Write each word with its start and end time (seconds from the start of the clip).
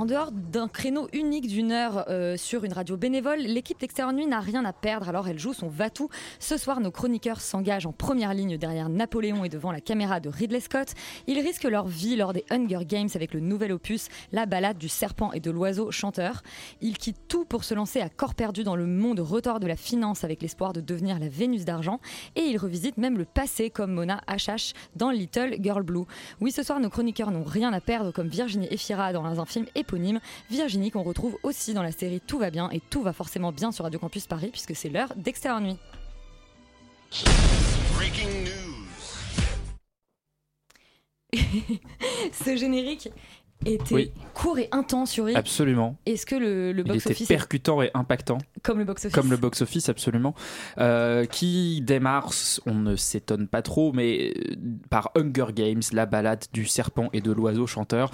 En 0.00 0.06
dehors 0.06 0.32
d'un 0.32 0.66
créneau 0.66 1.08
unique 1.12 1.46
d'une 1.46 1.72
heure 1.72 2.06
euh, 2.08 2.38
sur 2.38 2.64
une 2.64 2.72
radio 2.72 2.96
bénévole, 2.96 3.40
l'équipe 3.40 3.78
d'Extérieur 3.78 4.14
Nuit 4.14 4.26
n'a 4.26 4.40
rien 4.40 4.64
à 4.64 4.72
perdre, 4.72 5.10
alors 5.10 5.28
elle 5.28 5.38
joue 5.38 5.52
son 5.52 5.68
va-tout. 5.68 6.08
Ce 6.38 6.56
soir, 6.56 6.80
nos 6.80 6.90
chroniqueurs 6.90 7.42
s'engagent 7.42 7.84
en 7.84 7.92
première 7.92 8.32
ligne 8.32 8.56
derrière 8.56 8.88
Napoléon 8.88 9.44
et 9.44 9.50
devant 9.50 9.72
la 9.72 9.82
caméra 9.82 10.18
de 10.18 10.30
Ridley 10.30 10.60
Scott. 10.60 10.94
Ils 11.26 11.38
risquent 11.38 11.64
leur 11.64 11.86
vie 11.86 12.16
lors 12.16 12.32
des 12.32 12.46
Hunger 12.48 12.86
Games 12.86 13.10
avec 13.14 13.34
le 13.34 13.40
nouvel 13.40 13.72
opus, 13.72 14.08
la 14.32 14.46
balade 14.46 14.78
du 14.78 14.88
serpent 14.88 15.32
et 15.32 15.40
de 15.40 15.50
l'oiseau 15.50 15.90
chanteur. 15.90 16.44
Ils 16.80 16.96
quittent 16.96 17.28
tout 17.28 17.44
pour 17.44 17.64
se 17.64 17.74
lancer 17.74 18.00
à 18.00 18.08
corps 18.08 18.34
perdu 18.34 18.64
dans 18.64 18.76
le 18.76 18.86
monde 18.86 19.20
retors 19.20 19.60
de 19.60 19.66
la 19.66 19.76
finance 19.76 20.24
avec 20.24 20.40
l'espoir 20.40 20.72
de 20.72 20.80
devenir 20.80 21.18
la 21.18 21.28
Vénus 21.28 21.66
d'argent. 21.66 22.00
Et 22.36 22.44
ils 22.44 22.56
revisitent 22.56 22.96
même 22.96 23.18
le 23.18 23.26
passé 23.26 23.68
comme 23.68 23.92
Mona 23.92 24.22
HH 24.28 24.72
dans 24.96 25.10
Little 25.10 25.56
Girl 25.60 25.82
Blue. 25.82 26.06
Oui, 26.40 26.52
ce 26.52 26.62
soir, 26.62 26.80
nos 26.80 26.88
chroniqueurs 26.88 27.32
n'ont 27.32 27.44
rien 27.44 27.70
à 27.74 27.82
perdre 27.82 28.12
comme 28.12 28.28
Virginie 28.28 28.68
Efira 28.70 29.12
dans 29.12 29.38
un 29.38 29.44
film 29.44 29.66
éponyme. 29.90 30.20
Virginie 30.50 30.90
qu'on 30.90 31.02
retrouve 31.02 31.36
aussi 31.42 31.74
dans 31.74 31.82
la 31.82 31.92
série 31.92 32.20
Tout 32.24 32.38
va 32.38 32.50
bien 32.50 32.70
et 32.70 32.80
tout 32.80 33.02
va 33.02 33.12
forcément 33.12 33.50
bien 33.52 33.72
sur 33.72 33.84
Radio 33.84 33.98
Campus 33.98 34.26
Paris 34.26 34.50
puisque 34.52 34.76
c'est 34.76 34.88
l'heure 34.88 35.12
d'Extérieur 35.16 35.60
Nuit. 35.60 35.76
Breaking 37.96 38.28
news. 38.44 38.60
Ce 42.32 42.56
générique 42.56 43.08
était 43.66 43.94
Oui. 43.94 44.12
court 44.32 44.58
et 44.58 44.68
intense, 44.72 45.16
Yuri. 45.16 45.34
Absolument. 45.34 45.96
Est-ce 46.06 46.24
que 46.24 46.34
le, 46.36 46.72
le 46.72 46.82
Il 46.86 46.90
était 46.92 46.92
box-office, 46.94 47.28
percutant 47.28 47.82
et 47.82 47.90
impactant, 47.94 48.38
comme 48.62 48.78
le 48.78 48.84
box-office 48.84 49.14
comme 49.14 49.30
le 49.30 49.36
box-office, 49.36 49.88
absolument, 49.88 50.34
euh, 50.78 51.26
qui 51.26 51.82
démarre, 51.82 52.30
on 52.66 52.74
ne 52.74 52.96
s'étonne 52.96 53.48
pas 53.48 53.62
trop, 53.62 53.92
mais 53.92 54.32
euh, 54.36 54.54
par 54.88 55.10
Hunger 55.16 55.52
Games, 55.52 55.82
la 55.92 56.06
balade 56.06 56.46
du 56.52 56.64
serpent 56.64 57.10
et 57.12 57.20
de 57.20 57.32
l'oiseau 57.32 57.66
chanteur. 57.66 58.10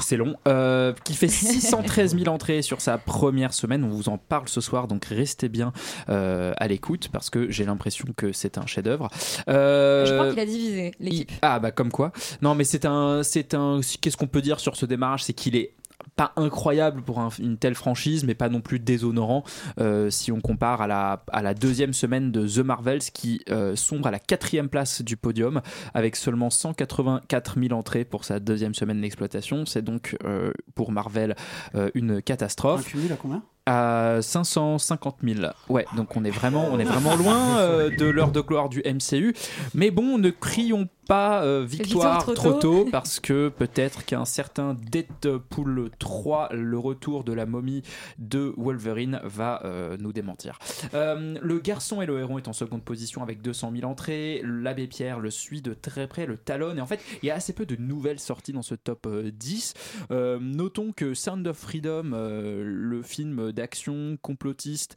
C'est 0.00 0.16
long, 0.16 0.36
euh, 0.46 0.92
qui 1.04 1.14
fait 1.14 1.28
613 1.28 2.16
000 2.16 2.28
entrées 2.32 2.62
sur 2.62 2.80
sa 2.80 2.98
première 2.98 3.52
semaine. 3.54 3.84
On 3.84 3.88
vous 3.88 4.08
en 4.08 4.18
parle 4.18 4.48
ce 4.48 4.60
soir, 4.60 4.88
donc 4.88 5.04
restez 5.06 5.48
bien 5.48 5.72
euh, 6.08 6.52
à 6.56 6.68
l'écoute 6.68 7.08
parce 7.12 7.30
que 7.30 7.50
j'ai 7.50 7.64
l'impression 7.64 8.06
que 8.16 8.32
c'est 8.32 8.58
un 8.58 8.66
chef-d'œuvre. 8.66 9.08
Euh, 9.48 10.06
Je 10.06 10.12
crois 10.14 10.30
qu'il 10.30 10.40
a 10.40 10.46
divisé 10.46 10.92
l'équipe. 11.00 11.32
Ah 11.42 11.58
bah 11.58 11.70
comme 11.70 11.90
quoi. 11.90 12.12
Non 12.42 12.54
mais 12.54 12.64
c'est 12.64 12.84
un, 12.84 13.22
c'est 13.22 13.54
un. 13.54 13.80
Qu'est-ce 14.00 14.16
qu'on 14.16 14.26
peut 14.26 14.42
dire 14.42 14.60
sur 14.60 14.76
ce 14.76 14.86
démarrage, 14.86 15.24
c'est 15.24 15.32
qu'il 15.32 15.56
est 15.56 15.72
pas 16.16 16.32
incroyable 16.36 17.02
pour 17.02 17.20
un- 17.20 17.28
une 17.38 17.58
telle 17.58 17.74
franchise, 17.74 18.24
mais 18.24 18.34
pas 18.34 18.48
non 18.48 18.60
plus 18.62 18.78
déshonorant 18.78 19.44
euh, 19.78 20.08
si 20.10 20.32
on 20.32 20.40
compare 20.40 20.80
à 20.80 20.86
la, 20.86 21.22
à 21.30 21.42
la 21.42 21.52
deuxième 21.52 21.92
semaine 21.92 22.32
de 22.32 22.48
The 22.48 22.64
Marvels 22.64 23.02
qui 23.12 23.42
euh, 23.50 23.76
sombre 23.76 24.06
à 24.08 24.10
la 24.10 24.18
quatrième 24.18 24.68
place 24.70 25.02
du 25.02 25.16
podium 25.18 25.60
avec 25.92 26.16
seulement 26.16 26.48
184 26.48 27.56
000 27.60 27.72
entrées 27.78 28.04
pour 28.04 28.24
sa 28.24 28.40
deuxième 28.40 28.74
semaine 28.74 29.00
d'exploitation. 29.00 29.66
C'est 29.66 29.82
donc 29.82 30.16
euh, 30.24 30.52
pour 30.74 30.90
Marvel 30.90 31.36
euh, 31.74 31.90
une 31.94 32.12
Un 32.12 32.20
catastrophe 32.22 32.86
cumul 32.86 33.12
à 33.12 33.16
combien? 33.16 33.42
À 33.68 34.18
550 34.22 35.16
000. 35.24 35.40
Ouais, 35.68 35.86
donc 35.96 36.16
on 36.16 36.24
est 36.24 36.30
vraiment, 36.30 36.68
on 36.70 36.78
est 36.78 36.84
vraiment 36.84 37.16
loin 37.16 37.58
euh, 37.58 37.90
de 37.90 38.06
l'heure 38.06 38.30
de 38.30 38.40
gloire 38.40 38.68
du 38.68 38.80
MCU. 38.86 39.34
Mais 39.74 39.90
bon, 39.90 40.18
ne 40.18 40.30
crions 40.30 40.88
pas 41.08 41.42
euh, 41.42 41.64
victoire, 41.68 42.18
Victoire 42.20 42.22
trop 42.22 42.34
trop, 42.34 42.52
tôt. 42.52 42.84
tôt 42.84 42.88
parce 42.92 43.18
que 43.18 43.48
peut-être 43.48 44.04
qu'un 44.04 44.24
certain 44.24 44.76
Deadpool 44.92 45.90
3, 46.06 46.50
le 46.52 46.78
retour 46.78 47.24
de 47.24 47.32
la 47.32 47.46
momie 47.46 47.82
de 48.18 48.54
Wolverine, 48.56 49.20
va 49.24 49.60
euh, 49.64 49.96
nous 49.98 50.12
démentir. 50.12 50.60
Euh, 50.94 51.36
le 51.42 51.58
garçon 51.58 52.00
et 52.00 52.06
le 52.06 52.20
héron 52.20 52.38
est 52.38 52.46
en 52.46 52.52
seconde 52.52 52.84
position 52.84 53.24
avec 53.24 53.42
200 53.42 53.72
000 53.74 53.90
entrées. 53.90 54.40
L'abbé 54.44 54.86
Pierre 54.86 55.18
le 55.18 55.32
suit 55.32 55.62
de 55.62 55.74
très 55.74 56.06
près, 56.06 56.26
le 56.26 56.36
talonne. 56.36 56.78
Et 56.78 56.80
en 56.80 56.86
fait, 56.86 57.00
il 57.22 57.26
y 57.26 57.30
a 57.32 57.34
assez 57.34 57.52
peu 57.52 57.66
de 57.66 57.74
nouvelles 57.74 58.20
sorties 58.20 58.52
dans 58.52 58.62
ce 58.62 58.76
top 58.76 59.08
euh, 59.08 59.32
10. 59.32 59.74
Euh, 60.12 60.38
notons 60.38 60.92
que 60.92 61.12
Sound 61.12 61.44
of 61.48 61.56
Freedom, 61.56 62.12
le 62.12 63.02
film 63.02 63.50
d'action 63.50 64.16
complotiste 64.22 64.94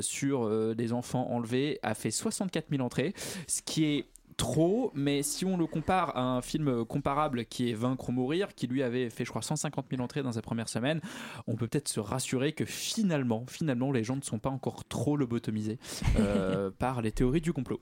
sur 0.00 0.74
des 0.74 0.92
enfants 0.92 1.30
enlevés, 1.30 1.78
a 1.82 1.94
fait 1.94 2.10
64 2.10 2.66
000 2.70 2.82
entrées, 2.82 3.14
ce 3.46 3.62
qui 3.62 3.84
est 3.84 4.06
trop, 4.36 4.90
mais 4.94 5.22
si 5.22 5.44
on 5.44 5.56
le 5.56 5.66
compare 5.66 6.16
à 6.16 6.22
un 6.22 6.42
film 6.42 6.84
comparable 6.84 7.44
qui 7.44 7.70
est 7.70 7.74
Vaincre 7.74 8.08
ou 8.08 8.12
mourir, 8.12 8.54
qui 8.54 8.66
lui 8.66 8.82
avait 8.82 9.10
fait 9.10 9.24
je 9.24 9.30
crois 9.30 9.42
150 9.42 9.86
000 9.90 10.02
entrées 10.02 10.22
dans 10.22 10.32
sa 10.32 10.42
première 10.42 10.68
semaine, 10.68 11.00
on 11.46 11.56
peut 11.56 11.66
peut-être 11.66 11.88
se 11.88 12.00
rassurer 12.00 12.52
que 12.52 12.64
finalement, 12.64 13.44
finalement 13.48 13.92
les 13.92 14.04
gens 14.04 14.16
ne 14.16 14.22
sont 14.22 14.38
pas 14.38 14.50
encore 14.50 14.84
trop 14.84 15.16
lobotomisés 15.16 15.78
euh, 16.18 16.70
par 16.78 17.02
les 17.02 17.12
théories 17.12 17.40
du 17.40 17.52
complot. 17.52 17.80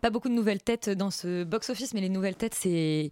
Pas 0.00 0.10
beaucoup 0.10 0.28
de 0.28 0.34
nouvelles 0.34 0.62
têtes 0.62 0.90
dans 0.90 1.10
ce 1.10 1.44
box-office, 1.44 1.94
mais 1.94 2.00
les 2.00 2.08
nouvelles 2.08 2.36
têtes, 2.36 2.54
c'est 2.54 3.10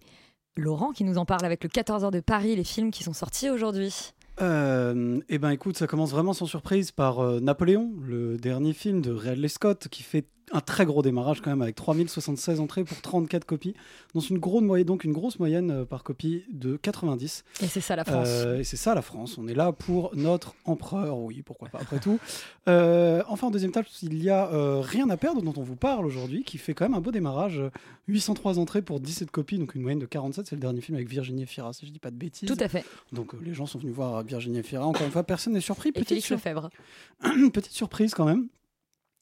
Laurent 0.55 0.91
qui 0.91 1.03
nous 1.03 1.17
en 1.17 1.25
parle 1.25 1.45
avec 1.45 1.63
le 1.63 1.69
14h 1.69 2.11
de 2.11 2.19
Paris, 2.19 2.55
les 2.55 2.63
films 2.63 2.91
qui 2.91 3.03
sont 3.03 3.13
sortis 3.13 3.49
aujourd'hui. 3.49 4.13
Euh, 4.41 5.19
eh 5.29 5.37
ben 5.37 5.51
écoute, 5.51 5.77
ça 5.77 5.87
commence 5.87 6.11
vraiment 6.11 6.33
sans 6.33 6.47
surprise 6.47 6.91
par 6.91 7.19
euh, 7.19 7.39
Napoléon, 7.39 7.93
le 8.01 8.37
dernier 8.37 8.73
film 8.73 9.01
de 9.01 9.11
Ridley 9.11 9.47
Scott, 9.47 9.87
qui 9.89 10.01
fait 10.01 10.25
un 10.53 10.61
très 10.61 10.85
gros 10.85 11.01
démarrage 11.01 11.41
quand 11.41 11.49
même 11.49 11.61
avec 11.61 11.75
3076 11.75 12.59
entrées 12.59 12.83
pour 12.83 13.01
34 13.01 13.43
copies, 13.43 13.73
dans 14.13 14.21
une 14.21 14.37
grosse 14.37 14.61
moyenne, 14.61 14.85
donc 14.85 15.03
une 15.03 15.11
grosse 15.11 15.39
moyenne 15.39 15.71
euh, 15.71 15.85
par 15.85 16.03
copie 16.03 16.43
de 16.51 16.77
90. 16.77 17.43
Et 17.61 17.67
c'est 17.67 17.81
ça 17.81 17.95
la 17.95 18.05
France. 18.05 18.27
Euh, 18.29 18.59
et 18.59 18.63
c'est 18.63 18.77
ça 18.77 18.93
la 18.95 19.01
France. 19.01 19.37
On 19.37 19.47
est 19.47 19.55
là 19.55 19.71
pour 19.71 20.11
notre 20.15 20.53
empereur, 20.65 21.17
oui, 21.17 21.41
pourquoi 21.41 21.69
pas 21.69 21.79
après 21.79 21.99
tout. 21.99 22.19
Euh, 22.67 23.23
enfin, 23.27 23.47
en 23.47 23.51
deuxième 23.51 23.71
table, 23.71 23.87
il 24.03 24.23
y 24.23 24.29
a 24.29 24.47
euh, 24.53 24.81
Rien 24.81 25.09
à 25.09 25.17
perdre 25.17 25.41
dont 25.41 25.53
on 25.57 25.63
vous 25.63 25.75
parle 25.75 26.05
aujourd'hui, 26.05 26.43
qui 26.43 26.57
fait 26.57 26.73
quand 26.73 26.85
même 26.85 26.93
un 26.93 27.01
beau 27.01 27.11
démarrage. 27.11 27.59
euh, 27.59 27.69
803 28.07 28.59
entrées 28.59 28.81
pour 28.81 28.99
17 28.99 29.31
copies, 29.31 29.57
donc 29.57 29.75
une 29.75 29.81
moyenne 29.81 29.99
de 29.99 30.05
47. 30.05 30.45
C'est 30.47 30.55
le 30.55 30.61
dernier 30.61 30.81
film 30.81 30.95
avec 30.95 31.09
Virginie 31.09 31.43
Efira, 31.43 31.73
si 31.73 31.85
je 31.87 31.91
dis 31.91 31.99
pas 31.99 32.11
de 32.11 32.15
bêtises. 32.15 32.49
Tout 32.49 32.57
à 32.59 32.67
fait. 32.67 32.85
Donc 33.11 33.33
les 33.41 33.53
gens 33.53 33.65
sont 33.65 33.79
venus 33.79 33.93
voir 33.95 34.23
Virginie 34.23 34.59
Efira. 34.59 34.85
Encore 34.85 35.05
une 35.05 35.11
fois, 35.11 35.23
personne 35.23 35.53
n'est 35.53 35.61
surpris. 35.61 35.89
Et 35.89 35.91
Petite, 35.93 36.21
sur-. 36.21 36.39
Petite 37.53 37.71
surprise 37.71 38.13
quand 38.13 38.25
même. 38.25 38.47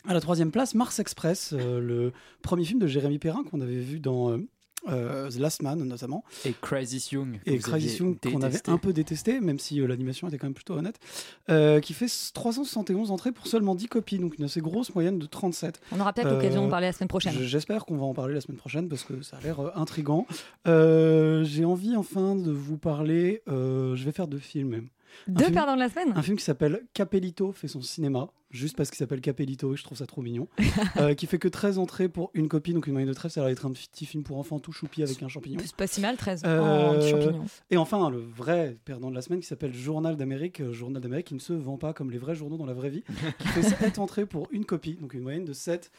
À 0.07 0.13
la 0.13 0.21
troisième 0.21 0.51
place, 0.51 0.73
Mars 0.75 0.99
Express, 0.99 1.53
euh, 1.53 1.79
le 1.79 2.11
premier 2.41 2.65
film 2.65 2.79
de 2.79 2.87
Jérémy 2.87 3.19
Perrin 3.19 3.43
qu'on 3.43 3.61
avait 3.61 3.79
vu 3.79 3.99
dans 3.99 4.31
euh, 4.31 4.37
euh, 4.89 5.29
The 5.29 5.37
Last 5.37 5.61
Man 5.61 5.83
notamment. 5.83 6.23
Et 6.43 6.53
Crisis 6.59 7.11
Young, 7.11 7.39
Et 7.45 7.59
Crisis 7.59 7.99
Young 7.99 8.17
qu'on 8.19 8.41
avait 8.41 8.67
un 8.67 8.79
peu 8.79 8.93
détesté, 8.93 9.39
même 9.39 9.59
si 9.59 9.79
euh, 9.79 9.85
l'animation 9.85 10.27
était 10.27 10.39
quand 10.39 10.47
même 10.47 10.55
plutôt 10.55 10.73
honnête, 10.73 10.95
euh, 11.51 11.79
qui 11.79 11.93
fait 11.93 12.07
371 12.33 13.11
entrées 13.11 13.31
pour 13.31 13.45
seulement 13.45 13.75
10 13.75 13.87
copies, 13.89 14.17
donc 14.17 14.39
une 14.39 14.45
assez 14.45 14.59
grosse 14.59 14.93
moyenne 14.95 15.19
de 15.19 15.27
37. 15.27 15.79
On 15.91 15.99
aura 15.99 16.13
peut-être 16.13 16.29
Euh, 16.29 16.35
l'occasion 16.35 16.65
de 16.65 16.69
parler 16.71 16.87
la 16.87 16.93
semaine 16.93 17.07
prochaine. 17.09 17.33
Je- 17.33 17.43
J'espère 17.43 17.85
qu'on 17.85 17.97
va 17.97 18.05
en 18.05 18.13
parler 18.15 18.33
la 18.33 18.41
semaine 18.41 18.57
prochaine 18.57 18.89
parce 18.89 19.03
que 19.03 19.21
ça 19.21 19.37
a 19.37 19.41
l'air 19.41 19.59
euh, 19.59 19.69
intrigant. 19.75 20.25
Euh, 20.67 21.43
J'ai 21.43 21.63
envie 21.65 21.95
enfin 21.95 22.35
de 22.35 22.49
vous 22.51 22.77
parler, 22.77 23.43
euh, 23.49 23.95
je 23.95 24.03
vais 24.03 24.11
faire 24.11 24.27
deux 24.27 24.39
films 24.39 24.69
même. 24.69 24.89
Deux 25.27 25.43
film- 25.45 25.53
perdants 25.55 25.75
de 25.75 25.79
la 25.79 25.89
semaine? 25.89 26.13
Un 26.15 26.21
film 26.23 26.37
qui 26.37 26.43
s'appelle 26.43 26.81
Capellito 26.93 27.51
fait 27.51 27.67
son 27.67 27.81
cinéma, 27.81 28.29
juste 28.51 28.75
parce 28.75 28.89
qu'il 28.89 28.97
s'appelle 28.97 29.21
Capellito 29.21 29.73
et 29.73 29.77
je 29.77 29.83
trouve 29.83 29.97
ça 29.97 30.05
trop 30.05 30.21
mignon, 30.21 30.47
euh, 30.97 31.13
qui 31.13 31.25
fait 31.25 31.39
que 31.39 31.47
13 31.47 31.77
entrées 31.77 32.09
pour 32.09 32.31
une 32.33 32.47
copie, 32.47 32.73
donc 32.73 32.87
une 32.87 32.93
moyenne 32.93 33.09
de 33.09 33.13
13, 33.13 33.33
ça 33.33 33.41
va 33.41 33.51
être 33.51 33.65
un 33.65 33.71
petit 33.71 34.05
film 34.05 34.23
pour 34.23 34.37
enfants 34.37 34.59
tout 34.59 34.71
choupi 34.71 35.03
avec 35.03 35.21
un 35.23 35.27
champignon. 35.27 35.59
C'est 35.63 35.75
pas 35.75 35.87
si 35.87 36.01
mal, 36.01 36.17
13 36.17 36.43
Euh, 36.45 36.59
en 36.59 37.01
champignons. 37.01 37.45
Et 37.69 37.77
enfin, 37.77 38.09
le 38.09 38.19
vrai 38.19 38.77
perdant 38.85 39.09
de 39.09 39.15
la 39.15 39.21
semaine 39.21 39.39
qui 39.39 39.47
s'appelle 39.47 39.73
Journal 39.73 40.17
d'Amérique, 40.17 40.61
euh, 40.61 40.73
Journal 40.73 41.01
d'Amérique 41.01 41.27
qui 41.27 41.33
ne 41.33 41.39
se 41.39 41.53
vend 41.53 41.77
pas 41.77 41.93
comme 41.93 42.11
les 42.11 42.17
vrais 42.17 42.35
journaux 42.35 42.57
dans 42.57 42.65
la 42.65 42.73
vraie 42.73 42.89
vie, 42.89 43.03
qui 43.39 43.47
fait 43.47 43.61
7 43.91 43.99
entrées 43.99 44.25
pour 44.25 44.47
une 44.51 44.65
copie, 44.65 44.95
donc 44.95 45.13
une 45.13 45.21
moyenne 45.21 45.45
de 45.45 45.53
7, 45.53 45.91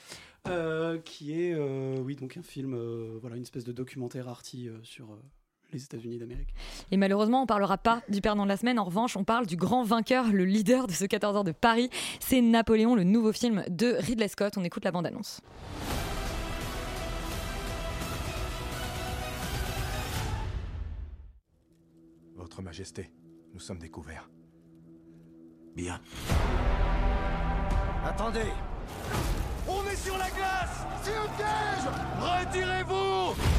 euh, 0.49 0.99
qui 0.99 1.33
est, 1.41 1.57
oui, 2.01 2.17
donc 2.17 2.37
un 2.37 2.43
film, 2.43 2.77
voilà, 3.21 3.37
une 3.37 3.43
espèce 3.43 3.65
de 3.65 3.73
documentaire 3.73 4.29
arty 4.29 4.69
sur 4.83 5.07
les 5.73 5.83
États-Unis 5.85 6.19
d'Amérique. 6.19 6.55
Et 6.91 6.97
malheureusement, 6.97 7.43
on 7.43 7.47
parlera 7.47 7.79
pas 7.79 8.03
du 8.09 8.21
perdant 8.21 8.45
de 8.45 8.49
la 8.49 8.57
semaine. 8.57 8.79
En 8.79 8.85
revanche, 8.85 9.17
on 9.17 9.25
parle 9.25 9.47
du 9.47 9.57
grand 9.57 9.85
vainqueur, 9.85 10.27
le 10.33 10.45
leader 10.45 10.87
de 10.87 10.93
ce 10.93 11.05
14 11.05 11.37
heures 11.37 11.45
de 11.45 11.53
Paris. 11.53 11.91
C'est 12.21 12.41
Napoléon, 12.41 12.95
le 12.95 13.05
nouveau 13.05 13.33
film 13.33 13.65
de 13.69 13.97
Ridley 13.99 14.29
Scott. 14.29 14.55
On 14.57 14.65
écoute 14.65 14.85
la 14.85 14.93
bande-annonce. 14.93 15.41
Votre 22.37 22.63
Majesté, 22.63 23.11
nous 23.55 23.61
sommes 23.61 23.79
découverts. 23.79 24.29
Bien. 25.75 26.01
Attendez 28.05 28.53
On 29.69 29.87
est 29.87 29.97
sur 29.97 30.19
la 30.19 30.29
glace 30.31 30.85
C'est 31.03 31.15
un 31.15 31.29
piège 31.37 31.89
Retirez-vous 32.21 33.52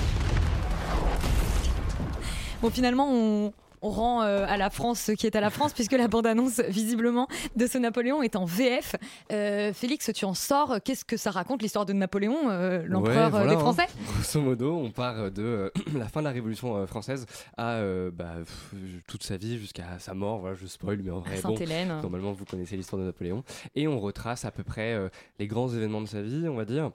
Bon, 2.63 2.69
finalement, 2.69 3.09
on, 3.11 3.51
on 3.81 3.89
rend 3.89 4.23
euh, 4.23 4.45
à 4.47 4.55
la 4.55 4.69
France 4.69 5.01
ce 5.01 5.11
qui 5.11 5.27
est 5.27 5.35
à 5.35 5.41
la 5.41 5.49
France, 5.49 5.73
puisque 5.73 5.91
la 5.91 6.07
bande-annonce, 6.07 6.61
visiblement, 6.69 7.27
de 7.57 7.67
ce 7.67 7.77
Napoléon 7.77 8.23
est 8.23 8.37
en 8.37 8.45
VF. 8.45 8.95
Euh, 9.33 9.73
Félix, 9.73 10.09
tu 10.15 10.23
en 10.23 10.33
sors. 10.33 10.77
Qu'est-ce 10.81 11.03
que 11.03 11.17
ça 11.17 11.31
raconte, 11.31 11.61
l'histoire 11.61 11.85
de 11.85 11.91
Napoléon, 11.91 12.49
euh, 12.49 12.85
l'empereur 12.87 13.25
Ouais, 13.25 13.29
voilà, 13.31 13.47
des 13.47 13.55
hein. 13.55 13.59
Français? 13.59 13.87
Grosso 14.05 14.39
modo, 14.39 14.77
on 14.77 14.91
part 14.91 15.29
de 15.29 15.73
la 15.93 16.07
fin 16.07 16.21
de 16.21 16.25
la 16.25 16.31
Révolution 16.31 16.87
française 16.87 17.25
à 17.57 17.81
bah, 18.13 18.35
pff, 18.37 18.75
toute 19.07 19.23
sa 19.23 19.35
vie 19.35 19.57
jusqu'à 19.57 19.99
sa 19.99 20.13
mort. 20.13 20.39
Voilà, 20.39 20.55
je 20.55 20.65
spoil, 20.65 21.01
mais 21.03 21.11
en 21.11 21.19
vrai, 21.19 21.41
bon, 21.43 21.53
normalement, 22.01 22.31
vous 22.31 22.45
connaissez 22.45 22.77
l'histoire 22.77 23.01
de 23.01 23.07
Napoléon. 23.07 23.43
Et 23.75 23.89
on 23.89 23.99
retrace 23.99 24.45
à 24.45 24.51
peu 24.51 24.63
près 24.63 24.97
les 25.37 25.47
grands 25.47 25.67
événements 25.67 26.01
de 26.01 26.07
sa 26.07 26.21
vie, 26.21 26.47
on 26.47 26.55
va 26.55 26.63
dire 26.63 26.91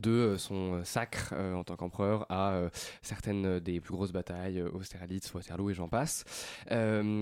de 0.00 0.10
euh, 0.10 0.38
son 0.38 0.74
euh, 0.74 0.84
sacre 0.84 1.34
euh, 1.36 1.54
en 1.54 1.64
tant 1.64 1.76
qu'empereur 1.76 2.26
à 2.30 2.70
certaines 3.02 3.60
des 3.60 3.80
plus 3.80 3.92
grosses 3.92 4.12
batailles, 4.12 4.62
Austerlitz, 4.62 5.32
Waterloo 5.34 5.70
et 5.70 5.74
j'en 5.74 5.88
passe. 5.88 6.24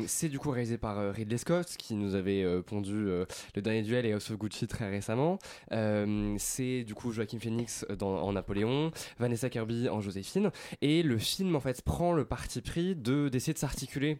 C'est 0.06 0.28
du 0.28 0.38
coup 0.38 0.50
réalisé 0.50 0.78
par 0.78 1.12
Ridley 1.12 1.38
Scott 1.38 1.66
qui 1.78 1.94
nous 1.94 2.14
avait 2.14 2.44
pondu 2.62 2.94
le 2.94 3.26
dernier 3.62 3.82
duel 3.82 4.06
et 4.06 4.12
House 4.12 4.30
of 4.30 4.38
Gucci 4.38 4.66
très 4.66 4.88
récemment. 4.88 5.38
C'est 6.38 6.84
du 6.84 6.94
coup 6.94 7.12
Joaquin 7.12 7.38
Phoenix 7.38 7.86
en 8.00 8.32
Napoléon, 8.32 8.90
Vanessa 9.18 9.48
Kirby 9.48 9.88
en 9.88 10.00
Joséphine 10.00 10.50
et 10.80 11.02
le 11.02 11.18
film 11.18 11.56
en 11.56 11.60
fait 11.60 11.82
prend 11.82 12.12
le 12.12 12.24
parti 12.24 12.60
pris 12.60 12.94
de 12.96 13.28
d'essayer 13.28 13.54
de 13.54 13.58
s'articuler 13.58 14.18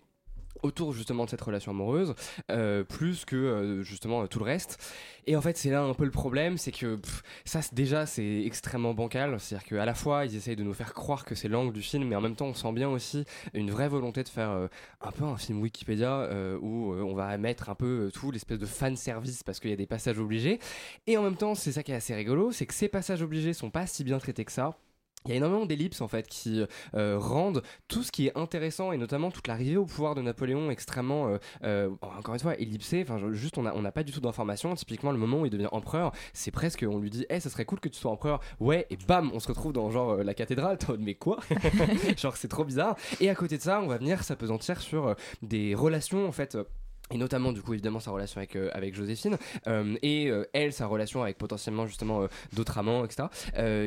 autour 0.63 0.93
justement 0.93 1.25
de 1.25 1.31
cette 1.31 1.41
relation 1.41 1.73
amoureuse 1.73 2.15
euh, 2.51 2.85
plus 2.85 3.25
que 3.25 3.37
euh, 3.37 3.83
justement 3.83 4.23
euh, 4.23 4.27
tout 4.27 4.39
le 4.39 4.45
reste. 4.45 4.79
Et 5.27 5.37
en 5.37 5.41
fait 5.41 5.57
c'est 5.57 5.71
là 5.71 5.83
un 5.83 5.95
peu 5.95 6.05
le 6.05 6.11
problème 6.11 6.59
c'est 6.59 6.73
que 6.73 6.97
pff, 6.97 7.23
ça 7.45 7.61
déjà 7.73 8.07
c'est 8.07 8.43
extrêmement 8.45 8.95
bancal. 8.95 9.39
C'est 9.39 9.55
à 9.55 9.59
dire 9.59 9.69
qu'à 9.69 9.85
la 9.85 9.95
fois 9.95 10.27
ils 10.27 10.37
essayent 10.37 10.57
de 10.57 10.65
nous 10.65 10.75
faire 10.75 10.95
croire 10.95 11.25
que 11.25 11.35
c'est 11.35 11.49
l'angle 11.49 11.73
du 11.73 11.83
film 11.83 12.09
mais 12.09 12.17
en 12.17 12.21
même 12.21 12.37
temps 12.37 12.47
on 12.47 12.55
sent 12.55 12.73
bien 12.73 12.89
aussi 12.89 13.25
une 13.55 13.71
vraie 13.71 13.89
volonté 13.89 14.23
de 14.23 14.29
faire 14.29 14.69
un 15.01 15.13
peu 15.13 15.25
un 15.25 15.37
film 15.37 15.61
Wikipédia 15.61 16.29
où 16.61 16.95
on 16.95 17.15
va 17.15 17.37
mettre 17.39 17.69
un 17.71 17.75
peu 17.75 18.11
tout 18.13 18.31
l'espèce 18.31 18.59
de 18.59 18.67
fan 18.67 18.97
service 18.97 19.43
parce 19.43 19.61
qu'il 19.61 19.71
y 19.71 19.75
a 19.75 19.77
des 19.77 19.87
passages 19.87 20.19
obligés. 20.19 20.59
Et 21.07 21.17
en 21.17 21.23
même 21.23 21.37
temps 21.37 21.55
c'est 21.55 21.73
ça 21.73 21.83
qui 21.83 21.93
est 21.93 21.97
assez 21.97 22.15
rigolo 22.15 22.53
c'est 22.53 22.67
que 22.67 22.75
ces 22.75 22.89
passages 22.89 23.23
obligés 23.23 23.53
sont 23.53 23.71
pas 23.71 23.87
si 23.87 24.05
bien 24.05 24.19
traités 24.19 24.45
que 24.45 24.53
ça 24.53 24.79
il 25.27 25.31
y 25.31 25.35
a 25.35 25.37
énormément 25.37 25.67
d'ellipses 25.67 26.01
en 26.01 26.09
fait 26.09 26.27
qui 26.27 26.65
euh, 26.95 27.19
rendent 27.19 27.63
tout 27.89 28.03
ce 28.03 28.11
qui 28.11 28.29
est 28.29 28.39
intéressant 28.39 28.93
et 28.93 28.97
notamment 28.97 29.31
toute 29.31 29.49
l'arrivée 29.49 29.77
au 29.77 29.85
pouvoir 29.85 30.15
de 30.15 30.23
Napoléon 30.23 30.71
extrêmement 30.71 31.29
euh, 31.29 31.39
euh, 31.63 31.91
encore 32.01 32.35
une 32.35 32.41
fois 32.41 32.59
ellipsée 32.59 33.03
enfin 33.03 33.21
juste 33.33 33.59
on 33.59 33.67
a 33.67 33.75
on 33.75 33.83
n'a 33.83 33.93
pas 33.93 34.03
du 34.03 34.13
tout 34.13 34.21
d'informations. 34.21 34.75
Typiquement 34.75 35.13
le 35.13 35.19
moment 35.19 35.41
où 35.41 35.47
il 35.47 35.51
devient 35.51 35.69
empereur 35.73 36.13
c'est 36.33 36.51
presque 36.51 36.87
on 36.89 36.99
lui 36.99 37.11
dit 37.11 37.27
eh 37.29 37.39
ça 37.39 37.51
serait 37.51 37.67
cool 37.67 37.81
que 37.81 37.89
tu 37.89 37.99
sois 37.99 38.11
empereur. 38.11 38.41
Ouais 38.61 38.87
et 38.89 38.97
bam 38.97 39.31
on 39.35 39.41
se 39.41 39.49
retrouve 39.49 39.73
dans 39.73 39.91
genre 39.91 40.17
la 40.17 40.33
cathédrale. 40.33 40.79
Mais 40.99 41.15
quoi 41.15 41.39
genre 42.17 42.37
c'est 42.37 42.49
trop 42.49 42.65
bizarre. 42.65 42.97
Et 43.21 43.29
à 43.29 43.35
côté 43.35 43.59
de 43.59 43.63
ça 43.63 43.81
on 43.83 43.89
va 43.89 43.99
venir 43.99 44.23
s'apesantir 44.23 44.81
sur 44.81 45.15
des 45.43 45.75
relations 45.75 46.27
en 46.27 46.33
fait 46.33 46.57
et 47.11 47.19
notamment 47.19 47.53
du 47.53 47.63
coup 47.63 47.73
évidemment 47.75 48.01
sa 48.01 48.11
relation 48.11 48.41
avec 48.41 48.57
euh, 48.57 48.93
Joséphine 48.93 49.37
euh, 49.67 49.97
et 50.03 50.31
euh, 50.31 50.45
elle 50.53 50.73
sa 50.73 50.87
relation 50.87 51.23
avec 51.23 51.39
potentiellement 51.39 51.87
justement 51.87 52.27
d'autres 52.53 52.79
amants 52.79 53.05
etc 53.05 53.29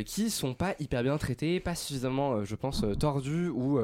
qui 0.06 0.30
sont 0.30 0.54
pas 0.54 0.76
hyper 0.80 1.04
bien 1.04 1.18
traités 1.18 1.60
pas 1.60 1.76
suffisamment 1.76 2.44
je 2.44 2.56
pense 2.56 2.86
tordus 3.00 3.50
ou 3.50 3.80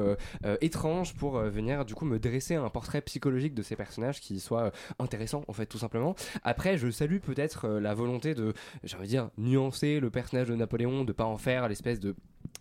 étranges 0.60 1.14
pour 1.14 1.38
venir 1.38 1.84
du 1.84 1.94
coup 1.94 2.04
me 2.04 2.18
dresser 2.18 2.54
un 2.54 2.68
portrait 2.68 3.00
psychologique 3.02 3.54
de 3.54 3.62
ces 3.62 3.76
personnages 3.76 4.20
qui 4.20 4.40
soit 4.40 4.72
intéressant 4.98 5.44
en 5.48 5.52
fait 5.52 5.66
tout 5.66 5.78
simplement. 5.78 6.14
Après 6.44 6.78
je 6.78 6.90
salue 6.90 7.18
peut-être 7.18 7.68
la 7.68 7.94
volonté 7.94 8.34
de 8.34 8.54
j'ai 8.82 8.96
envie 8.96 9.06
de 9.06 9.10
dire 9.10 9.30
nuancer 9.38 10.00
le 10.00 10.10
personnage 10.10 10.48
de 10.48 10.54
Napoléon 10.54 11.04
de 11.04 11.12
pas 11.12 11.24
en 11.24 11.38
faire 11.38 11.68
l'espèce 11.68 12.00
de 12.00 12.14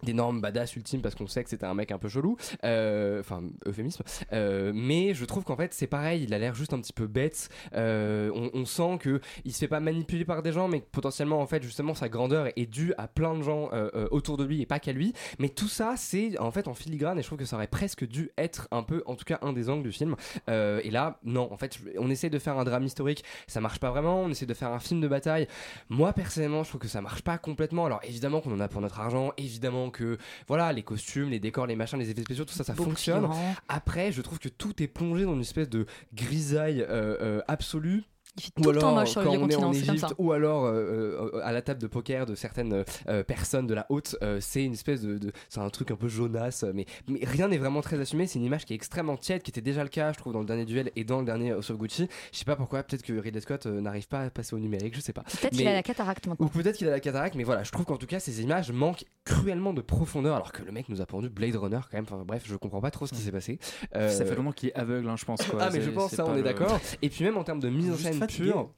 d'énorme 0.03 0.41
badass 0.41 0.75
ultime 0.75 1.01
parce 1.01 1.15
qu'on 1.15 1.27
sait 1.27 1.43
que 1.43 1.49
c'était 1.49 1.65
un 1.65 1.73
mec 1.73 1.91
un 1.91 1.97
peu 1.97 2.09
chelou. 2.09 2.37
Euh, 2.63 3.19
enfin 3.19 3.43
euphémisme. 3.65 4.03
Euh, 4.33 4.71
mais 4.73 5.13
je 5.13 5.25
trouve 5.25 5.43
qu'en 5.43 5.55
fait 5.55 5.73
c'est 5.73 5.87
pareil 5.87 6.23
il 6.23 6.33
a 6.33 6.39
l'air 6.39 6.55
juste 6.55 6.73
un 6.73 6.79
petit 6.79 6.93
peu 6.93 7.07
bête. 7.07 7.49
Euh, 7.75 8.31
on, 8.53 8.65
sent 8.65 8.99
que 8.99 9.19
il 9.45 9.53
se 9.53 9.59
fait 9.59 9.67
pas 9.67 9.79
manipuler 9.79 10.25
par 10.25 10.43
des 10.43 10.51
gens 10.51 10.67
mais 10.67 10.81
potentiellement 10.91 11.39
en 11.39 11.47
fait 11.47 11.63
justement 11.63 11.95
sa 11.95 12.07
grandeur 12.07 12.47
est 12.55 12.65
due 12.65 12.93
à 12.97 13.07
plein 13.07 13.35
de 13.35 13.41
gens 13.41 13.69
autour 14.11 14.37
de 14.37 14.43
lui 14.43 14.61
et 14.61 14.65
pas 14.65 14.79
qu'à 14.79 14.93
lui. 14.93 15.13
Mais 15.39 15.49
tout 15.49 15.67
ça 15.67 15.95
c'est 15.97 16.37
en 16.39 16.51
fait 16.51 16.67
en 16.67 16.73
filigrane 16.73 17.17
et 17.17 17.21
je 17.21 17.27
trouve 17.27 17.39
que 17.39 17.45
ça 17.45 17.55
aurait 17.55 17.67
presque 17.67 18.05
dû 18.05 18.31
être 18.37 18.67
un 18.71 18.83
peu 18.83 19.03
en 19.05 19.15
tout 19.15 19.25
cas 19.25 19.39
un 19.41 19.53
des 19.53 19.69
angles 19.69 19.83
du 19.83 19.91
film. 19.91 20.15
Et 20.47 20.91
là 20.91 21.19
non 21.23 21.51
en 21.51 21.57
fait 21.57 21.79
on 21.97 22.09
essaie 22.09 22.29
de 22.29 22.39
faire 22.39 22.57
un 22.57 22.63
drame 22.63 22.85
historique. 22.85 23.23
Ça 23.47 23.61
marche 23.61 23.79
pas 23.79 23.89
vraiment. 23.89 24.21
On 24.21 24.29
essaie 24.29 24.45
de 24.45 24.53
faire 24.53 24.71
un 24.71 24.79
film 24.79 25.01
de 25.01 25.07
bataille. 25.07 25.47
Moi 25.89 26.13
personnellement 26.13 26.63
je 26.63 26.69
trouve 26.69 26.81
que 26.81 26.87
ça 26.87 27.01
marche 27.01 27.21
pas 27.21 27.37
complètement. 27.37 27.85
Alors 27.85 28.01
évidemment 28.03 28.41
qu'on 28.41 28.53
en 28.53 28.59
a 28.59 28.67
pour 28.67 28.81
notre 28.81 28.99
argent. 28.99 29.31
Évidemment 29.37 29.88
que 29.89 30.17
voilà 30.47 30.71
les 30.73 30.83
costumes 30.83 31.29
les 31.29 31.39
décors 31.39 31.67
les 31.67 31.75
machins 31.75 31.99
les 31.99 32.09
effets 32.09 32.21
spéciaux 32.21 32.45
tout 32.45 32.53
ça 32.53 32.63
ça 32.63 32.75
fonctionne. 32.75 33.27
après 33.67 34.11
je 34.11 34.21
trouve 34.21 34.39
que 34.39 34.49
tout 34.49 34.81
est 34.81 34.87
plongé 34.87 35.25
dans 35.25 35.33
une 35.33 35.41
espèce 35.41 35.69
de 35.69 35.85
grisaille 36.13 36.81
euh, 36.81 37.17
euh, 37.21 37.41
absolue 37.47 38.03
Il 38.37 38.43
fait 38.43 38.51
ou 38.57 38.61
tout 38.63 38.71
le 38.71 38.79
temps 38.79 38.87
alors, 38.89 38.99
moche 39.01 39.09
sur 39.09 39.23
quand 39.23 39.31
les 39.31 39.37
on 39.37 39.49
est 39.49 39.55
en 39.55 39.59
continents, 39.61 39.73
c'est 39.73 39.85
comme 39.85 39.95
Égypte, 39.95 40.09
ça. 40.09 40.15
ou 40.17 40.31
alors 40.31 40.65
euh, 40.65 41.31
euh, 41.33 41.41
à 41.43 41.51
la 41.51 41.61
table 41.61 41.81
de 41.81 41.87
poker 41.87 42.25
de 42.25 42.35
certaines 42.35 42.85
euh, 43.09 43.23
personnes 43.23 43.67
de 43.67 43.73
la 43.73 43.85
haute, 43.89 44.15
euh, 44.21 44.37
c'est 44.39 44.63
une 44.63 44.73
espèce 44.73 45.01
de, 45.01 45.17
de- 45.17 45.31
c'est 45.49 45.59
un 45.59 45.69
truc 45.69 45.91
un 45.91 45.95
peu 45.95 46.07
jaunasse, 46.07 46.63
mais, 46.73 46.85
mais 47.09 47.19
rien 47.23 47.47
n'est 47.49 47.57
vraiment 47.57 47.81
très 47.81 47.99
assumé. 47.99 48.27
C'est 48.27 48.39
une 48.39 48.45
image 48.45 48.65
qui 48.65 48.73
est 48.73 48.75
extrêmement 48.77 49.17
tiède, 49.17 49.41
qui 49.41 49.51
était 49.51 49.61
déjà 49.61 49.83
le 49.83 49.89
cas, 49.89 50.13
je 50.13 50.17
trouve, 50.19 50.31
dans 50.33 50.39
le 50.39 50.45
dernier 50.45 50.65
duel 50.65 50.91
et 50.95 51.03
dans 51.03 51.19
le 51.19 51.25
dernier 51.25 51.51
House 51.51 51.69
of 51.69 51.77
Gucci. 51.77 52.07
Je 52.31 52.37
sais 52.37 52.45
pas 52.45 52.55
pourquoi, 52.55 52.83
peut-être 52.83 53.01
que 53.03 53.13
Ridley 53.13 53.41
Scott 53.41 53.65
euh, 53.65 53.81
n'arrive 53.81 54.07
pas 54.07 54.21
à 54.21 54.29
passer 54.29 54.55
au 54.55 54.59
numérique, 54.59 54.95
je 54.95 55.01
sais 55.01 55.11
pas. 55.13 55.23
Peut-être 55.23 55.53
qu'il 55.55 55.67
a 55.67 55.73
la 55.73 55.83
cataracte 55.83 56.27
maintenant. 56.27 56.45
ou 56.45 56.49
peut-être 56.49 56.77
qu'il 56.77 56.87
a 56.87 56.91
la 56.91 56.99
cataracte, 57.01 57.35
mais 57.35 57.43
voilà, 57.43 57.63
je 57.63 57.71
trouve 57.71 57.85
qu'en 57.85 57.97
tout 57.97 58.07
cas, 58.07 58.19
ces 58.19 58.41
images 58.41 58.71
manquent 58.71 59.03
cruellement 59.25 59.73
de 59.73 59.81
profondeur, 59.81 60.35
alors 60.35 60.51
que 60.53 60.63
le 60.63 60.71
mec 60.71 60.87
nous 60.87 61.01
a 61.01 61.05
pendu 61.05 61.29
Blade 61.29 61.55
Runner 61.55 61.79
quand 61.91 61.97
même. 61.97 62.05
Enfin 62.09 62.23
bref, 62.25 62.43
je 62.45 62.55
comprends 62.55 62.79
pas 62.81 62.91
trop 62.91 63.05
ce 63.05 63.13
qui 63.13 63.21
s'est 63.21 63.31
passé. 63.31 63.59
Ça 63.93 64.25
fait 64.25 64.35
longtemps 64.35 64.51
qu'il 64.51 64.69
est 64.69 64.75
aveugle, 64.75 65.09
hein, 65.09 65.15
je 65.17 65.25
pense. 65.25 65.43
quoi. 65.43 65.59
ah 65.61 65.69
mais 65.73 65.81
je 65.81 65.89
pense 65.89 66.11
ça 66.11 66.25
on 66.25 66.33
est 66.33 66.37
le- 66.37 66.43
d'accord. 66.43 66.79
Et 67.01 67.09
puis 67.09 67.23
même 67.25 67.37
en 67.37 67.43
termes 67.43 67.59
de 67.59 67.69
mise 67.69 67.91
en 67.91 67.95
scène 67.95 68.18
fatigué. 68.19 68.51
pure. 68.51 68.73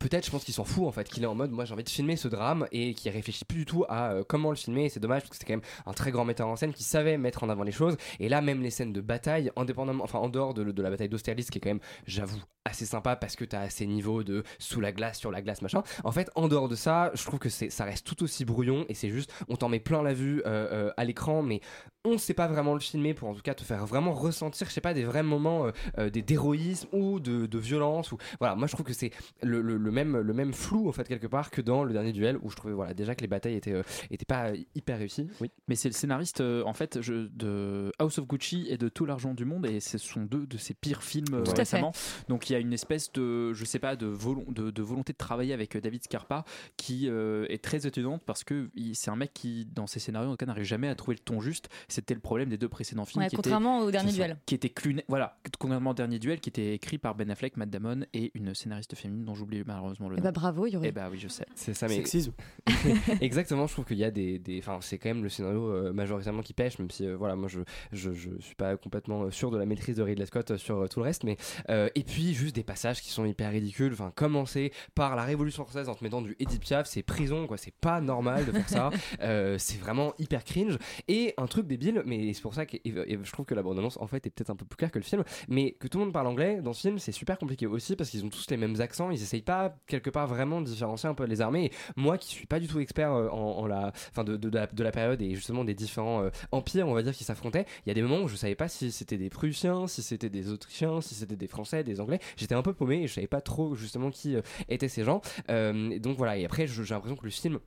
Peut-être, 0.00 0.26
je 0.26 0.30
pense 0.30 0.44
qu'il 0.44 0.54
s'en 0.54 0.64
fout 0.64 0.86
en 0.86 0.90
fait, 0.90 1.08
qu'il 1.08 1.22
est 1.22 1.26
en 1.26 1.34
mode 1.34 1.52
moi 1.52 1.64
j'ai 1.64 1.74
envie 1.74 1.84
de 1.84 1.88
filmer 1.88 2.16
ce 2.16 2.26
drame 2.26 2.66
et 2.72 2.94
qui 2.94 3.08
réfléchit 3.10 3.44
plus 3.44 3.58
du 3.58 3.64
tout 3.66 3.84
à 3.88 4.12
euh, 4.12 4.24
comment 4.26 4.50
le 4.50 4.56
filmer. 4.56 4.88
C'est 4.88 5.00
dommage 5.00 5.22
parce 5.22 5.30
que 5.30 5.36
c'était 5.36 5.52
quand 5.52 5.58
même 5.58 5.68
un 5.86 5.92
très 5.92 6.10
grand 6.10 6.24
metteur 6.24 6.48
en 6.48 6.56
scène 6.56 6.72
qui 6.72 6.82
savait 6.82 7.18
mettre 7.18 7.44
en 7.44 7.48
avant 7.48 7.62
les 7.62 7.72
choses. 7.72 7.96
Et 8.18 8.28
là, 8.28 8.40
même 8.40 8.62
les 8.62 8.70
scènes 8.70 8.92
de 8.92 9.00
bataille, 9.00 9.50
indépendamment, 9.54 10.02
enfin 10.02 10.18
en 10.18 10.28
dehors 10.28 10.54
de, 10.54 10.82
la 10.82 10.90
bataille 10.90 11.08
d'Austerlitz, 11.08 11.50
qui 11.50 11.58
est 11.58 11.60
quand 11.60 11.70
même, 11.70 11.80
j'avoue, 12.06 12.40
assez 12.64 12.86
sympa 12.86 13.16
parce 13.16 13.36
que 13.36 13.44
t'as 13.44 13.60
assez 13.60 13.86
niveaux 13.86 14.22
de 14.22 14.44
sous 14.58 14.80
la 14.80 14.92
glace, 14.92 15.18
sur 15.18 15.30
la 15.30 15.42
glace, 15.42 15.62
machin. 15.62 15.82
En 16.04 16.12
fait, 16.12 16.30
en 16.36 16.48
dehors 16.48 16.68
de 16.68 16.76
ça, 16.76 17.10
je 17.14 17.24
trouve 17.24 17.38
que 17.38 17.48
c'est, 17.48 17.70
ça 17.70 17.84
reste 17.84 18.06
tout 18.06 18.22
aussi 18.22 18.44
brouillon 18.44 18.86
et 18.88 18.94
c'est 18.94 19.10
juste, 19.10 19.32
on 19.48 19.56
t'en 19.56 19.68
met 19.68 19.80
plein 19.80 20.02
la 20.02 20.14
vue 20.14 20.42
euh, 20.46 20.68
euh, 20.72 20.92
à 20.96 21.04
l'écran, 21.04 21.42
mais 21.42 21.60
on 22.04 22.18
sait 22.18 22.34
pas 22.34 22.46
vraiment 22.46 22.74
le 22.74 22.80
filmer 22.80 23.14
pour 23.14 23.28
en 23.28 23.34
tout 23.34 23.42
cas 23.42 23.54
te 23.54 23.62
faire 23.62 23.84
vraiment 23.86 24.12
ressentir, 24.12 24.68
je 24.68 24.72
sais 24.72 24.80
pas, 24.80 24.94
des 24.94 25.04
vrais 25.04 25.22
moments 25.22 25.66
d'héroïsme 25.96 26.88
ou 26.92 27.20
de, 27.20 27.58
violence. 27.58 28.10
Ou 28.10 28.18
voilà, 28.40 28.56
moi 28.56 28.66
je 28.66 28.72
trouve 28.72 28.86
que 28.86 28.92
c'est 28.92 29.12
le- 29.42 29.62
le 29.82 29.90
même 29.90 30.16
le 30.18 30.32
même 30.32 30.52
flou 30.52 30.88
en 30.88 30.92
fait 30.92 31.06
quelque 31.08 31.26
part 31.26 31.50
que 31.50 31.60
dans 31.60 31.84
le 31.84 31.92
dernier 31.92 32.12
duel 32.12 32.38
où 32.42 32.50
je 32.50 32.56
trouvais 32.56 32.74
voilà 32.74 32.94
déjà 32.94 33.14
que 33.14 33.20
les 33.20 33.26
batailles 33.28 33.54
étaient 33.56 33.72
euh, 33.72 33.82
étaient 34.10 34.24
pas 34.24 34.52
hyper 34.74 34.98
réussies. 34.98 35.28
Oui. 35.40 35.50
Mais 35.68 35.74
c'est 35.74 35.88
le 35.88 35.94
scénariste 35.94 36.40
euh, 36.40 36.62
en 36.64 36.72
fait 36.74 37.00
je- 37.00 37.28
de 37.28 37.92
House 37.98 38.18
of 38.18 38.26
Gucci 38.26 38.66
et 38.68 38.76
de 38.78 38.88
Tout 38.88 39.04
l'argent 39.06 39.34
du 39.34 39.44
monde 39.44 39.66
et 39.66 39.80
ce 39.80 39.98
sont 39.98 40.22
deux 40.22 40.46
de 40.46 40.56
ses 40.56 40.74
pires 40.74 41.02
films 41.02 41.34
euh, 41.34 41.42
Tout 41.42 41.50
à 41.52 41.54
fait. 41.54 41.60
récemment. 41.62 41.92
Donc 42.28 42.48
il 42.48 42.52
y 42.52 42.56
a 42.56 42.58
une 42.58 42.72
espèce 42.72 43.12
de 43.12 43.52
je 43.52 43.64
sais 43.64 43.78
pas 43.78 43.96
de, 43.96 44.06
volon- 44.06 44.50
de, 44.52 44.70
de 44.70 44.82
volonté 44.82 45.12
de 45.12 45.18
travailler 45.18 45.52
avec 45.52 45.76
euh, 45.76 45.80
David 45.80 46.02
Scarpa 46.04 46.44
qui 46.76 47.08
euh, 47.08 47.46
est 47.48 47.62
très 47.62 47.86
étonnante 47.86 48.22
parce 48.24 48.44
que 48.44 48.70
c'est 48.94 49.10
un 49.10 49.16
mec 49.16 49.32
qui 49.34 49.66
dans 49.74 49.86
ses 49.86 50.00
scénarios 50.00 50.28
en 50.28 50.32
tout 50.32 50.36
cas 50.38 50.46
n'arrive 50.46 50.64
jamais 50.64 50.88
à 50.88 50.94
trouver 50.94 51.16
le 51.16 51.22
ton 51.24 51.40
juste. 51.40 51.68
C'était 51.88 52.14
le 52.14 52.20
problème 52.20 52.48
des 52.48 52.58
deux 52.58 52.68
précédents 52.68 53.04
films. 53.04 53.22
Ouais, 53.22 53.28
qui 53.28 53.34
étaient- 53.34 53.42
contrairement 53.42 53.80
au 53.80 53.90
dernier 53.90 54.12
duel. 54.12 54.36
qui 54.46 54.54
était 54.54 54.70
cluné, 54.70 55.04
voilà, 55.08 55.38
contrairement 55.60 55.90
au 55.90 55.94
dernier 55.94 56.18
duel 56.18 56.40
qui 56.40 56.48
était 56.48 56.74
écrit 56.74 56.98
par 56.98 57.14
Ben 57.14 57.30
Affleck, 57.30 57.56
Matt 57.56 57.70
Damon 57.70 58.00
et 58.12 58.30
une 58.34 58.54
scénariste 58.54 58.94
féminine 58.94 59.24
dont 59.24 59.34
j'oublie 59.34 59.62
malheureusement 59.74 60.08
le 60.08 60.16
Eh 60.16 60.20
nom. 60.20 60.24
bah, 60.24 60.32
bravo, 60.32 60.66
Yuri. 60.66 60.88
Eh 60.88 60.92
bah 60.92 61.08
oui, 61.10 61.18
je 61.18 61.28
sais. 61.28 61.46
C'est 61.54 61.74
ça, 61.74 61.88
mais 61.88 61.96
Sexisme. 61.96 62.32
Exactement, 63.20 63.66
je 63.66 63.72
trouve 63.72 63.84
qu'il 63.84 63.98
y 63.98 64.04
a 64.04 64.10
des, 64.10 64.38
des- 64.38 64.58
enfin, 64.58 64.78
c'est 64.80 64.98
quand 64.98 65.08
même 65.08 65.22
le 65.22 65.28
scénario 65.28 65.68
euh, 65.70 65.92
majoritairement 65.92 66.42
qui 66.42 66.52
pêche, 66.52 66.78
même 66.78 66.90
si 66.90 67.06
euh, 67.06 67.16
voilà, 67.16 67.36
moi 67.36 67.48
je, 67.48 67.60
je 67.92 68.12
je 68.12 68.30
suis 68.40 68.54
pas 68.54 68.76
complètement 68.76 69.24
euh, 69.24 69.30
sûr 69.30 69.50
de 69.50 69.58
la 69.58 69.66
maîtrise 69.66 69.96
de 69.96 70.02
Ridley 70.02 70.26
Scott 70.26 70.56
sur 70.56 70.78
euh, 70.78 70.86
tout 70.88 71.00
le 71.00 71.04
reste, 71.04 71.24
mais 71.24 71.36
euh, 71.70 71.88
et 71.94 72.02
puis 72.02 72.34
juste 72.34 72.54
des 72.54 72.62
passages 72.64 73.00
qui 73.02 73.10
sont 73.10 73.24
hyper 73.24 73.50
ridicules. 73.50 73.92
Enfin, 73.92 74.12
commencer 74.14 74.72
par 74.94 75.16
la 75.16 75.24
Révolution 75.24 75.64
française 75.64 75.88
en 75.88 75.94
te 75.94 76.04
mettant 76.04 76.22
du 76.22 76.36
Edith 76.38 76.60
Piaf, 76.60 76.86
c'est 76.86 77.02
prison 77.02 77.46
quoi, 77.46 77.56
c'est 77.56 77.74
pas 77.74 78.00
normal 78.00 78.44
de 78.46 78.52
faire 78.52 78.68
ça. 78.68 78.90
Euh, 79.20 79.56
c'est 79.58 79.78
vraiment 79.78 80.14
hyper 80.18 80.42
cringe 80.44 80.78
et 81.08 81.34
un 81.36 81.46
truc 81.46 81.66
débile, 81.66 82.02
mais 82.06 82.32
c'est 82.32 82.40
pour 82.42 82.54
ça 82.54 82.66
que 82.66 82.76
et- 82.76 82.82
et 82.84 83.18
je 83.22 83.32
trouve 83.32 83.44
que 83.46 83.54
la 83.54 83.62
bande-annonce 83.62 83.96
en 84.00 84.06
fait 84.06 84.26
est 84.26 84.30
peut-être 84.30 84.50
un 84.50 84.56
peu 84.56 84.64
plus 84.64 84.76
claire 84.76 84.90
que 84.90 84.98
le 84.98 85.04
film, 85.04 85.22
mais 85.48 85.72
que 85.72 85.86
tout 85.86 85.98
le 85.98 86.04
monde 86.04 86.12
parle 86.14 86.26
anglais 86.26 86.60
dans 86.62 86.72
ce 86.72 86.80
film, 86.80 86.98
c'est 86.98 87.12
super 87.12 87.38
compliqué 87.38 87.66
aussi 87.66 87.94
parce 87.96 88.10
qu'ils 88.10 88.24
ont 88.24 88.28
tous 88.30 88.46
les 88.50 88.56
mêmes 88.56 88.80
accents, 88.80 89.10
ils 89.10 89.22
essayent 89.22 89.42
pas 89.42 89.61
quelque 89.86 90.10
part 90.10 90.26
vraiment 90.26 90.60
différencier 90.60 91.08
un 91.08 91.14
peu 91.14 91.24
les 91.24 91.40
armées. 91.40 91.66
Et 91.66 91.72
moi 91.96 92.18
qui 92.18 92.28
suis 92.28 92.46
pas 92.46 92.60
du 92.60 92.68
tout 92.68 92.80
expert 92.80 93.12
euh, 93.12 93.28
en, 93.28 93.66
la, 93.66 93.92
enfin 94.10 94.24
de, 94.24 94.36
de, 94.36 94.48
la, 94.48 94.66
de 94.66 94.82
la 94.82 94.90
période 94.90 95.20
et 95.22 95.34
justement 95.34 95.64
des 95.64 95.74
différents 95.74 96.22
euh, 96.22 96.30
empires, 96.50 96.88
on 96.88 96.94
va 96.94 97.02
dire, 97.02 97.14
qui 97.14 97.24
s'affrontaient, 97.24 97.66
il 97.84 97.88
y 97.88 97.92
a 97.92 97.94
des 97.94 98.02
moments 98.02 98.20
où 98.20 98.28
je 98.28 98.36
savais 98.36 98.54
pas 98.54 98.68
si 98.68 98.92
c'était 98.92 99.18
des 99.18 99.30
Prussiens, 99.30 99.86
si 99.86 100.02
c'était 100.02 100.30
des 100.30 100.50
Autrichiens, 100.50 101.00
si 101.00 101.14
c'était 101.14 101.36
des 101.36 101.46
Français, 101.46 101.84
des 101.84 102.00
Anglais. 102.00 102.20
J'étais 102.36 102.54
un 102.54 102.62
peu 102.62 102.72
paumé 102.72 103.02
et 103.02 103.06
je 103.06 103.14
savais 103.14 103.26
pas 103.26 103.40
trop 103.40 103.74
justement 103.74 104.10
qui 104.10 104.36
euh, 104.36 104.42
étaient 104.68 104.88
ces 104.88 105.04
gens. 105.04 105.20
Et 105.48 105.98
donc 106.00 106.16
voilà. 106.16 106.36
Et 106.36 106.44
après, 106.44 106.66
j'ai 106.66 106.82
l'impression 106.82 107.16
que 107.16 107.24
le 107.24 107.30
film 107.30 107.58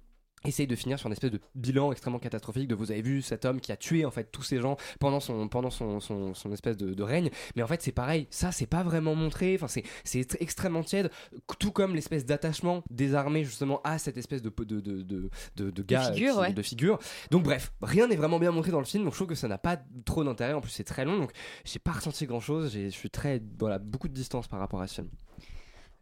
essaye 0.43 0.67
de 0.67 0.75
finir 0.75 0.99
sur 0.99 1.07
une 1.07 1.13
espèce 1.13 1.31
de 1.31 1.39
bilan 1.55 1.91
extrêmement 1.91 2.19
catastrophique 2.19 2.67
de 2.67 2.75
vous 2.75 2.91
avez 2.91 3.01
vu 3.01 3.21
cet 3.21 3.45
homme 3.45 3.59
qui 3.59 3.71
a 3.71 3.77
tué 3.77 4.05
en 4.05 4.11
fait 4.11 4.31
tous 4.31 4.43
ces 4.43 4.59
gens 4.61 4.77
pendant 4.99 5.19
son 5.19 5.47
pendant 5.47 5.71
son, 5.71 5.99
son, 5.99 6.33
son 6.35 6.51
espèce 6.51 6.77
de, 6.77 6.93
de 6.93 7.03
règne. 7.03 7.29
Mais 7.55 7.63
en 7.63 7.67
fait 7.67 7.81
c'est 7.81 7.91
pareil. 7.91 8.27
Ça 8.29 8.51
c'est 8.51 8.67
pas 8.67 8.83
vraiment 8.83 9.15
montré. 9.15 9.55
Enfin 9.55 9.67
c'est 9.67 9.83
c'est 10.03 10.19
ext- 10.21 10.37
extrêmement 10.39 10.83
tiède. 10.83 11.09
Tout 11.59 11.71
comme 11.71 11.95
l'espèce 11.95 12.25
d'attachement 12.25 12.83
des 12.91 13.15
armées 13.15 13.43
justement 13.43 13.81
à 13.83 13.97
cette 13.97 14.17
espèce 14.17 14.41
de 14.43 14.51
de 14.57 14.81
de 14.81 15.01
de, 15.01 15.29
de, 15.55 15.71
de 15.71 15.83
gars 15.83 16.11
figure, 16.11 16.33
qui- 16.35 16.39
ouais. 16.39 16.53
de 16.53 16.61
figure. 16.61 16.99
Donc 17.31 17.43
bref 17.43 17.71
rien 17.81 18.07
n'est 18.07 18.15
vraiment 18.15 18.37
bien 18.39 18.51
montré 18.51 18.71
dans 18.71 18.79
le 18.79 18.85
film. 18.85 19.03
Donc 19.03 19.13
je 19.13 19.17
trouve 19.17 19.29
que 19.29 19.35
ça 19.35 19.47
n'a 19.47 19.57
pas 19.57 19.77
trop 20.05 20.23
d'intérêt. 20.23 20.53
En 20.53 20.61
plus 20.61 20.71
c'est 20.71 20.83
très 20.83 21.05
long. 21.05 21.17
Donc 21.17 21.31
j'ai 21.63 21.79
pas 21.79 21.91
ressenti 21.93 22.25
grand 22.27 22.39
chose 22.39 22.71
je 22.71 22.89
suis 22.89 23.09
très 23.09 23.41
voilà 23.57 23.79
beaucoup 23.79 24.07
de 24.07 24.13
distance 24.13 24.47
par 24.47 24.59
rapport 24.59 24.81
à 24.81 24.87
ce 24.87 24.95
film 24.95 25.09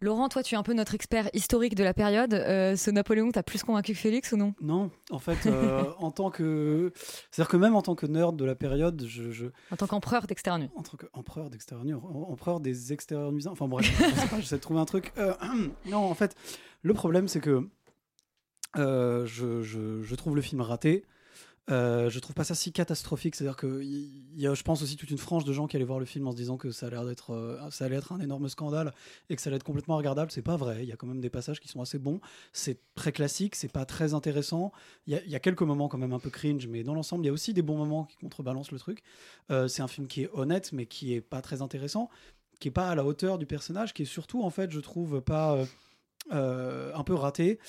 Laurent, 0.01 0.27
toi, 0.27 0.43
tu 0.43 0.55
es 0.55 0.57
un 0.57 0.63
peu 0.63 0.73
notre 0.73 0.95
expert 0.95 1.29
historique 1.33 1.75
de 1.75 1.83
la 1.83 1.93
période. 1.93 2.33
Euh, 2.33 2.75
ce 2.75 2.91
Napoléon, 2.91 3.31
t'as 3.31 3.43
plus 3.43 3.63
convaincu 3.63 3.93
que 3.93 3.97
Félix 3.97 4.33
ou 4.33 4.37
non? 4.37 4.53
Non, 4.61 4.91
en 5.11 5.19
fait, 5.19 5.45
euh, 5.45 5.83
en 5.97 6.11
tant 6.11 6.29
que. 6.29 6.91
C'est-à-dire 7.31 7.49
que 7.49 7.55
même 7.57 7.75
en 7.75 7.81
tant 7.81 7.95
que 7.95 8.05
nerd 8.05 8.35
de 8.35 8.43
la 8.43 8.55
période, 8.55 9.01
je. 9.07 9.31
je- 9.31 9.45
En 9.71 9.77
tant 9.77 9.87
qu'empereur 9.87 10.27
d'extérieur. 10.27 10.69
En 10.75 10.83
tant 10.83 10.97
qu'empereur 10.97 11.49
d'extérieur 11.49 12.03
empereur 12.29 12.59
des 12.59 12.91
extérieurs 12.91 13.31
nuisants. 13.31 13.51
Enfin 13.53 13.67
bref, 13.67 13.85
je 14.15 14.19
sais 14.19 14.27
pas, 14.27 14.39
j'essaie 14.41 14.57
de 14.57 14.61
trouver 14.61 14.81
un 14.81 14.85
truc. 14.85 15.13
Euh, 15.17 15.33
non, 15.85 15.99
en 15.99 16.13
fait, 16.15 16.35
le 16.81 16.93
problème, 16.93 17.27
c'est 17.29 17.39
que 17.39 17.69
je, 18.75 19.61
je- 19.61 20.01
je 20.01 20.15
trouve 20.15 20.35
le 20.35 20.41
film 20.41 20.59
raté. 20.61 21.05
Euh, 21.69 22.09
je 22.09 22.19
trouve 22.19 22.35
pas 22.35 22.43
ça 22.43 22.55
si 22.55 22.73
catastrophique. 22.73 23.35
C'est-à-dire 23.35 23.55
que 23.55 23.81
il 23.81 24.39
y 24.39 24.47
a, 24.47 24.53
je 24.53 24.63
pense 24.63 24.81
aussi 24.81 24.97
toute 24.97 25.09
une 25.09 25.17
frange 25.17 25.45
de 25.45 25.53
gens 25.53 25.67
qui 25.67 25.77
allaient 25.77 25.85
voir 25.85 25.99
le 25.99 26.05
film 26.05 26.27
en 26.27 26.31
se 26.31 26.35
disant 26.35 26.57
que 26.57 26.71
ça 26.71 26.87
allait 26.87 27.11
être, 27.11 27.31
euh, 27.31 27.69
ça 27.71 27.85
allait 27.85 27.95
être 27.95 28.11
un 28.11 28.19
énorme 28.19 28.49
scandale 28.49 28.93
et 29.29 29.35
que 29.35 29.41
ça 29.41 29.49
allait 29.49 29.57
être 29.57 29.63
complètement 29.63 29.95
regardable. 29.95 30.31
C'est 30.31 30.41
pas 30.41 30.57
vrai. 30.57 30.83
Il 30.83 30.89
y 30.89 30.91
a 30.91 30.97
quand 30.97 31.07
même 31.07 31.21
des 31.21 31.29
passages 31.29 31.59
qui 31.59 31.69
sont 31.69 31.81
assez 31.81 31.99
bons. 31.99 32.19
C'est 32.51 32.79
très 32.95 33.11
classique. 33.11 33.55
C'est 33.55 33.71
pas 33.71 33.85
très 33.85 34.13
intéressant. 34.13 34.73
Il 35.07 35.13
y, 35.13 35.35
a, 35.35 35.37
a 35.37 35.39
quelques 35.39 35.61
moments 35.61 35.87
quand 35.87 35.97
même 35.97 36.13
un 36.13 36.19
peu 36.19 36.29
cringe, 36.29 36.67
mais 36.67 36.83
dans 36.83 36.93
l'ensemble, 36.93 37.23
il 37.23 37.27
y 37.27 37.29
a 37.29 37.33
aussi 37.33 37.53
des 37.53 37.61
bons 37.61 37.77
moments 37.77 38.05
qui 38.05 38.17
contrebalancent 38.17 38.71
le 38.71 38.79
truc. 38.79 39.01
Euh, 39.51 39.67
c'est 39.67 39.81
un 39.81 39.87
film 39.87 40.07
qui 40.07 40.23
est 40.23 40.29
honnête, 40.33 40.73
mais 40.73 40.85
qui 40.85 41.13
est 41.13 41.21
pas 41.21 41.41
très 41.41 41.61
intéressant, 41.61 42.09
qui 42.59 42.67
est 42.67 42.71
pas 42.71 42.89
à 42.89 42.95
la 42.95 43.05
hauteur 43.05 43.37
du 43.37 43.45
personnage, 43.45 43.93
qui 43.93 44.01
est 44.01 44.05
surtout 44.05 44.43
en 44.43 44.49
fait, 44.49 44.71
je 44.71 44.79
trouve 44.81 45.21
pas 45.21 45.57
euh, 46.31 46.91
un 46.93 47.03
peu 47.03 47.13
raté 47.13 47.59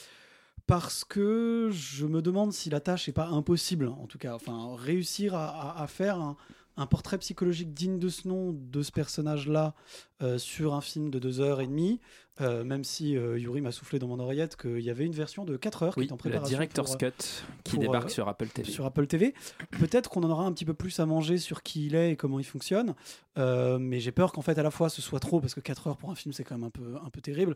parce 0.66 1.04
que 1.04 1.68
je 1.72 2.06
me 2.06 2.22
demande 2.22 2.52
si 2.52 2.70
la 2.70 2.80
tâche 2.80 3.06
n'est 3.08 3.12
pas 3.14 3.26
impossible, 3.28 3.88
en 3.88 4.06
tout 4.06 4.18
cas. 4.18 4.34
Enfin, 4.34 4.74
réussir 4.76 5.34
à, 5.34 5.46
à- 5.78 5.82
à 5.82 5.86
faire 5.86 6.18
un, 6.20 6.36
un 6.76 6.86
portrait 6.86 7.18
psychologique 7.18 7.72
digne 7.74 7.98
de 7.98 8.08
ce 8.08 8.26
nom, 8.26 8.52
de 8.52 8.82
ce 8.82 8.90
personnage-là, 8.90 9.74
euh, 10.22 10.38
sur 10.38 10.74
un 10.74 10.80
film 10.80 11.10
de 11.10 11.18
deux 11.20 11.40
heures 11.40 11.60
et 11.60 11.66
demie, 11.68 12.00
euh, 12.40 12.64
même 12.64 12.82
si 12.82 13.16
euh, 13.16 13.38
Yuri 13.38 13.60
m'a 13.60 13.70
soufflé 13.70 14.00
dans 14.00 14.08
mon 14.08 14.18
oreillette 14.18 14.56
qu'il 14.56 14.80
y 14.80 14.90
avait 14.90 15.04
une 15.04 15.12
version 15.12 15.44
de 15.44 15.56
4 15.56 15.82
heures 15.84 15.94
qui 15.94 16.00
est 16.04 16.12
en 16.12 16.16
préparation. 16.16 16.56
Director's 16.56 16.96
pour, 16.96 17.02
euh, 17.06 17.10
Cut 17.10 17.24
qui 17.62 17.70
pour, 17.72 17.80
débarque 17.80 18.10
sur 18.10 18.26
Apple 18.26 18.48
TV. 18.48 18.68
sur 18.68 18.86
Apple 18.86 19.06
TV. 19.06 19.34
Peut-être 19.78 20.10
qu'on 20.10 20.24
en 20.24 20.30
aura 20.30 20.44
un 20.44 20.52
petit 20.52 20.64
peu 20.64 20.74
plus 20.74 20.98
à 20.98 21.06
manger 21.06 21.38
sur 21.38 21.62
qui 21.62 21.86
il 21.86 21.94
est 21.94 22.12
et 22.12 22.16
comment 22.16 22.40
il 22.40 22.44
fonctionne, 22.44 22.94
mais 23.36 24.00
j'ai 24.00 24.10
peur 24.12 24.32
qu'en 24.32 24.42
fait 24.42 24.58
à 24.58 24.62
la 24.64 24.70
fois 24.72 24.88
ce 24.88 25.00
soit 25.02 25.20
trop 25.20 25.40
parce 25.40 25.54
que 25.54 25.60
4 25.60 25.86
heures 25.88 25.96
pour 25.96 26.10
un 26.10 26.14
film 26.16 26.32
c'est 26.32 26.42
quand 26.42 26.56
même 26.56 26.64
un 26.66 26.70
peu 26.70 26.96
un 27.04 27.10
peu 27.10 27.20
terrible 27.20 27.54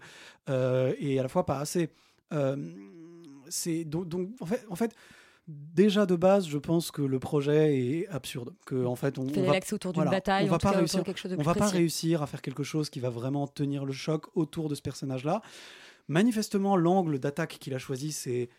et 0.48 1.18
à 1.18 1.22
la 1.22 1.28
fois 1.28 1.44
pas 1.46 1.58
assez. 1.58 1.90
Euh, 2.32 2.56
c'est 3.48 3.84
donc, 3.84 4.08
donc, 4.08 4.28
en 4.40 4.46
fait 4.46 4.64
en 4.68 4.76
fait 4.76 4.94
déjà 5.46 6.04
de 6.04 6.14
base 6.14 6.46
je 6.46 6.58
pense 6.58 6.90
que 6.90 7.00
le 7.00 7.18
projet 7.18 7.78
est 7.78 8.08
absurde 8.08 8.52
que 8.66 8.84
en 8.84 8.96
fait 8.96 9.18
on, 9.18 9.24
va 9.24 9.58
autour 9.72 9.94
d'une 9.94 10.04
bataille, 10.04 10.44
on 10.46 10.50
va 10.50 10.58
pas 10.58 10.72
cas, 10.72 10.78
réussir 10.78 11.02
quelque 11.02 11.18
chose 11.18 11.30
de 11.30 11.36
on 11.38 11.42
va 11.42 11.54
pas 11.54 11.68
réussir 11.68 12.22
à 12.22 12.26
faire 12.26 12.42
quelque 12.42 12.62
chose 12.62 12.90
qui 12.90 13.00
va 13.00 13.08
vraiment 13.08 13.46
tenir 13.46 13.86
le 13.86 13.92
choc 13.94 14.26
autour 14.34 14.68
de 14.68 14.74
ce 14.74 14.82
personnage 14.82 15.24
là 15.24 15.40
manifestement 16.06 16.76
l'angle 16.76 17.18
d'attaque 17.18 17.56
qu'il 17.58 17.72
a 17.72 17.78
choisi 17.78 18.12
c'est 18.12 18.50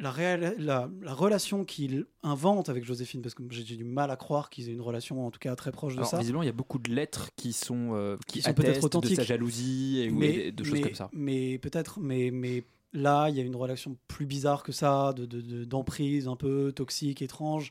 la, 0.00 0.36
la, 0.36 0.88
la 1.02 1.14
relation 1.14 1.64
qu'il 1.64 2.06
invente 2.22 2.68
avec 2.68 2.84
Joséphine, 2.84 3.22
parce 3.22 3.34
que 3.34 3.42
j'ai 3.50 3.76
du 3.76 3.84
mal 3.84 4.10
à 4.10 4.16
croire 4.16 4.50
qu'ils 4.50 4.68
aient 4.68 4.72
une 4.72 4.80
relation 4.80 5.24
en 5.26 5.30
tout 5.30 5.38
cas 5.38 5.54
très 5.54 5.72
proche 5.72 5.94
de 5.94 5.98
Alors, 5.98 6.10
ça. 6.10 6.18
visiblement, 6.18 6.42
il 6.42 6.46
y 6.46 6.50
a 6.50 6.52
beaucoup 6.52 6.78
de 6.78 6.92
lettres 6.92 7.30
qui 7.36 7.52
sont, 7.52 7.90
euh, 7.94 8.16
qui, 8.26 8.38
Qui 8.38 8.42
sont 8.42 8.54
peut-être 8.54 8.70
attestent 8.70 8.80
de 8.82 8.86
authentiques. 8.86 9.16
sa 9.16 9.22
jalousie 9.22 10.00
et, 10.00 10.10
ou- 10.10 10.22
et 10.22 10.52
de 10.52 10.64
choses 10.64 10.74
mais- 10.74 10.80
comme 10.80 10.94
ça. 10.94 11.10
Mais 11.12 11.58
peut-être, 11.58 12.00
mais, 12.00 12.30
mais 12.32 12.64
là, 12.94 13.28
il 13.28 13.36
y 13.36 13.40
a 13.40 13.42
une 13.42 13.56
relation 13.56 13.96
plus 14.08 14.24
bizarre 14.24 14.62
que 14.62 14.72
ça, 14.72 15.12
de- 15.12 15.26
de- 15.26 15.40
de- 15.42 15.64
d'emprise 15.64 16.26
un 16.28 16.36
peu 16.36 16.72
toxique, 16.74 17.20
étrange, 17.20 17.70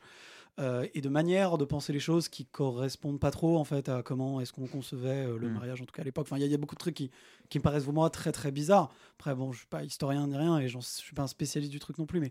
euh, 0.60 0.86
et 0.94 1.01
de 1.01 1.10
manière 1.10 1.58
de 1.58 1.65
penser 1.65 1.92
les 1.94 2.00
choses 2.00 2.27
qui 2.30 2.46
correspondent 2.46 3.20
pas 3.20 3.32
trop 3.32 3.58
en 3.58 3.63
fait 3.63 3.89
à 3.89 4.03
comment 4.03 4.39
est-ce 4.39 4.53
qu'on 4.53 4.68
concevait 4.68 5.25
euh, 5.25 5.38
le 5.39 5.50
Mm. 5.50 5.53
mariage 5.53 5.82
en 5.82 5.86
tout 5.86 5.94
cas 5.94 6.03
à 6.03 6.06
l'époque. 6.06 6.27
Enfin, 6.27 6.38
il 6.38 6.42
y, 6.42 6.44
a- 6.44 6.46
il 6.48 6.51
y 6.51 6.56
a 6.56 6.60
beaucoup 6.60 6.75
de 6.75 6.80
trucs 6.80 6.94
qui, 6.94 7.10
qui 7.50 7.58
me 7.58 7.63
paraissent 7.63 7.86
vraiment 7.86 8.08
très 8.10 8.32
très 8.32 8.51
bizarres. 8.51 8.94
Après, 9.18 9.34
bon, 9.34 9.51
je 9.51 9.60
suis 9.60 9.68
pas 9.68 9.84
historien 9.84 10.27
ni 10.27 10.36
rien 10.38 10.60
et 10.60 10.68
je 10.68 10.77
suis 10.82 11.15
pas 11.15 11.24
un 11.24 11.27
spécialiste 11.27 11.72
du 11.72 11.80
truc 11.80 11.98
non 11.98 12.06
plus, 12.06 12.20
mais 12.20 12.30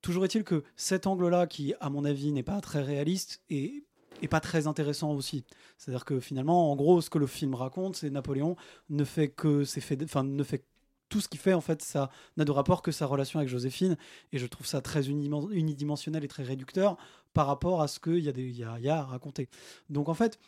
toujours 0.00 0.24
est-il 0.24 0.42
que 0.42 0.64
cet 0.74 1.06
angle-là, 1.06 1.46
qui 1.46 1.74
à 1.80 1.88
mon 1.88 2.04
avis 2.04 2.32
n'est 2.32 2.42
pas 2.42 2.60
très 2.60 2.82
réaliste 2.82 3.42
et 3.50 3.84
et 4.20 4.28
pas 4.28 4.40
très 4.40 4.66
intéressant 4.68 5.12
aussi. 5.12 5.42
C'est-à-dire 5.78 6.04
que 6.04 6.20
finalement, 6.20 6.70
en 6.70 6.76
gros, 6.76 7.00
ce 7.00 7.10
que 7.10 7.18
le 7.18 7.26
film 7.26 7.54
raconte, 7.56 7.96
c'est 7.96 8.08
Napoléon 8.10 8.54
ne 8.88 9.02
fait 9.04 9.28
que 9.28 9.64
ses 9.64 9.80
faits, 9.80 10.00
enfin 10.04 10.22
ne 10.22 10.42
fait 10.44 10.64
tout 11.12 11.20
ce 11.20 11.28
qu'il 11.28 11.38
fait 11.40 11.52
en 11.52 11.60
fait, 11.60 11.82
ça 11.82 12.10
n'a 12.38 12.46
de 12.46 12.50
rapport 12.50 12.80
que 12.80 12.90
sa 12.90 13.04
relation 13.04 13.38
avec 13.38 13.50
Joséphine, 13.50 13.98
et 14.32 14.38
je 14.38 14.46
trouve 14.46 14.66
ça 14.66 14.80
très 14.80 15.02
unidimen- 15.10 15.50
unidimensionnel 15.52 16.24
et 16.24 16.28
très 16.28 16.42
réducteur 16.42 16.96
par 17.34 17.46
rapport 17.46 17.82
à 17.82 17.88
ce 17.88 18.00
qu'il 18.00 18.20
y, 18.20 18.30
a 18.30 18.78
y, 18.78 18.88
a, 18.88 18.98
à 18.98 19.02
raconter. 19.02 19.50
Donc 19.90 20.08
en 20.08 20.14
fait, 20.14 20.40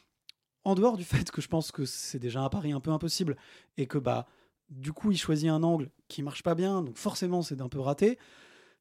en 0.64 0.74
dehors 0.74 0.96
du 0.96 1.04
fait 1.12 1.30
que 1.30 1.42
je 1.42 1.48
pense 1.48 1.70
que 1.70 1.84
c'est 1.84 2.18
déjà 2.18 2.40
un 2.40 2.48
pari 2.48 2.72
un 2.72 2.80
peu 2.80 2.90
impossible 2.92 3.36
et 3.76 3.86
que 3.86 3.98
bah 3.98 4.26
du 4.70 4.94
coup 4.94 5.12
il 5.12 5.18
choisit 5.18 5.50
un 5.50 5.62
angle 5.62 5.90
qui 6.08 6.22
marche 6.22 6.42
pas 6.42 6.54
bien, 6.54 6.80
donc 6.80 6.96
forcément 6.96 7.42
c'est 7.42 7.60
un 7.60 7.68
peu 7.68 7.80
raté. 7.80 8.18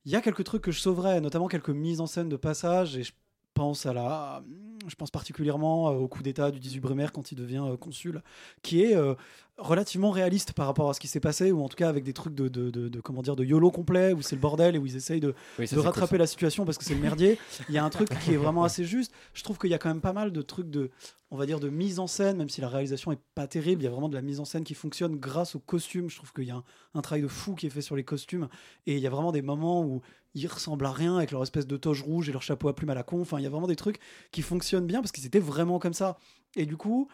Il 0.05 0.11
y 0.13 0.15
a 0.15 0.21
quelques 0.21 0.45
trucs 0.45 0.61
que 0.61 0.71
je 0.71 0.79
sauverais, 0.79 1.19
notamment 1.19 1.49
quelques 1.49 1.69
mises 1.69 1.99
en 1.99 2.07
scène 2.07 2.29
de 2.29 2.37
passage 2.37 2.95
et 2.95 3.03
je 3.03 3.11
pense 3.53 3.85
à 3.85 3.93
la, 3.93 4.43
je 4.87 4.95
pense 4.95 5.11
particulièrement 5.11 5.89
euh, 5.89 5.93
au 5.95 6.07
coup 6.07 6.23
d'état 6.23 6.51
du 6.51 6.59
18 6.59 6.79
Brumaire 6.79 7.11
quand 7.11 7.31
il 7.31 7.35
devient 7.35 7.63
euh, 7.65 7.77
consul, 7.77 8.21
qui 8.61 8.81
est 8.83 8.95
euh, 8.95 9.13
relativement 9.57 10.11
réaliste 10.11 10.53
par 10.53 10.65
rapport 10.65 10.89
à 10.89 10.93
ce 10.93 10.99
qui 10.99 11.07
s'est 11.07 11.19
passé, 11.19 11.51
ou 11.51 11.63
en 11.63 11.69
tout 11.69 11.75
cas 11.75 11.87
avec 11.89 12.03
des 12.03 12.13
trucs 12.13 12.33
de, 12.35 12.47
de, 12.47 12.69
de- 12.71 12.89
de- 12.89 13.01
comment 13.01 13.21
dire 13.21 13.35
de 13.35 13.43
YOLO 13.45 13.69
complet 13.71 14.11
où 14.13 14.21
c'est 14.21 14.35
le 14.35 14.41
bordel 14.41 14.75
et 14.75 14.79
où 14.79 14.85
ils 14.85 14.95
essayent 14.95 15.19
de, 15.19 15.35
Oui, 15.59 15.67
ça, 15.67 15.75
rattraper 15.81 16.09
cool, 16.09 16.17
la 16.19 16.27
situation 16.27 16.65
parce 16.65 16.77
que 16.77 16.83
c'est 16.83 16.95
le 16.95 17.01
merdier. 17.01 17.37
Il 17.69 17.75
y 17.75 17.77
a 17.77 17.85
un 17.85 17.89
truc 17.89 18.09
qui 18.19 18.33
est 18.33 18.37
vraiment 18.37 18.63
assez 18.63 18.83
juste. 18.83 19.13
Je 19.33 19.43
trouve 19.43 19.57
qu'il 19.59 19.69
y 19.69 19.73
a 19.75 19.77
quand 19.77 19.89
même 19.89 20.01
pas 20.01 20.13
mal 20.13 20.31
de 20.31 20.41
trucs 20.41 20.69
de, 20.69 20.89
on 21.31 21.37
va 21.37 21.45
dire, 21.45 21.59
de 21.59 21.69
mise 21.69 21.99
en 21.99 22.07
scène, 22.07 22.37
même 22.37 22.49
si 22.49 22.61
la 22.61 22.67
réalisation 22.67 23.11
est 23.11 23.19
pas 23.35 23.45
terrible. 23.47 23.81
Il 23.81 23.85
y 23.85 23.87
a 23.87 23.91
vraiment 23.91 24.09
de 24.09 24.15
la 24.15 24.21
mise 24.23 24.39
en 24.39 24.45
scène 24.45 24.63
qui 24.63 24.73
fonctionne 24.73 25.15
grâce 25.17 25.55
aux 25.55 25.59
costumes. 25.59 26.09
Je 26.09 26.15
trouve 26.17 26.33
qu'il 26.33 26.45
y 26.45 26.51
a 26.51 26.55
un, 26.55 26.63
un 26.95 27.01
travail 27.01 27.21
de 27.21 27.27
fou 27.27 27.53
qui 27.55 27.67
est 27.67 27.69
fait 27.71 27.81
sur 27.81 27.95
les 27.95 28.03
costumes 28.03 28.49
et 28.87 28.95
il 28.95 28.99
y 28.99 29.07
a 29.07 29.09
vraiment 29.11 29.31
des 29.31 29.41
moments 29.43 29.83
où 29.83 30.01
ils 30.35 30.47
ressemblent 30.47 30.85
à 30.85 30.91
rien 30.91 31.17
avec 31.17 31.31
leur 31.31 31.43
espèce 31.43 31.67
de 31.67 31.77
toge 31.77 32.01
rouge 32.01 32.29
et 32.29 32.31
leur 32.31 32.41
chapeau 32.41 32.67
à 32.67 32.75
plumes 32.75 32.89
à 32.89 32.95
la 32.95 33.03
con. 33.03 33.21
Enfin, 33.21 33.39
il 33.39 33.43
y 33.43 33.47
a 33.47 33.49
vraiment 33.49 33.67
des 33.67 33.75
trucs 33.75 33.99
qui 34.31 34.41
fonctionnent 34.41 34.87
bien 34.87 35.01
parce 35.01 35.11
qu'ils 35.11 35.25
étaient 35.25 35.39
vraiment 35.39 35.79
comme 35.79 35.93
ça. 35.93 36.17
Et 36.55 36.65
du 36.65 36.77
coup, 36.77 37.07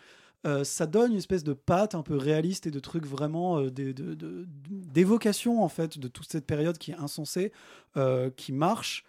euh, 0.47 0.63
ça 0.63 0.85
donne 0.85 1.11
une 1.11 1.17
espèce 1.17 1.43
de 1.43 1.53
patte 1.53 1.95
un 1.95 2.01
peu 2.01 2.15
réaliste 2.15 2.65
et 2.65 2.71
de 2.71 2.79
trucs 2.79 3.05
vraiment 3.05 3.59
euh, 3.59 3.69
d'évocation 3.69 5.61
en 5.63 5.69
fait 5.69 5.99
de 5.99 6.07
toute 6.07 6.31
cette 6.31 6.45
période 6.45 6.77
qui 6.77 6.91
est 6.91 6.95
insensée, 6.95 7.51
euh, 7.97 8.29
qui 8.35 8.53
marche. 8.53 9.03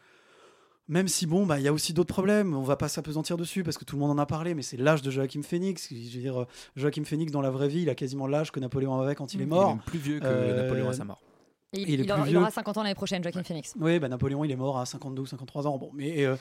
Même 0.88 1.06
si 1.06 1.26
bon, 1.26 1.46
bah 1.46 1.60
il 1.60 1.62
y 1.62 1.68
a 1.68 1.72
aussi 1.72 1.92
d'autres 1.92 2.12
problèmes. 2.12 2.52
On 2.52 2.62
va 2.62 2.74
pas 2.74 2.88
s'apesantir 2.88 3.36
dessus 3.36 3.62
parce 3.62 3.78
que 3.78 3.84
tout 3.84 3.94
le 3.94 4.00
monde 4.00 4.10
en 4.10 4.18
a 4.18 4.26
parlé, 4.26 4.54
mais 4.54 4.62
c'est 4.62 4.76
l'âge 4.76 5.02
de 5.02 5.10
Joachim 5.12 5.42
Phoenix. 5.44 5.86
Je 5.88 5.94
veux 5.94 6.20
dire, 6.20 6.46
Joachim 6.74 7.04
Phoenix 7.04 7.30
dans 7.30 7.42
la 7.42 7.50
vraie 7.50 7.68
vie, 7.68 7.82
il 7.82 7.90
a 7.90 7.94
quasiment 7.94 8.26
l'âge 8.26 8.50
que 8.50 8.58
Napoléon 8.58 9.00
avait 9.00 9.14
quand 9.14 9.32
il 9.32 9.40
est 9.40 9.44
Il 9.44 9.46
est 9.46 9.50
mort. 9.50 9.76
même 9.76 9.84
plus 9.86 10.00
vieux 10.00 10.18
que 10.18 10.56
Napoléon 10.56 10.88
à 10.88 10.94
sa 10.94 11.04
mort. 11.04 11.22
Il, 11.72 11.88
il 11.88 12.00
est 12.00 12.04
il 12.04 12.12
aura, 12.12 12.22
plus 12.22 12.30
il 12.30 12.36
aura 12.36 12.46
vieux. 12.46 12.54
50 12.54 12.76
ans 12.78 12.82
l'année 12.82 12.94
prochaine, 12.94 13.22
Joaquin 13.22 13.42
Phoenix. 13.44 13.74
Oui, 13.78 13.98
bah, 14.00 14.08
Napoléon, 14.08 14.44
il 14.44 14.50
est 14.50 14.56
mort 14.56 14.78
à 14.78 14.86
52 14.86 15.22
ou 15.22 15.26
53 15.26 15.66
ans. 15.68 15.78
Bon, 15.78 15.90
mais 15.94 16.24
euh, 16.24 16.36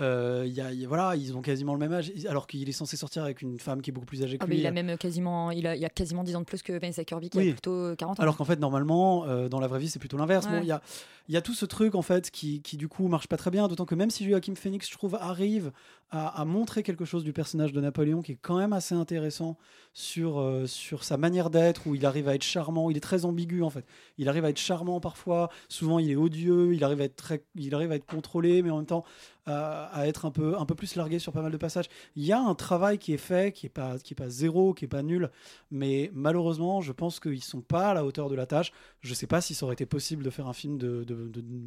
Euh, 0.00 0.44
y 0.46 0.60
a, 0.60 0.72
il 0.72 0.80
y 0.80 0.84
a- 0.84 0.88
voilà, 0.88 1.14
ils 1.16 1.36
ont 1.36 1.42
quasiment 1.42 1.72
le 1.74 1.78
même 1.78 1.92
âge, 1.92 2.10
alors 2.28 2.46
qu'il 2.46 2.68
est 2.68 2.72
censé 2.72 2.96
sortir 2.96 3.22
avec 3.22 3.42
une 3.42 3.58
femme 3.58 3.82
qui 3.82 3.90
est 3.90 3.92
beaucoup 3.92 4.06
plus 4.06 4.22
âgée 4.22 4.38
que 4.38 4.44
Ah, 4.44 4.46
mais 4.48 4.54
lui. 4.56 4.62
il 4.62 4.66
a 4.66 4.70
même 4.72 4.96
quasiment, 4.96 5.50
il 5.50 5.66
a, 5.66 5.76
il 5.76 5.84
a 5.84 5.88
quasiment 5.90 6.24
10 6.24 6.36
ans 6.36 6.40
de 6.40 6.44
plus 6.46 6.62
que 6.62 6.72
Vanessa 6.72 7.04
Kirby 7.04 7.30
qui 7.30 7.38
Oui. 7.38 7.48
a 7.50 7.52
plutôt 7.52 7.94
40 7.96 8.18
ans. 8.18 8.22
Alors 8.22 8.36
qu'en 8.36 8.44
fait, 8.44 8.58
normalement, 8.58 9.24
euh, 9.26 9.48
dans 9.48 9.60
la 9.60 9.66
vraie 9.66 9.78
vie, 9.80 9.88
c'est 9.88 9.98
plutôt 9.98 10.16
l'inverse. 10.16 10.46
Ouais. 10.46 10.60
il 10.62 10.66
y 10.66 10.72
a, 10.72 10.80
y 11.28 11.36
a 11.36 11.42
tout 11.42 11.54
ce 11.54 11.66
truc, 11.66 11.94
en 11.94 12.02
fait, 12.02 12.30
qui, 12.30 12.62
qui 12.62 12.76
du 12.76 12.88
coup 12.88 13.08
marche 13.08 13.28
pas 13.28 13.36
très 13.36 13.50
bien. 13.50 13.68
D'autant 13.68 13.84
que 13.84 13.94
même 13.94 14.10
si 14.10 14.28
Joachim 14.28 14.54
Phoenix, 14.56 14.88
je 14.88 14.92
trouve, 14.96 15.16
arrive 15.20 15.70
à, 16.10 16.40
à 16.40 16.44
montrer 16.44 16.82
quelque 16.82 17.04
chose 17.04 17.22
du 17.22 17.32
personnage 17.32 17.72
de 17.72 17.80
Napoléon 17.80 18.20
qui 18.22 18.32
est 18.32 18.38
quand 18.40 18.56
même 18.58 18.72
assez 18.72 18.94
intéressant 18.96 19.56
sur, 19.92 20.40
euh, 20.40 20.66
sur 20.66 21.04
sa 21.04 21.16
manière 21.16 21.50
d'être, 21.50 21.86
où 21.86 21.94
il 21.94 22.04
arrive 22.06 22.28
à 22.28 22.34
être 22.34 22.42
charmant. 22.42 22.90
Il 22.90 22.96
est 22.96 23.00
très 23.00 23.24
ambigu, 23.24 23.62
en 23.62 23.70
fait. 23.70 23.84
Il 24.18 24.28
arrive 24.28 24.44
à 24.44 24.50
être 24.50 24.58
charmant 24.58 24.98
parfois. 25.00 25.50
Souvent, 25.68 25.98
il 25.98 26.10
est 26.10 26.16
odieux. 26.16 26.74
Il 26.74 26.82
arrive 26.84 27.00
à 27.00 27.04
être, 27.04 27.16
très, 27.16 27.44
il 27.54 27.74
arrive 27.74 27.92
à 27.92 27.96
être 27.96 28.06
contrôlé, 28.06 28.62
mais 28.62 28.70
en 28.70 28.78
même 28.78 28.86
temps, 28.86 29.04
à, 29.50 30.06
être 30.06 30.24
un 30.24 30.30
peu, 30.30 30.58
un 30.58 30.64
peu 30.66 30.74
plus 30.74 30.96
largué 30.96 31.18
sur 31.18 31.32
pas 31.32 31.42
mal 31.42 31.52
de 31.52 31.56
passages. 31.56 31.86
Il 32.16 32.24
y 32.24 32.32
a 32.32 32.40
un 32.40 32.54
travail 32.54 32.98
qui 32.98 33.12
est 33.12 33.18
fait, 33.18 33.52
qui 33.52 33.66
est 33.66 33.70
pas, 33.70 33.96
pas 34.16 34.28
zéro, 34.28 34.74
qui 34.74 34.84
est 34.84 34.88
pas 34.88 35.02
nul, 35.02 35.30
mais 35.70 36.10
malheureusement, 36.14 36.80
je 36.80 36.92
pense 36.92 37.20
qu'ils 37.20 37.42
sont 37.42 37.60
pas 37.60 37.90
à 37.90 37.94
la 37.94 38.04
hauteur 38.04 38.28
de 38.28 38.34
la 38.34 38.46
tâche. 38.46 38.72
Je 39.00 39.14
sais 39.14 39.26
pas 39.26 39.40
si 39.40 39.54
ça 39.54 39.64
aurait 39.66 39.74
été 39.74 39.86
possible 39.86 40.22
de 40.22 40.30
faire 40.30 40.46
un 40.46 40.52
film 40.52 40.78
de- 40.78 41.04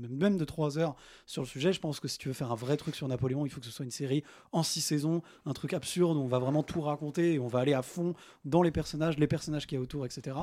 même 0.09 0.37
de 0.37 0.45
3 0.45 0.77
heures 0.77 0.95
sur 1.25 1.41
le 1.41 1.47
sujet. 1.47 1.73
Je 1.73 1.79
pense 1.79 1.99
que 1.99 2.07
si 2.07 2.17
tu 2.17 2.27
veux 2.27 2.33
faire 2.33 2.51
un 2.51 2.55
vrai 2.55 2.77
truc 2.77 2.95
sur 2.95 3.07
Napoléon, 3.07 3.45
il 3.45 3.49
faut 3.49 3.59
que 3.59 3.65
ce 3.65 3.71
soit 3.71 3.85
une 3.85 3.91
série 3.91 4.23
en 4.51 4.63
6 4.63 4.81
saisons, 4.81 5.21
un 5.45 5.53
truc 5.53 5.73
absurde 5.73 6.17
où 6.17 6.21
on 6.21 6.27
va 6.27 6.39
vraiment 6.39 6.63
tout 6.63 6.81
raconter 6.81 7.33
et 7.33 7.39
on 7.39 7.47
va 7.47 7.59
aller 7.59 7.73
à 7.73 7.81
fond 7.81 8.13
dans 8.45 8.61
les 8.61 8.71
personnages, 8.71 9.17
les 9.17 9.27
personnages 9.27 9.67
qu'il 9.67 9.77
y 9.77 9.79
a 9.79 9.81
autour, 9.81 10.05
etc. 10.05 10.37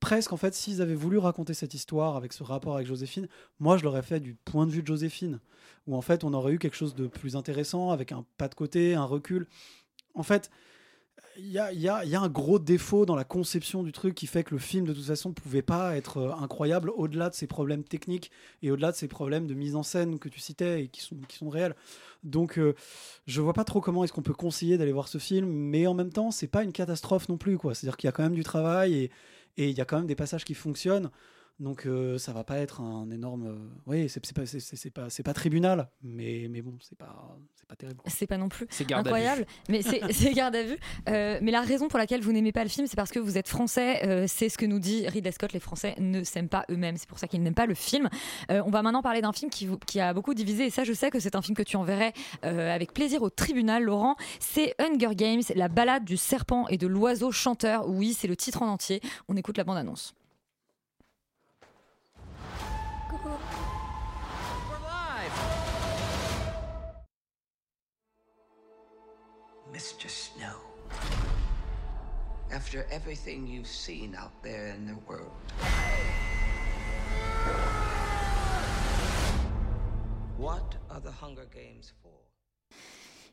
Presque, 0.00 0.32
en 0.32 0.36
fait, 0.36 0.54
s'ils 0.54 0.82
avaient 0.82 0.94
voulu 0.94 1.18
raconter 1.18 1.54
cette 1.54 1.74
histoire 1.74 2.16
avec 2.16 2.32
ce 2.32 2.42
rapport 2.42 2.76
avec 2.76 2.86
Joséphine, 2.86 3.28
moi, 3.60 3.76
je 3.76 3.84
l'aurais 3.84 4.02
fait 4.02 4.20
du 4.20 4.34
point 4.34 4.66
de 4.66 4.70
vue 4.72 4.82
de 4.82 4.86
Joséphine, 4.86 5.40
où 5.86 5.96
en 5.96 6.00
fait, 6.00 6.24
on 6.24 6.32
aurait 6.32 6.52
eu 6.52 6.58
quelque 6.58 6.76
chose 6.76 6.94
de 6.94 7.06
plus 7.06 7.36
intéressant 7.36 7.90
avec 7.90 8.12
un 8.12 8.24
pas 8.36 8.48
de 8.48 8.54
côté, 8.54 8.94
un 8.94 9.04
recul. 9.04 9.46
En 10.14 10.22
fait, 10.22 10.50
il 11.36 11.50
y 11.50 11.58
a, 11.58 12.22
un 12.22 12.28
gros 12.28 12.60
défaut 12.60 13.06
dans 13.06 13.16
la 13.16 13.24
conception 13.24 13.82
du 13.82 13.90
truc 13.90 14.14
qui 14.14 14.28
fait 14.28 14.44
que 14.44 14.54
le 14.54 14.60
film, 14.60 14.86
de 14.86 14.92
toute 14.92 15.04
façon, 15.04 15.32
pouvait 15.32 15.62
pas 15.62 15.96
être 15.96 16.18
euh, 16.18 16.32
incroyable 16.34 16.90
au-delà 16.90 17.28
de 17.28 17.34
ses 17.34 17.48
problèmes 17.48 17.82
techniques 17.82 18.30
et 18.62 18.70
au-delà 18.70 18.92
de 18.92 18.96
ses 18.96 19.08
problèmes 19.08 19.48
de 19.48 19.54
mise 19.54 19.74
en 19.74 19.82
scène 19.82 20.20
que 20.20 20.28
tu 20.28 20.38
citais 20.38 20.84
et 20.84 20.88
qui 20.88 21.00
sont, 21.00 21.16
qui 21.28 21.36
sont 21.36 21.48
réels. 21.48 21.74
Donc, 22.22 22.56
euh, 22.56 22.76
je 23.26 23.40
vois 23.40 23.52
pas 23.52 23.64
trop 23.64 23.80
comment 23.80 24.04
est-ce 24.04 24.12
qu'on 24.12 24.22
peut 24.22 24.32
conseiller 24.32 24.78
d'aller 24.78 24.92
voir 24.92 25.08
ce 25.08 25.18
film, 25.18 25.48
mais 25.48 25.88
en 25.88 25.94
même 25.94 26.12
temps, 26.12 26.30
c'est 26.30 26.46
pas 26.46 26.62
une 26.62 26.72
catastrophe 26.72 27.28
non 27.28 27.36
plus, 27.36 27.58
quoi. 27.58 27.74
C'est-à-dire 27.74 27.96
qu'il 27.96 28.06
y 28.06 28.10
a 28.10 28.12
quand 28.12 28.22
même 28.22 28.36
du 28.36 28.44
travail 28.44 28.94
et 28.94 29.10
et 29.56 29.70
il 29.70 29.76
y 29.76 29.80
a 29.80 29.84
quand 29.84 29.98
même 29.98 30.06
des 30.06 30.16
passages 30.16 30.44
qui 30.44 30.54
fonctionnent. 30.54 31.10
Donc 31.60 31.86
euh, 31.86 32.18
ça 32.18 32.32
va 32.32 32.42
pas 32.42 32.58
être 32.58 32.80
un 32.80 33.08
énorme. 33.12 33.46
euh, 33.46 33.54
oui, 33.86 34.08
c'est 34.08 34.24
c'est 34.26 34.34
pas, 34.34 34.44
c'est- 34.44 34.90
pas, 34.90 35.08
c'est 35.08 35.22
pas 35.22 35.34
tribunal, 35.34 35.88
mais, 36.02 36.48
mais 36.50 36.62
bon, 36.62 36.74
c'est 36.80 36.98
pas, 36.98 37.38
c'est 37.54 37.66
pas 37.68 37.76
terrible. 37.76 38.00
C'est 38.06 38.26
pas 38.26 38.38
non 38.38 38.48
plus 38.48 38.66
C'est 38.70 38.84
garde 38.84 39.06
à 39.06 39.10
vue. 39.10 39.16
incroyable, 39.16 39.46
mais 39.68 39.80
c'est 40.12 40.32
garde 40.32 40.56
à 40.56 40.64
vue. 40.64 40.76
Euh, 41.08 41.38
mais 41.42 41.52
la 41.52 41.60
raison 41.60 41.86
pour 41.86 41.98
laquelle 41.98 42.22
vous 42.22 42.32
n'aimez 42.32 42.50
pas 42.50 42.64
le 42.64 42.68
film, 42.68 42.88
c'est 42.88 42.96
parce 42.96 43.12
que 43.12 43.20
vous 43.20 43.38
êtes 43.38 43.46
français. 43.48 44.04
euh, 44.04 44.24
c'est 44.26 44.48
ce 44.48 44.58
que 44.58 44.66
nous 44.66 44.80
dit 44.80 45.06
Ridley 45.06 45.30
Scott. 45.30 45.52
Les 45.52 45.60
Français 45.60 45.94
ne 46.00 46.24
s'aiment 46.24 46.48
pas 46.48 46.64
eux-mêmes. 46.70 46.96
C'est 46.96 47.08
pour 47.08 47.20
ça 47.20 47.28
qu'ils 47.28 47.40
n'aiment 47.40 47.54
pas 47.54 47.66
le 47.66 47.74
film. 47.74 48.08
Euh, 48.50 48.60
on 48.66 48.70
va 48.70 48.82
maintenant 48.82 49.02
parler 49.02 49.20
d'un 49.20 49.32
film 49.32 49.48
qui, 49.50 49.66
vous- 49.66 49.78
qui 49.78 50.00
a 50.00 50.12
beaucoup 50.12 50.34
divisé. 50.34 50.66
Et 50.66 50.70
ça, 50.70 50.82
je 50.82 50.92
sais 50.92 51.10
que 51.10 51.20
c'est 51.20 51.36
un 51.36 51.42
film 51.42 51.56
que 51.56 51.62
tu 51.62 51.76
enverrais 51.76 52.12
euh, 52.44 52.74
avec 52.74 52.92
plaisir 52.92 53.22
au 53.22 53.30
tribunal, 53.30 53.84
Laurent. 53.84 54.16
C'est 54.40 54.74
Hunger 54.80 55.14
Games, 55.14 55.42
la 55.54 55.68
balade 55.68 56.04
du 56.04 56.16
serpent 56.16 56.66
et 56.66 56.78
de 56.78 56.88
l'oiseau 56.88 57.30
chanteur. 57.30 57.88
Oui, 57.88 58.12
c'est 58.12 58.26
le 58.28 58.34
titre 58.36 58.62
en 58.62 58.66
entier. 58.68 59.00
On 59.28 59.36
écoute 59.36 59.56
la 59.56 59.64
bande-annonce. 63.34 63.74
Mr. 69.72 70.08
Snow, 70.08 70.60
after 72.52 72.86
everything 72.90 73.46
you've 73.46 73.66
seen 73.66 74.14
out 74.14 74.32
there 74.42 74.68
in 74.68 74.86
the 74.86 74.96
world, 75.08 75.32
what 80.36 80.76
are 80.90 81.00
the 81.00 81.10
Hunger 81.10 81.46
Games 81.52 81.92
for? 82.02 82.10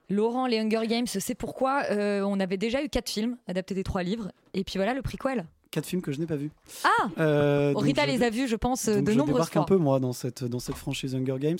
Laurent, 0.10 0.48
les 0.48 0.60
Hunger 0.60 0.88
Games, 0.88 1.08
c'est 1.08 1.36
pourquoi 1.36 1.84
euh, 1.92 2.22
on 2.22 2.40
avait 2.40 2.58
déjà 2.58 2.84
eu 2.84 2.90
quatre 2.90 3.10
films 3.10 3.38
adaptés 3.48 3.74
des 3.74 3.84
trois 3.84 4.04
livres. 4.04 4.32
Et 4.54 4.64
puis 4.64 4.78
voilà 4.78 4.94
le 4.94 5.02
prequel. 5.02 5.46
Quatre 5.72 5.86
films 5.86 6.02
que 6.02 6.12
je 6.12 6.20
n'ai 6.20 6.26
pas 6.28 6.36
vus. 6.36 6.52
Ah 6.84 6.90
Euh, 7.18 7.74
Rita 7.78 8.06
je- 8.06 8.12
les 8.12 8.24
a 8.24 8.30
vus, 8.30 8.48
je 8.50 8.58
pense, 8.58 8.90
donc 8.90 9.06
de 9.06 9.12
je 9.14 9.18
nombreuses 9.18 9.36
débarque 9.36 9.54
fois. 9.54 9.62
un 9.62 9.66
peu 9.66 9.78
moi 9.78 10.02
dans 10.02 10.12
cette 10.12 10.44
dans 10.44 10.60
cette 10.60 10.76
franchise 10.76 11.16
Hunger 11.16 11.38
Games. 11.40 11.58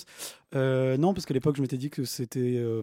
Euh, 0.54 0.98
non, 0.98 1.14
parce 1.14 1.24
qu'à 1.24 1.32
l'époque 1.32 1.56
je 1.56 1.62
m'étais 1.62 1.78
dit 1.78 1.88
que 1.88 2.04
c'était 2.04 2.56
euh, 2.58 2.82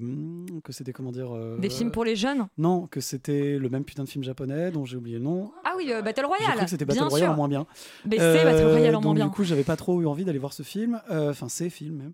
que 0.64 0.74
c'était 0.74 0.92
comment 0.92 1.12
dire. 1.12 1.32
euh, 1.36 1.58
Des 1.60 1.70
films 1.70 1.92
pour 1.92 2.04
les 2.04 2.16
jeunes 2.16 2.48
Non, 2.58 2.88
que 2.88 3.00
c'était 3.00 3.60
le 3.60 3.70
même 3.70 3.84
putain 3.84 4.04
de 4.06 4.10
film 4.10 4.24
japonais 4.24 4.72
dont 4.72 4.86
j'ai 4.86 4.98
oublié 4.98 5.18
le 5.20 5.24
nom. 5.24 5.52
Ah 5.64 5.74
oui, 5.78 5.92
Battle 6.04 6.26
Royale. 6.26 6.56
cru 6.56 6.64
que 6.66 6.70
c'était 6.72 6.86
Battle 6.86 7.00
bien 7.02 7.08
Royale 7.10 7.28
sûr. 7.28 7.34
en 7.34 7.38
moins 7.38 7.48
bien. 7.48 7.68
Mais 8.10 8.18
c'est 8.18 8.44
Battle 8.44 8.66
Royale 8.66 8.96
en 8.96 8.98
donc 8.98 9.04
moins 9.04 9.14
bien. 9.14 9.26
Du 9.28 9.32
coup, 9.32 9.44
j'avais 9.44 9.64
pas 9.64 9.76
trop 9.76 10.02
eu 10.02 10.08
envie 10.08 10.26
d'aller 10.26 10.40
voir 10.40 10.54
ce 10.54 10.64
film. 10.64 11.00
Enfin, 11.12 11.48
ces 11.48 11.70
films 11.70 12.12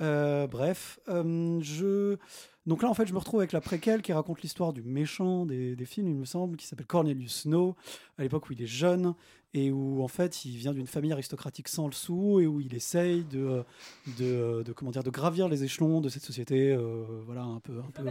même. 0.00 0.46
Bref, 0.48 1.00
je. 1.08 2.16
Donc 2.66 2.82
là, 2.82 2.88
en 2.88 2.94
fait, 2.94 3.06
je 3.06 3.12
me 3.12 3.18
retrouve 3.18 3.40
avec 3.40 3.52
la 3.52 3.60
préquelle 3.60 4.02
qui 4.02 4.12
raconte 4.12 4.42
l'histoire 4.42 4.72
du 4.72 4.82
méchant 4.82 5.46
des, 5.46 5.74
des 5.74 5.84
films, 5.84 6.08
il 6.08 6.14
me 6.14 6.24
semble, 6.24 6.56
qui 6.56 6.66
s'appelle 6.66 6.86
Cornelius 6.86 7.42
Snow, 7.42 7.74
à 8.18 8.22
l'époque 8.22 8.48
où 8.48 8.52
il 8.52 8.62
est 8.62 8.66
jeune 8.66 9.14
et 9.54 9.70
où 9.72 10.02
en 10.02 10.08
fait 10.08 10.44
il 10.46 10.56
vient 10.56 10.72
d'une 10.72 10.86
famille 10.86 11.12
aristocratique 11.12 11.68
sans 11.68 11.86
le 11.86 11.92
sou 11.92 12.40
et 12.40 12.46
où 12.46 12.60
il 12.60 12.74
essaye 12.74 13.24
de, 13.24 13.64
de, 14.18 14.62
de, 14.62 14.72
comment 14.72 14.90
dire, 14.92 15.02
de 15.02 15.10
gravir 15.10 15.48
les 15.48 15.64
échelons 15.64 16.00
de 16.00 16.08
cette 16.08 16.22
société, 16.24 16.70
euh, 16.72 17.04
voilà, 17.26 17.42
un 17.42 17.58
peu, 17.60 17.78
un 17.80 17.90
peu 17.90 18.02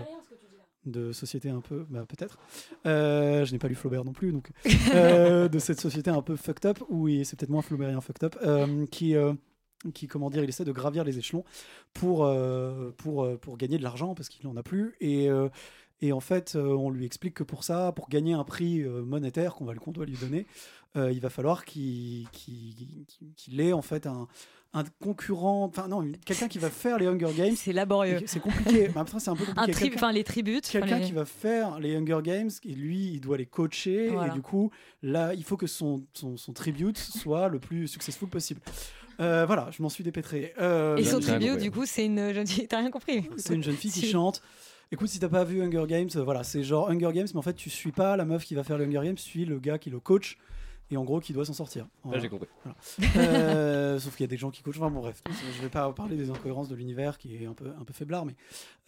de 0.85 1.11
société 1.11 1.49
un 1.49 1.61
peu, 1.61 1.85
bah, 1.89 2.05
peut-être. 2.07 2.37
Euh, 2.85 3.45
je 3.45 3.51
n'ai 3.53 3.59
pas 3.59 3.67
lu 3.67 3.75
Flaubert 3.75 4.03
non 4.03 4.13
plus, 4.13 4.31
donc 4.31 4.49
euh, 4.93 5.47
de 5.47 5.59
cette 5.59 5.79
société 5.79 6.09
un 6.09 6.21
peu 6.23 6.35
fucked 6.35 6.65
up, 6.65 6.79
où 6.89 7.07
il- 7.07 7.25
c'est 7.25 7.37
peut-être 7.39 7.51
moins 7.51 7.61
Flaubertien 7.61 8.01
fucked 8.01 8.23
up, 8.23 8.35
euh, 8.43 8.85
qui, 8.87 9.15
qui, 9.93 10.07
comment 10.07 10.29
dire, 10.29 10.43
il 10.43 10.49
essaie 10.49 10.65
de 10.65 10.71
gravir 10.71 11.03
les 11.03 11.17
échelons 11.17 11.43
pour, 11.93 12.25
euh, 12.25 12.91
pour, 12.97 13.23
euh, 13.23 13.37
pour 13.37 13.57
gagner 13.57 13.77
de 13.77 13.83
l'argent 13.83 14.13
parce 14.15 14.29
qu'il 14.29 14.45
n'en 14.47 14.55
a 14.57 14.63
plus. 14.63 14.95
Et, 15.01 15.29
euh, 15.29 15.49
et 16.01 16.13
en 16.13 16.19
fait, 16.19 16.55
on 16.55 16.89
lui 16.89 17.05
explique 17.05 17.35
que 17.35 17.43
pour 17.43 17.63
ça, 17.63 17.91
pour 17.91 18.09
gagner 18.09 18.33
un 18.33 18.43
prix 18.43 18.83
monétaire 18.83 19.53
qu'on 19.55 19.65
va 19.65 19.75
qu'on 19.75 19.91
doit 19.91 20.05
lui 20.05 20.17
donner, 20.17 20.47
euh, 20.95 21.11
il 21.11 21.19
va 21.19 21.29
falloir 21.29 21.63
qu'il 21.63 22.27
qu'il 22.31 23.61
ait 23.61 23.71
en 23.73 23.81
fait 23.83 24.07
un, 24.07 24.27
un 24.73 24.83
concurrent, 24.99 25.65
enfin 25.65 25.87
non, 25.87 26.09
quelqu'un 26.25 26.47
qui 26.47 26.57
va 26.57 26.69
faire 26.69 26.97
les 26.97 27.05
Hunger 27.05 27.33
Games. 27.35 27.53
C'est 27.55 27.73
laborieux. 27.73 28.21
C'est 28.25 28.39
compliqué. 28.39 28.89
Mais 28.95 29.01
après, 29.01 29.19
c'est 29.19 29.29
un 29.29 29.35
peu 29.35 29.45
compliqué. 29.45 29.91
Enfin, 29.95 30.11
les 30.11 30.23
tributes. 30.23 30.67
Quelqu'un 30.69 30.99
les- 30.99 31.05
qui 31.05 31.11
va 31.11 31.25
faire 31.25 31.79
les 31.79 31.95
Hunger 31.95 32.19
Games 32.23 32.49
et 32.63 32.73
lui, 32.73 33.11
il 33.13 33.21
doit 33.21 33.37
les 33.37 33.45
coacher. 33.45 34.09
Voilà. 34.09 34.31
Et 34.31 34.35
du 34.35 34.41
coup, 34.41 34.71
là, 35.03 35.33
il 35.33 35.43
faut 35.43 35.57
que 35.57 35.67
son, 35.67 36.05
son, 36.13 36.37
son 36.37 36.53
tribute 36.53 36.97
soit 36.97 37.47
le 37.49 37.59
plus 37.59 37.87
successful 37.87 38.27
possible. 38.29 38.61
Euh, 39.21 39.45
voilà, 39.45 39.69
je 39.71 39.81
m'en 39.83 39.89
suis 39.89 40.03
dépêtré. 40.03 40.53
Euh, 40.59 40.97
Et 40.97 41.03
son 41.05 41.19
tribut, 41.19 41.57
du 41.57 41.71
coup, 41.71 41.85
c'est 41.85 42.05
une 42.05 42.33
jeune 42.33 42.47
fille. 42.47 42.67
T'as 42.67 42.79
rien 42.79 42.91
compris 42.91 43.29
c'est 43.37 43.53
une 43.53 43.63
jeune 43.63 43.75
fille 43.75 43.91
qui 43.91 44.07
chante. 44.09 44.41
Écoute, 44.91 45.07
si 45.07 45.19
t'as 45.19 45.29
pas 45.29 45.43
vu 45.45 45.61
Hunger 45.61 45.85
Games, 45.87 46.09
euh, 46.17 46.23
voilà, 46.23 46.43
c'est 46.43 46.63
genre 46.63 46.89
Hunger 46.89 47.11
Games, 47.13 47.27
mais 47.33 47.37
en 47.37 47.41
fait, 47.41 47.53
tu 47.53 47.69
suis 47.69 47.91
pas 47.93 48.17
la 48.17 48.25
meuf 48.25 48.43
qui 48.43 48.55
va 48.55 48.63
faire 48.63 48.77
le 48.77 48.83
Hunger 48.85 49.01
Games, 49.05 49.15
tu 49.15 49.23
suis 49.23 49.45
le 49.45 49.59
gars 49.59 49.77
qui 49.77 49.89
le 49.89 49.99
coach 49.99 50.37
et 50.89 50.97
en 50.97 51.05
gros 51.05 51.21
qui 51.21 51.31
doit 51.31 51.45
s'en 51.45 51.53
sortir. 51.53 51.87
Voilà. 52.03 52.19
j'ai 52.19 52.27
compris. 52.27 52.49
Voilà. 52.65 52.77
Euh, 53.15 53.99
sauf 53.99 54.13
qu'il 54.17 54.25
y 54.25 54.27
a 54.27 54.27
des 54.29 54.35
gens 54.37 54.51
qui 54.51 54.61
coachent. 54.61 54.77
Enfin 54.77 54.89
bon, 54.91 54.99
bref, 54.99 55.21
je 55.55 55.61
vais 55.61 55.69
pas 55.69 55.89
parler 55.93 56.17
des 56.17 56.29
incohérences 56.29 56.67
de 56.67 56.75
l'univers 56.75 57.17
qui 57.17 57.41
est 57.41 57.45
un 57.45 57.53
peu 57.53 57.67
un 57.79 57.85
peu 57.85 57.93
faiblard, 57.93 58.25
mais 58.25 58.35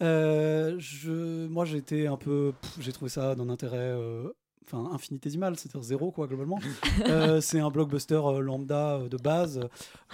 euh, 0.02 0.74
je, 0.78 1.46
moi 1.46 1.64
j'ai 1.64 1.78
été 1.78 2.06
un 2.06 2.18
peu, 2.18 2.52
j'ai 2.78 2.92
trouvé 2.92 3.08
ça 3.08 3.34
d'un 3.34 3.48
intérêt. 3.48 3.78
euh, 3.78 4.28
Enfin, 4.66 4.90
infinitésimal, 4.94 5.56
c'est-à-dire 5.58 5.82
zéro, 5.82 6.10
quoi, 6.10 6.26
globalement. 6.26 6.58
Euh, 7.06 7.40
c'est 7.40 7.58
un 7.58 7.70
blockbuster 7.70 8.20
euh, 8.24 8.40
lambda 8.40 8.94
euh, 8.94 9.08
de 9.08 9.16
base. 9.16 9.60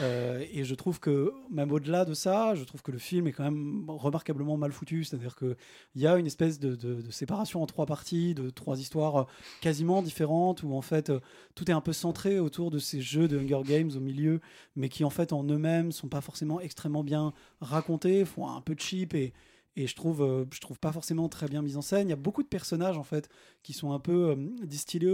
et 0.00 0.64
je 0.64 0.74
trouve 0.74 0.98
que, 0.98 1.32
même 1.50 1.70
au-delà 1.72 2.04
de 2.04 2.14
ça, 2.14 2.54
je 2.54 2.64
trouve 2.64 2.82
que 2.82 2.90
le 2.90 2.98
film 2.98 3.26
est 3.26 3.32
quand 3.32 3.44
même 3.44 3.84
remarquablement 3.88 4.56
mal 4.56 4.72
foutu. 4.72 5.04
C'est-à-dire 5.04 5.36
qu'il 5.36 5.56
y 5.96 6.06
a 6.06 6.16
une 6.16 6.26
espèce 6.26 6.58
de, 6.58 7.10
séparation 7.10 7.62
en 7.62 7.66
trois 7.66 7.86
parties, 7.86 8.34
de 8.34 8.50
trois 8.50 8.80
histoires 8.80 9.26
quasiment 9.60 10.02
différentes, 10.02 10.62
où 10.62 10.74
en 10.74 10.82
fait, 10.82 11.12
tout 11.54 11.70
est 11.70 11.74
un 11.74 11.80
peu 11.80 11.92
centré 11.92 12.40
autour 12.40 12.70
de 12.70 12.78
ces 12.78 13.00
jeux 13.00 13.28
de 13.28 13.38
Hunger 13.38 13.62
Games 13.64 13.90
au 13.94 14.00
milieu, 14.00 14.40
mais 14.74 14.88
qui 14.88 15.04
en 15.04 15.10
fait 15.10 15.32
en 15.32 15.44
eux-mêmes 15.44 15.92
sont 15.92 16.08
pas 16.08 16.22
forcément 16.22 16.60
extrêmement 16.60 17.04
bien 17.04 17.32
racontés, 17.60 18.24
font 18.24 18.48
un 18.48 18.60
peu 18.60 18.74
cheap 18.76 19.14
et 19.14 19.32
et 19.76 19.87
je 19.87 19.94
trouve, 19.94 20.22
euh, 20.22 20.44
je 20.52 20.61
trouve 20.61 20.78
pas 20.78 20.92
forcément 20.92 21.28
très 21.28 21.46
bien 21.46 21.62
mis 21.62 21.76
en 21.76 21.83
scène. 21.83 22.09
Il 22.09 22.11
y 22.11 22.14
a 22.14 22.16
beaucoup 22.16 22.42
de 22.42 22.48
personnages 22.48 22.98
en 22.98 23.02
fait 23.02 23.28
qui 23.62 23.72
sont 23.72 23.92
un 23.92 24.00
peu 24.00 24.30
euh, 24.30 24.37
distillés 24.64 25.12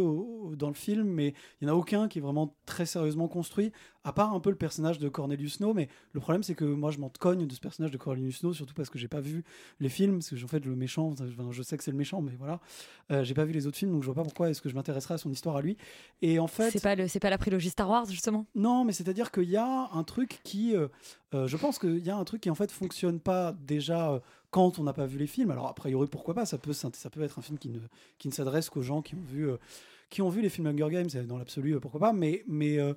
dans 0.56 0.68
le 0.68 0.74
film, 0.74 1.08
mais 1.08 1.34
il 1.60 1.66
y 1.66 1.70
en 1.70 1.74
a 1.74 1.76
aucun 1.76 2.08
qui 2.08 2.18
est 2.18 2.22
vraiment 2.22 2.56
très 2.66 2.86
sérieusement 2.86 3.28
construit, 3.28 3.72
à 4.06 4.12
part 4.12 4.32
un 4.32 4.40
peu 4.40 4.50
le 4.50 4.56
personnage 4.56 4.98
de 4.98 5.08
Cornelius 5.08 5.54
Snow. 5.54 5.74
Mais 5.74 5.88
le 6.12 6.20
problème 6.20 6.42
c'est 6.42 6.54
que 6.54 6.64
moi 6.64 6.90
je 6.90 6.98
m'en 6.98 7.10
cogne 7.10 7.46
de 7.46 7.54
ce 7.54 7.60
personnage 7.60 7.90
de 7.90 7.98
Cornelius 7.98 8.38
Snow, 8.38 8.52
surtout 8.54 8.74
parce 8.74 8.88
que 8.90 8.98
j'ai 8.98 9.08
pas 9.08 9.20
vu 9.20 9.44
les 9.80 9.88
films, 9.88 10.18
parce 10.18 10.30
que 10.30 10.42
en 10.44 10.48
fait 10.48 10.64
le 10.64 10.76
méchant, 10.76 11.08
enfin, 11.08 11.26
je 11.50 11.62
sais 11.62 11.76
que 11.76 11.84
c'est 11.84 11.90
le 11.90 11.96
méchant, 11.96 12.22
mais 12.22 12.32
voilà, 12.38 12.60
Euh, 13.12 13.22
j'ai 13.24 13.34
pas 13.34 13.44
vu 13.44 13.52
les 13.52 13.66
autres 13.68 13.76
films, 13.76 13.92
donc 13.92 14.02
je 14.02 14.06
vois 14.06 14.14
pas 14.16 14.24
pourquoi 14.24 14.50
est-ce 14.50 14.60
que 14.60 14.68
je 14.68 14.74
m'intéresserais 14.74 15.14
à 15.14 15.18
son 15.18 15.30
histoire 15.30 15.56
à 15.56 15.62
lui. 15.62 15.76
Et 16.22 16.38
en 16.40 16.48
fait, 16.48 16.70
C'est 16.72 16.82
pas, 16.82 16.96
le- 16.96 17.06
c'est 17.06 17.20
pas 17.20 17.30
la 17.30 17.38
prélogie 17.38 17.70
Star 17.70 17.88
Wars, 17.88 18.06
justement? 18.10 18.46
Non, 18.54 18.84
mais 18.84 18.92
c'est-à-dire 18.92 19.30
qu'il 19.30 19.48
y 19.50 19.56
a 19.56 19.88
un 19.92 20.02
truc 20.04 20.40
qui, 20.42 20.74
euh, 20.74 20.88
euh, 21.34 21.46
je 21.46 21.56
pense 21.56 21.78
qu'il 21.78 22.04
y 22.04 22.10
a 22.10 22.16
un 22.16 22.24
truc 22.24 22.40
qui 22.42 22.50
en 22.50 22.54
fait 22.56 22.70
fonctionne 22.72 23.20
pas 23.20 23.52
déjà 23.52 24.10
euh, 24.12 24.20
quand 24.50 24.78
on 24.78 24.82
n'a 24.84 24.92
pas 24.92 25.06
vu 25.06 25.18
les 25.18 25.26
films. 25.28 25.50
Alors 25.52 25.66
a 25.68 25.74
priori 25.74 26.08
pourquoi 26.08 26.34
pas, 26.34 26.46
ça 26.46 26.58
peut 26.58 26.72
ça 26.72 26.90
peut 27.10 27.22
être 27.22 27.38
un 27.38 27.42
film 27.42 27.58
qui 27.58 27.68
ne 27.68 27.78
qui 28.18 28.28
ne 28.28 28.32
s'adresse 28.32 28.70
qu'aux 28.70 28.82
gens 28.82 29.02
qui 29.02 29.14
ont 29.14 29.22
vu 29.24 29.48
qui 30.10 30.22
ont 30.22 30.28
vu 30.28 30.40
les 30.40 30.48
films 30.48 30.66
Hunger 30.68 30.88
Games. 30.90 31.26
Dans 31.26 31.38
l'absolu 31.38 31.78
pourquoi 31.80 32.00
pas, 32.00 32.12
mais 32.12 32.42
mais 32.48 32.78
euh, 32.78 32.94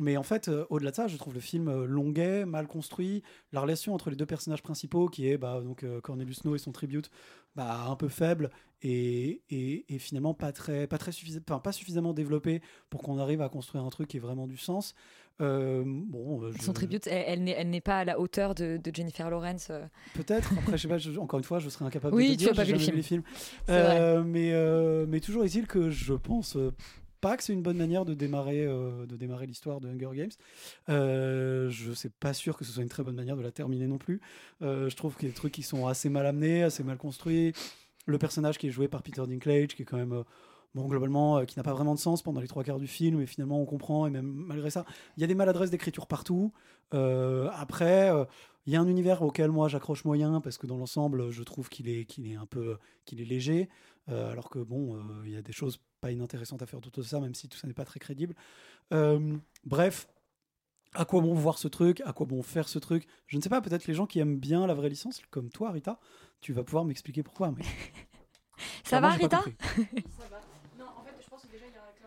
mais 0.00 0.16
en 0.16 0.22
fait, 0.22 0.48
euh, 0.48 0.64
au-delà 0.70 0.90
de 0.90 0.96
ça, 0.96 1.06
je 1.06 1.16
trouve 1.16 1.34
le 1.34 1.40
film 1.40 1.68
euh, 1.68 1.84
longuet, 1.86 2.44
mal 2.44 2.66
construit. 2.66 3.22
La 3.52 3.60
relation 3.60 3.94
entre 3.94 4.10
les 4.10 4.16
deux 4.16 4.26
personnages 4.26 4.62
principaux, 4.62 5.08
qui 5.08 5.28
est 5.28 5.38
bah, 5.38 5.60
donc 5.62 5.84
euh, 5.84 6.00
Cornelius 6.00 6.38
Snow 6.38 6.54
et 6.54 6.58
son 6.58 6.72
tribute, 6.72 7.10
bah, 7.56 7.84
un 7.88 7.96
peu 7.96 8.08
faible 8.08 8.50
et, 8.82 9.42
et, 9.50 9.84
et 9.94 9.98
finalement 9.98 10.32
pas 10.34 10.52
très, 10.52 10.86
pas 10.86 10.98
très 10.98 11.12
enfin, 11.48 11.58
pas 11.60 11.72
suffisamment 11.72 12.12
développé 12.14 12.62
pour 12.88 13.02
qu'on 13.02 13.18
arrive 13.18 13.42
à 13.42 13.48
construire 13.48 13.84
un 13.84 13.90
truc 13.90 14.08
qui 14.08 14.16
ait 14.16 14.20
vraiment 14.20 14.46
du 14.46 14.56
sens. 14.56 14.94
Bon, 15.38 16.50
je- 16.52 16.62
Son 16.62 16.72
tribute, 16.74 17.06
elle, 17.06 17.48
elle 17.48 17.70
n'est- 17.70 17.80
pas 17.80 17.98
à 18.00 18.04
la 18.04 18.20
hauteur 18.20 18.54
de, 18.54 18.76
de 18.76 18.94
Jennifer 18.94 19.30
Lawrence. 19.30 19.72
Peut-être. 20.14 20.52
Après, 20.58 20.76
je 20.76 20.82
sais 20.82 20.88
pas. 20.88 20.98
je- 20.98 21.18
encore 21.18 21.38
une 21.38 21.44
fois, 21.44 21.58
je 21.58 21.70
serais 21.70 21.86
incapable 21.86 22.14
Oui, 22.14 22.28
de 22.30 22.32
te 22.34 22.38
tu 22.40 22.44
dire. 22.44 22.54
pas 22.54 22.64
vu 22.64 22.72
le 22.72 22.78
film. 23.02 23.22
C'est 23.66 23.72
Euh, 23.72 24.22
mais 24.22 24.52
mais 25.06 25.20
toujours 25.20 25.44
est-il 25.44 25.66
que 25.66 25.88
je 25.90 26.12
pense 26.12 26.58
pas 27.20 27.36
que 27.36 27.42
c'est 27.42 27.52
une 27.52 27.62
bonne 27.62 27.76
manière 27.76 28.04
de 28.04 28.14
démarrer 28.14 28.64
euh, 28.66 29.06
démarrer 29.06 29.46
l'histoire 29.46 29.80
de 29.80 29.88
Hunger 29.88 30.10
Games. 30.14 30.30
Euh, 30.88 31.68
je 31.70 31.92
sais 31.92 32.10
pas 32.10 32.32
sûr 32.32 32.56
que 32.56 32.64
ce 32.64 32.72
soit 32.72 32.82
une 32.82 32.88
très 32.88 33.02
bonne 33.02 33.14
manière 33.14 33.36
de 33.36 33.42
la 33.42 33.52
terminer 33.52 33.86
non 33.86 33.98
plus. 33.98 34.20
Euh, 34.62 34.88
je 34.88 34.96
trouve 34.96 35.14
qu'il 35.16 35.28
y 35.28 35.30
a 35.30 35.32
des 35.32 35.36
trucs 35.36 35.52
qui 35.52 35.62
sont 35.62 35.86
assez 35.86 36.08
mal 36.08 36.26
amenés, 36.26 36.62
assez 36.62 36.82
mal 36.82 36.96
construits. 36.96 37.52
Le 38.06 38.18
personnage 38.18 38.58
qui 38.58 38.68
est 38.68 38.70
joué 38.70 38.88
par 38.88 39.02
Peter 39.02 39.22
Dinklage, 39.26 39.74
qui 39.74 39.82
est 39.82 39.84
quand 39.84 39.98
même 39.98 40.12
euh, 40.12 40.24
bon 40.74 40.86
globalement 40.86 41.44
qui 41.44 41.58
n'a 41.58 41.62
pas 41.62 41.74
vraiment 41.74 41.94
de 41.94 42.00
sens 42.00 42.22
pendant 42.22 42.40
les 42.40 42.48
trois 42.48 42.64
quarts 42.64 42.78
du 42.78 42.86
film, 42.86 43.20
et 43.20 43.26
finalement 43.26 43.60
on 43.60 43.66
comprend 43.66 44.06
et 44.06 44.10
même 44.10 44.26
malgré 44.26 44.70
ça, 44.70 44.84
il 45.16 45.20
y 45.20 45.24
a 45.24 45.26
des 45.26 45.34
maladresses 45.34 45.70
d'écriture 45.70 46.06
partout. 46.06 46.52
Après. 46.92 48.10
il 48.66 48.72
y 48.72 48.76
a 48.76 48.80
un 48.80 48.88
univers 48.88 49.22
auquel 49.22 49.50
moi 49.50 49.68
j'accroche 49.68 50.04
moyen 50.04 50.40
parce 50.40 50.58
que 50.58 50.66
dans 50.66 50.76
l'ensemble 50.76 51.30
je 51.30 51.42
trouve 51.44 51.68
qu'il 51.68 51.88
est, 51.88 52.18
est 52.18 52.34
un 52.34 52.46
peu 52.46 52.78
qu'il 53.04 53.20
est 53.20 53.24
léger 53.24 53.68
alors 54.08 54.50
que 54.50 54.58
bon 54.58 54.98
il 55.24 55.30
y 55.30 55.36
a 55.36 55.42
des 55.42 55.52
choses 55.52 55.80
pas 56.00 56.10
inintéressantes 56.10 56.62
à 56.62 56.66
faire 56.66 56.80
de 56.80 57.02
ça 57.02 57.20
même 57.20 57.34
si 57.34 57.48
tout 57.48 57.58
ça 57.58 57.66
n'est 57.66 57.74
pas 57.74 57.84
très 57.84 58.00
crédible. 58.00 58.34
Euh, 58.92 59.36
bref 59.64 60.08
à 60.94 61.04
quoi 61.04 61.20
bon 61.20 61.34
voir 61.34 61.58
ce 61.58 61.68
truc? 61.68 62.00
À 62.04 62.12
quoi 62.12 62.26
bon 62.26 62.42
faire 62.42 62.68
ce 62.68 62.80
truc? 62.80 63.06
Je 63.28 63.36
ne 63.36 63.42
sais 63.42 63.48
pas 63.48 63.60
peut-être 63.60 63.86
les 63.86 63.94
gens 63.94 64.06
qui 64.06 64.18
aiment 64.18 64.40
bien 64.40 64.66
la 64.66 64.74
vraie 64.74 64.88
licence 64.88 65.22
comme 65.30 65.50
toi 65.50 65.70
Rita 65.70 66.00
tu 66.40 66.52
vas 66.52 66.64
pouvoir 66.64 66.84
m'expliquer 66.84 67.22
pourquoi 67.22 67.52
mais 67.52 67.64
Ça 68.84 69.00
va, 69.00 69.10
Rita? 69.10 69.42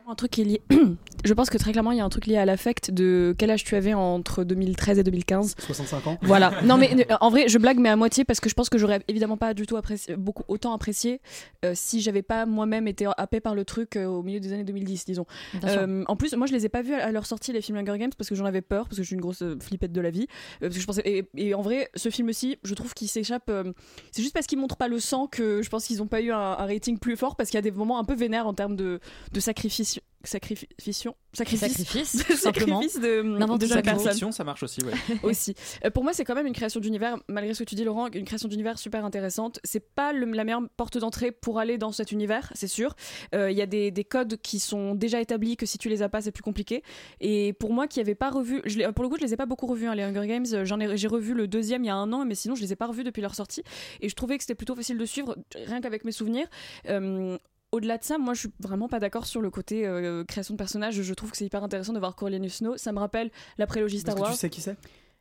Un 0.07 0.15
truc 0.15 0.31
qui 0.31 0.41
est 0.41 0.45
lié. 0.45 0.61
je 1.25 1.33
pense 1.33 1.49
que 1.49 1.57
très 1.57 1.71
clairement, 1.71 1.91
il 1.91 1.97
y 1.97 2.01
a 2.01 2.05
un 2.05 2.09
truc 2.09 2.25
lié 2.27 2.37
à 2.37 2.45
l'affect 2.45 2.91
de 2.91 3.33
quel 3.37 3.49
âge 3.51 3.63
tu 3.63 3.75
avais 3.75 3.93
entre 3.93 4.43
2013 4.43 4.99
et 4.99 5.03
2015. 5.03 5.55
65 5.59 6.07
ans 6.07 6.17
Voilà. 6.21 6.53
Non, 6.63 6.77
mais 6.77 7.07
euh, 7.11 7.15
en 7.21 7.29
vrai, 7.29 7.47
je 7.49 7.57
blague, 7.57 7.79
mais 7.79 7.89
à 7.89 7.95
moitié 7.95 8.23
parce 8.25 8.39
que 8.39 8.49
je 8.49 8.53
pense 8.55 8.69
que 8.69 8.77
j'aurais 8.77 9.01
évidemment 9.07 9.37
pas 9.37 9.53
du 9.53 9.65
tout 9.65 9.75
apprécié, 9.77 10.15
beaucoup 10.15 10.43
autant 10.47 10.73
apprécié 10.73 11.21
euh, 11.65 11.73
si 11.75 12.01
j'avais 12.01 12.21
pas 12.21 12.45
moi-même 12.45 12.87
été 12.87 13.07
happé 13.17 13.39
par 13.39 13.55
le 13.55 13.65
truc 13.65 13.95
euh, 13.95 14.05
au 14.05 14.23
milieu 14.23 14.39
des 14.39 14.53
années 14.53 14.63
2010, 14.63 15.05
disons. 15.05 15.25
Euh, 15.63 16.03
en 16.07 16.15
plus, 16.15 16.33
moi, 16.35 16.47
je 16.47 16.53
les 16.53 16.65
ai 16.65 16.69
pas 16.69 16.81
vus 16.81 16.93
à 16.93 17.11
leur 17.11 17.25
sortie 17.25 17.51
les 17.53 17.61
films 17.61 17.77
Hunger 17.77 17.97
Games 17.97 18.11
parce 18.17 18.29
que 18.29 18.35
j'en 18.35 18.45
avais 18.45 18.61
peur, 18.61 18.85
parce 18.85 18.97
que 18.97 19.03
je 19.03 19.07
suis 19.07 19.15
une 19.15 19.21
grosse 19.21 19.43
flippette 19.61 19.91
de 19.91 20.01
la 20.01 20.09
vie. 20.09 20.27
Euh, 20.61 20.67
parce 20.67 20.75
que 20.75 20.81
je 20.81 20.85
pensais 20.87 21.01
et, 21.05 21.25
et 21.37 21.53
en 21.53 21.61
vrai, 21.61 21.89
ce 21.95 22.09
film-ci, 22.09 22.57
je 22.63 22.73
trouve 22.73 22.93
qu'il 22.93 23.07
s'échappe. 23.09 23.49
euh, 23.49 23.71
c'est 24.11 24.21
juste 24.21 24.33
parce 24.33 24.47
qu'il 24.47 24.57
montre 24.59 24.77
pas 24.77 24.87
le 24.87 24.99
sang 24.99 25.27
que 25.27 25.61
je 25.61 25.69
pense 25.69 25.85
qu'ils 25.85 26.01
ont 26.01 26.07
pas 26.07 26.21
eu 26.21 26.31
un, 26.31 26.37
un 26.37 26.65
rating 26.65 26.97
plus 26.97 27.15
fort 27.17 27.35
parce 27.35 27.49
qu'il 27.49 27.57
y 27.57 27.59
a 27.59 27.61
des 27.61 27.71
moments 27.71 27.99
un 27.99 28.03
peu 28.03 28.15
vénères 28.15 28.47
en 28.47 28.53
termes 28.53 28.75
de, 28.75 28.99
de 29.31 29.39
sacrifice. 29.39 29.99
Sacrification 30.23 31.15
Sacrifice. 31.33 31.71
Sacrifice, 31.71 32.11
simplement. 32.39 32.81
sacrifice 32.81 32.99
de, 33.01 33.21
N'importe 33.23 33.61
de 33.61 33.67
personnes. 33.67 33.83
Sacrification, 33.83 34.31
ça 34.31 34.43
marche 34.43 34.63
aussi, 34.63 34.81
ouais. 34.83 34.93
aussi. 35.23 35.55
Euh, 35.83 35.89
pour 35.89 36.03
moi, 36.03 36.13
c'est 36.13 36.23
quand 36.25 36.35
même 36.35 36.45
une 36.47 36.53
création 36.53 36.79
d'univers, 36.79 37.17
malgré 37.27 37.53
ce 37.53 37.59
que 37.63 37.69
tu 37.69 37.75
dis, 37.75 37.83
Laurent, 37.83 38.07
une 38.11 38.23
création 38.25 38.47
d'univers 38.47 38.77
super 38.77 39.03
intéressante. 39.03 39.59
C'est 39.63 39.79
pas 39.95 40.13
le- 40.13 40.25
la 40.31 40.43
meilleure 40.43 40.61
porte 40.77 40.97
d'entrée 40.97 41.31
pour 41.31 41.59
aller 41.59 41.77
dans 41.77 41.91
cet 41.91 42.11
univers, 42.11 42.51
c'est 42.55 42.67
sûr. 42.67 42.95
Euh, 43.33 43.49
Il 43.51 43.57
y 43.57 43.61
a 43.61 43.65
des, 43.65 43.89
des 43.91 44.03
codes 44.03 44.37
qui 44.41 44.59
sont 44.59 44.93
déjà 44.95 45.19
établis, 45.21 45.57
que 45.57 45.65
si 45.65 45.77
tu 45.77 45.89
les 45.89 46.01
as 46.03 46.09
pas, 46.09 46.21
c'est 46.21 46.31
plus 46.31 46.43
compliqué. 46.43 46.83
Et 47.19 47.53
pour 47.53 47.73
moi, 47.73 47.87
qui 47.87 47.99
avait 47.99 48.15
pas 48.15 48.29
revu, 48.29 48.61
je 48.65 48.89
pour 48.91 49.03
le 49.03 49.09
coup, 49.09 49.17
je 49.17 49.23
les 49.25 49.33
ai 49.33 49.37
pas 49.37 49.45
beaucoup 49.47 49.65
revus, 49.67 49.87
hein, 49.87 49.95
les 49.95 50.03
Hunger 50.03 50.27
Games. 50.27 50.45
Euh, 50.53 50.65
J'en 50.65 50.79
ai, 50.79 50.95
j'ai 50.97 51.07
revu 51.07 51.33
le 51.33 51.47
deuxième 51.47 51.83
il 51.83 51.87
y 51.87 51.89
a 51.89 51.95
un 51.95 52.13
an, 52.13 52.25
mais 52.25 52.35
sinon, 52.35 52.55
je 52.55 52.61
les 52.61 52.71
ai 52.73 52.75
pas 52.75 52.85
revus 52.87 53.03
depuis 53.03 53.21
leur 53.21 53.33
sortie. 53.35 53.63
Et 54.01 54.09
je 54.09 54.15
trouvais 54.15 54.37
que 54.37 54.43
c'était 54.43 54.55
plutôt 54.55 54.75
facile 54.75 54.97
de 54.97 55.05
suivre, 55.05 55.35
rien 55.55 55.81
qu'avec 55.81 56.05
mes 56.05 56.11
souvenirs. 56.11 56.47
Euh, 56.89 57.37
au-delà 57.73 57.97
de 57.97 58.03
ça, 58.03 58.19
moi 58.19 58.35
je 58.35 58.41
suis 58.41 58.53
vraiment 58.59 58.87
pas 58.87 58.99
d'accord 58.99 59.25
sur 59.25 59.41
le 59.41 59.49
côté 59.49 59.87
euh, 59.87 60.23
création 60.23 60.53
de 60.53 60.57
personnages. 60.59 61.01
Je 61.01 61.13
trouve 61.15 61.31
que 61.31 61.37
c'est 61.37 61.45
hyper 61.45 61.63
intéressant 61.63 61.91
de 61.91 61.99
voir 61.99 62.15
Coriolanus 62.15 62.53
Snow. 62.57 62.77
Ça 62.77 62.91
me 62.91 62.99
rappelle 62.99 63.31
la 63.57 63.65
prélogie 63.65 63.99
Star 63.99 64.17
Wars. 64.17 64.31
tu 64.31 64.37
sais 64.37 64.49
qui 64.49 64.61
c'est? 64.61 64.77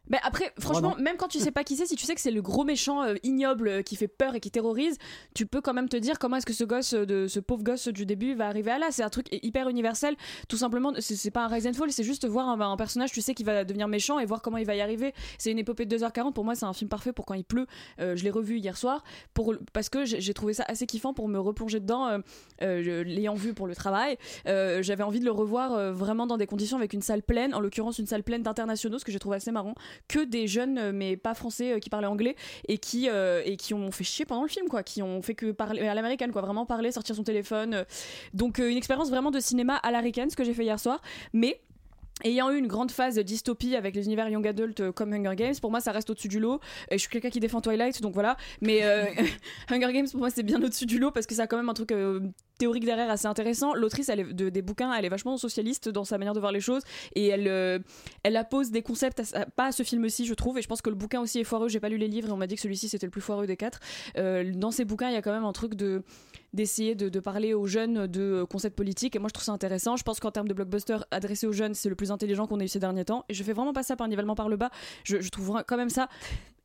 Mais 0.09 0.19
après, 0.25 0.53
franchement, 0.59 0.97
même 0.99 1.17
quand 1.17 1.29
tu 1.29 1.39
sais 1.39 1.53
pas 1.53 1.63
qui 1.63 1.77
c'est, 1.77 1.87
si 1.87 1.95
tu 1.95 2.05
sais 2.05 2.15
que 2.15 2.21
c'est 2.21 2.33
le 2.33 2.43
gros 2.43 2.65
méchant 2.65 3.03
euh, 3.05 3.15
ignoble 3.23 3.69
euh, 3.69 3.83
qui 3.83 3.95
fait 3.95 4.09
peur 4.09 4.35
et 4.35 4.41
qui 4.41 4.51
terrorise, 4.51 4.99
tu 5.35 5.47
peux 5.47 5.61
quand 5.61 5.75
même 5.75 5.89
te 5.89 5.97
dire 5.97 6.19
comment 6.19 6.37
est-ce 6.37 6.47
que 6.47 6.53
ce 6.53 6.65
gosse, 6.65 6.95
euh, 6.95 7.07
de, 7.07 7.29
ce 7.29 7.39
pauvre 7.39 7.63
gosse 7.63 7.87
du 7.89 8.05
début 8.05 8.35
va 8.35 8.49
arriver 8.49 8.73
à 8.73 8.79
là. 8.79 8.89
C'est 8.91 9.05
un 9.05 9.09
truc 9.11 9.27
hyper 9.31 9.69
universel. 9.69 10.17
Tout 10.49 10.57
simplement, 10.57 10.93
c'est 10.99 11.31
pas 11.31 11.45
un 11.45 11.49
Rise 11.49 11.69
and 11.69 11.75
Fall, 11.75 11.93
c'est 11.93 12.03
juste 12.03 12.27
voir 12.27 12.49
un, 12.49 12.61
un 12.61 12.77
personnage, 12.77 13.13
tu 13.13 13.21
sais, 13.21 13.35
qui 13.35 13.45
va 13.45 13.65
devenir 13.65 13.87
méchant 13.87 14.19
et 14.19 14.27
voir 14.27 14.43
comment 14.43 14.57
il 14.57 14.67
va 14.67 14.75
y 14.75 14.81
arriver. 14.81 15.15
C'est 15.39 15.53
une 15.53 15.59
épopée 15.59 15.87
de 15.87 15.97
2h40. 15.97 16.33
Pour 16.33 16.45
moi, 16.45 16.57
c'est 16.57 16.67
un 16.67 16.73
film 16.73 16.89
parfait 16.89 17.13
pour 17.13 17.25
quand 17.25 17.35
il 17.35 17.45
pleut. 17.45 17.67
Euh, 18.01 18.17
je 18.17 18.25
l'ai 18.25 18.31
revu 18.31 18.59
hier 18.59 18.77
soir 18.77 19.05
pour, 19.35 19.55
parce 19.73 19.89
que 19.89 20.05
j'ai 20.05 20.35
trouvé 20.35 20.53
ça 20.53 20.65
assez 20.67 20.87
kiffant 20.87 21.15
pour 21.15 21.29
me 21.29 21.39
replonger 21.39 21.79
dedans, 21.81 22.19
l'ayant 22.61 23.35
vu 23.35 23.55
pour 23.55 23.67
le 23.67 23.75
travail. 23.75 24.19
J'avais 24.47 25.05
envie 25.05 25.21
de 25.21 25.25
le 25.25 25.31
revoir 25.31 25.93
vraiment 25.93 26.27
dans 26.27 26.37
des 26.37 26.47
conditions 26.47 26.77
avec 26.77 26.93
une 26.93 27.03
salle 27.03 27.23
pleine, 27.23 27.55
en 27.55 27.61
l'occurrence 27.61 27.99
une 27.99 28.07
salle 28.07 28.25
pleine 28.25 28.43
d'internationaux, 28.43 28.99
ce 28.99 29.05
que 29.05 29.13
j'ai 29.13 29.19
trouvé 29.19 29.37
assez 29.37 29.53
marrant, 29.53 29.75
que 30.09 30.25
des 30.25 30.47
jeunes 30.47 30.79
euh, 30.79 30.93
mais 30.93 31.17
pas 31.17 31.35
français 31.35 31.73
euh, 31.73 31.79
qui 31.79 31.91
parlaient 31.91 32.07
anglais 32.07 32.37
et 32.69 32.79
qui 32.79 33.09
euh, 33.09 33.43
et 33.45 33.57
qui 33.57 33.75
ont 33.75 33.91
fait 33.91 34.05
chier 34.05 34.25
pendant 34.25 34.43
le 34.43 34.49
film 34.49 34.69
quoi, 34.69 34.83
qui 34.83 35.03
ont 35.03 35.23
fait 35.23 35.35
que 35.35 35.53
parler 35.53 35.87
à 35.87 35.95
l'américaine 35.95 36.33
quoi, 36.33 36.43
vraiment 36.43 36.67
parler, 36.67 36.93
sortir 36.93 37.15
son 37.17 37.25
téléphone. 37.25 37.85
donc 38.35 38.59
une 38.59 38.77
expérience 38.77 39.11
vraiment 39.11 39.31
de 39.31 39.41
cinéma 39.41 39.77
à 39.77 39.91
l'américaine, 39.91 40.31
ce 40.31 40.37
que 40.37 40.45
j'ai 40.45 40.55
fait 40.55 40.65
hier 40.65 40.79
soir, 40.79 41.01
mais 41.33 41.61
Ayant 42.25 42.51
eu 42.51 42.59
une 42.59 42.69
grande 42.69 42.91
phase 42.91 43.19
dystopie 43.19 43.75
avec 43.75 43.97
les 43.97 44.05
univers 44.07 44.29
young 44.29 44.47
adult 44.47 44.79
euh, 44.81 44.93
comme 44.93 45.13
Hunger 45.13 45.35
Games, 45.35 45.55
pour 45.61 45.71
moi 45.71 45.81
ça 45.81 45.93
reste 45.93 46.11
au-dessus 46.11 46.29
du 46.29 46.39
lot. 46.39 46.61
Je 46.91 46.99
suis 46.99 47.09
quelqu'un 47.09 47.31
qui 47.31 47.41
défend 47.41 47.61
Twilight, 47.61 48.01
donc 48.01 48.15
voilà. 48.15 48.37
Mais 48.61 48.85
euh, 48.85 49.07
Hunger 49.71 49.93
Games 49.93 50.09
pour 50.09 50.21
moi 50.21 50.31
c'est 50.31 50.43
bien 50.43 50.63
au-dessus 50.63 50.87
du 50.87 50.99
lot 50.99 51.11
parce 51.11 51.27
que 51.27 51.35
ça 51.35 51.45
a 51.45 51.47
quand 51.47 51.57
même 51.57 51.69
un 51.69 51.75
truc 51.75 51.91
euh, 51.91 52.21
théorique 52.59 52.85
derrière 52.85 53.11
assez 53.11 53.27
intéressant. 53.27 53.75
L'autrice 53.75 54.09
des 54.09 54.63
bouquins, 54.63 54.93
elle 54.95 55.05
est 55.05 55.09
vachement 55.09 55.37
socialiste 55.37 55.89
dans 55.89 56.05
sa 56.05 56.17
manière 56.17 56.35
de 56.35 56.41
voir 56.41 56.53
les 56.53 56.61
choses 56.61 56.83
et 57.17 57.27
elle 57.29 57.83
elle 58.23 58.37
appose 58.37 58.71
des 58.71 58.83
concepts 58.83 59.23
pas 59.57 59.67
à 59.67 59.73
ce 59.73 59.83
film-ci 59.83 60.27
je 60.27 60.35
trouve. 60.35 60.59
Et 60.59 60.63
je 60.63 60.69
pense 60.69 60.83
que 60.83 60.91
le 60.91 60.97
bouquin 60.97 61.21
aussi 61.21 61.41
est 61.41 61.45
foireux. 61.45 61.69
J'ai 61.69 61.81
pas 61.81 61.89
lu 61.89 61.97
les 61.97 62.09
livres 62.09 62.29
et 62.29 62.33
on 62.33 62.37
m'a 62.37 62.47
dit 62.47 62.55
que 62.55 62.61
celui-ci 62.61 62.89
c'était 62.89 63.07
le 63.07 63.11
plus 63.11 63.21
foireux 63.21 63.47
des 63.47 63.57
quatre. 63.57 63.81
Dans 64.17 64.71
ces 64.71 64.85
bouquins 64.85 65.09
il 65.09 65.15
y 65.15 65.17
a 65.17 65.23
quand 65.23 65.33
même 65.33 65.45
un 65.45 65.53
truc 65.53 65.75
de 65.75 66.05
d'essayer 66.53 66.95
de, 66.95 67.21
parler 67.21 67.55
aux 67.55 67.67
jeunes 67.67 68.07
de 68.07 68.21
euh, 68.21 68.47
concepts 68.47 68.77
politiques. 68.77 69.17
Et 69.17 69.19
moi 69.19 69.29
je 69.29 69.35
trouve 69.35 69.45
ça 69.45 69.53
intéressant. 69.53 69.97
Je 69.97 70.03
pense 70.03 70.21
qu'en 70.21 70.31
termes 70.31 70.49
de 70.49 70.55
blockbuster 70.55 70.99
adressé 71.11 71.47
aux 71.47 71.53
jeunes 71.53 71.75
c'est 71.75 71.89
le 71.89 71.95
plus 71.95 72.11
intelligent 72.11 72.47
qu'on 72.47 72.61
ait 72.61 72.65
eu 72.65 72.69
ces 72.69 72.81
derniers 72.81 73.05
temps. 73.05 73.25
Et 73.29 73.35
je 73.35 73.43
fais 73.43 73.53
vraiment 73.53 73.73
pas 73.73 73.83
ça 73.83 73.97
par 73.97 74.09
nivellement 74.09 74.35
par 74.35 74.49
le 74.49 74.57
bas. 74.57 74.71
Je, 75.05 75.17
trouve 75.29 75.63
quand 75.67 75.77
même 75.77 75.91
ça 75.91 76.09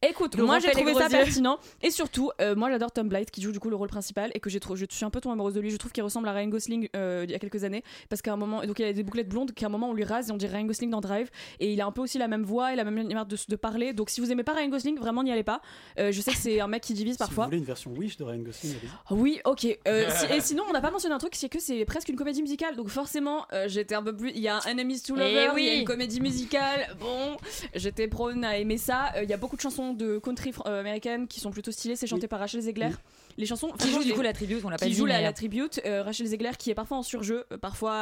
Écoute, 0.04 0.38
moi 0.38 0.60
j'ai 0.60 0.70
trouvé 0.70 0.94
ça 0.94 1.04
yeux. 1.06 1.10
pertinent 1.10 1.58
et 1.82 1.90
surtout, 1.90 2.30
euh, 2.40 2.56
moi 2.56 2.70
j'adore 2.70 2.92
Tom 2.92 3.10
Blight 3.10 3.32
qui 3.32 3.42
joue 3.42 3.52
du 3.52 3.60
coup 3.60 3.72
le 3.72 3.76
rôle 3.76 3.88
principal 3.90 4.30
et 4.36 4.40
que 4.40 4.48
j'ai 4.48 4.60
trop, 4.60 4.76
je 4.76 4.86
suis 4.90 5.04
un 5.06 5.10
peu 5.10 5.20
tombée 5.22 5.34
amoureuse 5.34 5.56
de 5.56 5.60
lui. 5.60 5.72
Je 5.72 5.78
trouve 5.78 5.92
qu'il 5.92 6.04
ressemble 6.04 6.28
à 6.28 6.34
Ryan 6.34 6.50
Gosling 6.50 6.88
euh, 6.96 7.24
il 7.28 7.32
y 7.32 7.36
a 7.36 7.40
quelques 7.40 7.64
années 7.64 7.84
parce 8.08 8.22
qu'à 8.22 8.32
un 8.32 8.38
moment, 8.38 8.62
donc 8.64 8.78
il 8.78 8.86
a 8.86 8.94
des 8.94 9.02
bouclettes 9.02 9.28
blondes 9.28 9.54
qu'à 9.54 9.66
un 9.66 9.70
moment 9.70 9.90
on 9.90 9.94
lui 9.94 10.04
rase 10.04 10.30
et 10.30 10.32
on 10.32 10.38
dirait 10.38 10.56
Ryan 10.58 10.68
Gosling 10.68 10.92
dans 10.92 11.02
Drive 11.02 11.32
et 11.60 11.74
il 11.74 11.82
a 11.82 11.88
un 11.88 11.92
peu 11.92 12.02
aussi 12.02 12.20
la 12.20 12.28
même 12.28 12.44
voix 12.44 12.74
et 12.74 12.76
la 12.76 12.84
même 12.84 12.94
manière 12.94 13.26
de, 13.26 13.36
de 13.48 13.56
parler. 13.56 13.94
Donc 13.94 14.12
si 14.12 14.22
vous 14.22 14.32
aimez 14.32 14.44
pas 14.44 14.54
Ryan 14.54 14.68
Gosling, 14.70 15.00
vraiment 15.00 15.24
n'y 15.24 15.32
allez 15.32 15.42
pas. 15.44 15.62
Euh, 15.98 16.12
je 16.12 16.22
sais 16.22 16.30
que 16.32 16.38
c'est 16.38 16.60
un 16.60 16.68
mec 16.68 16.84
qui 16.84 16.94
divise 16.94 17.14
Si 17.18 17.24
vous 17.24 17.26
parfois. 17.28 17.46
voulez 17.46 17.58
une 17.58 17.64
version 17.64 17.92
Wish 17.92 18.18
de 18.18 18.24
Ryan 18.24 18.42
Gosling, 18.44 18.74
allez-y. 18.78 19.20
Oui, 19.20 19.40
ok. 19.46 19.66
Euh, 19.88 20.08
si- 20.16 20.32
et 20.32 20.42
sinon, 20.42 20.64
on 20.70 20.74
n'a 20.74 20.82
pas 20.82 20.92
mentionné 20.92 21.16
un 21.16 21.20
truc, 21.20 21.34
c'est 21.34 21.50
que 21.50 21.60
c'est 21.60 21.86
presque 21.86 22.10
une 22.10 22.18
comédie 22.18 22.44
musicale. 22.44 22.76
Donc 22.76 22.90
forcément, 22.90 23.48
euh, 23.52 23.66
j'étais 23.68 23.96
un 23.96 24.04
peu 24.04 24.16
plus. 24.16 24.30
Il 24.36 24.42
y 24.42 24.48
a 24.48 24.58
un 24.58 24.72
Enemies 24.72 25.02
to 25.02 25.16
Eh 25.16 25.20
Lovers, 25.20 25.54
oui. 25.56 25.64
il 25.64 25.68
y 25.68 25.70
a 25.72 25.80
une 25.80 25.86
comédie 25.86 26.22
musicale. 26.22 26.96
Bon, 27.00 27.36
j'étais 27.74 28.08
prône 28.08 28.46
à 28.46 28.58
aimer 28.60 28.78
ça. 28.78 29.12
Euh, 29.16 29.24
Il 29.24 29.30
y 29.30 29.34
a 29.34 29.38
beaucoup 29.38 29.56
de 29.56 29.62
chansons 29.62 29.87
de 29.94 30.20
country 30.20 30.52
euh, 30.66 30.80
américaines 30.80 31.28
qui 31.28 31.40
sont 31.40 31.52
plutôt 31.52 31.72
stylées. 31.72 31.96
C'est 31.96 32.08
chanté 32.08 32.28
par 32.28 32.40
Rachel 32.40 32.62
Zegler. 32.62 32.92
Les 33.38 33.46
chansons 33.46 33.72
Qui 33.78 33.92
joue 33.92 34.04
du 34.04 34.14
coup 34.14 34.22
la 34.22 34.34
tribute, 34.34 34.64
on 34.66 34.70
l'a 34.70 34.78
pas 34.78 34.86
qui 34.88 34.94
joue 34.94 35.06
la, 35.06 35.22
la 35.22 35.30
euh, 35.30 35.32
tribute, 35.32 35.80
euh, 35.86 36.02
Rachel 36.02 36.26
Zegler 36.28 36.52
qui 36.58 36.72
est 36.72 36.76
parfois 36.76 36.98
en 36.98 37.04
surjeu, 37.04 37.46
euh, 37.52 37.58
parfois 37.58 37.94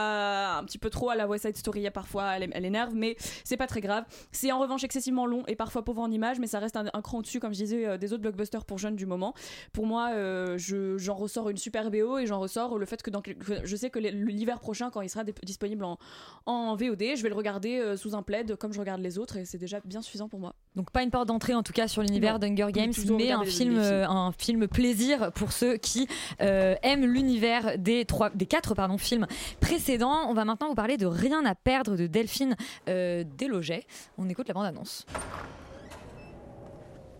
un 0.57 0.63
petit 0.63 0.77
peu 0.77 0.89
trop 0.89 1.09
à 1.09 1.15
la 1.15 1.27
West 1.27 1.45
Side 1.45 1.57
Story, 1.57 1.89
parfois 1.91 2.37
elle, 2.37 2.49
elle 2.53 2.65
énerve, 2.65 2.93
mais 2.95 3.17
c'est 3.43 3.57
pas 3.57 3.67
très 3.67 3.81
grave. 3.81 4.05
C'est 4.31 4.51
en 4.53 4.59
revanche 4.59 4.83
excessivement 4.85 5.25
long 5.25 5.43
et 5.47 5.55
parfois 5.55 5.83
pauvre 5.83 6.01
en 6.01 6.09
images, 6.09 6.39
mais 6.39 6.47
ça 6.47 6.59
reste 6.59 6.77
un, 6.77 6.85
un 6.93 7.01
cran 7.01 7.17
au-dessus, 7.19 7.39
comme 7.41 7.53
je 7.53 7.59
disais, 7.59 7.85
euh, 7.85 7.97
des 7.97 8.13
autres 8.13 8.21
blockbusters 8.21 8.63
pour 8.65 8.77
jeunes 8.77 8.95
du 8.95 9.05
moment. 9.05 9.33
Pour 9.73 9.85
moi, 9.85 10.11
euh, 10.13 10.57
je- 10.57 10.97
j'en 10.97 11.15
ressors 11.15 11.49
une 11.49 11.57
super 11.57 11.91
BO 11.91 12.17
et 12.17 12.25
j'en 12.25 12.39
ressors 12.39 12.77
le 12.77 12.85
fait 12.85 13.03
que, 13.03 13.09
dans, 13.09 13.21
quel- 13.21 13.35
que 13.37 13.65
je 13.65 13.75
sais 13.75 13.89
que 13.89 13.99
l'hiver 13.99 14.59
prochain, 14.61 14.89
quand 14.89 15.01
il 15.01 15.09
sera 15.09 15.23
disponible 15.43 15.83
en, 15.83 15.97
en 16.45 16.75
VOD, 16.75 17.03
je 17.17 17.21
vais 17.23 17.29
le 17.29 17.35
regarder 17.35 17.95
sous 17.97 18.15
un 18.15 18.21
plaid 18.23 18.55
comme 18.55 18.71
je 18.71 18.79
regarde 18.79 19.01
les 19.01 19.17
autres 19.17 19.35
et 19.37 19.43
c'est 19.45 19.57
déjà 19.57 19.79
bien 19.83 20.01
suffisant 20.01 20.29
pour 20.29 20.39
moi. 20.39 20.55
Donc 20.75 20.91
pas 20.91 21.03
une 21.03 21.11
porte 21.11 21.27
d'entrée 21.27 21.53
en 21.55 21.63
tout 21.63 21.73
cas 21.73 21.87
sur 21.89 22.01
l'univers 22.01 22.39
d'Hunger 22.39 22.67
Games, 22.71 22.93
mais 23.17 23.33
film, 23.45 23.77
un 23.79 24.31
film 24.31 24.67
plaisir 24.67 25.24
pour 25.31 25.51
ceux 25.51 25.77
qui 25.77 26.07
euh, 26.41 26.75
aiment 26.83 27.05
l'univers 27.05 27.77
des 27.77 28.05
trois, 28.05 28.29
des 28.29 28.45
quatre 28.45 28.75
pardon 28.75 28.97
films 28.97 29.27
précédents. 29.59 30.29
On 30.29 30.33
va 30.33 30.45
maintenant 30.45 30.67
vous 30.67 30.75
parler 30.75 30.97
de 30.97 31.05
Rien 31.05 31.45
à 31.45 31.55
perdre 31.55 31.95
de 31.95 32.07
Delphine 32.07 32.55
euh, 32.89 33.23
Desloget. 33.37 33.85
On 34.17 34.29
écoute 34.29 34.47
la 34.47 34.53
bande 34.53 34.65
annonce. 34.65 35.05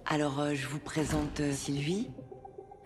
Alors, 0.08 0.39
euh, 0.39 0.54
je 0.54 0.68
vous 0.68 0.80
présente 0.80 1.39
euh, 1.39 1.52
Sylvie. 1.52 2.10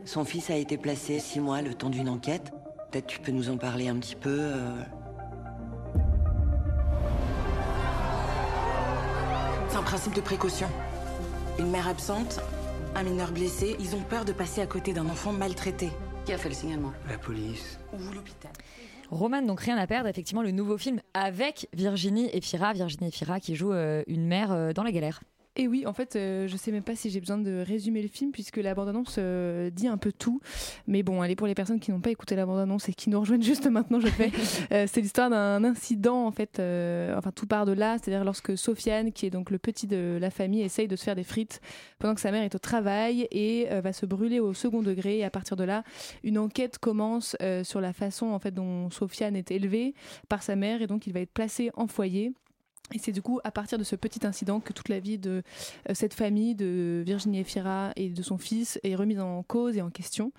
Son 0.06 0.24
fils 0.24 0.50
a 0.50 0.56
été 0.56 0.78
placé 0.78 1.20
six 1.20 1.42
mois 1.42 1.62
le 1.62 1.74
temps 1.74 1.90
d'une 1.90 2.08
enquête. 2.08 2.54
Peut-être 2.92 3.08
tu 3.08 3.20
peux 3.20 3.34
nous 3.34 3.50
en 3.50 3.58
parler 3.58 3.90
un 3.90 3.98
petit 3.98 4.16
peu. 4.16 4.38
euh. 4.40 4.82
C'est 9.68 9.78
un 9.78 9.84
principe 9.84 10.16
de 10.16 10.22
précaution. 10.22 10.68
Une 11.60 11.70
mère 11.70 11.90
absente, 11.90 12.40
un 12.96 13.04
mineur 13.04 13.32
blessé, 13.32 13.76
ils 13.80 13.96
ont 13.96 14.02
peur 14.02 14.26
de 14.26 14.32
passer 14.32 14.62
à 14.62 14.68
côté 14.68 14.94
d'un 14.94 15.08
enfant 15.08 15.32
maltraité. 15.32 15.90
Qui 16.26 16.34
a 16.34 16.38
fait 16.38 16.50
le 16.50 16.56
signalement? 16.56 16.92
La 17.10 17.18
police. 17.18 17.80
Ou 17.94 18.14
l'hôpital. 18.14 18.52
Roman, 19.10 19.42
donc 19.42 19.62
rien 19.62 19.78
à 19.78 19.88
perdre, 19.88 20.08
effectivement, 20.08 20.44
le 20.44 20.52
nouveau 20.52 20.78
film 20.78 21.02
avec 21.14 21.68
Virginie 21.74 22.30
Efira. 22.34 22.74
Virginie 22.74 23.08
Efira 23.08 23.40
qui 23.40 23.56
joue 23.56 23.74
euh, 23.74 24.04
une 24.08 24.28
mère 24.28 24.52
euh, 24.52 24.74
dans 24.74 24.84
la 24.84 24.92
galère. 24.92 25.22
Et 25.60 25.68
oui, 25.68 25.86
en 25.86 25.92
fait, 25.92 26.16
euh, 26.16 26.48
je 26.48 26.56
sais 26.56 26.72
même 26.72 26.84
pas 26.84 26.96
si 26.96 27.10
j'ai 27.10 27.20
besoin 27.20 27.38
de 27.38 27.62
résumer 27.68 28.02
le 28.02 28.08
film 28.08 28.32
puisque 28.32 28.56
la 28.56 28.74
bande-annonce 28.74 29.16
euh, 29.18 29.70
dit 29.70 29.90
un 29.90 29.98
peu 29.98 30.14
tout. 30.14 30.40
Mais 30.88 31.04
bon, 31.04 31.22
allez, 31.22 31.36
pour 31.36 31.48
les 31.48 31.54
personnes 31.54 31.82
qui 31.82 31.92
n'ont 31.92 32.00
pas 32.00 32.12
écouté 32.12 32.38
la 32.38 32.46
bande-annonce 32.46 32.88
et 32.88 32.94
qui 32.94 33.10
nous 33.10 33.20
rejoignent 33.20 33.44
juste 33.44 33.68
maintenant, 33.70 34.00
je 34.00 34.08
fais. 34.08 34.32
Euh, 34.72 34.86
c'est 34.88 35.02
l'histoire 35.02 35.30
d'un 35.30 35.66
incident, 35.66 36.26
en 36.26 36.32
fait. 36.32 36.62
enfin, 37.18 37.32
tout 37.36 37.46
part 37.46 37.66
de 37.66 37.74
là. 37.74 37.98
C'est-à-dire 37.98 38.24
lorsque 38.24 38.58
Sofiane, 38.58 39.12
qui 39.12 39.26
est 39.26 39.32
donc 39.32 39.52
le 39.52 39.58
petit 39.58 39.86
de 39.86 40.18
la 40.22 40.30
famille, 40.30 40.62
essaye 40.62 40.88
de 40.88 40.96
se 40.96 41.04
faire 41.04 41.16
des 41.16 41.26
frites 41.26 41.60
pendant 42.00 42.16
que 42.16 42.22
sa 42.22 42.32
mère 42.32 42.44
est 42.44 42.56
au 42.56 42.60
travail 42.60 43.28
et 43.30 43.68
va 43.84 43.92
se 43.92 44.06
brûler 44.06 44.40
au 44.40 44.54
second 44.54 44.82
degré. 44.82 45.18
Et 45.18 45.26
à 45.26 45.30
partir 45.30 45.58
de 45.58 45.66
là, 45.66 45.84
une 46.24 46.38
enquête 46.38 46.78
commence 46.78 47.36
sur 47.64 47.82
la 47.82 47.92
façon, 47.92 48.28
en 48.28 48.40
fait, 48.40 48.54
dont 48.54 48.90
Sofiane 48.92 49.36
est 49.36 49.52
élevé 49.52 49.94
par 50.30 50.42
sa 50.42 50.56
mère 50.56 50.82
et 50.82 50.88
donc 50.88 51.06
il 51.06 51.12
va 51.12 51.20
être 51.20 51.34
placé 51.34 51.70
en 51.76 51.88
foyer. 51.88 52.32
Et 52.94 53.00
c'est 53.00 53.12
du 53.12 53.22
coup 53.22 53.40
à 53.44 53.52
partir 53.52 53.78
de 53.78 53.84
ce 53.84 53.96
petit 53.96 54.26
incident 54.26 54.60
que 54.60 54.74
toute 54.74 54.90
la 54.90 55.00
vie 55.00 55.18
de 55.18 55.44
euh, 55.90 55.94
cette 55.94 56.14
famille, 56.14 56.56
de 56.56 57.04
Virginie 57.06 57.40
Efira 57.40 57.92
et 57.96 58.10
de 58.10 58.22
son 58.24 58.38
fils, 58.38 58.80
est 58.84 58.96
remise 58.96 59.20
en 59.20 59.44
cause 59.44 59.78
et 59.78 59.82
en 59.82 59.90
question. 59.90 60.32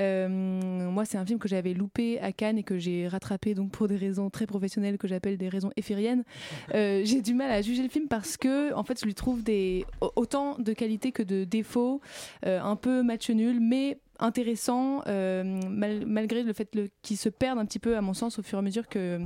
Euh, 0.00 0.28
moi, 0.28 1.04
c'est 1.04 1.18
un 1.18 1.26
film 1.26 1.38
que 1.38 1.48
j'avais 1.48 1.74
loupé 1.74 2.18
à 2.20 2.32
Cannes 2.32 2.58
et 2.58 2.62
que 2.62 2.78
j'ai 2.78 3.08
rattrapé 3.08 3.54
donc 3.54 3.70
pour 3.72 3.88
des 3.88 3.96
raisons 3.96 4.30
très 4.30 4.46
professionnelles 4.46 4.98
que 4.98 5.08
j'appelle 5.08 5.36
des 5.36 5.48
raisons 5.48 5.70
éphiriennes. 5.76 6.24
Euh, 6.74 7.02
j'ai 7.04 7.20
du 7.20 7.34
mal 7.34 7.50
à 7.50 7.62
juger 7.62 7.82
le 7.82 7.88
film 7.88 8.06
parce 8.06 8.36
que, 8.36 8.72
en 8.74 8.84
fait, 8.84 8.98
je 9.00 9.04
lui 9.04 9.14
trouve 9.14 9.42
des 9.42 9.84
autant 10.14 10.56
de 10.58 10.72
qualités 10.72 11.10
que 11.10 11.22
de 11.22 11.44
défauts, 11.44 12.00
un 12.44 12.76
peu 12.76 13.02
match 13.02 13.28
nul, 13.30 13.60
mais 13.60 13.98
intéressant 14.20 15.02
euh, 15.06 15.42
mal- 15.68 16.04
malgré 16.06 16.42
le 16.42 16.52
fait 16.52 16.70
qu'il 17.02 17.16
se 17.16 17.28
perde 17.28 17.58
un 17.58 17.64
petit 17.66 17.78
peu 17.78 17.96
à 17.96 18.00
mon 18.02 18.14
sens 18.14 18.38
au 18.38 18.42
fur 18.42 18.58
et 18.58 18.60
à 18.60 18.62
mesure 18.62 18.88
que 18.88 19.20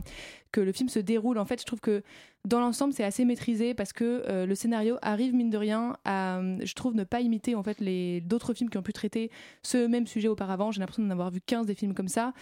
que 0.55 0.61
le 0.61 0.73
film 0.73 0.89
se 0.89 1.01
déroule. 1.01 1.39
En 1.39 1.45
fait 1.45 1.61
je 1.61 1.67
trouve 1.67 1.81
que 1.81 2.03
dans 2.47 2.61
l'ensemble 2.61 2.93
c'est 2.93 3.05
assez 3.05 3.25
maîtrisé 3.25 3.75
parce 3.75 3.93
que 3.93 4.23
euh, 4.29 4.47
le 4.47 4.55
scénario 4.55 4.99
arrive 5.03 5.35
mine 5.35 5.51
de 5.51 5.57
rien 5.57 5.97
à 6.05 6.41
je 6.63 6.75
trouve 6.75 6.95
ne 6.95 7.03
pas 7.03 7.21
imiter 7.21 7.55
en 7.55 7.63
fait 7.63 7.81
les 7.81 8.21
d'autres 8.21 8.55
films 8.55 8.71
qui 8.71 8.79
ont 8.79 8.83
pu 8.83 8.93
traiter 8.93 9.31
ce 9.63 9.87
même 9.87 10.07
sujet 10.07 10.29
auparavant. 10.29 10.71
J'ai 10.71 10.81
l'impression 10.81 11.03
d'en 11.03 11.11
avoir 11.11 11.31
vu 11.31 11.41
15 11.41 11.67
des 11.67 11.75
films 11.75 11.95
comme 11.95 12.09
ça. 12.09 12.33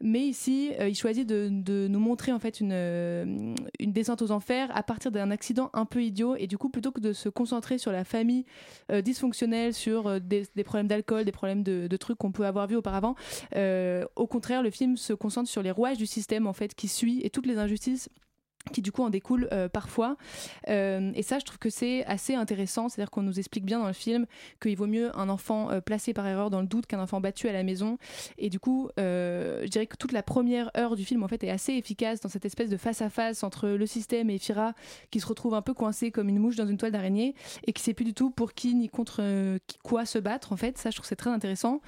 Mais 0.00 0.22
ici 0.22 0.72
euh, 0.80 0.88
il 0.88 0.96
choisit 0.96 1.28
de, 1.28 1.86
nous 1.88 2.00
montrer 2.00 2.32
en 2.32 2.40
fait 2.40 2.60
une 2.60 2.72
euh, 2.72 3.54
une 3.78 3.92
descente 3.92 4.22
aux 4.22 4.32
enfers 4.32 4.74
à 4.74 4.82
partir 4.82 5.12
d'un 5.12 5.30
accident 5.30 5.70
un 5.74 5.84
peu 5.84 6.02
idiot. 6.02 6.34
Et 6.36 6.48
du 6.48 6.58
coup 6.58 6.70
plutôt 6.70 6.90
que 6.90 7.00
de 7.00 7.12
se 7.12 7.28
concentrer 7.28 7.78
sur 7.78 7.92
la 7.92 8.04
famille 8.04 8.46
euh, 8.90 9.00
dysfonctionnelle 9.00 9.74
sur 9.74 10.20
des, 10.20 10.46
problèmes 10.64 10.88
d'alcool 10.88 11.24
des 11.24 11.32
problèmes 11.32 11.62
de, 11.62 11.86
de 11.86 11.96
trucs 11.96 12.18
qu'on 12.18 12.32
peut 12.32 12.46
avoir 12.46 12.66
vu 12.66 12.76
auparavant 12.76 13.14
au 13.54 14.26
contraire 14.26 14.62
le 14.62 14.70
film 14.70 14.96
se 14.96 15.12
concentre 15.12 15.48
sur 15.48 15.62
les 15.62 15.70
rouages 15.70 15.98
du 15.98 16.06
système 16.06 16.46
en 16.46 16.52
fait 16.52 16.74
qui 16.74 16.88
suit 16.88 17.20
et 17.22 17.30
toutes 17.30 17.46
les 17.46 17.58
injustices 17.64 18.08
qui 18.72 18.82
du 18.82 18.92
coup 18.92 19.02
en 19.02 19.10
découlent 19.10 19.48
euh, 19.52 19.68
parfois. 19.68 20.16
Euh, 20.68 21.10
et 21.14 21.22
ça, 21.22 21.38
je 21.38 21.44
trouve 21.44 21.58
que 21.58 21.70
c'est 21.70 22.04
assez 22.04 22.34
intéressant. 22.34 22.88
C'est-à-dire 22.88 23.10
qu'on 23.10 23.22
nous 23.22 23.38
explique 23.38 23.64
bien 23.64 23.78
dans 23.78 23.86
le 23.86 23.92
film 23.92 24.26
qu'il 24.60 24.76
vaut 24.76 24.86
mieux 24.86 25.16
un 25.18 25.28
enfant 25.28 25.70
euh, 25.70 25.80
placé 25.80 26.12
par 26.12 26.26
erreur 26.26 26.50
dans 26.50 26.60
le 26.60 26.66
doute 26.66 26.86
qu'un 26.86 27.00
enfant 27.00 27.20
battu 27.20 27.48
à 27.48 27.52
la 27.52 27.62
maison. 27.62 27.98
Et 28.38 28.50
du 28.50 28.60
coup, 28.60 28.90
je 28.96 29.66
dirais 29.66 29.86
que 29.86 29.96
toute 29.96 30.12
la 30.12 30.22
première 30.22 30.70
heure 30.76 30.94
du 30.96 31.04
film 31.04 31.22
en 31.22 31.28
fait 31.28 31.42
est 31.42 31.50
assez 31.50 31.72
efficace 31.72 32.20
dans 32.20 32.28
cette 32.28 32.44
espèce 32.44 32.68
de 32.68 32.76
face 32.76 33.02
à 33.02 33.10
face 33.10 33.42
entre 33.42 33.68
le 33.68 33.86
système 33.86 34.30
et 34.30 34.38
Fira 34.38 34.74
qui 35.10 35.20
se 35.20 35.26
retrouve 35.26 35.54
un 35.54 35.62
peu 35.62 35.74
coincé 35.74 36.10
comme 36.10 36.28
une 36.28 36.38
mouche 36.38 36.56
dans 36.56 36.66
une 36.66 36.76
toile 36.76 36.92
d'araignée 36.92 37.34
et 37.66 37.72
qui 37.72 37.82
sait 37.82 37.94
plus 37.94 38.04
du 38.04 38.14
tout 38.14 38.30
pour 38.30 38.52
qui 38.52 38.74
ni 38.74 38.88
contre 38.88 39.58
qui- 39.66 39.78
quoi 39.82 40.04
se 40.04 40.18
battre. 40.18 40.52
En 40.52 40.56
fait, 40.56 40.78
ça, 40.78 40.90
je 40.90 40.96
trouve 40.96 41.06
c'est 41.06 41.16
très 41.16 41.30
intéressant. 41.30 41.80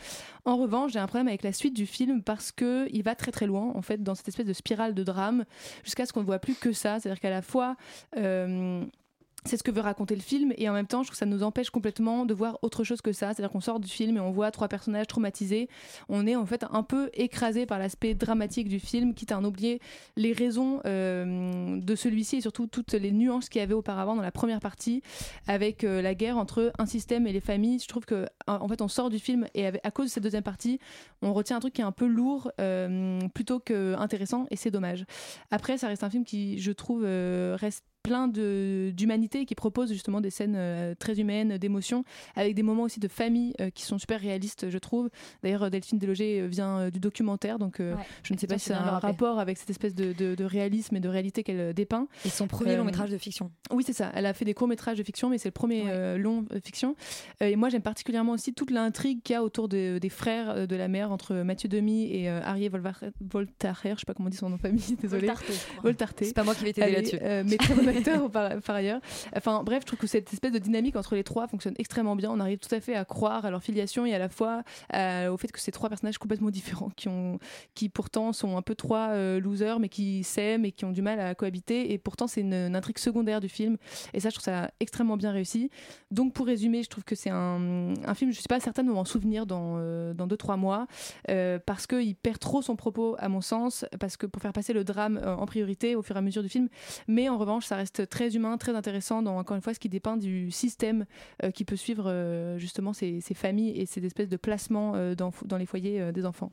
En 0.44 0.56
revanche, 0.56 0.92
j'ai 0.92 0.98
un 0.98 1.06
problème 1.06 1.28
avec 1.28 1.42
la 1.42 1.52
suite 1.52 1.74
du 1.74 1.86
film 1.86 2.22
parce 2.22 2.50
que 2.52 2.88
il 2.92 3.02
va 3.02 3.14
très 3.14 3.30
très 3.30 3.46
loin 3.46 3.72
en 3.74 3.82
fait 3.82 4.02
dans 4.02 4.14
cette 4.14 4.28
espèce 4.28 4.46
de 4.46 4.52
spirale 4.52 4.94
de 4.94 5.04
drame 5.04 5.44
jusqu'à 5.84 6.06
ce 6.06 6.12
qu'on 6.12 6.20
ne 6.20 6.26
voit 6.26 6.38
plus 6.38 6.54
que 6.62 6.72
ça. 6.72 7.00
C'est-à-dire 7.00 7.20
qu'à 7.20 7.30
la 7.30 7.42
fois 7.42 7.76
euh, 8.16 8.84
c'est 9.44 9.56
ce 9.56 9.62
que 9.62 9.70
veut 9.70 9.80
raconter 9.80 10.14
le 10.14 10.20
film 10.20 10.52
et 10.56 10.68
en 10.68 10.72
même 10.72 10.86
temps 10.86 11.02
je 11.02 11.08
trouve 11.08 11.14
que 11.14 11.18
ça 11.18 11.26
nous 11.26 11.42
empêche 11.42 11.70
complètement 11.70 12.24
de 12.24 12.34
voir 12.34 12.58
autre 12.62 12.84
chose 12.84 13.00
que 13.00 13.12
ça. 13.12 13.34
C'est 13.34 13.42
à 13.42 13.46
dire 13.46 13.50
qu'on 13.50 13.60
sort 13.60 13.80
du 13.80 13.88
film 13.88 14.16
et 14.16 14.20
on 14.20 14.30
voit 14.30 14.50
trois 14.50 14.68
personnages 14.68 15.08
traumatisés. 15.08 15.68
On 16.08 16.26
est 16.26 16.36
en 16.36 16.46
fait 16.46 16.64
un 16.70 16.82
peu 16.82 17.10
écrasé 17.14 17.66
par 17.66 17.78
l'aspect 17.78 18.14
dramatique 18.14 18.68
du 18.68 18.78
film 18.78 19.14
quitte 19.14 19.32
à 19.32 19.38
en 19.38 19.44
oublier 19.44 19.80
les 20.16 20.32
raisons 20.32 20.80
euh, 20.86 21.76
de 21.80 21.94
celui-ci 21.96 22.36
et 22.36 22.40
surtout 22.40 22.66
toutes 22.66 22.92
les 22.92 23.10
nuances 23.10 23.48
qu'il 23.48 23.60
y 23.60 23.62
avait 23.62 23.74
auparavant 23.74 24.14
dans 24.14 24.22
la 24.22 24.30
première 24.30 24.60
partie 24.60 25.02
avec 25.48 25.82
euh, 25.82 26.02
la 26.02 26.14
guerre 26.14 26.38
entre 26.38 26.72
un 26.78 26.86
système 26.86 27.26
et 27.26 27.32
les 27.32 27.40
familles. 27.40 27.80
Je 27.80 27.88
trouve 27.88 28.04
que 28.04 28.26
en 28.46 28.68
fait 28.68 28.80
on 28.80 28.88
sort 28.88 29.10
du 29.10 29.18
film 29.18 29.46
et 29.54 29.66
à 29.66 29.90
cause 29.90 30.06
de 30.06 30.10
cette 30.10 30.22
deuxième 30.22 30.42
partie 30.42 30.78
on 31.20 31.32
retient 31.32 31.56
un 31.56 31.60
truc 31.60 31.74
qui 31.74 31.80
est 31.80 31.84
un 31.84 31.92
peu 31.92 32.06
lourd 32.06 32.52
euh, 32.60 33.20
plutôt 33.34 33.58
que 33.58 33.96
intéressant 33.96 34.46
et 34.50 34.56
c'est 34.56 34.70
dommage. 34.70 35.04
Après 35.50 35.78
ça 35.78 35.88
reste 35.88 36.04
un 36.04 36.10
film 36.10 36.24
qui 36.24 36.58
je 36.58 36.70
trouve 36.70 37.02
reste 37.02 37.84
plein 38.02 38.28
d'humanité 38.28 39.44
qui 39.44 39.54
propose 39.54 39.92
justement 39.92 40.20
des 40.20 40.30
scènes 40.30 40.54
euh, 40.56 40.94
très 40.98 41.20
humaines, 41.20 41.56
d'émotions, 41.58 42.04
avec 42.36 42.54
des 42.54 42.62
moments 42.62 42.82
aussi 42.84 43.00
de 43.00 43.08
famille 43.08 43.52
euh, 43.60 43.70
qui 43.70 43.82
sont 43.84 43.98
super 43.98 44.20
réalistes, 44.20 44.70
je 44.70 44.78
trouve. 44.78 45.08
D'ailleurs, 45.42 45.70
Delphine 45.70 45.98
Deloger 45.98 46.40
euh, 46.40 46.46
vient 46.46 46.90
du 46.90 46.98
documentaire, 47.00 47.58
donc 47.58 47.76
Ouais, 47.78 47.94
je 48.22 48.32
ne 48.34 48.38
sais 48.38 48.46
pas 48.46 48.58
si 48.58 48.66
c'est 48.66 48.74
un 48.74 48.98
rapport 49.08 49.38
avec 49.38 49.58
cette 49.58 49.70
espèce 49.70 49.94
de, 49.94 50.12
de- 50.12 50.34
de 50.34 50.44
réalisme 50.44 50.96
et 50.96 51.00
de 51.00 51.08
réalité 51.08 51.42
qu'elle 51.42 51.72
dépeint. 51.74 52.06
Et 52.24 52.28
son 52.28 52.46
premier 52.46 52.76
long 52.76 52.84
métrage 52.84 53.10
de 53.10 53.18
fiction. 53.18 53.50
Oui, 53.70 53.82
c'est 53.86 53.92
ça. 53.92 54.10
Elle 54.14 54.26
a 54.26 54.34
fait 54.34 54.44
des 54.44 54.54
courts 54.54 54.68
métrages 54.68 54.98
de 54.98 55.02
fiction, 55.02 55.28
mais 55.30 55.38
c'est 55.38 55.48
le 55.48 55.52
premier 55.52 55.84
euh, 55.88 56.18
long 56.18 56.44
fiction. 56.64 56.96
Et 57.40 57.56
moi, 57.56 57.68
j'aime 57.68 57.82
particulièrement 57.82 58.32
aussi 58.32 58.52
toute 58.52 58.70
l'intrigue 58.70 59.20
qu'il 59.22 59.34
y 59.34 59.36
a 59.36 59.42
autour 59.42 59.68
de- 59.68 59.98
des 59.98 60.08
frères 60.08 60.66
de 60.66 60.76
la 60.76 60.88
mère 60.88 61.12
entre 61.12 61.34
Mathieu 61.36 61.68
Demy 61.68 62.12
et 62.14 62.28
Arié 62.28 62.68
Voltaire. 63.20 63.80
Je 63.84 64.00
sais 64.00 64.06
pas 64.06 64.14
comment 64.14 64.26
on 64.26 64.30
dit 64.30 64.36
son 64.36 64.48
nom 64.48 64.56
de 64.56 64.60
famille, 64.60 64.96
désolé. 65.00 65.28
Voltarté. 65.82 66.24
C'est 66.26 66.34
pas 66.34 66.44
moi 66.44 66.54
qui 66.54 66.64
vais 66.64 66.72
t'aider 66.72 66.92
là-dessus. 66.92 67.18
mais 67.20 67.56
très 67.58 67.74
par, 68.32 68.74
ailleurs. 68.74 69.00
Enfin 69.36 69.62
bref, 69.64 69.82
je 69.82 69.86
trouve 69.86 69.98
que 69.98 70.06
cette 70.06 70.32
espèce 70.32 70.52
de 70.52 70.58
dynamique 70.58 70.96
entre 70.96 71.14
les 71.14 71.24
trois 71.24 71.46
fonctionne 71.48 71.74
extrêmement 71.78 72.16
bien. 72.16 72.30
On 72.30 72.40
arrive 72.40 72.58
tout 72.58 72.74
à 72.74 72.80
fait 72.80 72.94
à 72.94 73.04
croire 73.04 73.44
à 73.44 73.50
leur 73.50 73.62
filiation 73.62 74.06
et 74.06 74.14
à 74.14 74.18
la 74.18 74.28
fois 74.28 74.62
euh, 74.94 75.30
au 75.30 75.36
fait 75.36 75.50
que 75.50 75.60
ces 75.60 75.72
trois 75.72 75.88
personnages 75.88 76.18
complètement 76.18 76.50
différents 76.50 76.90
qui 76.96 77.08
ont, 77.08 77.38
qui 77.74 77.88
pourtant 77.88 78.32
sont 78.32 78.56
un 78.56 78.62
peu 78.62 78.74
trois 78.74 79.10
euh, 79.10 79.40
losers 79.40 79.78
mais 79.78 79.88
qui 79.88 80.24
s'aiment 80.24 80.64
et 80.64 80.72
qui 80.72 80.84
ont 80.84 80.92
du 80.92 81.02
mal 81.02 81.20
à 81.20 81.34
cohabiter. 81.34 81.92
Et 81.92 81.98
pourtant 81.98 82.26
c'est 82.26 82.40
une, 82.40 82.52
intrigue 82.74 82.98
secondaire 82.98 83.40
du 83.40 83.48
film. 83.48 83.76
Et 84.14 84.20
ça, 84.20 84.28
je 84.28 84.34
trouve 84.34 84.44
ça 84.44 84.70
extrêmement 84.80 85.16
bien 85.16 85.30
réussi. 85.30 85.70
Donc 86.10 86.32
pour 86.32 86.46
résumer, 86.46 86.82
je 86.82 86.88
trouve 86.88 87.04
que 87.04 87.14
c'est 87.14 87.30
un, 87.30 87.94
film. 88.14 88.32
Je 88.32 88.38
suis 88.38 88.48
pas 88.48 88.60
certaine 88.60 88.86
de 88.86 88.92
m'en 88.92 89.04
souvenir 89.04 89.46
dans 89.46 89.76
euh, 89.78 90.14
dans 90.14 90.26
deux 90.26 90.36
trois 90.36 90.56
mois 90.56 90.86
euh, 91.30 91.58
parce 91.64 91.86
qu'il 91.86 92.14
perd 92.16 92.38
trop 92.38 92.62
son 92.62 92.76
propos 92.76 93.16
à 93.18 93.28
mon 93.28 93.40
sens 93.40 93.84
parce 94.00 94.16
que 94.16 94.26
pour 94.26 94.42
faire 94.42 94.52
passer 94.52 94.72
le 94.72 94.84
drame 94.84 95.20
en 95.24 95.46
priorité 95.46 95.96
au 95.96 96.02
fur 96.02 96.16
et 96.16 96.18
à 96.18 96.22
mesure 96.22 96.42
du 96.42 96.48
film 96.48 96.68
mais 97.08 97.28
en 97.28 97.38
revanche 97.38 97.66
ça 97.66 97.76
reste 97.76 97.81
très 97.90 98.36
humain 98.36 98.56
très 98.58 98.74
intéressant 98.74 99.22
dans 99.22 99.38
encore 99.38 99.56
une 99.56 99.62
fois 99.62 99.74
ce 99.74 99.80
qui 99.80 99.88
dépeint 99.88 100.16
du 100.16 100.50
système 100.50 101.06
euh, 101.42 101.50
qui 101.50 101.64
peut 101.64 101.76
suivre 101.76 102.04
euh, 102.06 102.58
justement 102.58 102.92
ces, 102.92 103.20
familles 103.34 103.80
et 103.80 103.86
ces 103.86 104.04
espèces 104.04 104.28
de 104.28 104.36
placements 104.36 104.94
euh, 104.94 105.14
dans, 105.14 105.32
les 105.56 105.66
foyers 105.66 106.12
des 106.12 106.26
enfants 106.26 106.52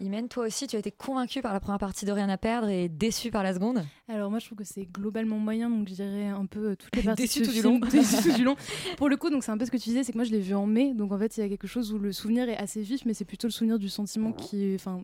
Imen, 0.00 0.28
toi 0.28 0.46
aussi, 0.46 0.66
tu 0.66 0.76
as 0.76 0.78
été 0.78 0.90
convaincu 0.90 1.40
par 1.40 1.52
la 1.52 1.60
première 1.60 1.78
partie 1.78 2.04
de 2.04 2.12
Rien 2.12 2.28
à 2.28 2.36
perdre 2.36 2.68
et 2.68 2.88
déçu 2.88 3.30
par 3.30 3.42
la 3.42 3.54
seconde 3.54 3.84
Alors 4.08 4.30
moi 4.30 4.38
je 4.38 4.46
trouve 4.46 4.58
que 4.58 4.64
c'est 4.64 4.84
globalement 4.84 5.38
moyen 5.38 5.68
donc 5.70 5.88
je 5.88 5.94
dirais 5.94 6.26
un 6.28 6.46
peu 6.46 6.70
euh, 6.70 6.76
toutes 6.76 6.94
les 6.96 7.02
parties 7.04 7.22
Déçu 7.22 7.40
de 7.40 7.44
ce 7.44 7.50
tout 7.50 7.56
du 7.56 7.62
long. 7.62 7.78
déçu 7.90 8.22
tout 8.22 8.32
du 8.36 8.44
long. 8.44 8.56
Pour 8.96 9.08
le 9.08 9.16
coup 9.16 9.30
donc 9.30 9.42
c'est 9.44 9.50
un 9.52 9.58
peu 9.58 9.64
ce 9.64 9.70
que 9.70 9.76
tu 9.76 9.88
disais 9.88 10.04
c'est 10.04 10.12
que 10.12 10.18
moi 10.18 10.24
je 10.24 10.30
l'ai 10.30 10.40
vu 10.40 10.54
en 10.54 10.66
mai 10.66 10.92
donc 10.94 11.12
en 11.12 11.18
fait 11.18 11.36
il 11.36 11.40
y 11.40 11.42
a 11.42 11.48
quelque 11.48 11.66
chose 11.66 11.92
où 11.92 11.98
le 11.98 12.12
souvenir 12.12 12.48
est 12.48 12.56
assez 12.56 12.80
vif 12.82 13.04
mais 13.06 13.14
c'est 13.14 13.24
plutôt 13.24 13.46
le 13.48 13.52
souvenir 13.52 13.78
du 13.78 13.88
sentiment 13.88 14.32
qui 14.32 14.72
enfin 14.74 15.02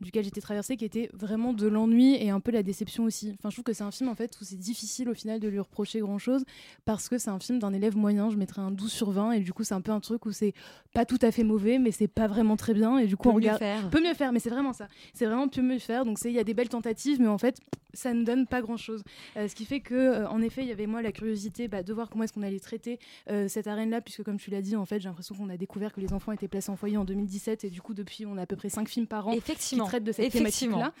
duquel 0.00 0.24
j'étais 0.24 0.40
traversée 0.40 0.76
qui 0.76 0.84
était 0.84 1.10
vraiment 1.12 1.52
de 1.52 1.66
l'ennui 1.66 2.14
et 2.22 2.30
un 2.30 2.40
peu 2.40 2.50
la 2.52 2.62
déception 2.62 3.04
aussi. 3.04 3.34
Enfin 3.38 3.50
je 3.50 3.56
trouve 3.56 3.64
que 3.64 3.72
c'est 3.72 3.84
un 3.84 3.90
film 3.90 4.08
en 4.08 4.14
fait 4.14 4.36
où 4.40 4.44
c'est 4.44 4.56
difficile 4.58 5.08
au 5.08 5.14
final 5.14 5.40
de 5.40 5.48
lui 5.48 5.58
reprocher 5.60 6.00
grand 6.00 6.18
chose 6.18 6.44
parce 6.84 7.08
que 7.08 7.18
c'est 7.18 7.30
un 7.30 7.38
film 7.38 7.58
d'un 7.58 7.72
élève 7.72 7.96
moyen 7.96 8.30
je 8.30 8.36
mettrais 8.36 8.62
un 8.62 8.70
12 8.70 8.90
sur 8.92 9.10
20 9.10 9.32
et 9.32 9.40
du 9.40 9.52
coup 9.52 9.64
c'est 9.64 9.74
un 9.74 9.80
peu 9.80 9.92
un 9.92 10.00
truc 10.00 10.26
où 10.26 10.32
c'est 10.32 10.54
pas 10.92 11.04
tout 11.04 11.18
à 11.22 11.30
fait 11.30 11.44
mauvais 11.44 11.78
mais 11.78 11.90
c'est 11.90 12.08
pas 12.08 12.26
vraiment 12.26 12.56
très 12.56 12.74
bien 12.74 12.98
et 12.98 13.06
du 13.06 13.16
coup 13.16 13.24
Peut 13.24 13.30
on 13.30 13.34
regarde 13.34 13.60
peut 13.90 14.02
mieux 14.02 14.14
faire 14.14 14.32
mais 14.34 14.40
c'est 14.40 14.50
vraiment 14.50 14.72
ça. 14.72 14.88
C'est 15.14 15.24
vraiment 15.24 15.48
peut 15.48 15.62
mieux 15.62 15.78
faire. 15.78 16.04
Donc 16.04 16.18
il 16.24 16.32
y 16.32 16.38
a 16.38 16.44
des 16.44 16.54
belles 16.54 16.68
tentatives 16.68 17.20
mais 17.20 17.28
en 17.28 17.38
fait 17.38 17.58
ça 17.94 18.12
ne 18.12 18.24
donne 18.24 18.46
pas 18.46 18.60
grand-chose. 18.60 19.02
Euh, 19.36 19.48
ce 19.48 19.54
qui 19.54 19.64
fait 19.64 19.80
que, 19.80 19.94
euh, 19.94 20.28
en 20.28 20.42
effet, 20.42 20.62
il 20.62 20.68
y 20.68 20.72
avait 20.72 20.86
moi 20.86 21.02
la 21.02 21.12
curiosité 21.12 21.68
bah, 21.68 21.82
de 21.82 21.92
voir 21.92 22.10
comment 22.10 22.24
est-ce 22.24 22.32
qu'on 22.32 22.42
allait 22.42 22.60
traiter 22.60 22.98
euh, 23.30 23.48
cette 23.48 23.66
arène-là, 23.66 24.00
puisque 24.00 24.22
comme 24.22 24.38
tu 24.38 24.50
l'as 24.50 24.62
dit, 24.62 24.76
en 24.76 24.84
fait, 24.84 25.00
j'ai 25.00 25.08
l'impression 25.08 25.34
qu'on 25.34 25.48
a 25.48 25.56
découvert 25.56 25.92
que 25.92 26.00
les 26.00 26.12
enfants 26.12 26.32
étaient 26.32 26.48
placés 26.48 26.70
en 26.70 26.76
foyer 26.76 26.96
en 26.96 27.04
2017, 27.04 27.64
et 27.64 27.70
du 27.70 27.80
coup, 27.80 27.94
depuis, 27.94 28.26
on 28.26 28.36
a 28.36 28.42
à 28.42 28.46
peu 28.46 28.56
près 28.56 28.68
5 28.68 28.88
films 28.88 29.06
par 29.06 29.28
an 29.28 29.32
Effectivement. 29.32 29.84
qui 29.84 29.90
traitent 29.90 30.04
de 30.04 30.12
cette 30.12 30.32
thématique-là. 30.32 30.92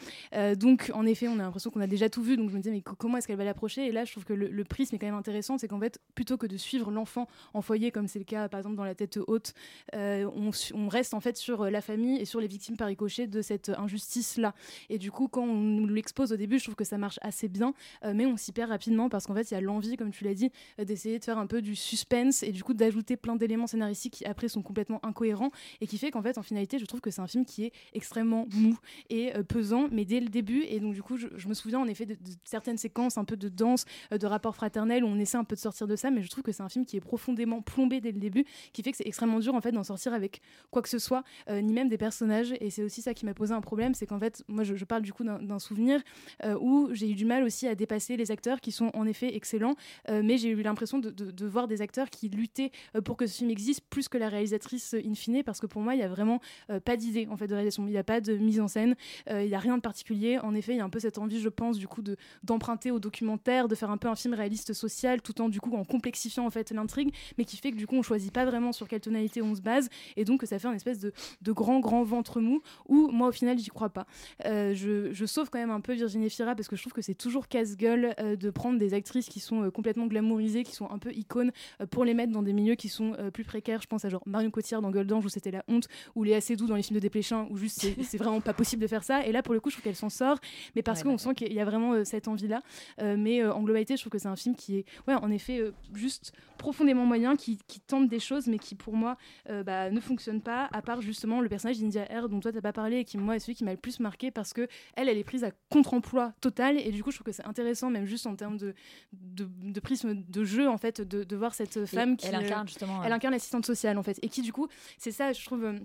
Donc, 0.54 0.90
en 0.94 1.04
effet, 1.06 1.28
on 1.28 1.34
a 1.38 1.42
l'impression 1.42 1.70
qu'on 1.70 1.80
a 1.80 1.86
déjà 1.86 2.08
tout 2.08 2.22
vu, 2.22 2.36
donc 2.36 2.50
je 2.50 2.54
me 2.54 2.60
disais, 2.60 2.70
mais 2.70 2.82
co- 2.82 2.94
comment 2.96 3.18
est-ce 3.18 3.26
qu'elle 3.26 3.36
va 3.36 3.44
l'approcher? 3.44 3.86
Et 3.86 3.92
là, 3.92 4.04
je 4.04 4.12
trouve 4.12 4.24
que 4.24 4.32
le, 4.32 4.48
le 4.48 4.64
prisme 4.64 4.94
est 4.94 4.98
quand 4.98 5.06
même 5.06 5.14
intéressant, 5.14 5.58
c'est 5.58 5.68
qu'en 5.68 5.80
fait, 5.80 5.98
plutôt 6.14 6.36
que 6.36 6.46
de 6.46 6.56
suivre 6.56 6.90
l'enfant 6.90 7.28
en 7.54 7.62
foyer, 7.62 7.90
comme 7.90 8.08
c'est 8.08 8.18
le 8.18 8.24
cas, 8.24 8.48
par 8.48 8.58
exemple, 8.60 8.76
dans 8.76 8.84
La 8.84 8.94
tête 8.94 9.18
haute, 9.26 9.54
on, 9.92 10.50
reste 10.88 11.14
en 11.14 11.20
fait 11.20 11.36
sur 11.36 11.64
la 11.70 11.80
famille 11.80 12.20
et 12.20 12.24
sur 12.24 12.40
les 12.40 12.46
victimes 12.46 12.76
par 12.76 12.88
ricochet 12.88 13.23
de 13.26 13.42
cette 13.42 13.70
injustice-là. 13.70 14.54
Et 14.88 14.98
du 14.98 15.10
coup, 15.10 15.28
quand 15.28 15.42
on 15.42 15.54
nous 15.54 15.86
l'expose 15.86 16.32
au 16.32 16.36
début, 16.36 16.58
je 16.58 16.64
trouve 16.64 16.74
que 16.74 16.84
ça 16.84 16.98
marche 16.98 17.18
assez 17.22 17.48
bien, 17.48 17.74
euh, 18.04 18.12
mais 18.14 18.26
on 18.26 18.36
s'y 18.36 18.52
perd 18.52 18.70
rapidement 18.70 19.08
parce 19.08 19.26
qu'en 19.26 19.34
fait, 19.34 19.50
il 19.50 19.54
y 19.54 19.56
a 19.56 19.60
l'envie, 19.60 19.96
comme 19.96 20.10
tu 20.10 20.24
l'as 20.24 20.34
dit, 20.34 20.50
euh, 20.80 20.84
d'essayer 20.84 21.18
de 21.18 21.24
faire 21.24 21.38
un 21.38 21.46
peu 21.46 21.62
du 21.62 21.76
suspense 21.76 22.42
et 22.42 22.52
du 22.52 22.62
coup 22.62 22.74
d'ajouter 22.74 23.16
plein 23.16 23.36
d'éléments 23.36 23.66
scénaristiques 23.66 24.14
qui 24.14 24.24
après 24.24 24.48
sont 24.48 24.62
complètement 24.62 25.04
incohérents 25.04 25.50
et 25.80 25.86
qui 25.86 25.98
fait 25.98 26.10
qu'en 26.10 26.22
fait, 26.22 26.38
en 26.38 26.42
finalité, 26.42 26.78
je 26.78 26.84
trouve 26.84 27.00
que 27.00 27.10
c'est 27.10 27.20
un 27.20 27.26
film 27.26 27.44
qui 27.44 27.64
est 27.64 27.72
extrêmement 27.92 28.46
mou 28.52 28.78
et 29.10 29.34
euh, 29.34 29.42
pesant, 29.42 29.88
mais 29.90 30.04
dès 30.04 30.20
le 30.20 30.28
début. 30.28 30.64
Et 30.68 30.80
donc, 30.80 30.94
du 30.94 31.02
coup, 31.02 31.16
je, 31.16 31.48
me 31.48 31.54
souviens 31.54 31.80
en 31.80 31.86
effet 31.86 32.06
de, 32.06 32.16
certaines 32.44 32.78
séquences 32.78 33.18
un 33.18 33.24
peu 33.24 33.36
de 33.36 33.48
danse, 33.48 33.84
de 34.10 34.26
rapports 34.26 34.54
fraternels 34.54 35.04
où 35.04 35.08
on 35.08 35.18
essaie 35.18 35.36
un 35.36 35.44
peu 35.44 35.56
de 35.56 35.60
sortir 35.60 35.86
de 35.86 35.96
ça, 35.96 36.10
mais 36.10 36.22
je 36.22 36.28
trouve 36.28 36.42
que 36.42 36.52
c'est 36.52 36.62
un 36.62 36.68
film 36.68 36.84
qui 36.84 36.96
est 36.96 37.00
profondément 37.00 37.62
plombé 37.62 38.00
dès 38.00 38.12
le 38.12 38.18
début, 38.18 38.44
qui 38.72 38.82
fait 38.82 38.90
que 38.90 38.96
c'est 38.96 39.06
extrêmement 39.06 39.40
dur 39.40 39.54
en 39.54 39.60
fait 39.60 39.72
d'en 39.72 39.84
sortir 39.84 40.12
avec 40.14 40.40
quoi 40.70 40.82
que 40.82 40.88
ce 40.88 40.98
soit, 40.98 41.24
ni 41.50 41.72
même 41.72 41.88
des 41.88 41.98
personnages. 41.98 42.54
Et 42.60 42.70
c'est 42.70 42.82
aussi 42.82 43.02
ça 43.02 43.13
qui 43.14 43.24
m'a 43.24 43.34
posé 43.34 43.54
un 43.54 43.60
problème, 43.60 43.94
c'est 43.94 44.06
qu'en 44.06 44.18
fait, 44.18 44.44
moi, 44.48 44.64
je, 44.64 44.84
parle 44.84 45.02
du 45.02 45.12
coup 45.12 45.24
d'un 45.24 45.58
souvenir 45.58 46.00
euh, 46.44 46.56
où 46.60 46.90
j'ai 46.92 47.10
eu 47.10 47.14
du 47.14 47.24
mal 47.24 47.42
aussi 47.42 47.66
à 47.66 47.74
dépasser 47.74 48.16
les 48.16 48.30
acteurs 48.30 48.60
qui 48.60 48.72
sont 48.72 48.90
en 48.94 49.06
effet 49.06 49.34
excellents, 49.34 49.76
euh, 50.10 50.22
mais 50.22 50.36
j'ai 50.36 50.50
eu 50.50 50.62
l'impression 50.62 50.98
de, 50.98 51.46
voir 51.46 51.68
des 51.68 51.80
acteurs 51.82 52.10
qui 52.10 52.28
luttaient 52.28 52.70
euh, 52.96 53.00
pour 53.00 53.16
que 53.16 53.26
ce 53.26 53.38
film 53.38 53.50
existe 53.50 53.82
plus 53.88 54.08
que 54.08 54.18
la 54.18 54.28
réalisatrice 54.28 54.94
in 54.94 55.14
fine, 55.14 55.42
parce 55.42 55.60
que 55.60 55.66
pour 55.66 55.80
moi, 55.80 55.94
il 55.94 56.00
y 56.00 56.02
a 56.02 56.08
vraiment 56.08 56.40
pas 56.84 56.96
d'idée 56.96 57.26
en 57.30 57.36
fait 57.36 57.46
de 57.46 57.54
réalisation, 57.54 57.86
il 57.86 57.90
n'y 57.90 57.98
a 57.98 58.04
pas 58.04 58.20
de 58.20 58.36
mise 58.36 58.60
en 58.60 58.68
scène, 58.68 58.94
il 59.30 59.46
n'y 59.46 59.54
a 59.54 59.58
rien 59.58 59.76
de 59.76 59.82
particulier. 59.82 60.38
En 60.38 60.54
effet, 60.54 60.74
il 60.74 60.78
y 60.78 60.80
a 60.80 60.84
un 60.84 60.90
peu 60.90 60.98
cette 60.98 61.18
envie, 61.18 61.40
je 61.40 61.48
pense, 61.48 61.78
du 61.78 61.88
coup, 61.88 62.02
de 62.02 62.16
d'emprunter 62.42 62.90
au 62.90 62.98
documentaire, 62.98 63.68
de 63.68 63.74
faire 63.74 63.90
un 63.90 63.96
peu 63.96 64.08
un 64.08 64.14
film 64.14 64.34
réaliste 64.34 64.72
social, 64.72 65.22
tout 65.22 65.40
en 65.40 65.48
du 65.48 65.60
coup 65.60 65.74
en 65.76 65.84
complexifiant 65.84 66.46
en 66.46 66.50
fait 66.50 66.70
l'intrigue, 66.70 67.14
mais 67.38 67.44
qui 67.44 67.56
fait 67.56 67.70
que 67.70 67.76
du 67.76 67.86
coup 67.86 67.96
on 67.96 68.02
choisit 68.02 68.32
pas 68.32 68.44
vraiment 68.44 68.72
sur 68.72 68.88
quelle 68.88 69.00
tonalité 69.00 69.42
on 69.42 69.54
se 69.54 69.60
base, 69.60 69.88
et 70.16 70.24
donc 70.24 70.40
que 70.40 70.46
ça 70.46 70.58
fait 70.58 70.68
un 70.68 70.74
espèce 70.74 71.00
de, 71.00 71.12
de 71.42 71.52
grand 71.52 71.80
grand 71.80 72.02
ventre 72.04 72.40
mou 72.40 72.62
où 72.88 73.03
moi 73.10 73.28
au 73.28 73.32
final 73.32 73.58
j'y 73.58 73.70
crois 73.70 73.90
pas. 73.90 74.06
Euh, 74.44 74.74
je, 74.74 75.12
je 75.12 75.26
sauve 75.26 75.50
quand 75.50 75.58
même 75.58 75.70
un 75.70 75.80
peu 75.80 75.92
Virginie 75.94 76.30
Fira 76.30 76.54
parce 76.54 76.68
que 76.68 76.76
je 76.76 76.82
trouve 76.82 76.92
que 76.92 77.02
c'est 77.02 77.14
toujours 77.14 77.48
casse-gueule 77.48 78.14
euh, 78.18 78.36
de 78.36 78.50
prendre 78.50 78.78
des 78.78 78.94
actrices 78.94 79.28
qui 79.28 79.40
sont 79.40 79.64
euh, 79.64 79.70
complètement 79.70 80.06
glamourisées, 80.06 80.62
qui 80.64 80.74
sont 80.74 80.90
un 80.90 80.98
peu 80.98 81.12
icônes 81.12 81.52
pour 81.90 82.04
les 82.04 82.14
mettre 82.14 82.32
dans 82.32 82.42
des 82.42 82.52
milieux 82.52 82.74
qui 82.74 82.88
sont 82.88 83.16
plus 83.32 83.44
précaires. 83.44 83.80
Je 83.82 83.86
pense 83.86 84.04
à 84.04 84.08
genre 84.08 84.22
Marion 84.26 84.50
Cotillard 84.50 84.82
dans 84.82 84.90
Goldange 84.90 85.24
où 85.24 85.28
c'était 85.28 85.50
la 85.50 85.64
honte, 85.68 85.88
ou 86.14 86.24
Léa 86.24 86.40
Seydoux 86.40 86.66
dans 86.66 86.76
les 86.76 86.82
films 86.82 86.96
de 86.96 87.00
Desplechin 87.00 87.46
où 87.50 87.56
juste 87.56 87.86
c'est 88.02 88.18
vraiment 88.18 88.40
pas 88.40 88.52
possible 88.52 88.82
de 88.82 88.86
faire 88.86 89.04
ça. 89.04 89.26
Et 89.26 89.32
là 89.32 89.42
pour 89.42 89.54
le 89.54 89.60
coup 89.60 89.70
je 89.70 89.76
trouve 89.76 89.84
qu'elle 89.84 89.96
s'en 89.96 90.10
sort, 90.10 90.38
mais 90.76 90.82
parce 90.82 90.94
Ouais, 90.94 91.10
qu'on 91.10 91.18
sent 91.18 91.34
qu'il 91.34 91.52
y 91.52 91.60
a 91.60 91.64
vraiment 91.64 92.04
cette 92.04 92.28
envie-là. 92.28 92.62
Mais 93.02 93.44
en 93.44 93.62
globalité 93.62 93.96
je 93.96 94.02
trouve 94.02 94.12
que 94.12 94.18
c'est 94.18 94.28
un 94.28 94.36
film 94.36 94.54
qui 94.54 94.78
est, 94.78 94.84
ouais, 95.08 95.14
en 95.14 95.30
effet, 95.30 95.60
juste 95.92 96.32
profondément 96.56 97.04
moyen, 97.04 97.36
qui, 97.36 97.58
qui 97.66 97.80
tente 97.80 98.08
des 98.08 98.20
choses, 98.20 98.46
mais 98.46 98.58
qui 98.58 98.74
pour 98.74 98.94
moi 98.94 99.16
bah, 99.48 99.90
ne 99.90 100.00
fonctionne 100.00 100.40
pas, 100.40 100.68
à 100.72 100.82
part 100.82 101.00
justement 101.00 101.40
le 101.40 101.48
personnage 101.48 101.78
d'India 101.78 102.04
R 102.04 102.28
dont 102.28 102.40
toi 102.40 102.52
t'as 102.52 102.60
pas 102.60 102.72
parlé 102.72 102.93
et 103.00 103.04
qui 103.04 103.18
moi 103.18 103.36
est 103.36 103.38
celui 103.40 103.54
qui 103.54 103.64
m'a 103.64 103.72
le 103.72 103.76
plus 103.78 104.00
marqué 104.00 104.30
parce 104.30 104.52
que 104.52 104.68
elle, 104.94 105.08
elle 105.08 105.18
est 105.18 105.24
prise 105.24 105.44
à 105.44 105.50
contre-emploi 105.70 106.32
total. 106.40 106.78
Et 106.78 106.90
du 106.90 107.02
coup 107.02 107.10
je 107.10 107.16
trouve 107.16 107.26
que 107.26 107.32
c'est 107.32 107.46
intéressant 107.46 107.90
même 107.90 108.06
juste 108.06 108.26
en 108.26 108.36
termes 108.36 108.56
de, 108.56 108.74
de, 109.12 109.48
de 109.62 109.80
prisme 109.80 110.14
de 110.14 110.44
jeu 110.44 110.68
en 110.68 110.78
fait 110.78 111.00
de, 111.00 111.24
de 111.24 111.36
voir 111.36 111.54
cette 111.54 111.86
femme 111.86 112.16
qui 112.16 112.26
elle 112.26 112.34
incarne 112.34 112.68
justement, 112.68 113.02
elle 113.04 113.12
euh, 113.12 113.16
incarne 113.16 113.32
l'assistante 113.34 113.66
sociale 113.66 113.98
en 113.98 114.02
fait. 114.02 114.18
Et 114.22 114.28
qui 114.28 114.42
du 114.42 114.52
coup 114.52 114.68
c'est 114.98 115.12
ça 115.12 115.32
je 115.32 115.44
trouve 115.44 115.64
euh, 115.64 115.78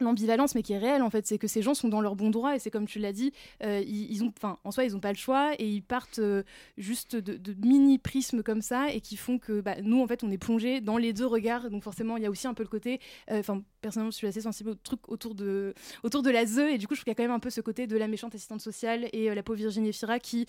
l'ambivalence 0.00 0.54
mais 0.54 0.62
qui 0.62 0.72
est 0.72 0.78
réelle 0.78 1.02
en 1.02 1.10
fait. 1.10 1.26
C'est 1.26 1.38
que 1.38 1.46
ces 1.46 1.62
gens 1.62 1.74
sont 1.74 1.88
dans 1.88 2.00
leur 2.00 2.16
bon 2.16 2.30
droit 2.30 2.54
et 2.54 2.58
c'est 2.58 2.70
comme 2.70 2.86
tu 2.86 2.98
l'as 2.98 3.12
dit 3.12 3.32
euh, 3.62 3.82
ils, 3.86 4.22
ont 4.22 4.32
enfin 4.36 4.58
en 4.64 4.70
soi 4.70 4.84
ils 4.84 4.96
ont 4.96 5.00
pas 5.00 5.12
le 5.12 5.18
choix 5.18 5.52
et 5.58 5.68
ils 5.68 5.82
partent 5.82 6.18
euh, 6.18 6.42
juste 6.76 7.16
de, 7.16 7.54
mini 7.64 7.98
prismes 7.98 8.42
comme 8.42 8.62
ça 8.62 8.90
et 8.92 9.00
qui 9.00 9.16
font 9.16 9.38
que 9.38 9.60
bah, 9.60 9.76
nous 9.82 10.02
en 10.02 10.06
fait 10.06 10.24
on 10.24 10.30
est 10.30 10.38
plongé 10.38 10.80
dans 10.80 10.96
les 10.96 11.12
deux 11.12 11.26
regards. 11.26 11.70
Donc 11.70 11.82
forcément 11.82 12.16
il 12.16 12.22
y 12.22 12.26
a 12.26 12.30
aussi 12.30 12.46
un 12.46 12.54
peu 12.54 12.62
le 12.62 12.68
côté 12.68 13.00
euh, 13.30 13.40
enfin 13.40 13.62
personnellement 13.80 14.10
je 14.10 14.16
suis 14.16 14.26
assez 14.26 14.40
sensible 14.40 14.70
au 14.70 14.74
truc 14.74 15.00
autour 15.08 15.34
de 15.34 15.74
autour 16.02 16.22
de 16.22 16.30
la 16.30 16.46
ZE 16.46 16.58
et 16.58 16.78
du 16.78 16.86
coup 16.86 16.94
je 16.94 17.00
trouve 17.00 17.04
qu'il 17.04 17.10
y 17.10 17.12
a 17.12 17.16
quand 17.16 17.22
même 17.22 17.36
un 17.36 17.40
peu 17.40 17.50
ce 17.50 17.60
côté 17.60 17.86
de 17.86 17.96
la 17.96 18.08
méchante 18.08 18.34
assistante 18.34 18.60
sociale 18.60 19.08
et 19.12 19.34
la 19.34 19.42
pauvre 19.42 19.58
Virginie 19.58 19.92
Fira 19.92 20.18
qui 20.18 20.46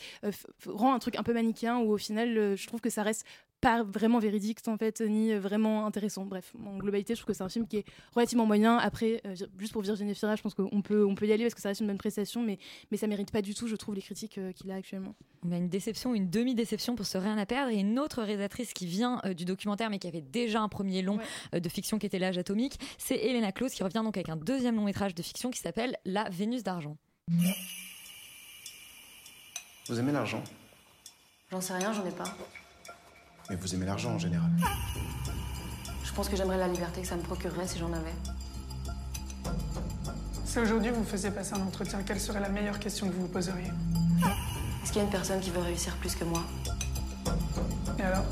rend 0.65 0.93
un 0.93 0.99
truc 0.99 1.17
un 1.17 1.23
peu 1.23 1.33
manichéen 1.33 1.77
où 1.77 1.91
au 1.91 1.97
final 1.97 2.55
je 2.55 2.67
trouve 2.67 2.81
que 2.81 2.89
ça 2.89 3.03
reste 3.03 3.25
pas 3.61 3.83
vraiment 3.83 4.19
véridique 4.19 4.59
en 4.67 4.77
fait 4.77 5.01
ni 5.01 5.33
vraiment 5.33 5.85
intéressant. 5.85 6.25
Bref 6.25 6.53
en 6.65 6.77
globalité 6.77 7.15
je 7.15 7.21
trouve 7.21 7.33
que 7.33 7.37
c'est 7.37 7.43
un 7.43 7.49
film 7.49 7.67
qui 7.67 7.77
est 7.77 7.85
relativement 8.13 8.45
moyen. 8.45 8.77
Après 8.77 9.21
euh, 9.25 9.35
juste 9.57 9.73
pour 9.73 9.81
Virginie 9.81 10.15
Fira 10.15 10.35
je 10.35 10.41
pense 10.41 10.53
qu'on 10.53 10.81
peut 10.81 11.03
on 11.03 11.15
peut 11.15 11.27
y 11.27 11.31
aller 11.31 11.43
parce 11.43 11.55
que 11.55 11.61
ça 11.61 11.69
reste 11.69 11.81
une 11.81 11.87
bonne 11.87 11.97
prestation 11.97 12.41
mais 12.41 12.59
mais 12.91 12.97
ça 12.97 13.07
mérite 13.07 13.31
pas 13.31 13.41
du 13.41 13.53
tout 13.53 13.67
je 13.67 13.75
trouve 13.75 13.95
les 13.95 14.01
critiques 14.01 14.37
euh, 14.37 14.51
qu'il 14.51 14.71
a 14.71 14.75
actuellement. 14.75 15.15
On 15.47 15.51
a 15.51 15.57
une 15.57 15.69
déception, 15.69 16.15
une 16.15 16.29
demi-déception 16.29 16.95
pour 16.95 17.05
ce 17.05 17.17
Rien 17.17 17.37
à 17.37 17.45
perdre 17.45 17.71
et 17.71 17.77
une 17.77 17.97
autre 17.97 18.21
réalisatrice 18.21 18.73
qui 18.73 18.85
vient 18.85 19.21
euh, 19.25 19.33
du 19.33 19.45
documentaire 19.45 19.89
mais 19.89 19.99
qui 19.99 20.07
avait 20.07 20.21
déjà 20.21 20.61
un 20.61 20.69
premier 20.69 21.01
long 21.01 21.19
euh, 21.53 21.59
de 21.59 21.69
fiction 21.69 21.97
qui 21.97 22.05
était 22.05 22.19
L'âge 22.19 22.37
atomique, 22.37 22.79
c'est 22.97 23.15
Elena 23.15 23.51
Klaus 23.51 23.73
qui 23.73 23.83
revient 23.83 24.01
donc 24.03 24.17
avec 24.17 24.29
un 24.29 24.35
deuxième 24.35 24.75
long 24.75 24.85
métrage 24.85 25.15
de 25.15 25.21
fiction 25.21 25.51
qui 25.51 25.59
s'appelle 25.59 25.97
La 26.05 26.29
Vénus 26.29 26.63
d'argent. 26.63 26.97
Vous 29.87 29.99
aimez 29.99 30.11
l'argent? 30.11 30.43
J'en 31.51 31.61
sais 31.61 31.73
rien, 31.73 31.93
j'en 31.93 32.05
ai 32.05 32.11
pas. 32.11 32.35
Mais 33.49 33.55
vous 33.55 33.75
aimez 33.75 33.85
l'argent 33.85 34.11
en 34.11 34.19
général. 34.19 34.49
Je 36.03 36.11
pense 36.13 36.29
que 36.29 36.35
j'aimerais 36.35 36.57
la 36.57 36.67
liberté 36.67 37.01
que 37.01 37.07
ça 37.07 37.15
me 37.15 37.21
procurerait 37.21 37.67
si 37.67 37.77
j'en 37.77 37.91
avais. 37.93 38.13
Si 40.45 40.59
aujourd'hui 40.59 40.91
vous 40.91 41.03
faisiez 41.03 41.31
passer 41.31 41.53
un 41.53 41.61
entretien, 41.61 42.01
quelle 42.03 42.19
serait 42.19 42.39
la 42.39 42.49
meilleure 42.49 42.79
question 42.79 43.07
que 43.07 43.13
vous 43.13 43.23
vous 43.23 43.27
poseriez? 43.27 43.71
Est-ce 44.83 44.91
qu'il 44.91 44.97
y 44.97 45.01
a 45.01 45.03
une 45.03 45.11
personne 45.11 45.39
qui 45.41 45.49
veut 45.51 45.61
réussir 45.61 45.95
plus 45.97 46.15
que 46.15 46.23
moi? 46.23 46.41
Et 47.99 48.03
alors? 48.03 48.25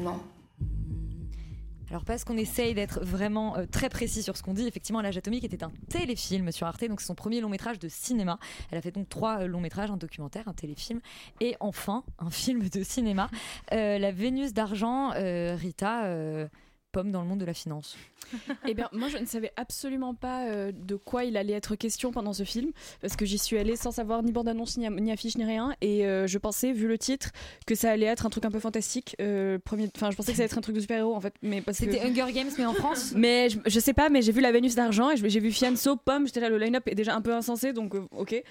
Non. 0.00 0.20
Alors 1.90 2.04
parce 2.04 2.24
qu'on 2.24 2.36
essaye 2.36 2.74
d'être 2.74 3.00
vraiment 3.00 3.56
euh, 3.56 3.66
très 3.70 3.88
précis 3.88 4.22
sur 4.22 4.36
ce 4.36 4.42
qu'on 4.42 4.54
dit, 4.54 4.66
effectivement 4.66 5.00
L'âge 5.00 5.16
atomique 5.16 5.44
était 5.44 5.62
un 5.62 5.70
téléfilm 5.88 6.50
sur 6.50 6.66
Arte, 6.66 6.84
donc 6.88 7.00
c'est 7.00 7.06
son 7.06 7.14
premier 7.14 7.40
long 7.40 7.48
métrage 7.48 7.78
de 7.78 7.88
cinéma. 7.88 8.38
Elle 8.70 8.78
a 8.78 8.80
fait 8.80 8.90
donc 8.90 9.08
trois 9.08 9.42
euh, 9.42 9.46
longs 9.46 9.60
métrages, 9.60 9.90
un 9.90 9.96
documentaire, 9.96 10.48
un 10.48 10.52
téléfilm 10.52 11.00
et 11.40 11.54
enfin 11.60 12.02
un 12.18 12.30
film 12.30 12.68
de 12.68 12.82
cinéma. 12.82 13.30
Euh, 13.72 13.98
la 13.98 14.10
Vénus 14.10 14.52
d'argent, 14.52 15.10
Rita, 15.10 16.48
pomme 16.92 17.10
dans 17.12 17.22
le 17.22 17.28
monde 17.28 17.40
de 17.40 17.44
la 17.44 17.54
finance. 17.54 17.96
Eh 18.66 18.74
bien, 18.74 18.88
moi, 18.92 19.08
je 19.08 19.18
ne 19.18 19.26
savais 19.26 19.52
absolument 19.56 20.14
pas 20.14 20.46
euh, 20.48 20.72
de 20.74 20.96
quoi 20.96 21.24
il 21.24 21.36
allait 21.36 21.52
être 21.52 21.76
question 21.76 22.10
pendant 22.10 22.32
ce 22.32 22.42
film, 22.42 22.72
parce 23.00 23.14
que 23.14 23.24
j'y 23.24 23.38
suis 23.38 23.56
allée 23.58 23.76
sans 23.76 23.90
savoir 23.92 24.22
ni 24.22 24.32
bande-annonce, 24.32 24.76
ni, 24.78 24.88
ni 24.88 25.12
affiche, 25.12 25.36
ni 25.36 25.44
rien, 25.44 25.74
et 25.80 26.06
euh, 26.06 26.26
je 26.26 26.38
pensais, 26.38 26.72
vu 26.72 26.88
le 26.88 26.98
titre, 26.98 27.30
que 27.66 27.74
ça 27.74 27.90
allait 27.92 28.06
être 28.06 28.26
un 28.26 28.30
truc 28.30 28.44
un 28.44 28.50
peu 28.50 28.58
fantastique. 28.58 29.14
euh, 29.20 29.58
premier, 29.64 29.88
enfin, 29.94 30.10
je 30.10 30.16
pensais 30.16 30.32
que 30.32 30.36
ça 30.36 30.42
allait 30.42 30.50
être 30.50 30.58
un 30.58 30.62
truc 30.62 30.74
de 30.74 30.80
super-héros, 30.80 31.14
en 31.14 31.20
fait, 31.20 31.34
mais 31.42 31.60
parce 31.60 31.78
que 31.78 31.84
C'était 31.84 32.00
Hunger 32.04 32.32
Games 32.32 32.50
mais 32.58 32.64
en 32.66 32.74
France. 32.74 33.12
Mais 33.16 33.48
je, 33.50 33.58
je 33.66 33.80
sais 33.80 33.92
pas, 33.92 34.08
mais 34.08 34.22
j'ai 34.22 34.32
vu 34.32 34.40
la 34.40 34.50
Vénus 34.52 34.74
d'argent 34.74 35.10
et 35.10 35.16
j'ai 35.16 35.40
vu 35.40 35.52
Fianso, 35.52 35.96
Pomme, 35.96 36.26
j'étais 36.26 36.40
là, 36.40 36.48
le 36.48 36.58
line-up 36.58 36.88
est 36.88 36.94
déjà 36.94 37.14
un 37.14 37.20
peu 37.20 37.32
insensé, 37.34 37.72
donc 37.72 37.94
ok. 38.12 38.42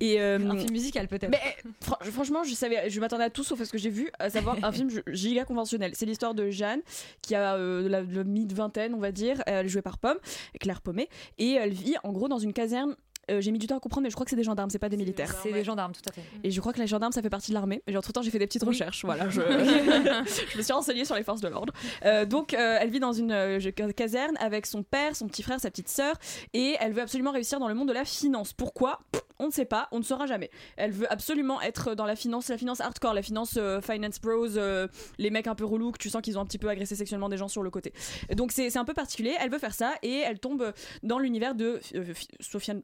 Et 0.00 0.20
Un 0.20 0.56
film 0.58 0.72
musical 0.72 1.08
peut-être. 1.08 1.30
Mais 1.30 1.40
fran- 1.80 1.98
franchement, 2.02 2.44
je 2.44 2.54
savais, 2.54 2.90
je 2.90 3.00
m'attendais 3.00 3.24
à 3.24 3.30
tout 3.30 3.44
sauf 3.44 3.60
à 3.60 3.64
ce 3.64 3.72
que 3.72 3.78
j'ai 3.78 3.90
vu, 3.90 4.10
à 4.18 4.28
savoir 4.30 4.56
un 4.62 4.72
film 4.72 4.90
giga 5.08 5.44
conventionnel. 5.44 5.92
C'est 5.94 6.06
l'histoire 6.06 6.34
de 6.34 6.50
Jeanne 6.50 6.80
qui 7.22 7.34
a 7.34 7.56
la, 7.92 8.02
la 8.02 8.24
mi-vingtaine, 8.24 8.94
on 8.94 8.98
va 8.98 9.12
dire. 9.12 9.42
Elle 9.46 9.66
est 9.66 9.68
jouée 9.68 9.82
par 9.82 9.98
Pomme, 9.98 10.18
Claire 10.60 10.82
Pommet, 10.82 11.08
et 11.38 11.52
elle 11.52 11.72
vit 11.72 11.94
en 12.02 12.12
gros 12.12 12.28
dans 12.28 12.38
une 12.38 12.52
caserne. 12.52 12.96
Euh, 13.30 13.40
j'ai 13.40 13.50
mis 13.50 13.58
du 13.58 13.66
temps 13.66 13.76
à 13.76 13.80
comprendre, 13.80 14.04
mais 14.04 14.10
je 14.10 14.14
crois 14.14 14.24
que 14.24 14.30
c'est 14.30 14.36
des 14.36 14.42
gendarmes, 14.44 14.70
c'est 14.70 14.78
pas 14.78 14.88
des 14.88 14.96
militaires. 14.96 15.34
C'est 15.42 15.52
des 15.52 15.64
gendarmes, 15.64 15.92
tout 15.92 16.00
à 16.08 16.12
fait. 16.12 16.22
Et 16.44 16.50
je 16.50 16.60
crois 16.60 16.72
que 16.72 16.80
les 16.80 16.86
gendarmes, 16.86 17.12
ça 17.12 17.22
fait 17.22 17.30
partie 17.30 17.50
de 17.50 17.54
l'armée. 17.54 17.82
Et 17.86 17.96
entre 17.96 18.12
temps, 18.12 18.22
j'ai 18.22 18.30
fait 18.30 18.38
des 18.38 18.46
petites 18.46 18.62
Oui. 18.62 18.68
recherches. 18.68 19.04
Voilà, 19.04 19.28
je, 19.28 19.40
je 20.52 20.58
me 20.58 20.62
suis 20.62 20.72
renseignée 20.72 21.04
sur 21.04 21.14
les 21.14 21.22
forces 21.22 21.40
de 21.40 21.48
l'ordre. 21.48 21.72
Euh, 22.04 22.24
donc, 22.24 22.54
euh, 22.54 22.78
elle 22.80 22.90
vit 22.90 23.00
dans 23.00 23.12
une 23.12 23.32
euh, 23.32 23.60
caserne 23.96 24.36
avec 24.38 24.66
son 24.66 24.82
père, 24.82 25.14
son 25.16 25.26
petit 25.28 25.42
frère, 25.42 25.60
sa 25.60 25.70
petite 25.70 25.88
sœur, 25.88 26.14
et 26.52 26.76
elle 26.80 26.92
veut 26.92 27.02
absolument 27.02 27.32
réussir 27.32 27.58
dans 27.60 27.68
le 27.68 27.74
monde 27.74 27.88
de 27.88 27.92
la 27.92 28.04
finance. 28.04 28.52
Pourquoi? 28.52 29.00
On 29.38 29.46
ne 29.46 29.52
sait 29.52 29.64
pas, 29.64 29.88
on 29.90 29.98
ne 29.98 30.04
saura 30.04 30.26
jamais. 30.26 30.50
Elle 30.76 30.92
veut 30.92 31.10
absolument 31.12 31.60
être 31.62 31.94
dans 31.94 32.06
la 32.06 32.14
finance, 32.14 32.48
la 32.48 32.58
finance 32.58 32.80
hardcore, 32.80 33.12
la 33.14 33.22
finance 33.22 33.54
euh, 33.56 33.80
finance 33.80 34.20
bros, 34.20 34.56
euh, 34.56 34.86
les 35.18 35.30
mecs 35.30 35.48
un 35.48 35.56
peu 35.56 35.64
relous 35.64 35.90
que 35.90 35.98
tu 35.98 36.10
sens 36.10 36.22
qu'ils 36.22 36.38
ont 36.38 36.40
un 36.42 36.46
petit 36.46 36.58
peu 36.58 36.68
agressé 36.68 36.94
sexuellement 36.94 37.28
des 37.28 37.36
gens 37.38 37.48
sur 37.48 37.62
le 37.64 37.70
côté. 37.70 37.92
Donc, 38.36 38.52
c'est 38.52 38.76
un 38.76 38.84
peu 38.84 38.94
particulier. 38.94 39.34
Elle 39.40 39.50
veut 39.50 39.58
faire 39.58 39.74
ça 39.74 39.94
et 40.02 40.18
elle 40.18 40.38
tombe 40.38 40.72
dans 41.02 41.18
l'univers 41.18 41.54
de 41.56 41.80
euh, 41.96 42.14
Fi- 42.14 42.28
Sofiane. 42.40 42.82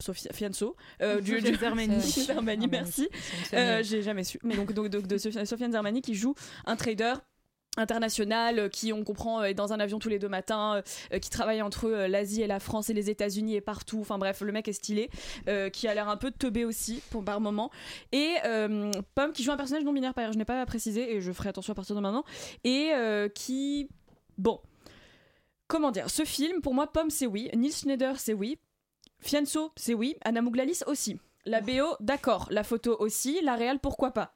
Sofia 0.00 0.32
Fianso, 0.32 0.76
euh, 1.02 1.20
du, 1.20 1.32
Sofiane 1.36 1.52
du- 1.52 1.58
Zermani. 1.58 2.00
Zermani, 2.26 2.66
merci. 2.68 3.08
Euh, 3.52 3.82
J'ai 3.82 4.02
jamais 4.02 4.24
su. 4.24 4.38
Mais 4.42 4.56
donc, 4.56 4.72
donc, 4.72 4.88
donc 4.88 5.06
de 5.06 5.18
Sofiane 5.18 5.72
Zermani 5.72 6.02
qui 6.02 6.14
joue 6.14 6.34
un 6.66 6.76
trader 6.76 7.14
international 7.76 8.58
euh, 8.58 8.68
qui 8.68 8.92
on 8.92 9.04
comprend 9.04 9.40
euh, 9.40 9.44
est 9.44 9.54
dans 9.54 9.72
un 9.72 9.78
avion 9.78 10.00
tous 10.00 10.08
les 10.08 10.18
deux 10.18 10.28
matins 10.28 10.82
qui 11.22 11.30
travaille 11.30 11.62
entre 11.62 11.88
l'Asie 11.88 12.42
et 12.42 12.48
la 12.48 12.58
France 12.58 12.90
et 12.90 12.94
les 12.94 13.10
États-Unis 13.10 13.54
et 13.54 13.60
partout. 13.60 13.98
Enfin 14.00 14.18
bref 14.18 14.40
le 14.40 14.50
mec 14.50 14.66
est 14.66 14.72
stylé 14.72 15.08
euh, 15.48 15.70
qui 15.70 15.86
a 15.86 15.94
l'air 15.94 16.08
un 16.08 16.16
peu 16.16 16.32
teubé 16.32 16.64
aussi 16.64 17.00
pour 17.10 17.24
par 17.24 17.40
moment. 17.40 17.70
Et 18.10 18.34
euh, 18.44 18.90
Pomme 19.14 19.32
qui 19.32 19.44
joue 19.44 19.52
un 19.52 19.56
personnage 19.56 19.84
non 19.84 19.92
binaire 19.92 20.14
par 20.14 20.22
ailleurs 20.22 20.32
je 20.32 20.38
n'ai 20.38 20.44
pas 20.44 20.66
précisé 20.66 21.14
et 21.14 21.20
je 21.20 21.30
ferai 21.32 21.48
attention 21.50 21.70
à 21.70 21.74
partir 21.76 21.94
de 21.94 22.00
maintenant. 22.00 22.24
Et 22.64 22.90
euh, 22.92 23.28
qui 23.28 23.88
bon. 24.36 24.60
Comment 25.68 25.92
dire? 25.92 26.10
Ce 26.10 26.24
film 26.24 26.62
pour 26.62 26.74
moi 26.74 26.88
Pomme 26.90 27.10
c'est 27.10 27.26
oui. 27.26 27.50
Neil 27.54 27.70
Schneider 27.72 28.18
c'est 28.18 28.34
oui 28.34 28.58
Fianso 29.20 29.72
c'est 29.76 29.94
oui. 29.94 30.16
Anna 30.24 30.42
Mouglalis 30.42 30.80
aussi. 30.86 31.18
La 31.46 31.60
BO 31.60 31.96
d'accord. 32.00 32.46
La 32.50 32.64
photo 32.64 32.96
aussi. 32.98 33.40
La 33.42 33.54
réal 33.54 33.78
pourquoi 33.78 34.10
pas? 34.12 34.34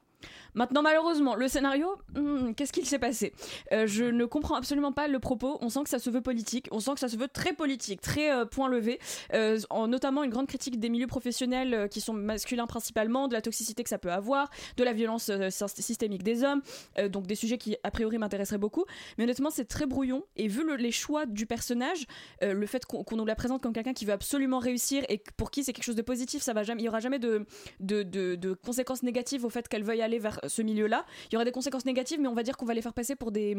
Maintenant, 0.55 0.81
malheureusement, 0.81 1.35
le 1.35 1.47
scénario, 1.47 1.87
hmm, 2.15 2.53
qu'est-ce 2.53 2.71
qu'il 2.73 2.85
s'est 2.85 2.99
passé? 2.99 3.33
Euh, 3.71 3.85
Je 3.87 4.05
ne 4.05 4.25
comprends 4.25 4.55
absolument 4.55 4.91
pas 4.93 5.07
le 5.07 5.19
propos. 5.19 5.57
On 5.61 5.69
sent 5.69 5.83
que 5.83 5.89
ça 5.89 5.99
se 5.99 6.09
veut 6.09 6.21
politique. 6.21 6.67
On 6.71 6.79
sent 6.79 6.91
que 6.93 6.99
ça 6.99 7.09
se 7.09 7.17
veut 7.17 7.27
très 7.27 7.53
politique, 7.53 8.01
très 8.01 8.31
euh, 8.31 8.45
point 8.45 8.69
levé. 8.69 8.99
Euh, 9.33 9.59
en, 9.69 9.87
notamment 9.87 10.23
une 10.23 10.31
grande 10.31 10.47
critique 10.47 10.79
des 10.79 10.89
milieux 10.89 11.07
professionnels 11.07 11.87
qui 11.91 12.01
sont 12.01 12.13
masculins 12.13 12.67
principalement, 12.67 13.27
de 13.27 13.33
la 13.33 13.41
toxicité 13.41 13.83
que 13.83 13.89
ça 13.89 13.97
peut 13.97 14.11
avoir, 14.11 14.49
de 14.77 14.83
la 14.83 14.93
violence 14.93 15.29
sy- 15.49 15.81
systémique 15.83 16.23
des 16.23 16.43
hommes. 16.43 16.61
Donc 17.09 17.27
des 17.27 17.35
sujets 17.35 17.57
qui, 17.57 17.75
a 17.83 17.91
priori, 17.91 18.17
m'intéresseraient 18.17 18.57
beaucoup. 18.57 18.85
Mais 19.17 19.25
honnêtement, 19.25 19.49
c'est 19.49 19.65
très 19.65 19.85
brouillon. 19.85 20.23
Et 20.37 20.47
vu 20.47 20.63
le- 20.65 20.75
les 20.77 20.91
choix 20.91 21.25
du 21.25 21.45
personnage, 21.45 22.05
le 22.41 22.65
fait 22.65 22.85
qu'on 22.85 23.03
nous 23.15 23.25
la 23.25 23.35
présente 23.35 23.61
comme 23.61 23.73
quelqu'un 23.73 23.93
qui 23.93 24.05
veut 24.05 24.13
absolument 24.13 24.59
réussir 24.59 25.03
et 25.09 25.21
pour 25.37 25.51
qui 25.51 25.63
c'est 25.63 25.73
quelque 25.73 25.83
chose 25.85 25.95
de 25.95 26.01
positif, 26.01 26.41
ça 26.41 26.53
va 26.53 26.63
jamais, 26.63 26.81
il 26.81 26.85
y 26.85 26.89
aura 26.89 26.99
jamais 27.01 27.19
de- 27.19 27.45
de 27.79 28.53
conséquences 28.53 29.03
négatives 29.03 29.43
au 29.45 29.49
fait 29.49 29.67
qu'elle 29.67 29.83
veuille 29.83 30.01
aller 30.01 30.19
vers 30.19 30.39
ce 30.49 30.61
milieu-là. 30.61 31.05
Il 31.29 31.33
y 31.33 31.35
aura 31.37 31.45
des 31.45 31.51
conséquences 31.51 31.85
négatives, 31.85 32.19
mais 32.19 32.27
on 32.27 32.33
va 32.33 32.43
dire 32.43 32.57
qu'on 32.57 32.65
va 32.65 32.73
les 32.73 32.81
faire 32.81 32.93
passer 32.93 33.15
pour 33.15 33.31
des, 33.31 33.57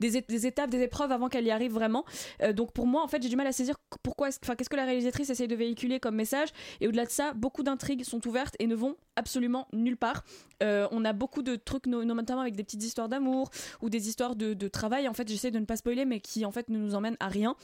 des, 0.00 0.46
étapes, 0.46 0.70
des 0.70 0.82
épreuves 0.82 1.12
avant 1.12 1.28
qu'elle 1.28 1.46
y 1.46 1.50
arrive 1.50 1.72
vraiment. 1.72 2.04
Euh, 2.42 2.52
donc 2.52 2.72
pour 2.72 2.86
moi, 2.86 3.02
en 3.02 3.08
fait, 3.08 3.22
j'ai 3.22 3.28
du 3.28 3.36
mal 3.36 3.46
à 3.46 3.52
saisir 3.52 3.76
pourquoi, 4.02 4.28
enfin, 4.42 4.54
qu'est-ce 4.54 4.70
que 4.70 4.76
la 4.76 4.84
réalisatrice 4.84 5.30
essaye 5.30 5.48
de 5.48 5.56
véhiculer 5.56 6.00
comme 6.00 6.14
message. 6.14 6.48
Et 6.80 6.88
au-delà 6.88 7.04
de 7.04 7.10
ça, 7.10 7.32
beaucoup 7.34 7.62
d'intrigues 7.62 8.04
sont 8.04 8.26
ouvertes 8.26 8.54
et 8.58 8.66
ne 8.66 8.74
vont 8.74 8.96
absolument 9.16 9.66
nulle 9.72 9.96
part. 9.96 10.24
Euh, 10.62 10.86
on 10.90 11.04
a 11.04 11.12
beaucoup 11.12 11.42
de 11.42 11.56
trucs, 11.56 11.86
no- 11.86 12.04
notamment 12.04 12.40
avec 12.40 12.54
des 12.56 12.64
petites 12.64 12.82
histoires 12.82 13.08
d'amour 13.08 13.50
ou 13.82 13.90
des 13.90 14.08
histoires 14.08 14.36
de, 14.36 14.54
travail. 14.68 15.08
En 15.08 15.12
fait, 15.14 15.28
j'essaie 15.28 15.50
de 15.50 15.58
ne 15.58 15.64
pas 15.64 15.76
spoiler, 15.76 16.04
mais 16.04 16.20
qui 16.20 16.44
en 16.44 16.50
fait 16.50 16.68
ne 16.68 16.78
nous 16.78 16.94
emmènent 16.94 17.16
à 17.20 17.28
rien. 17.28 17.56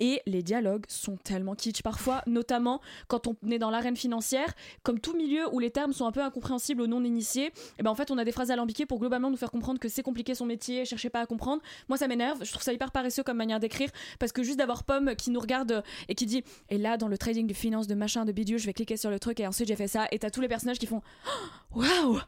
Et 0.00 0.22
les 0.26 0.42
dialogues 0.42 0.84
sont 0.88 1.16
tellement 1.16 1.54
kitsch 1.54 1.82
parfois, 1.82 2.22
notamment 2.26 2.80
quand 3.08 3.26
on 3.26 3.36
est 3.50 3.58
dans 3.58 3.70
l'arène 3.70 3.96
financière, 3.96 4.54
comme 4.82 5.00
tout 5.00 5.14
milieu 5.14 5.52
où 5.52 5.58
les 5.58 5.70
termes 5.70 5.92
sont 5.92 6.06
un 6.06 6.12
peu 6.12 6.22
incompréhensibles 6.22 6.80
aux 6.80 6.86
non-initiés. 6.86 7.52
Et 7.78 7.82
ben 7.82 7.90
en 7.90 7.94
fait, 7.94 8.10
on 8.10 8.15
a 8.18 8.24
des 8.24 8.32
phrases 8.32 8.50
alambiquées 8.50 8.86
pour 8.86 8.98
globalement 8.98 9.30
nous 9.30 9.36
faire 9.36 9.50
comprendre 9.50 9.78
que 9.78 9.88
c'est 9.88 10.02
compliqué 10.02 10.34
son 10.34 10.46
métier, 10.46 10.84
cherchez 10.84 11.10
pas 11.10 11.20
à 11.20 11.26
comprendre. 11.26 11.62
Moi, 11.88 11.98
ça 11.98 12.08
m'énerve. 12.08 12.44
Je 12.44 12.50
trouve 12.50 12.62
ça 12.62 12.72
hyper 12.72 12.92
paresseux 12.92 13.22
comme 13.22 13.36
manière 13.36 13.60
d'écrire 13.60 13.90
parce 14.18 14.32
que 14.32 14.42
juste 14.42 14.58
d'avoir 14.58 14.84
Pomme 14.84 15.14
qui 15.16 15.30
nous 15.30 15.40
regarde 15.40 15.82
et 16.08 16.14
qui 16.14 16.26
dit 16.26 16.44
et 16.68 16.78
là 16.78 16.96
dans 16.96 17.08
le 17.08 17.18
trading 17.18 17.46
de 17.46 17.54
finance 17.54 17.86
de 17.86 17.94
machin 17.94 18.24
de 18.24 18.32
bidule, 18.32 18.58
je 18.58 18.66
vais 18.66 18.72
cliquer 18.72 18.96
sur 18.96 19.10
le 19.10 19.18
truc 19.18 19.40
et 19.40 19.46
ensuite 19.46 19.68
j'ai 19.68 19.76
fait 19.76 19.88
ça 19.88 20.06
et 20.10 20.18
t'as 20.18 20.30
tous 20.30 20.40
les 20.40 20.48
personnages 20.48 20.78
qui 20.78 20.86
font 20.86 21.02
Oh, 21.74 21.80
waouh 21.80 22.20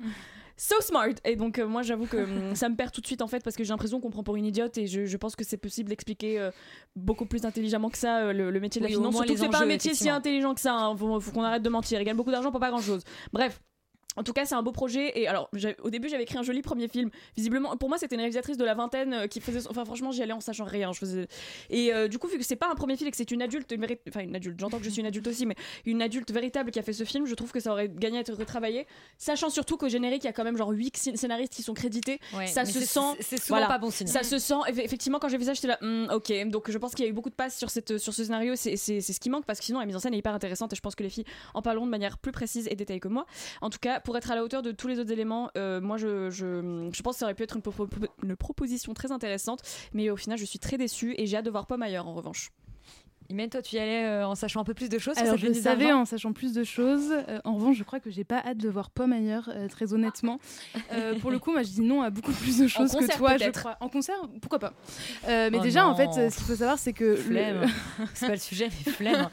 So 0.61 0.75
smart 0.81 1.15
Et 1.25 1.37
donc 1.37 1.61
euh, 1.61 1.69
moi 1.69 1.83
j'avoue 1.83 2.07
que 2.07 2.17
hum, 2.17 2.57
ça 2.57 2.69
me 2.69 2.75
perd 2.75 2.91
tout 2.91 3.01
de 3.01 3.07
suite 3.07 3.23
en 3.23 3.29
fait 3.29 3.45
parce 3.45 3.55
que 3.55 3.63
j'ai 3.63 3.71
l'impression 3.71 4.01
qu'on 4.01 4.11
prend 4.11 4.25
pour 4.25 4.35
une 4.35 4.45
idiote 4.45 4.77
et 4.77 4.89
je, 4.89 5.07
je 5.07 5.17
pense 5.17 5.37
que 5.37 5.45
c'est 5.45 5.57
possible 5.57 5.89
d'expliquer 5.89 6.41
euh, 6.41 6.51
beaucoup 6.97 7.27
plus 7.27 7.45
intelligemment 7.45 7.91
que 7.91 7.99
ça 7.99 8.19
euh, 8.19 8.33
le, 8.33 8.51
le 8.51 8.61
métier 8.61 8.81
de 8.81 8.87
la 8.87 8.91
Oui, 8.91 8.97
finance. 8.97 9.15
Surtout 9.15 9.37
c'est 9.37 9.49
pas 9.49 9.63
un 9.63 9.67
métier 9.67 9.95
si 9.95 10.11
intelligent 10.11 10.55
que 10.55 10.61
ça, 10.61 10.75
hein. 10.75 10.97
faut, 10.97 11.21
faut 11.21 11.31
qu'on 11.31 11.45
arrête 11.45 11.63
de 11.63 11.69
mentir. 11.69 12.01
Ils 12.01 12.05
gagnent 12.05 12.17
beaucoup 12.17 12.33
d'argent 12.33 12.51
pour 12.51 12.59
pas 12.59 12.71
grand 12.71 12.83
chose. 12.83 13.05
Bref. 13.33 13.61
En 14.19 14.23
tout 14.25 14.33
cas, 14.33 14.45
c'est 14.45 14.55
un 14.55 14.63
beau 14.63 14.73
projet. 14.73 15.19
Et 15.19 15.27
alors, 15.29 15.49
au 15.83 15.91
début, 15.91 16.09
j'avais 16.09 16.25
écrit 16.25 16.37
un 16.39 16.43
joli 16.43 16.61
premier 16.63 16.89
film. 16.89 17.11
Visiblement, 17.37 17.77
pour 17.77 17.89
moi, 17.89 17.99
c'était 17.99 18.15
une 18.17 18.21
réalisatrice 18.21 18.57
de 18.57 18.65
la 18.65 18.75
vingtaine 18.75 19.15
euh, 19.15 19.27
qui 19.27 19.41
faisait. 19.41 19.67
Enfin, 19.71 19.85
franchement, 19.85 20.11
j'y 20.13 20.23
allais 20.23 20.33
en 20.33 20.41
sachant 20.41 20.65
rien. 20.65 20.93
Je 20.93 20.99
faisais... 20.99 21.29
Et 21.71 21.93
euh, 21.95 22.09
du 22.09 22.19
coup, 22.19 22.27
vu 22.29 22.37
que 22.39 22.45
c'est 22.45 22.57
pas 22.57 22.69
un 22.71 22.75
premier 22.75 22.97
film 22.97 23.09
et 23.09 23.11
que 23.11 23.17
c'est 23.17 23.31
une 23.31 23.43
adulte, 23.43 23.71
une 23.73 23.87
enfin 24.09 24.21
une 24.21 24.35
adulte, 24.37 24.59
j'entends 24.61 24.79
que 24.79 24.85
je 24.85 24.91
suis 24.91 25.01
une 25.01 25.07
adulte 25.07 25.27
aussi, 25.29 25.47
mais 25.47 25.55
une 25.87 26.03
adulte 26.03 26.31
véritable 26.33 26.71
qui 26.71 26.79
a 26.79 26.83
fait 26.83 26.93
ce 26.93 27.05
film, 27.05 27.27
je 27.27 27.35
trouve 27.35 27.53
que 27.53 27.61
ça 27.61 27.73
aurait 27.73 27.89
gagné 27.89 28.19
à 28.19 28.21
être 28.21 28.35
retravaillé. 28.35 28.87
Sachant 29.17 29.51
surtout 29.51 29.77
qu'au 29.77 29.89
générique, 29.89 30.25
il 30.25 30.27
y 30.27 30.31
a 30.31 30.33
quand 30.33 30.45
même 30.45 30.57
genre 30.57 30.71
8 30.71 30.97
scénaristes 31.15 31.53
qui 31.53 31.63
sont 31.63 31.75
crédités. 31.75 32.21
Ouais, 32.37 32.47
ça 32.47 32.65
se 32.65 32.81
sent. 32.81 33.01
c'est- 33.21 33.37
souvent 33.43 33.61
pas 33.69 33.79
bon 33.79 33.91
signe. 33.91 34.07
Ça 34.09 34.23
se 34.23 34.39
sent. 34.39 34.55
eff- 34.69 34.81
Effectivement, 34.81 35.19
quand 35.19 35.29
j'ai 35.29 35.39
vu 35.39 35.45
ça, 35.45 35.55
j'étais 35.55 35.69
là, 35.69 35.79
Hmm, 35.81 36.07
ok. 36.13 36.33
Donc 36.49 36.71
je 36.71 36.79
pense 36.79 36.95
qu'il 36.95 37.05
y 37.05 37.09
a 37.09 37.11
eu 37.11 37.15
beaucoup 37.15 37.31
de 37.31 37.35
passes 37.35 37.57
sur, 37.57 37.71
cette, 37.71 37.99
sur 37.99 38.13
ce 38.13 38.25
scénario. 38.25 38.55
C'est 38.57 38.77
ce 38.77 39.21
qui 39.21 39.31
manque 39.31 39.45
parce 39.45 39.59
que 39.61 39.65
sinon, 39.65 39.79
la 39.79 39.87
mise 39.87 39.95
en 39.97 40.01
scène 40.01 40.15
est 40.15 40.19
hyper 40.19 40.35
intéressante 40.35 40.73
et 40.73 40.77
je 40.77 40.81
pense 40.81 40.95
que 40.95 41.03
les 41.03 41.11
filles 41.11 41.25
en 41.55 41.63
parleront 41.63 41.87
de 41.87 41.91
manière 41.91 42.19
plus 42.19 42.33
précise 42.33 42.67
et 42.71 42.75
détaillée 42.75 43.01
que 43.01 43.09
moi. 43.09 43.27
En 43.61 43.71
tout 43.71 43.79
cas, 43.81 44.01
pour 44.09 44.17
être 44.17 44.31
à 44.31 44.35
la 44.35 44.43
hauteur 44.43 44.63
de 44.63 44.73
tous 44.73 44.89
les 44.89 44.99
autres 45.01 45.13
éléments, 45.13 45.51
euh, 45.59 45.83
moi 45.83 45.99
je, 45.99 47.03
pense 47.03 47.17
que 47.17 47.19
ça 47.19 47.27
aurait 47.27 47.35
pu 47.35 47.43
être 47.43 47.59
une 48.23 48.37
proposition 48.37 48.95
très 48.95 49.13
intéressante, 49.13 49.61
mais 49.93 50.09
au 50.09 50.17
final, 50.17 50.39
je 50.39 50.47
suis 50.47 50.59
très 50.59 50.79
déçue 50.79 51.15
et 51.19 51.27
j'ai 51.27 51.37
hâte 51.37 51.45
de 51.45 51.51
voir 51.51 51.67
Pomme 51.67 51.83
ailleurs 51.83 52.09
en 52.09 52.15
revanche. 52.15 52.51
Imen, 53.31 53.51
toi, 53.51 53.61
tu 53.61 53.77
y 53.77 53.79
allais 53.79 54.05
euh, 54.07 54.27
en 54.27 54.35
sachant 54.35 54.61
un 54.61 54.65
peu 54.65 54.73
plus 54.73 54.89
de 54.89 54.99
choses 54.99 55.19
Alors 55.19 55.37
je 55.37 55.53
savais 55.53 55.93
en 55.93 56.07
sachant 56.07 56.33
plus 56.33 56.55
de 56.55 56.65
choses. 56.65 57.13
Euh, 57.13 57.39
en 57.45 57.57
revanche, 57.57 57.77
je 57.77 57.85
crois 57.85 58.01
que 58.01 58.11
j'ai 58.11 58.25
pas 58.25 58.39
hâte 58.39 58.57
de 58.57 58.71
voir 58.71 58.91
Pomme 58.91 59.13
ailleurs, 59.13 59.51
euh, 59.55 59.69
très 59.69 59.93
honnêtement. 59.93 60.39
Pour 61.21 61.31
le 61.31 61.39
coup, 61.39 61.53
moi 61.53 61.63
je 61.63 61.69
dis 61.69 61.83
non 61.83 62.01
à 62.01 62.09
beaucoup 62.09 62.33
plus 62.33 62.59
de 62.59 62.67
choses 62.67 62.91
que 62.93 63.17
toi, 63.17 63.37
je 63.37 63.51
crois. 63.51 63.77
En 63.81 63.91
concert, 63.91 64.17
pourquoi 64.41 64.59
pas 64.59 64.73
Euh, 65.29 65.51
Mais 65.53 65.59
Oh 65.61 65.63
déjà, 65.63 65.87
en 65.87 65.95
fait, 65.95 66.11
ce 66.31 66.37
qu'il 66.37 66.47
faut 66.47 66.57
savoir, 66.57 66.79
c'est 66.79 66.95
que 66.95 67.05
le- 67.05 67.17
Flemme. 67.17 67.67
c'est 68.15 68.27
pas 68.27 68.33
le 68.33 68.39
sujet, 68.39 68.69
mais 68.87 68.93
flemme. 68.93 69.29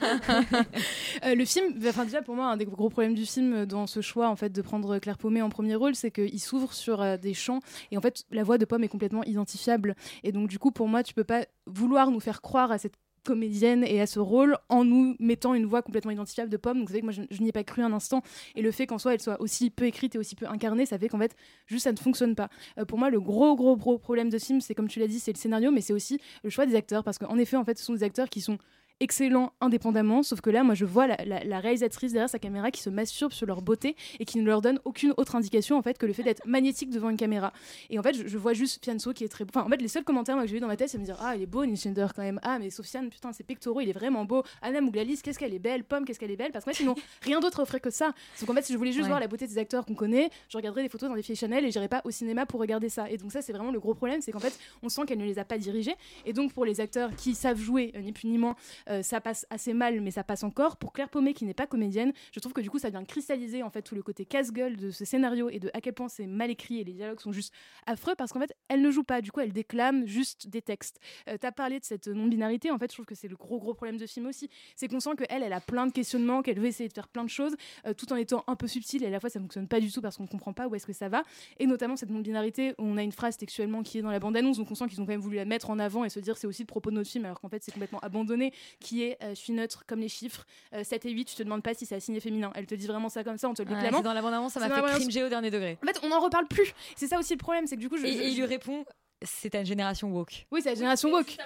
Le 1.23 1.45
film, 1.45 1.79
enfin 1.87 2.03
déjà 2.03 2.21
pour 2.21 2.35
moi, 2.35 2.47
un 2.47 2.57
des 2.57 2.65
gros 2.65 2.89
problèmes 2.89 3.15
du 3.15 3.25
film 3.25 3.65
dans 3.65 3.87
ce 3.87 4.01
choix 4.01 4.27
en 4.29 4.35
fait 4.35 4.49
de 4.49 4.61
prendre 4.61 4.97
Claire 4.99 5.17
Paumé 5.17 5.41
en 5.41 5.49
premier 5.49 5.75
rôle, 5.75 5.95
c'est 5.95 6.11
qu'il 6.11 6.39
s'ouvre 6.41 6.73
sur 6.73 7.17
des 7.17 7.33
champs 7.33 7.59
et 7.91 7.97
en 7.97 8.01
fait 8.01 8.25
la 8.31 8.43
voix 8.43 8.57
de 8.57 8.65
Pomme 8.65 8.83
est 8.83 8.87
complètement 8.89 9.23
identifiable 9.23 9.95
et 10.23 10.31
donc 10.31 10.49
du 10.49 10.59
coup 10.59 10.71
pour 10.71 10.87
moi 10.87 11.03
tu 11.03 11.13
peux 11.13 11.23
pas 11.23 11.45
vouloir 11.65 12.11
nous 12.11 12.19
faire 12.19 12.41
croire 12.41 12.71
à 12.71 12.77
cette 12.77 12.95
comédienne 13.25 13.83
et 13.83 13.99
à 13.99 14.07
ce 14.07 14.19
rôle 14.19 14.57
en 14.69 14.85
nous 14.85 15.15
mettant 15.19 15.53
une 15.53 15.65
voix 15.65 15.81
complètement 15.81 16.11
identifiable 16.11 16.49
de 16.49 16.57
Pomme. 16.57 16.79
Donc 16.79 16.89
c'est 16.89 16.93
vrai 16.93 17.01
que 17.01 17.05
moi 17.05 17.27
je, 17.29 17.41
n'y 17.41 17.49
ai 17.49 17.51
pas 17.51 17.63
cru 17.63 17.81
un 17.81 17.91
instant 17.91 18.21
et 18.55 18.61
le 18.61 18.71
fait 18.71 18.87
qu'en 18.87 18.97
soi 18.97 19.13
elle 19.13 19.21
soit 19.21 19.41
aussi 19.41 19.69
peu 19.69 19.85
écrite 19.85 20.15
et 20.15 20.17
aussi 20.17 20.35
peu 20.35 20.47
incarnée, 20.47 20.85
ça 20.85 20.97
fait 20.97 21.09
qu'en 21.09 21.19
fait 21.19 21.35
juste 21.65 21.83
ça 21.83 21.91
ne 21.91 21.97
fonctionne 21.97 22.35
pas. 22.35 22.49
Euh, 22.77 22.85
pour 22.85 22.97
moi 22.97 23.09
le 23.09 23.19
gros 23.19 23.55
gros 23.55 23.75
gros 23.75 23.97
problème 23.97 24.29
de 24.29 24.37
ce 24.37 24.45
c'est 24.59 24.75
comme 24.75 24.87
tu 24.87 24.99
l'as 24.99 25.07
dit, 25.07 25.19
c'est 25.19 25.33
le 25.33 25.37
scénario, 25.37 25.71
mais 25.71 25.81
c'est 25.81 25.93
aussi 25.93 26.19
le 26.43 26.49
choix 26.49 26.65
des 26.65 26.75
acteurs 26.75 27.03
parce 27.03 27.17
qu'en 27.17 27.37
effet 27.37 27.57
en 27.57 27.65
fait 27.65 27.77
ce 27.77 27.83
sont 27.83 27.93
des 27.93 28.03
acteurs 28.03 28.29
qui 28.29 28.41
sont 28.41 28.57
excellents 28.99 29.51
indépendamment, 29.61 30.23
sauf 30.23 30.41
que 30.41 30.49
là, 30.49 30.63
moi, 30.63 30.73
je 30.75 30.85
vois 30.85 31.07
la, 31.07 31.17
la- 31.25 31.43
la 31.43 31.59
réalisatrice 31.59 32.11
derrière 32.13 32.29
sa 32.29 32.39
caméra 32.39 32.71
qui 32.71 32.81
se 32.81 32.89
masturbe 32.89 33.31
sur 33.33 33.45
leur 33.45 33.61
beauté 33.61 33.95
et 34.19 34.25
qui 34.25 34.37
ne 34.39 34.45
leur 34.45 34.61
donne 34.61 34.79
aucune 34.85 35.13
autre 35.17 35.35
indication 35.35 35.77
en 35.77 35.81
fait 35.81 35.97
que 35.97 36.05
le 36.05 36.13
fait 36.13 36.23
d'être 36.23 36.41
magnétique 36.45 36.89
devant 36.89 37.09
une 37.09 37.17
caméra. 37.17 37.51
Et 37.89 37.99
en 37.99 38.03
fait, 38.03 38.13
je, 38.13 38.27
je 38.27 38.37
vois 38.37 38.53
juste 38.53 38.83
Fianso 38.83 39.13
qui 39.13 39.23
est 39.23 39.27
très 39.27 39.43
beau. 39.43 39.51
Enfin, 39.53 39.65
en 39.65 39.69
fait, 39.69 39.81
les 39.81 39.87
seuls 39.87 40.03
commentaires 40.03 40.35
moi, 40.35 40.45
que 40.45 40.49
j'ai 40.49 40.57
eu 40.57 40.59
dans 40.59 40.67
ma 40.67 40.77
tête, 40.77 40.89
c'est 40.89 40.97
me 40.97 41.03
dire 41.05 41.17
ah, 41.19 41.35
il 41.35 41.41
est 41.41 41.45
beau, 41.45 41.65
Nintendo 41.65 42.05
quand 42.15 42.21
même. 42.21 42.39
Ah, 42.43 42.57
mais 42.59 42.69
Sofiane, 42.69 43.09
putain, 43.09 43.33
ses 43.33 43.43
pectoraux, 43.43 43.81
il 43.81 43.89
est 43.89 43.93
vraiment 43.93 44.25
beau. 44.25 44.43
Anna 44.61 44.79
Mouglalis, 44.81 45.19
qu'est-ce 45.21 45.39
qu'elle 45.39 45.53
est 45.53 45.59
belle. 45.59 45.83
Pomme, 45.83 46.05
qu'est-ce 46.05 46.19
qu'elle 46.19 46.31
est 46.31 46.35
belle. 46.37 46.51
Parce 46.51 46.63
que 46.65 46.69
moi, 46.69 46.75
sinon, 46.75 46.95
rien 47.21 47.39
d'autre 47.39 47.61
offrait 47.61 47.79
que 47.79 47.89
ça. 47.89 48.13
Donc 48.39 48.49
en 48.49 48.53
fait, 48.53 48.61
si 48.63 48.73
je 48.73 48.77
voulais 48.77 48.91
juste 48.91 49.03
Ouais. 49.05 49.09
voir 49.09 49.19
la 49.19 49.27
beauté 49.27 49.45
des 49.45 49.57
acteurs 49.57 49.85
qu'on 49.85 49.93
connaît, 49.93 50.29
je 50.49 50.57
regarderais 50.57 50.81
des 50.83 50.89
photos 50.89 51.09
dans 51.09 51.15
des 51.15 51.21
filles 51.21 51.35
Chanel 51.35 51.63
et 51.65 51.69
j'irais 51.71 51.87
pas 51.89 52.01
au 52.05 52.11
cinéma 52.11 52.45
pour 52.45 52.59
regarder 52.59 52.89
ça. 52.89 53.09
Et 53.11 53.17
donc 53.17 53.31
ça, 53.31 53.41
c'est 53.41 53.53
vraiment 53.53 53.71
le 53.71 53.79
gros 53.79 53.93
problème, 53.93 54.21
c'est 54.21 54.31
qu'en 54.31 54.39
fait, 54.39 54.57
on 54.81 54.89
sent 54.89 55.01
qu'elle 55.05 55.19
ne 55.19 55.25
les 55.25 55.37
a 55.37 55.45
pas 55.45 55.57
dirigés. 55.57 55.95
Et 56.25 56.33
donc 56.33 56.53
pour 56.53 56.65
les 56.65 56.81
acteurs 56.81 57.13
qui 57.15 57.35
savent 57.35 57.59
jouer, 57.59 57.91
euh, 57.95 57.99
ni 57.99 58.11
plus 58.13 58.27
ni 58.29 58.37
moins, 58.37 58.55
euh, 58.89 59.01
ça 59.01 59.21
passe 59.21 59.45
assez 59.49 59.73
mal, 59.73 60.01
mais 60.01 60.11
ça 60.11 60.23
passe 60.23 60.43
encore. 60.43 60.77
Pour 60.77 60.93
Claire 60.93 61.09
Paumé, 61.09 61.33
qui 61.33 61.45
n'est 61.45 61.53
pas 61.53 61.67
comédienne, 61.67 62.13
je 62.31 62.39
trouve 62.39 62.53
que 62.53 62.61
du 62.61 62.69
coup, 62.69 62.79
ça 62.79 62.89
vient 62.89 63.03
cristalliser 63.03 63.63
en 63.63 63.69
fait 63.69 63.81
tout 63.81 63.95
le 63.95 64.03
côté 64.03 64.25
casse-gueule 64.25 64.77
de 64.77 64.91
ce 64.91 65.05
scénario 65.05 65.49
et 65.49 65.59
de 65.59 65.69
à 65.73 65.81
quel 65.81 65.93
point 65.93 66.07
c'est 66.07 66.27
mal 66.27 66.49
écrit 66.49 66.79
et 66.79 66.83
les 66.83 66.93
dialogues 66.93 67.19
sont 67.19 67.31
juste 67.31 67.53
affreux 67.85 68.15
parce 68.15 68.31
qu'en 68.31 68.39
fait, 68.39 68.53
elle 68.67 68.81
ne 68.81 68.91
joue 68.91 69.03
pas. 69.03 69.21
Du 69.21 69.31
coup, 69.31 69.39
elle 69.39 69.53
déclame 69.53 70.05
juste 70.05 70.47
des 70.47 70.61
textes. 70.61 70.99
Euh, 71.29 71.37
T'as 71.39 71.51
parlé 71.51 71.79
de 71.79 71.85
cette 71.85 72.07
non-binarité. 72.07 72.71
En 72.71 72.79
fait, 72.79 72.91
je 72.91 72.95
trouve 72.95 73.05
que 73.05 73.15
c'est 73.15 73.27
le 73.27 73.35
gros 73.35 73.59
gros 73.59 73.73
problème 73.73 73.97
de 73.97 74.05
film 74.05 74.25
aussi. 74.27 74.49
C'est 74.75 74.87
qu'on 74.87 74.99
sent 74.99 75.11
qu'elle, 75.17 75.43
elle 75.43 75.53
a 75.53 75.61
plein 75.61 75.87
de 75.87 75.91
questionnements, 75.91 76.41
qu'elle 76.41 76.59
veut 76.59 76.67
essayer 76.67 76.87
de 76.87 76.93
faire 76.93 77.07
plein 77.07 77.23
de 77.23 77.29
choses, 77.29 77.55
euh, 77.85 77.93
tout 77.93 78.11
en 78.11 78.15
étant 78.15 78.43
un 78.47 78.55
peu 78.55 78.67
subtile. 78.67 79.03
Et 79.03 79.07
à 79.07 79.09
la 79.09 79.19
fois, 79.19 79.29
ça 79.29 79.39
fonctionne 79.39 79.67
pas 79.67 79.79
du 79.79 79.91
tout 79.91 80.01
parce 80.01 80.17
qu'on 80.17 80.27
comprend 80.27 80.53
pas 80.53 80.67
où 80.67 80.75
est-ce 80.75 80.85
que 80.85 80.93
ça 80.93 81.09
va. 81.09 81.23
Et 81.59 81.67
notamment 81.67 81.95
cette 81.95 82.09
non-binarité, 82.09 82.73
on 82.77 82.97
a 82.97 83.03
une 83.03 83.11
phrase 83.11 83.37
textuellement 83.37 83.83
qui 83.83 83.99
est 83.99 84.01
dans 84.01 84.11
la 84.11 84.19
bande-annonce, 84.19 84.57
donc 84.57 84.71
on 84.71 84.75
sent 84.75 84.87
qu'ils 84.87 85.01
ont 85.01 85.05
quand 85.05 85.11
même 85.11 85.21
voulu 85.21 85.37
la 85.37 85.45
mettre 85.45 85.69
en 85.69 85.79
avant 85.79 86.03
et 86.03 86.09
se 86.09 86.19
dire 86.19 86.37
c'est 86.37 86.47
aussi 86.47 86.63
le 86.63 86.67
propos 86.67 86.89
de 86.89 86.95
notre 86.95 87.09
film, 87.09 87.25
alors 87.25 87.39
qu'en 87.39 87.49
fait 87.49 87.63
c'est 87.63 87.71
complètement 87.71 87.99
abandonné, 87.99 88.53
qui 88.79 89.03
est 89.03 89.17
euh, 89.23 89.29
je 89.29 89.35
suis 89.35 89.53
neutre 89.53 89.83
comme 89.87 89.99
les 89.99 90.09
chiffres, 90.09 90.45
euh, 90.73 90.83
7 90.83 91.05
et 91.05 91.11
8, 91.11 91.25
tu 91.25 91.35
te 91.35 91.43
demandes 91.43 91.63
pas 91.63 91.73
si 91.73 91.85
c'est 91.85 91.95
assigné 91.95 92.19
féminin. 92.19 92.51
Elle 92.55 92.65
te 92.65 92.75
dit 92.75 92.87
vraiment 92.87 93.09
ça 93.09 93.23
comme 93.23 93.37
ça, 93.37 93.49
on 93.49 93.53
te 93.53 93.61
le 93.63 93.69
c'est 93.69 94.01
dans 94.01 94.13
la 94.13 94.21
bande-annonce, 94.21 94.53
ça 94.53 94.59
m'a 94.59 94.69
fait 94.69 94.81
cringer 94.99 95.23
au 95.23 95.29
dernier 95.29 95.51
degré. 95.51 95.77
En 95.83 95.87
fait, 95.87 95.99
on 96.03 96.09
n'en 96.09 96.19
reparle 96.19 96.47
plus. 96.47 96.73
C'est 96.95 97.07
ça 97.07 97.19
aussi 97.19 97.33
le 97.33 97.39
problème, 97.39 97.67
c'est 97.67 97.75
que 97.75 97.81
du 97.81 97.89
coup, 97.89 97.97
je, 97.97 98.05
Et, 98.05 98.13
je- 98.13 98.21
et 98.21 98.27
il 98.27 98.31
je- 98.35 98.37
lui 98.41 98.45
répond 98.45 98.85
c'est 99.21 99.51
ta 99.51 99.63
génération 99.63 100.11
woke. 100.11 100.45
Oui, 100.51 100.61
c'est 100.61 100.69
la 100.69 100.75
génération 100.75 101.09
woke. 101.11 101.37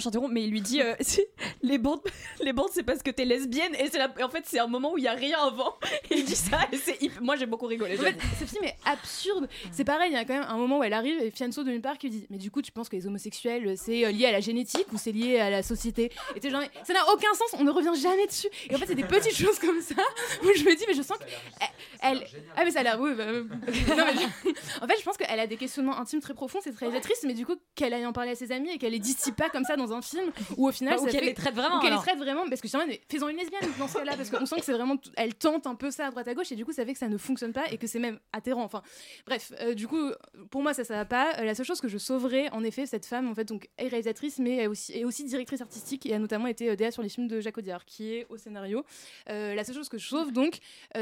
Je 0.00 0.04
t'interromps, 0.04 0.32
mais 0.32 0.42
il 0.44 0.50
lui 0.50 0.60
dit 0.60 0.80
euh, 0.82 0.94
c'est- 1.00 1.28
les 1.62 1.78
bandes, 1.78 2.00
les 2.40 2.52
bandes, 2.52 2.68
c'est 2.72 2.82
parce 2.82 3.02
que 3.02 3.10
t'es 3.10 3.24
lesbienne 3.24 3.74
et 3.78 3.88
c'est 3.90 3.98
la- 3.98 4.12
et 4.18 4.22
en 4.22 4.28
fait 4.30 4.44
c'est 4.46 4.58
un 4.58 4.66
moment 4.66 4.92
où 4.92 4.98
il 4.98 5.04
y 5.04 5.08
a 5.08 5.12
rien 5.14 5.38
avant. 5.38 5.74
Et 6.10 6.16
il 6.18 6.24
dit 6.24 6.36
ça 6.36 6.60
et 6.72 6.76
c'est 6.76 6.98
moi 7.20 7.36
j'ai 7.36 7.46
beaucoup 7.46 7.66
rigolé. 7.66 7.98
En 7.98 8.02
fait, 8.02 8.16
ce 8.40 8.44
film 8.44 8.64
est 8.64 8.76
absurde. 8.84 9.48
C'est 9.72 9.84
pareil, 9.84 10.10
il 10.10 10.14
y 10.14 10.18
a 10.18 10.24
quand 10.24 10.34
même 10.34 10.46
un 10.48 10.56
moment 10.56 10.78
où 10.78 10.82
elle 10.84 10.92
arrive 10.92 11.20
et 11.22 11.30
Fianso 11.30 11.62
de 11.64 11.70
nulle 11.70 11.80
part 11.82 11.98
qui 11.98 12.08
lui 12.08 12.16
dit 12.20 12.26
Mais 12.30 12.38
du 12.38 12.50
coup, 12.50 12.62
tu 12.62 12.72
penses 12.72 12.88
que 12.88 12.96
les 12.96 13.06
homosexuels, 13.06 13.74
c'est 13.76 14.04
euh, 14.04 14.10
lié 14.10 14.26
à 14.26 14.32
la 14.32 14.40
génétique 14.40 14.86
ou 14.92 14.98
c'est 14.98 15.12
lié 15.12 15.38
à 15.38 15.50
la 15.50 15.62
société? 15.62 16.10
Et 16.36 16.40
t'es 16.40 16.50
genre, 16.50 16.62
ça 16.84 16.92
n'a 16.92 17.08
aucun 17.12 17.32
sens, 17.34 17.54
on 17.58 17.64
ne 17.64 17.70
revient 17.70 18.00
jamais 18.00 18.26
dessus. 18.26 18.48
Et 18.70 18.74
en 18.74 18.78
fait, 18.78 18.86
c'est 18.86 18.94
des 18.94 19.04
petites 19.04 19.36
choses 19.36 19.58
comme 19.58 19.80
ça 19.80 19.94
où 20.42 20.48
je 20.54 20.64
me 20.64 20.76
dis 20.76 20.84
Mais 20.88 20.94
je 20.94 21.02
sens 21.02 21.18
qu'elle. 21.18 21.68
Elle... 22.02 22.26
Ah, 22.56 22.64
mais 22.64 22.70
ça 22.70 22.80
a 22.80 22.82
l'air. 22.82 23.00
Oui, 23.00 23.10
bah, 23.16 23.24
non, 23.32 23.44
mais 23.68 24.14
je- 24.14 24.82
En 24.82 24.86
fait, 24.88 24.98
je 24.98 25.02
pense 25.04 25.16
qu'elle 25.16 25.38
a 25.40 25.46
des 25.46 25.56
questionnements 25.56 25.98
intimes 25.98 26.20
très 26.20 26.34
profonds, 26.34 26.60
cette 26.62 26.76
réalisatrice, 26.76 27.22
mais 27.24 27.34
du 27.34 27.46
coup, 27.46 27.54
qu'elle 27.74 27.94
aille 27.94 28.06
en 28.06 28.12
parler 28.12 28.30
à 28.32 28.34
ses 28.34 28.52
amis 28.52 28.70
et 28.70 28.78
qu'elle 28.78 28.92
les 28.92 28.98
dissipe 28.98 29.36
pas 29.36 29.48
comme 29.50 29.64
ça 29.64 29.76
dans 29.86 29.92
un 29.94 30.02
film 30.02 30.30
où 30.56 30.68
au 30.68 30.72
final. 30.72 30.98
Ou 30.98 31.04
ça 31.06 31.10
fait- 31.10 31.20
les 31.20 31.34
traite 31.34 31.54
vraiment, 31.54 31.80
qu'elle 31.80 31.92
les 31.92 31.98
traite 31.98 32.18
vraiment, 32.18 32.48
parce 32.48 32.60
que 32.60 32.68
je 32.68 32.76
mais 32.86 33.00
faisons 33.10 33.28
une 33.28 33.36
lesbienne 33.36 33.68
dans 33.78 33.88
ce 33.88 33.94
cas-là, 33.98 34.16
parce 34.16 34.30
qu'on 34.30 34.46
sent 34.46 34.56
que 34.56 34.64
c'est 34.64 34.72
vraiment. 34.72 34.96
Elle 35.16 35.34
tente 35.34 35.66
un 35.66 35.74
peu 35.74 35.90
ça 35.90 36.06
à 36.06 36.10
droite 36.10 36.28
à 36.28 36.34
gauche 36.34 36.50
et 36.52 36.56
du 36.56 36.64
coup, 36.64 36.72
ça 36.72 36.84
fait 36.84 36.92
que 36.92 36.98
ça 36.98 37.08
ne 37.08 37.18
fonctionne 37.18 37.52
pas 37.52 37.70
et 37.70 37.78
que 37.78 37.86
c'est 37.86 37.98
même 37.98 38.18
atterrant. 38.32 38.64
Enfin, 38.64 38.82
bref, 39.26 39.52
euh, 39.60 39.74
du 39.74 39.86
coup, 39.88 40.10
pour 40.50 40.62
moi, 40.62 40.74
ça, 40.74 40.84
ça 40.84 40.94
va 40.94 41.04
pas. 41.04 41.34
Euh, 41.38 41.44
la 41.44 41.54
seule 41.54 41.66
chose 41.66 41.80
que 41.80 41.88
je 41.88 41.98
sauverais, 41.98 42.50
en 42.50 42.64
effet, 42.64 42.86
cette 42.86 43.06
femme, 43.06 43.28
en 43.28 43.34
fait, 43.34 43.44
donc, 43.44 43.68
est 43.78 43.88
réalisatrice, 43.88 44.38
mais 44.38 44.56
est 44.58 44.66
aussi, 44.66 44.92
est 44.96 45.04
aussi 45.04 45.24
directrice 45.24 45.60
artistique 45.60 46.06
et 46.06 46.14
a 46.14 46.18
notamment 46.18 46.46
été 46.46 46.70
euh, 46.70 46.76
DA 46.76 46.90
sur 46.90 47.02
les 47.02 47.08
films 47.08 47.28
de 47.28 47.40
Jacques 47.40 47.58
Audiard, 47.58 47.84
qui 47.84 48.14
est 48.14 48.26
au 48.30 48.36
scénario. 48.36 48.84
Euh, 49.28 49.54
la 49.54 49.64
seule 49.64 49.74
chose 49.74 49.88
que 49.88 49.98
je 49.98 50.06
sauve, 50.08 50.32
donc, 50.32 50.58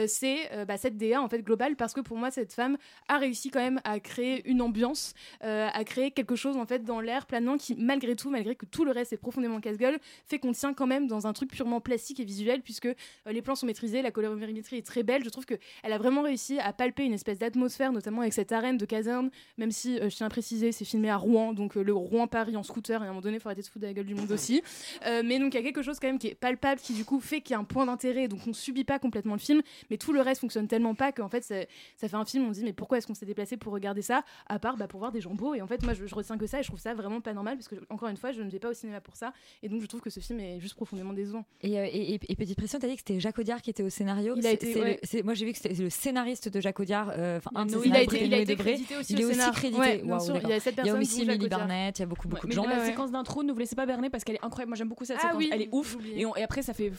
c'est 0.07 0.51
bah, 0.67 0.77
cette 0.77 0.97
DA, 0.97 1.21
en 1.21 1.29
fait, 1.29 1.43
globale, 1.43 1.77
parce 1.77 1.93
que 1.93 2.01
pour 2.01 2.17
moi, 2.17 2.31
cette 2.31 2.53
femme 2.53 2.77
a 3.09 3.19
réussi 3.19 3.51
quand 3.51 3.61
même 3.61 3.81
à 3.85 4.01
créer 4.01 4.49
une 4.49 4.63
ambiance, 4.63 5.15
à 5.41 5.85
créer 5.85 6.11
quelque 6.11 6.37
chose, 6.37 6.57
en 6.57 6.67
fait, 6.67 6.85
dans 6.85 7.01
l'air 7.01 7.27
planant 7.27 7.57
qui, 7.57 7.75
malgré 7.77 8.17
tout, 8.17 8.31
malgré 8.31 8.55
que 8.55 8.67
tout 8.71 8.85
le 8.85 8.93
reste 8.93 9.13
est 9.13 9.17
profondément 9.17 9.61
casse-gueule, 9.61 9.99
fait 10.27 10.39
qu'on 10.39 10.53
tient 10.53 10.75
quand 10.75 10.87
même 10.87 11.07
dans 11.07 11.27
un 11.27 11.33
truc 11.33 11.51
purement 11.51 11.81
plastique 11.81 12.21
et 12.21 12.25
visuel, 12.25 12.63
puisque 12.63 12.87
euh, 12.87 12.95
les 13.27 13.43
plans 13.43 13.55
sont 13.55 13.67
maîtrisés, 13.67 14.03
la 14.03 14.11
colorimétrie 14.11 14.77
est 14.77 14.87
très 14.87 15.03
belle. 15.03 15.25
Je 15.25 15.29
trouve 15.31 15.47
qu'elle 15.47 15.59
a 15.83 15.99
vraiment 15.99 16.23
réussi 16.23 16.59
à 16.59 16.73
palper 16.73 17.05
une 17.05 17.13
espèce 17.13 17.39
d'atmosphère, 17.39 17.93
notamment 17.93 18.21
avec 18.23 18.33
cette 18.33 18.53
arène 18.53 18.77
de 18.77 18.85
caserne, 18.85 19.31
même 19.59 19.71
si, 19.71 19.99
euh, 19.99 20.09
je 20.09 20.17
tiens 20.17 20.27
à 20.27 20.31
préciser, 20.31 20.73
c'est 20.73 20.85
filmé 20.85 21.11
à 21.11 21.17
Rouen, 21.17 21.53
donc 21.53 21.77
euh, 21.77 21.83
le 21.83 21.93
Rouen-Paris 21.93 22.57
en 22.57 22.63
scooter, 22.63 23.03
et 23.03 23.05
à 23.05 23.09
un 23.09 23.11
moment 23.11 23.21
donné, 23.21 23.37
il 23.37 23.41
faut 23.41 23.49
arrêter 23.49 23.63
de 23.63 23.67
se 23.67 23.71
foutre 23.71 23.83
de 23.83 23.87
la 23.89 23.95
gueule 23.95 24.07
du 24.07 24.15
monde 24.15 24.31
aussi. 24.31 24.63
Mais 25.25 25.39
donc, 25.39 25.55
il 25.55 25.57
y 25.57 25.61
a 25.61 25.63
quelque 25.63 25.83
chose 25.83 25.99
quand 26.01 26.09
même 26.09 26.19
qui 26.19 26.29
est 26.29 26.35
palpable, 26.35 26.81
qui 26.81 26.93
du 26.93 27.05
coup 27.05 27.21
fait 27.21 27.41
qu'il 27.41 27.53
y 27.53 27.57
a 27.57 27.59
un 27.59 27.65
point 27.65 27.87
d'intérêt, 27.87 28.29
donc 28.29 28.41
on 28.47 28.53
subit 28.53 28.85
pas 28.85 28.99
complètement 28.99 29.35
le 29.35 29.41
film, 29.41 29.63
mais 29.91 29.97
tout 29.97 30.13
le 30.13 30.21
reste 30.21 30.41
fonctionne 30.41 30.69
tellement 30.69 30.95
pas 30.95 31.13
qu'en 31.13 31.29
fait, 31.29 31.43
ça, 31.43 31.57
ça 31.97 32.09
fait 32.09 32.17
un 32.17 32.25
film, 32.25 32.47
on 32.47 32.53
se 32.53 32.59
dit, 32.59 32.65
mais 32.65 32.73
pourquoi 32.73 32.99
est-ce 32.99 33.07
qu'on 33.07 33.15
s'est 33.15 33.27
déplacé 33.27 33.57
pour 33.57 33.73
regarder 33.73 34.03
ça, 34.03 34.23
à 34.47 34.59
part 34.59 34.77
bah, 34.77 34.87
pour 34.89 35.01
voir 35.01 35.13
des 35.13 35.21
gens 35.21 35.35
beaux, 35.35 35.55
et 35.55 35.63
en 35.63 35.67
fait, 35.67 35.83
moi, 35.83 35.95
je, 35.95 36.07
je 36.07 36.15
retiens 36.15 36.39
que 36.39 36.47
ça, 36.47 36.61
et 36.61 36.63
je 36.63 36.69
trouve 36.69 36.81
ça 36.81 36.95
vraiment 36.95 37.21
pas 37.21 37.33
normal, 37.33 37.57
parce 37.57 37.69
que, 37.69 37.77
encore 37.89 38.09
une 38.09 38.17
fois, 38.17 38.33
je 38.33 38.43
ne 38.43 38.51
vais 38.51 38.60
pas 38.61 38.71
au 38.71 38.75
cinéma 38.75 39.01
pour 39.01 39.17
ça, 39.17 39.33
et 39.63 39.69
donc 39.69 39.81
je 39.83 39.87
trouve 39.87 40.01
que 40.01 40.11
ce 40.11 40.21
film 40.21 40.39
est 40.41 40.61
juste 40.61 40.75
profondément 40.75 41.13
décevant. 41.13 41.45
Et, 41.63 41.79
euh, 41.79 41.85
et, 41.91 42.15
et- 42.15 42.21
et 42.29 42.37
petite 42.37 42.57
pression, 42.57 42.79
t'as 42.79 42.87
dit 42.89 42.95
que 42.95 43.01
c'était 43.01 43.19
Jacques 43.21 43.39
Audiard 43.39 43.61
qui 43.63 43.71
était 43.71 43.83
au 43.83 43.91
scénario. 43.91 44.35
Il 44.37 44.47
a 44.47 44.53
été- 44.53 44.81
ouais. 44.81 45.01
le- 45.13 45.23
moi 45.23 45.35
j'ai 45.35 45.47
vu 45.47 45.53
que 45.53 45.59
c'était 45.59 45.75
le 45.83 45.91
scénariste 45.91 46.49
de 46.49 46.61
Jacques 46.61 46.79
Audiard, 46.81 47.13
euh, 47.17 47.39
enfin 47.39 47.51
un 47.55 47.67
de 47.67 47.71
ses 47.71 47.77
Il 47.77 47.81
a 47.81 47.83
scénaristes 47.85 48.13
été, 48.15 48.25
il 48.27 48.35
a 48.35 48.39
été 48.39 48.57
crédité 48.57 48.97
aussi 48.97 49.13
Il 49.15 49.21
est 49.21 49.25
au 49.25 49.31
aussi 49.31 49.51
crédité. 49.53 49.81
Ouais, 49.81 49.99
bien 49.99 50.11
Waouh, 50.17 50.25
sûr, 50.25 50.37
il 50.37 50.43
y 50.43 50.45
a 50.45 50.49
d'accord. 50.49 50.63
sept 50.63 50.75
Il 50.79 50.87
y 50.87 50.91
a 50.91 50.95
aussi 50.95 51.23
Audiard. 51.23 51.49
Barnett, 51.61 51.99
il 51.99 52.03
y 52.03 52.05
a 52.05 52.07
beaucoup 52.07 52.29
beaucoup 52.29 52.47
de 52.47 52.53
gens. 52.53 52.65
la 52.67 52.85
séquence 52.87 53.11
d'intro, 53.11 53.43
ne 53.43 53.53
vous 53.53 53.59
laissez 53.59 53.77
pas 53.77 53.87
berner 53.87 54.11
parce 54.11 54.25
qu'elle 54.25 54.37
est 54.37 54.45
incroyable. 54.45 54.71
Moi 54.71 54.77
j'aime 54.77 54.89
beaucoup 54.89 55.05
cette 55.05 55.17
Ah 55.19 55.23
séquence. 55.23 55.37
oui, 55.39 55.51
elle 55.53 55.63
est 55.63 55.69
ouf. 55.73 55.97
et 56.37 56.43
après 56.43 56.63
ça 56.63 56.73
fait. 56.75 56.93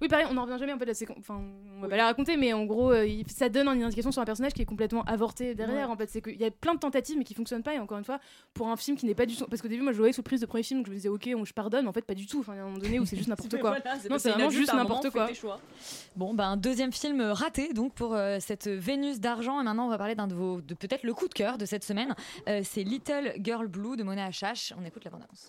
Oui, 0.00 0.08
pareil, 0.08 0.26
on 0.30 0.34
n'en 0.34 0.42
revient 0.44 0.56
jamais 0.58 0.72
en 0.72 0.78
fait 0.78 0.88
à 0.88 0.94
ces. 0.94 1.06
Enfin, 1.18 1.42
on 1.76 1.80
va 1.80 1.88
pas 1.88 1.96
la 1.96 2.06
raconter, 2.06 2.36
mais 2.36 2.52
en 2.52 2.64
gros, 2.64 2.92
euh, 2.92 3.06
il- 3.06 3.28
ça 3.30 3.48
donne 3.48 3.68
une 3.68 3.82
indication 3.82 4.10
sur 4.12 4.22
un 4.22 4.24
personnage 4.24 4.52
qui 4.54 4.62
est 4.62 4.66
complètement 4.66 5.02
avorté 5.04 5.54
derrière. 5.54 5.88
Ouais. 5.88 5.92
En 5.94 5.96
fait, 5.96 6.08
c'est 6.10 6.22
qu'il 6.22 6.36
y 6.40 6.44
a 6.44 6.50
plein 6.50 6.74
de 6.74 6.78
tentatives, 6.78 7.18
mais 7.18 7.24
qui 7.24 7.34
fonctionnent 7.34 7.62
pas. 7.62 7.74
Et 7.74 7.78
encore 7.78 7.98
une 7.98 8.04
fois, 8.04 8.18
pour 8.54 8.68
un 8.68 8.76
film 8.76 8.96
qui 8.96 9.06
n'est 9.06 9.14
pas 9.14 9.26
du 9.26 9.36
tout. 9.36 9.46
Parce 9.46 9.60
qu'au 9.62 9.68
début, 9.68 9.82
moi, 9.82 9.92
je 9.92 9.98
voyais 9.98 10.12
sous 10.12 10.22
prise 10.22 10.40
de 10.40 10.46
premier 10.46 10.62
film, 10.62 10.80
donc 10.80 10.86
je 10.86 10.90
me 10.92 10.96
disais, 10.96 11.08
ok, 11.08 11.30
on, 11.36 11.44
je 11.44 11.52
pardonne. 11.52 11.86
En 11.88 11.92
fait, 11.92 12.02
pas 12.04 12.14
du 12.14 12.26
tout. 12.26 12.40
Enfin, 12.40 12.54
il 12.54 12.56
y 12.56 12.60
a 12.60 12.62
un 12.62 12.66
moment 12.66 12.78
donné 12.78 12.98
où 13.00 13.04
c'est 13.06 13.16
juste 13.16 13.28
n'importe 13.28 13.50
quoi. 13.60 13.70
Voilà, 13.70 13.96
non, 14.08 14.18
c'est 14.18 14.30
vraiment 14.30 14.50
juste 14.50 14.72
n'importe 14.74 15.10
quoi. 15.10 15.28
Bon, 16.16 16.34
ben, 16.34 16.44
un 16.50 16.56
deuxième 16.56 16.92
film 16.92 17.20
raté 17.20 17.72
donc 17.72 17.94
pour 17.94 18.14
euh, 18.14 18.38
cette 18.40 18.68
Vénus 18.68 19.20
d'argent. 19.20 19.60
Et 19.60 19.64
maintenant, 19.64 19.86
on 19.86 19.90
va 19.90 19.98
parler 19.98 20.14
d'un 20.14 20.26
de 20.26 20.34
vos, 20.34 20.60
de 20.60 20.74
peut-être 20.74 21.02
le 21.02 21.14
coup 21.14 21.28
de 21.28 21.34
cœur 21.34 21.58
de 21.58 21.64
cette 21.66 21.84
semaine. 21.84 22.14
Euh, 22.48 22.60
c'est 22.64 22.82
Little 22.82 23.34
Girl 23.42 23.66
Blue 23.66 23.96
de 23.96 24.02
Mona 24.02 24.26
Achache. 24.26 24.72
On 24.80 24.84
écoute 24.84 25.04
la 25.04 25.10
bande-annonce. 25.10 25.48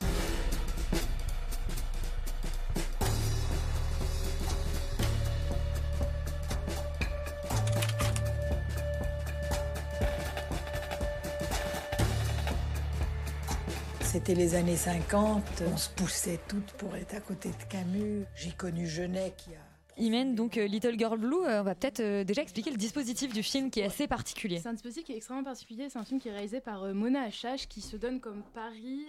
C'était 14.12 14.36
les 14.36 14.55
années 14.55 14.76
50, 14.76 15.64
on 15.72 15.78
se 15.78 15.89
poussait 15.89 16.41
toutes 16.49 16.74
pour 16.74 16.97
être 16.97 17.16
à 17.16 17.22
côté 17.22 17.47
de 17.47 17.64
Camus. 17.70 18.26
J'ai 18.36 18.51
connu 18.51 18.86
Genet 18.86 19.32
qui 19.38 19.51
a 19.55 19.71
Imen, 20.02 20.34
donc 20.34 20.58
euh, 20.58 20.66
Little 20.66 20.97
Girl 20.97 21.20
Blue, 21.20 21.45
euh, 21.45 21.62
on 21.62 21.64
va 21.64 21.76
peut-être 21.76 21.99
euh, 21.99 22.24
déjà 22.24 22.41
expliquer 22.41 22.72
le 22.72 22.78
dispositif 22.78 23.32
du 23.34 23.43
film 23.43 23.70
qui 23.70 23.82
est 23.82 23.84
assez 23.84 24.08
particulier. 24.08 24.58
C'est 24.58 24.68
un 24.68 24.74
dispositif 24.74 25.04
qui 25.04 25.12
est 25.12 25.18
extrêmement 25.18 25.43
particulier. 25.43 25.89
C'est 25.89 25.99
un 25.99 26.04
film 26.04 26.20
qui 26.20 26.28
est 26.28 26.32
réalisé 26.32 26.60
par 26.60 26.91
Mona 26.95 27.22
Achache 27.22 27.68
qui 27.68 27.82
se 27.82 27.97
donne 27.97 28.20
comme 28.20 28.41
pari 28.56 29.06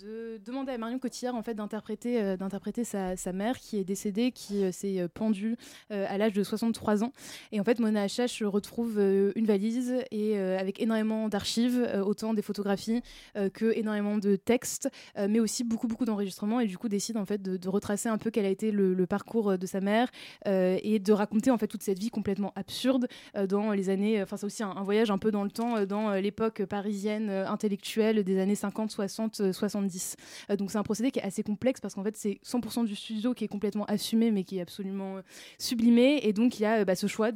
de 0.00 0.40
demander 0.44 0.72
à 0.72 0.78
Marion 0.78 1.00
Cotillard 1.00 1.34
en 1.34 1.42
fait 1.42 1.54
d'interpréter 1.54 2.36
d'interpréter 2.36 2.84
sa, 2.84 3.16
sa 3.16 3.32
mère 3.32 3.58
qui 3.58 3.78
est 3.78 3.84
décédée, 3.84 4.30
qui 4.30 4.72
s'est 4.72 5.08
pendue 5.12 5.56
à 5.90 6.16
l'âge 6.18 6.32
de 6.32 6.44
63 6.44 7.02
ans. 7.02 7.12
Et 7.50 7.58
en 7.58 7.64
fait, 7.64 7.80
Mona 7.80 8.02
Achache 8.02 8.42
retrouve 8.42 9.00
une 9.00 9.46
valise 9.46 9.96
et 10.10 10.38
avec 10.38 10.80
énormément 10.80 11.28
d'archives, 11.28 12.02
autant 12.04 12.34
des 12.34 12.42
photographies 12.42 13.02
que 13.34 13.76
énormément 13.76 14.18
de 14.18 14.36
textes, 14.36 14.88
mais 15.16 15.40
aussi 15.40 15.64
beaucoup 15.64 15.88
beaucoup 15.88 16.04
d'enregistrements. 16.04 16.60
Et 16.60 16.66
du 16.66 16.78
coup, 16.78 16.88
décide 16.88 17.16
en 17.16 17.24
fait 17.24 17.42
de, 17.42 17.68
retracer 17.68 18.08
un 18.08 18.18
peu 18.18 18.30
quel 18.30 18.44
a 18.44 18.50
été 18.50 18.70
le, 18.70 19.06
parcours 19.06 19.58
de 19.58 19.66
sa 19.66 19.80
mère 19.80 20.11
et 20.46 20.98
de 20.98 21.12
raconter 21.12 21.50
en 21.50 21.58
fait 21.58 21.66
toute 21.66 21.82
cette 21.82 21.98
vie 21.98 22.10
complètement 22.10 22.52
absurde 22.56 23.08
euh, 23.36 23.46
dans 23.46 23.72
les 23.72 23.88
années. 23.88 24.22
Enfin, 24.22 24.36
c'est 24.36 24.46
aussi 24.46 24.62
un, 24.62 24.82
voyage 24.82 25.10
un 25.10 25.18
peu 25.18 25.30
dans 25.30 25.44
le 25.44 25.50
temps, 25.50 25.76
euh, 25.76 25.86
dans 25.86 26.10
euh, 26.10 26.20
l'époque 26.20 26.64
parisienne 26.64 27.28
euh, 27.30 27.48
intellectuelle 27.48 28.22
des 28.24 28.38
années 28.38 28.54
50, 28.54 28.90
60, 28.90 29.40
euh, 29.40 29.52
70. 29.52 30.16
Euh, 30.50 30.56
donc 30.56 30.70
c'est 30.70 30.78
un 30.78 30.82
procédé 30.82 31.10
qui 31.10 31.18
est 31.18 31.24
assez 31.24 31.42
complexe 31.42 31.80
parce 31.80 31.94
qu'en 31.94 32.02
fait 32.02 32.16
c'est 32.16 32.38
100% 32.44 32.84
du 32.84 32.94
studio 32.94 33.34
qui 33.34 33.44
est 33.44 33.48
complètement 33.48 33.84
assumé 33.86 34.30
mais 34.30 34.44
qui 34.44 34.58
est 34.58 34.62
absolument 34.62 35.18
euh, 35.18 35.22
sublimé. 35.58 36.20
Et 36.22 36.32
donc 36.32 36.58
il 36.58 36.62
y 36.62 36.66
a 36.66 36.80
euh, 36.80 36.84
bah, 36.84 36.94
ce 36.94 37.06
choix 37.06 37.30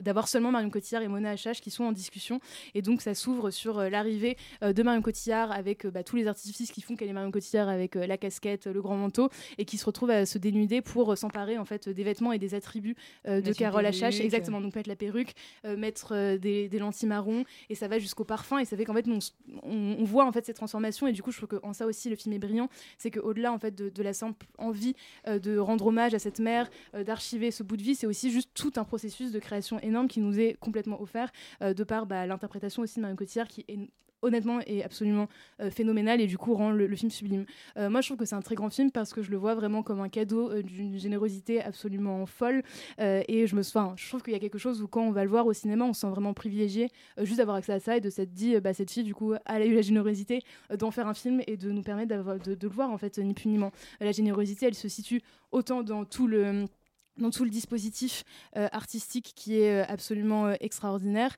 d'avoir 0.00 0.28
seulement 0.28 0.50
Marion 0.50 0.70
Cotillard 0.70 1.02
et 1.02 1.08
Mona 1.08 1.30
Achache 1.30 1.60
qui 1.60 1.70
sont 1.70 1.84
en 1.84 1.92
discussion. 1.92 2.40
Et 2.74 2.82
donc 2.82 3.02
ça 3.02 3.14
s'ouvre 3.14 3.50
sur 3.50 3.78
euh, 3.78 3.88
l'arrivée 3.88 4.36
euh, 4.62 4.72
de 4.72 4.82
Marion 4.82 5.02
Cotillard 5.02 5.52
avec 5.52 5.84
euh, 5.84 5.90
bah, 5.90 6.02
tous 6.02 6.16
les 6.16 6.26
artifices 6.26 6.70
qui 6.70 6.80
font 6.80 6.96
qu'elle 6.96 7.08
est 7.08 7.12
Marion 7.12 7.30
Cotillard 7.30 7.68
avec 7.68 7.96
euh, 7.96 8.06
la 8.06 8.16
casquette, 8.16 8.66
le 8.66 8.80
grand 8.80 8.96
manteau 8.96 9.28
et 9.58 9.64
qui 9.64 9.78
se 9.78 9.84
retrouve 9.84 10.10
à 10.10 10.26
se 10.26 10.38
dénuder 10.38 10.80
pour 10.80 11.12
euh, 11.12 11.16
s'emparer 11.16 11.58
en 11.58 11.64
fait 11.64 11.88
des 11.88 12.04
vêtements 12.10 12.32
et 12.32 12.38
des 12.38 12.54
attributs 12.54 12.96
euh, 13.26 13.40
de 13.40 13.52
Carole 13.58 13.84
Achache. 13.86 14.16
Exactement, 14.24 14.60
donc 14.60 14.74
mettre 14.76 14.88
la 14.88 14.96
perruque, 14.96 15.32
euh, 15.64 15.76
mettre 15.76 16.12
euh, 16.14 16.38
des, 16.38 16.68
des 16.68 16.78
lentilles 16.78 17.08
marron 17.08 17.44
et 17.68 17.74
ça 17.74 17.88
va 17.88 17.98
jusqu'au 17.98 18.24
parfum 18.24 18.58
et 18.58 18.64
ça 18.64 18.76
fait 18.76 18.84
qu'en 18.84 18.94
fait 18.94 19.06
on, 19.08 19.18
s- 19.18 19.34
on- 19.62 19.96
on 19.98 20.04
voit 20.04 20.24
en 20.26 20.32
fait 20.32 20.44
ces 20.44 20.54
transformations 20.54 21.06
et 21.06 21.12
du 21.12 21.22
coup 21.22 21.30
je 21.32 21.38
trouve 21.42 21.58
qu'en 21.60 21.72
ça 21.72 21.86
aussi 21.86 22.08
le 22.10 22.16
film 22.16 22.34
est 22.34 22.38
brillant, 22.38 22.68
c'est 22.98 23.10
qu'au-delà 23.10 23.52
en 23.52 23.58
fait 23.58 23.74
de, 23.74 23.88
de 23.88 24.02
la 24.02 24.12
simple 24.12 24.46
envie 24.58 24.94
de 25.26 25.58
rendre 25.58 25.86
hommage 25.86 26.14
à 26.14 26.18
cette 26.18 26.38
mère, 26.40 26.68
d'archiver 27.06 27.50
ce 27.50 27.62
bout 27.62 27.76
de 27.76 27.82
vie, 27.82 27.94
c'est 27.94 28.06
aussi 28.06 28.30
juste 28.30 28.50
tout 28.54 28.72
un 28.76 28.84
processus 28.84 29.32
de 29.32 29.38
création 29.38 29.78
énorme 29.80 30.08
qui 30.08 30.20
nous 30.20 30.38
est 30.38 30.56
complètement 30.60 31.00
offert 31.00 31.30
de 31.60 31.84
par 31.84 32.06
bah, 32.06 32.26
l'interprétation 32.26 32.82
aussi 32.82 32.96
de 32.96 33.02
Marion 33.02 33.16
Cotillard 33.16 33.48
qui 33.48 33.64
est 33.68 33.78
honnêtement 34.22 34.60
est 34.66 34.82
absolument 34.82 35.28
euh, 35.60 35.70
phénoménal 35.70 36.20
et 36.20 36.26
du 36.26 36.38
coup 36.38 36.54
rend 36.54 36.70
le, 36.70 36.94
film 36.96 37.10
sublime. 37.10 37.44
Euh, 37.76 37.88
moi 37.90 38.00
je 38.00 38.08
trouve 38.08 38.18
que 38.18 38.24
c'est 38.24 38.34
un 38.34 38.42
très 38.42 38.54
grand 38.54 38.70
film 38.70 38.90
parce 38.90 39.12
que 39.12 39.22
je 39.22 39.30
le 39.30 39.36
vois 39.36 39.54
vraiment 39.54 39.82
comme 39.82 40.00
un 40.00 40.08
cadeau 40.08 40.50
euh, 40.50 40.62
d'une 40.62 40.98
générosité 40.98 41.62
absolument 41.62 42.26
folle 42.26 42.62
et 42.98 43.46
je 43.46 43.56
me 43.56 43.60
enfin, 43.60 43.94
je 43.96 44.08
trouve 44.08 44.22
qu'il 44.22 44.32
y 44.32 44.36
a 44.36 44.38
quelque 44.38 44.58
chose 44.58 44.82
où 44.82 44.88
quand 44.88 45.02
on 45.02 45.12
va 45.12 45.24
le 45.24 45.30
voir 45.30 45.46
au 45.46 45.52
cinéma 45.52 45.84
on 45.84 45.92
se 45.92 46.00
sent 46.00 46.08
vraiment 46.08 46.34
privilégié 46.34 46.88
juste 47.22 47.38
d'avoir 47.38 47.56
accès 47.56 47.72
à 47.72 47.80
ça 47.80 47.96
et 47.96 48.00
de 48.00 48.10
s'être 48.10 48.32
dit 48.32 48.58
bah, 48.60 48.74
cette 48.74 48.90
fille 48.90 49.04
du 49.04 49.14
coup 49.14 49.34
elle 49.46 49.62
a 49.62 49.64
eu 49.64 49.74
la 49.74 49.82
générosité 49.82 50.42
d'en 50.76 50.90
faire 50.90 51.06
un 51.06 51.14
film 51.14 51.42
et 51.46 51.56
de 51.56 51.70
nous 51.70 51.82
permettre 51.82 52.14
de, 52.38 52.56
le 52.60 52.68
voir 52.68 52.90
en 52.90 52.98
fait 52.98 53.18
ni 53.18 53.34
plus 53.34 53.48
ni 53.48 53.58
moins. 53.58 53.72
La 54.00 54.12
générosité 54.12 54.66
elle 54.66 54.74
se 54.74 54.88
situe 54.88 55.22
autant 55.52 55.82
dans 55.82 56.04
tout 56.04 56.26
le 56.26 56.66
dans 57.18 57.30
tout 57.30 57.44
le 57.44 57.50
dispositif 57.50 58.24
artistique 58.54 59.32
qui 59.34 59.60
est 59.60 59.80
absolument 59.80 60.50
extraordinaire 60.60 61.36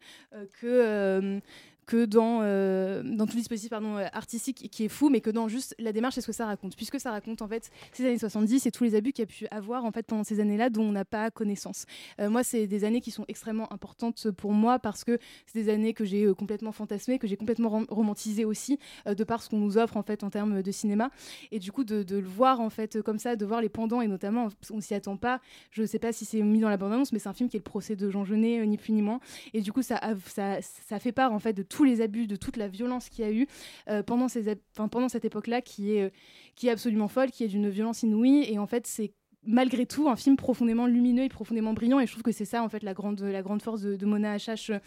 que 0.61 1.41
que 1.87 2.05
dans, 2.05 2.41
euh, 2.43 3.03
dans 3.03 3.26
tout 3.26 3.35
le 3.35 3.41
dispositif 3.41 3.72
euh, 3.72 4.07
artistique 4.12 4.68
qui 4.70 4.85
est 4.85 4.89
fou, 4.89 5.09
mais 5.09 5.20
que 5.20 5.30
dans 5.30 5.49
juste 5.49 5.74
la 5.78 5.93
démarche 5.93 6.18
et 6.18 6.20
ce 6.20 6.26
que 6.26 6.33
ça 6.33 6.47
raconte. 6.47 6.76
Puisque 6.76 7.01
ça 7.01 7.11
raconte 7.11 7.43
en 7.43 7.49
fait 7.49 7.70
ces 7.93 8.07
années 8.07 8.18
70 8.18 8.66
et 8.66 8.70
tous 8.70 8.85
les 8.85 8.95
abus 8.95 9.12
qu'il 9.12 9.22
y 9.22 9.24
a 9.24 9.26
pu 9.26 9.47
avoir 9.51 9.85
en 9.85 9.91
fait 9.93 10.07
pendant 10.07 10.24
ces 10.24 10.41
années-là 10.41 10.70
dont 10.70 10.85
on 10.85 10.93
n'a 10.93 11.05
pas 11.05 11.30
connaissance. 11.30 11.87
Euh, 12.20 12.30
moi, 12.30 12.45
c'est 12.45 12.66
des 12.66 12.85
années 12.85 13.01
qui 13.01 13.11
sont 13.11 13.24
extrêmement 13.28 13.72
importantes 13.72 14.30
pour 14.30 14.53
moi 14.53 14.78
parce 14.78 15.05
que 15.05 15.18
c'est 15.47 15.62
des 15.62 15.72
années 15.72 15.95
que 15.95 16.05
j'ai 16.05 16.33
complètement 16.35 16.72
fantasmées, 16.72 17.18
que 17.18 17.26
j'ai 17.26 17.37
complètement 17.37 17.68
rom- 17.68 17.87
romantisées 17.89 18.45
aussi, 18.45 18.78
de 19.07 19.24
par 19.24 19.43
ce 19.43 19.51
qu'on 19.51 19.59
nous 19.59 19.78
offre 19.78 19.97
en 19.97 20.03
fait 20.03 20.24
en 20.24 20.30
termes 20.30 20.62
de 20.62 20.70
cinéma. 20.70 21.11
Et 21.51 21.59
du 21.59 21.72
coup, 21.72 21.85
de, 21.85 22.05
le 22.09 22.26
voir 22.26 22.61
en 22.61 22.70
fait 22.70 23.03
comme 23.03 23.18
ça, 23.18 23.37
de 23.37 23.45
voir 23.45 23.61
les 23.61 23.68
pendants 23.68 24.01
et 24.01 24.09
notamment, 24.09 24.49
on 24.70 24.80
s'y 24.80 24.95
attend 24.95 25.16
pas. 25.16 25.41
Je 25.70 25.85
sais 25.85 25.99
pas 25.99 26.12
si 26.12 26.24
c'est 26.24 26.43
mis 26.43 26.61
dans 26.61 26.68
la 26.68 26.76
bande-annonce, 26.76 27.12
mais 27.12 27.18
c'est 27.18 27.28
un 27.28 27.35
film 27.35 27.49
qui 27.49 27.57
est 27.57 27.61
le 27.61 27.64
procès 27.64 27.97
de 27.97 28.11
Jean 28.11 28.24
Genet, 28.24 28.64
ni 28.66 28.76
plus 28.78 28.93
ni 28.93 29.03
moins. 29.03 29.20
Et 29.53 29.61
du 29.61 29.72
coup, 29.72 29.83
ça, 29.83 30.01
ça, 30.26 30.59
ça 30.61 30.99
fait 30.99 31.12
part 31.12 31.33
en 31.33 31.39
fait 31.39 31.53
de 31.53 31.62
tous 31.73 31.85
les 31.85 32.03
abus, 32.03 32.27
de 32.27 32.37
toute 32.37 32.57
la 32.59 32.68
violence 32.68 33.09
qu'il 33.09 33.25
y 33.25 33.29
a 33.29 33.33
eu 33.33 33.47
euh, 33.89 34.03
pendant, 34.03 34.29
cette 34.29 35.25
époque-là, 35.25 35.62
qui 35.62 35.95
est, 35.95 36.03
euh, 36.03 36.11
qui 36.55 36.68
est 36.68 36.70
absolument 36.70 37.09
folle, 37.09 37.31
qui 37.31 37.45
est 37.45 37.49
d'une 37.49 37.70
violence 37.70 38.03
inouïe. 38.03 38.45
Et 38.49 38.59
en 38.59 38.66
fait, 38.66 38.87
c'est 38.87 39.14
malgré 39.45 39.86
tout 39.86 40.09
un 40.09 40.16
film 40.16 40.36
profondément 40.36 40.86
lumineux 40.86 41.24
et 41.24 41.28
profondément 41.28 41.72
brillant 41.72 41.99
et 41.99 42.07
je 42.07 42.12
trouve 42.12 42.22
que 42.22 42.32
c'est 42.32 42.45
ça 42.45 42.62
en 42.62 42.68
fait 42.68 42.82
la 42.82 42.95
grande 42.95 43.20
la 43.20 43.43
grande 43.43 43.61
force 43.61 43.82
de, 43.82 44.07
Mona 44.07 44.36
H.H. 44.36 44.72
euh, 44.72 44.78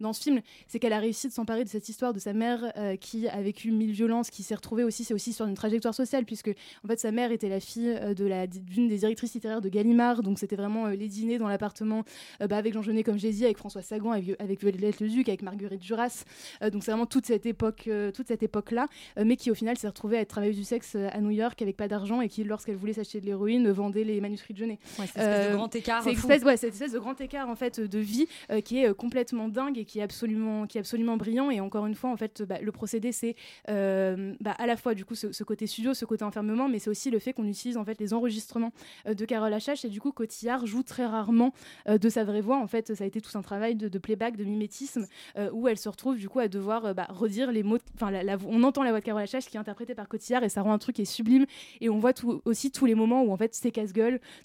dans 0.00 0.12
ce 0.12 0.22
film 0.22 0.40
c'est 0.68 0.78
qu'elle 0.78 0.92
a 0.92 0.98
réussi 0.98 1.26
de 1.26 1.32
s'emparer 1.32 1.64
de 1.64 1.68
cette 1.68 1.88
histoire 1.88 2.12
de 2.12 2.20
sa 2.20 2.32
mère 2.32 2.72
euh, 2.76 2.96
qui 2.96 3.26
a 3.28 3.42
vécu 3.42 3.72
mille 3.72 3.90
violences 3.90 4.30
qui 4.30 4.42
s'est 4.42 4.54
retrouvée 4.54 4.84
aussi 4.84 5.04
c'est 5.04 5.14
aussi 5.14 5.32
sur 5.32 5.46
une 5.46 5.54
trajectoire 5.54 5.94
sociale 5.94 6.24
puisque 6.24 6.50
en 6.84 6.88
fait 6.88 7.00
sa 7.00 7.10
mère 7.10 7.32
était 7.32 7.48
la 7.48 7.58
fille 7.58 7.88
euh, 7.88 8.14
de 8.14 8.24
la 8.24 8.46
d'une 8.46 8.86
des 8.88 8.98
directrices 8.98 9.34
littéraires 9.34 9.60
de 9.60 9.68
Gallimard 9.68 10.22
donc 10.22 10.38
c'était 10.38 10.56
vraiment 10.56 10.86
les 10.86 11.08
dîners 11.08 11.38
dans 11.38 11.48
l'appartement 11.48 12.04
bah, 12.40 12.56
avec 12.56 12.72
Jean 12.72 12.82
Genet 12.82 13.02
comme 13.02 13.18
j'ai 13.18 13.32
dit 13.32 13.44
avec 13.44 13.58
François 13.58 13.82
Sagan 13.82 14.12
avec, 14.12 14.40
avec 14.40 14.60
Violette 14.60 15.00
Leduc 15.00 15.28
avec 15.28 15.42
Marguerite 15.42 15.80
Duras 15.80 16.24
donc 16.72 16.84
c'est 16.84 16.92
vraiment 16.92 17.06
toute 17.06 17.26
cette 17.26 17.46
époque 17.46 17.88
toute 18.14 18.28
cette 18.28 18.42
époque 18.42 18.70
là 18.70 18.88
mais 19.22 19.36
qui 19.36 19.50
au 19.50 19.54
final 19.54 19.76
s'est 19.76 19.88
retrouvée 19.88 20.18
à 20.18 20.20
être 20.20 20.28
travailleuse 20.28 20.56
du 20.56 20.64
sexe 20.64 20.94
à 20.94 21.20
New 21.20 21.30
York 21.30 21.60
avec 21.62 21.76
pas 21.76 21.88
d'argent 21.88 22.20
et 22.20 22.28
qui 22.28 22.44
lorsqu'elle 22.44 22.76
voulait 22.76 22.92
s'acheter 22.92 23.20
de 23.20 23.26
l'héroïne 23.26 23.70
vendait 23.70 24.03
les 24.04 24.20
manuscrits 24.20 24.54
de 24.54 24.58
Genet 24.58 24.78
Ouais, 24.98 25.06
cette 25.06 25.16
espèce 25.16 25.50
de 25.50 25.56
grand 25.56 25.74
écart 25.74 26.02
c'est 26.02 26.12
espèce- 26.12 26.42
ouais, 26.44 26.56
cette 26.56 26.72
espèce 26.74 26.92
de 26.92 26.98
grand 26.98 27.20
écart 27.20 27.48
en 27.48 27.56
fait 27.56 27.80
de 27.80 27.98
vie 27.98 28.26
euh, 28.50 28.60
qui 28.60 28.78
est 28.78 28.88
euh, 28.88 28.94
complètement 28.94 29.48
dingue 29.48 29.78
et 29.78 29.84
qui 29.84 29.98
est 29.98 30.02
absolument 30.02 30.66
qui 30.66 30.78
est 30.78 30.80
absolument 30.80 31.16
brillant. 31.16 31.50
Et 31.50 31.60
encore 31.60 31.86
une 31.86 31.94
fois 31.94 32.10
en 32.10 32.16
fait 32.16 32.42
bah, 32.42 32.58
le 32.60 32.72
procédé 32.72 33.12
c'est 33.12 33.34
euh, 33.68 34.34
bah, 34.40 34.52
à 34.58 34.66
la 34.66 34.76
fois 34.76 34.94
du 34.94 35.04
coup 35.04 35.14
ce, 35.14 35.32
ce 35.32 35.44
côté 35.44 35.66
studio 35.66 35.94
ce 35.94 36.04
côté 36.04 36.24
enfermement 36.24 36.68
mais 36.68 36.78
c'est 36.78 36.90
aussi 36.90 37.10
le 37.10 37.18
fait 37.18 37.32
qu'on 37.32 37.46
utilise 37.46 37.76
en 37.76 37.84
fait 37.84 37.98
les 38.00 38.12
enregistrements 38.14 38.72
euh, 39.06 39.14
de 39.14 39.24
Carole 39.24 39.52
Achache. 39.52 39.84
Et 39.84 39.88
du 39.88 40.00
coup 40.00 40.12
Cotillard 40.12 40.66
joue 40.66 40.82
très 40.82 41.06
rarement 41.06 41.52
euh, 41.88 41.98
de 41.98 42.08
sa 42.08 42.24
vraie 42.24 42.40
voix. 42.40 42.58
En 42.58 42.66
fait 42.66 42.94
ça 42.94 43.04
a 43.04 43.06
été 43.06 43.20
tout 43.20 43.36
un 43.36 43.42
travail 43.42 43.74
de, 43.74 43.88
de 43.88 43.98
playback 43.98 44.36
de 44.36 44.44
mimétisme 44.44 45.06
euh, 45.36 45.50
où 45.52 45.68
elle 45.68 45.78
se 45.78 45.88
retrouve 45.88 46.16
du 46.16 46.28
coup 46.28 46.40
à 46.40 46.48
devoir 46.48 46.84
euh, 46.86 46.94
bah, 46.94 47.06
redire 47.10 47.50
les 47.52 47.62
mots 47.62 47.78
enfin 47.94 48.12
on 48.46 48.62
entend 48.62 48.82
la 48.82 48.90
voix 48.90 49.00
de 49.00 49.04
Carole 49.04 49.22
Achache 49.22 49.46
qui 49.46 49.56
est 49.56 49.60
interprétée 49.60 49.94
par 49.94 50.08
Cotillard 50.08 50.44
et 50.44 50.48
ça 50.48 50.62
rend 50.62 50.72
un 50.72 50.78
truc 50.78 50.96
qui 50.96 51.02
est 51.02 51.06
sublime. 51.06 51.46
Et 51.80 51.88
on 51.88 51.98
voit 51.98 52.12
tout- 52.12 52.42
aussi 52.44 52.70
tous 52.70 52.86
les 52.86 52.94
moments 52.94 53.22
où 53.22 53.32
en 53.32 53.36
fait 53.36 53.54
c'est 53.54 53.70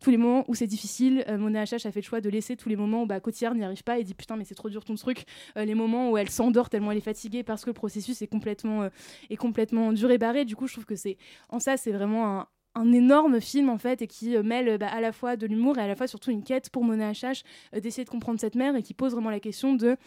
tous 0.02 0.10
les 0.10 0.18
moments 0.18 0.46
où 0.48 0.56
c'est 0.56 0.68
difficile 0.68 1.24
euh, 1.28 1.38
Mona 1.38 1.62
a 1.62 1.66
fait 1.66 1.96
le 1.96 2.02
choix 2.02 2.22
de 2.22 2.30
laisser 2.30 2.56
tous 2.56 2.70
les 2.70 2.76
moments 2.76 3.04
où 3.04 3.06
bah, 3.06 3.20
Cotillard 3.20 3.56
n'y 3.56 3.64
arrive 3.64 3.84
pas 3.84 4.00
et 4.00 4.04
dit 4.04 4.14
putain 4.14 4.36
mais 4.36 4.46
c'est 4.46 4.56
trop 4.56 4.70
dur 4.70 4.84
ton 4.86 4.96
truc 4.96 5.26
Euh, 5.58 5.66
les 5.66 5.76
moments 5.76 6.12
où 6.12 6.18
elle 6.18 6.30
s'endort 6.30 6.70
tellement 6.70 6.92
elle 6.92 6.98
est 6.98 7.02
fatiguée 7.02 7.44
parce 7.44 7.64
que 7.64 7.70
le 7.70 7.74
processus 7.74 8.22
est 8.22 8.28
complètement 8.28 8.84
euh, 8.84 8.90
complètement 9.38 9.94
dur 9.94 10.12
et 10.12 10.18
barré 10.18 10.46
du 10.46 10.56
coup 10.56 10.68
je 10.68 10.74
trouve 10.74 10.86
que 10.86 10.96
c'est 10.96 11.18
en 11.50 11.60
ça 11.60 11.78
c'est 11.78 11.92
vraiment 11.92 12.46
un 12.76 12.92
énorme 12.92 13.42
film 13.42 13.70
en 13.70 13.78
fait 13.78 14.02
et 14.02 14.08
qui 14.08 14.36
euh, 14.36 14.44
mêle 14.44 14.78
bah, 14.78 14.88
à 14.88 15.02
la 15.02 15.12
fois 15.12 15.36
de 15.36 15.48
l'humour 15.48 15.78
et 15.78 15.82
à 15.82 15.88
la 15.88 15.96
fois 15.96 16.08
surtout 16.08 16.32
une 16.32 16.44
quête 16.44 16.70
pour 16.70 16.84
Mona 16.84 17.12
H.H. 17.12 17.44
d'essayer 17.82 18.06
de 18.06 18.10
comprendre 18.10 18.40
cette 18.40 18.56
mère 18.56 18.76
et 18.76 18.84
qui 18.84 18.94
pose 18.94 19.14
vraiment 19.14 19.32
la 19.32 19.40
question 19.40 19.74
de 19.74 19.98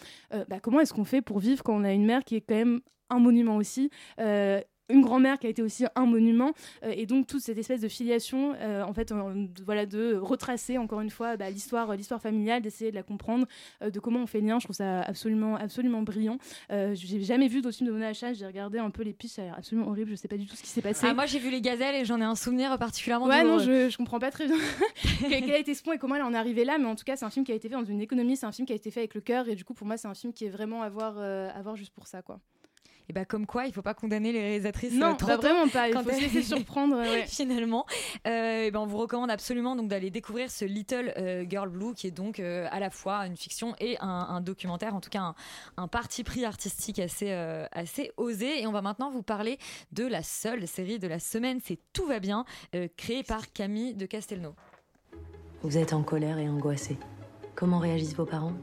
bah, 0.49 0.61
comment 0.61 0.81
est-ce 0.81 0.95
qu'on 0.95 1.05
fait 1.05 1.23
pour 1.23 1.39
vivre 1.39 1.63
quand 1.63 1.75
on 1.75 1.85
a 1.85 1.93
une 1.93 2.05
mère 2.07 2.25
qui 2.25 2.37
est 2.37 2.41
quand 2.41 2.55
même 2.55 2.81
un 3.11 3.19
monument 3.19 3.57
aussi 3.57 3.91
une 4.89 5.01
grand-mère 5.03 5.39
qui 5.39 5.47
a 5.47 5.51
été 5.51 5.63
aussi 5.63 5.85
un 5.95 6.07
monument 6.07 6.53
euh, 6.83 6.93
et 6.95 7.07
donc 7.07 7.27
toute 7.27 7.41
cette 7.41 7.57
espèce 7.59 7.81
de 7.81 7.89
filiation 7.89 8.55
euh, 8.57 8.83
en 8.83 8.93
fait 8.93 9.13
euh, 9.13 9.33
de- 9.35 9.63
voilà 9.65 9.87
de 9.87 10.17
retracer 10.17 10.77
encore 10.79 11.01
une 11.01 11.11
fois 11.11 11.37
bah, 11.37 11.51
l'histoire 11.51 11.97
l'histoire 11.97 12.21
familiale 12.21 12.63
d'essayer 12.63 12.91
de 12.91 12.97
la 12.97 13.03
comprendre 13.03 13.47
euh, 13.83 13.91
de 13.91 14.01
comment 14.01 14.21
on 14.21 14.27
fait 14.27 14.41
lien 14.41 14.59
je 14.59 14.67
trouve 14.67 14.77
ça 14.77 15.01
absolument 15.03 15.57
absolument 15.57 16.03
brillant 16.03 16.37
j'ai 16.71 17.23
jamais 17.23 17.49
vu 17.49 17.63
d'autres 17.63 17.77
films 17.77 17.89
de 17.91 17.95
Mona 17.95 18.13
j'ai 18.13 18.47
regardé 18.47 18.79
un 18.79 18.91
peu 18.91 19.03
les 19.03 19.13
pitchs 19.13 19.33
ça 19.33 19.43
a 19.43 19.45
l'air 19.47 19.55
absolument 19.59 19.89
horrible 19.89 20.11
je 20.11 20.17
sais 20.17 20.29
pas 20.29 20.37
du 20.37 20.47
tout 20.47 20.57
ce 20.57 20.63
qui 20.63 20.69
s'est 20.69 20.83
passé 20.83 21.07
Ah, 21.09 21.15
moi 21.15 21.27
j'ai 21.27 21.39
vu 21.39 21.51
les 21.51 21.61
gazelles 21.61 21.95
et 21.95 22.05
j'en 22.05 22.21
ai 22.21 22.25
un 22.25 22.35
souvenir 22.35 22.77
particulièrement 22.79 23.27
Ouais, 23.27 23.45
non, 23.45 23.59
je, 23.61 23.89
je 23.89 23.97
comprends 23.97 24.19
pas 24.19 24.31
très 24.31 24.47
bien 24.47 24.57
quel, 25.29 25.51
a 25.51 25.59
été 25.59 25.75
ce 25.75 25.83
point 25.83 25.95
et 25.95 25.99
comment 25.99 26.17
elle 26.17 26.23
en 26.23 26.33
est 26.35 26.37
arrivée 26.37 26.65
là, 26.65 26.77
mais 26.79 26.87
en 26.87 26.97
tout 26.97 27.05
cas, 27.05 27.17
c'est 27.17 27.25
un 27.25 27.31
film 27.31 27.45
qui 27.47 27.53
a 27.53 27.55
été 27.55 27.69
fait 27.69 27.75
dans 27.75 27.85
une 27.85 28.01
économie, 28.01 28.37
c'est 28.37 28.47
un 28.47 28.53
film 28.53 28.67
qui 28.67 28.73
a 28.73 28.77
été 28.77 28.91
fait 28.91 29.01
avec 29.01 29.15
le 29.15 29.21
cœur, 29.21 29.49
et 29.49 29.55
du 29.55 29.65
coup, 29.65 29.75
pour 29.75 29.87
moi, 29.87 29.97
c'est 29.97 30.09
un 30.09 30.15
film 30.15 30.33
qui 30.33 30.45
est 30.45 30.49
vraiment 30.51 30.83
à 30.83 30.89
voir, 30.89 31.19
à 31.19 31.63
voir 31.63 31.77
juste 31.77 31.93
pour 31.95 32.07
ça, 32.07 32.23
quoi. 32.23 32.41
Et 33.09 33.13
bah 33.13 33.25
comme 33.25 33.47
quoi, 33.47 33.67
il 33.67 33.73
faut 33.73 33.83
pas 33.83 33.95
condamner 33.95 34.33
les 34.33 34.41
réalisatrices. 34.41 34.95
Non, 34.95 35.09
euh, 35.13 35.15
trop 35.15 35.29
bah, 35.29 35.37
tôt 35.37 35.43
vraiment 35.43 35.69
pas, 35.69 35.89
il 35.89 35.95
quand 35.95 36.03
faut 36.03 36.11
se 36.13 36.21
laisser 36.21 36.43
surprendre, 36.43 36.97
ouais. 36.97 37.25
Finalement, 37.27 37.85
Euh, 38.27 38.65
et 38.65 38.71
ben 38.71 38.81
on 38.81 38.87
vous 38.87 38.99
recommande 38.99 39.31
absolument 39.31 39.75
donc 39.77 39.89
d'aller 39.89 40.11
découvrir 40.11 40.51
ce 40.51 40.65
Little 40.65 41.13
euh, 41.17 41.45
Girl 41.49 41.69
Blue 41.69 41.95
qui 41.95 42.07
est 42.07 42.11
donc 42.13 42.39
euh, 42.39 42.69
à 42.71 42.79
la 42.81 42.91
fois 42.91 43.27
une 43.27 43.37
fiction 43.37 43.75
et 43.81 43.97
un, 44.01 44.07
un 44.09 44.41
documentaire, 44.41 44.95
en 44.95 45.01
tout 45.01 45.11
cas 45.11 45.21
un, 45.21 45.35
un 45.77 45.89
parti 45.89 46.23
pris 46.25 46.45
artistique 46.45 46.99
assez 46.99 47.33
euh, 47.33 47.67
assez 47.73 48.13
osé. 48.17 48.63
Et 48.63 48.67
on 48.67 48.73
va 48.73 48.83
maintenant 48.83 49.11
vous 49.11 49.23
parler 49.23 49.59
de 49.93 50.07
la 50.07 50.23
seule 50.23 50.67
série 50.69 50.99
de 50.99 51.09
la 51.09 51.19
semaine, 51.19 51.59
c'est 51.65 51.79
Tout 51.93 52.07
va 52.07 52.21
bien, 52.21 52.45
euh, 52.75 52.89
créée 52.97 53.23
par 53.23 53.53
Camille 53.53 53.95
de 53.95 54.07
Castelnau. 54.07 54.55
Vous 55.63 55.79
êtes 55.79 55.93
en 55.93 56.03
colère 56.03 56.39
et 56.39 56.49
angoissé. 56.49 56.97
Comment 57.55 57.79
réagissent 57.79 58.17
vos 58.17 58.25
parents? 58.27 58.55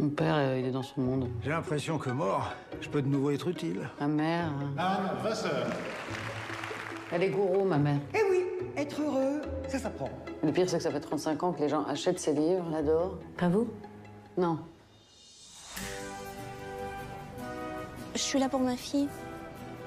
Mon 0.00 0.08
père, 0.08 0.34
euh, 0.36 0.58
il 0.58 0.64
est 0.66 0.70
dans 0.70 0.82
son 0.82 1.00
monde. 1.02 1.28
J'ai 1.44 1.50
l'impression 1.50 1.98
que 1.98 2.08
mort, 2.08 2.52
je 2.80 2.88
peux 2.88 3.02
de 3.02 3.08
nouveau 3.08 3.30
être 3.32 3.48
utile. 3.48 3.88
Ma 4.00 4.06
mère. 4.06 4.46
euh, 4.46 4.66
Ah, 4.78 5.00
ma 5.22 5.34
sœur. 5.34 5.66
Elle 7.12 7.22
est 7.24 7.28
gourou, 7.28 7.64
ma 7.64 7.76
mère. 7.76 7.98
Eh 8.14 8.18
oui, 8.30 8.44
être 8.78 9.00
heureux, 9.02 9.42
ça 9.68 9.78
s'apprend. 9.78 10.08
Le 10.42 10.52
pire, 10.52 10.70
c'est 10.70 10.78
que 10.78 10.82
ça 10.82 10.90
fait 10.90 11.00
35 11.00 11.42
ans 11.42 11.52
que 11.52 11.60
les 11.60 11.68
gens 11.68 11.84
achètent 11.84 12.18
ses 12.18 12.32
livres, 12.32 12.64
l'adorent. 12.72 13.18
Pas 13.36 13.48
vous? 13.48 13.68
Non. 14.38 14.58
Je 18.14 18.18
suis 18.20 18.38
là 18.38 18.48
pour 18.48 18.60
ma 18.60 18.76
fille, 18.76 19.08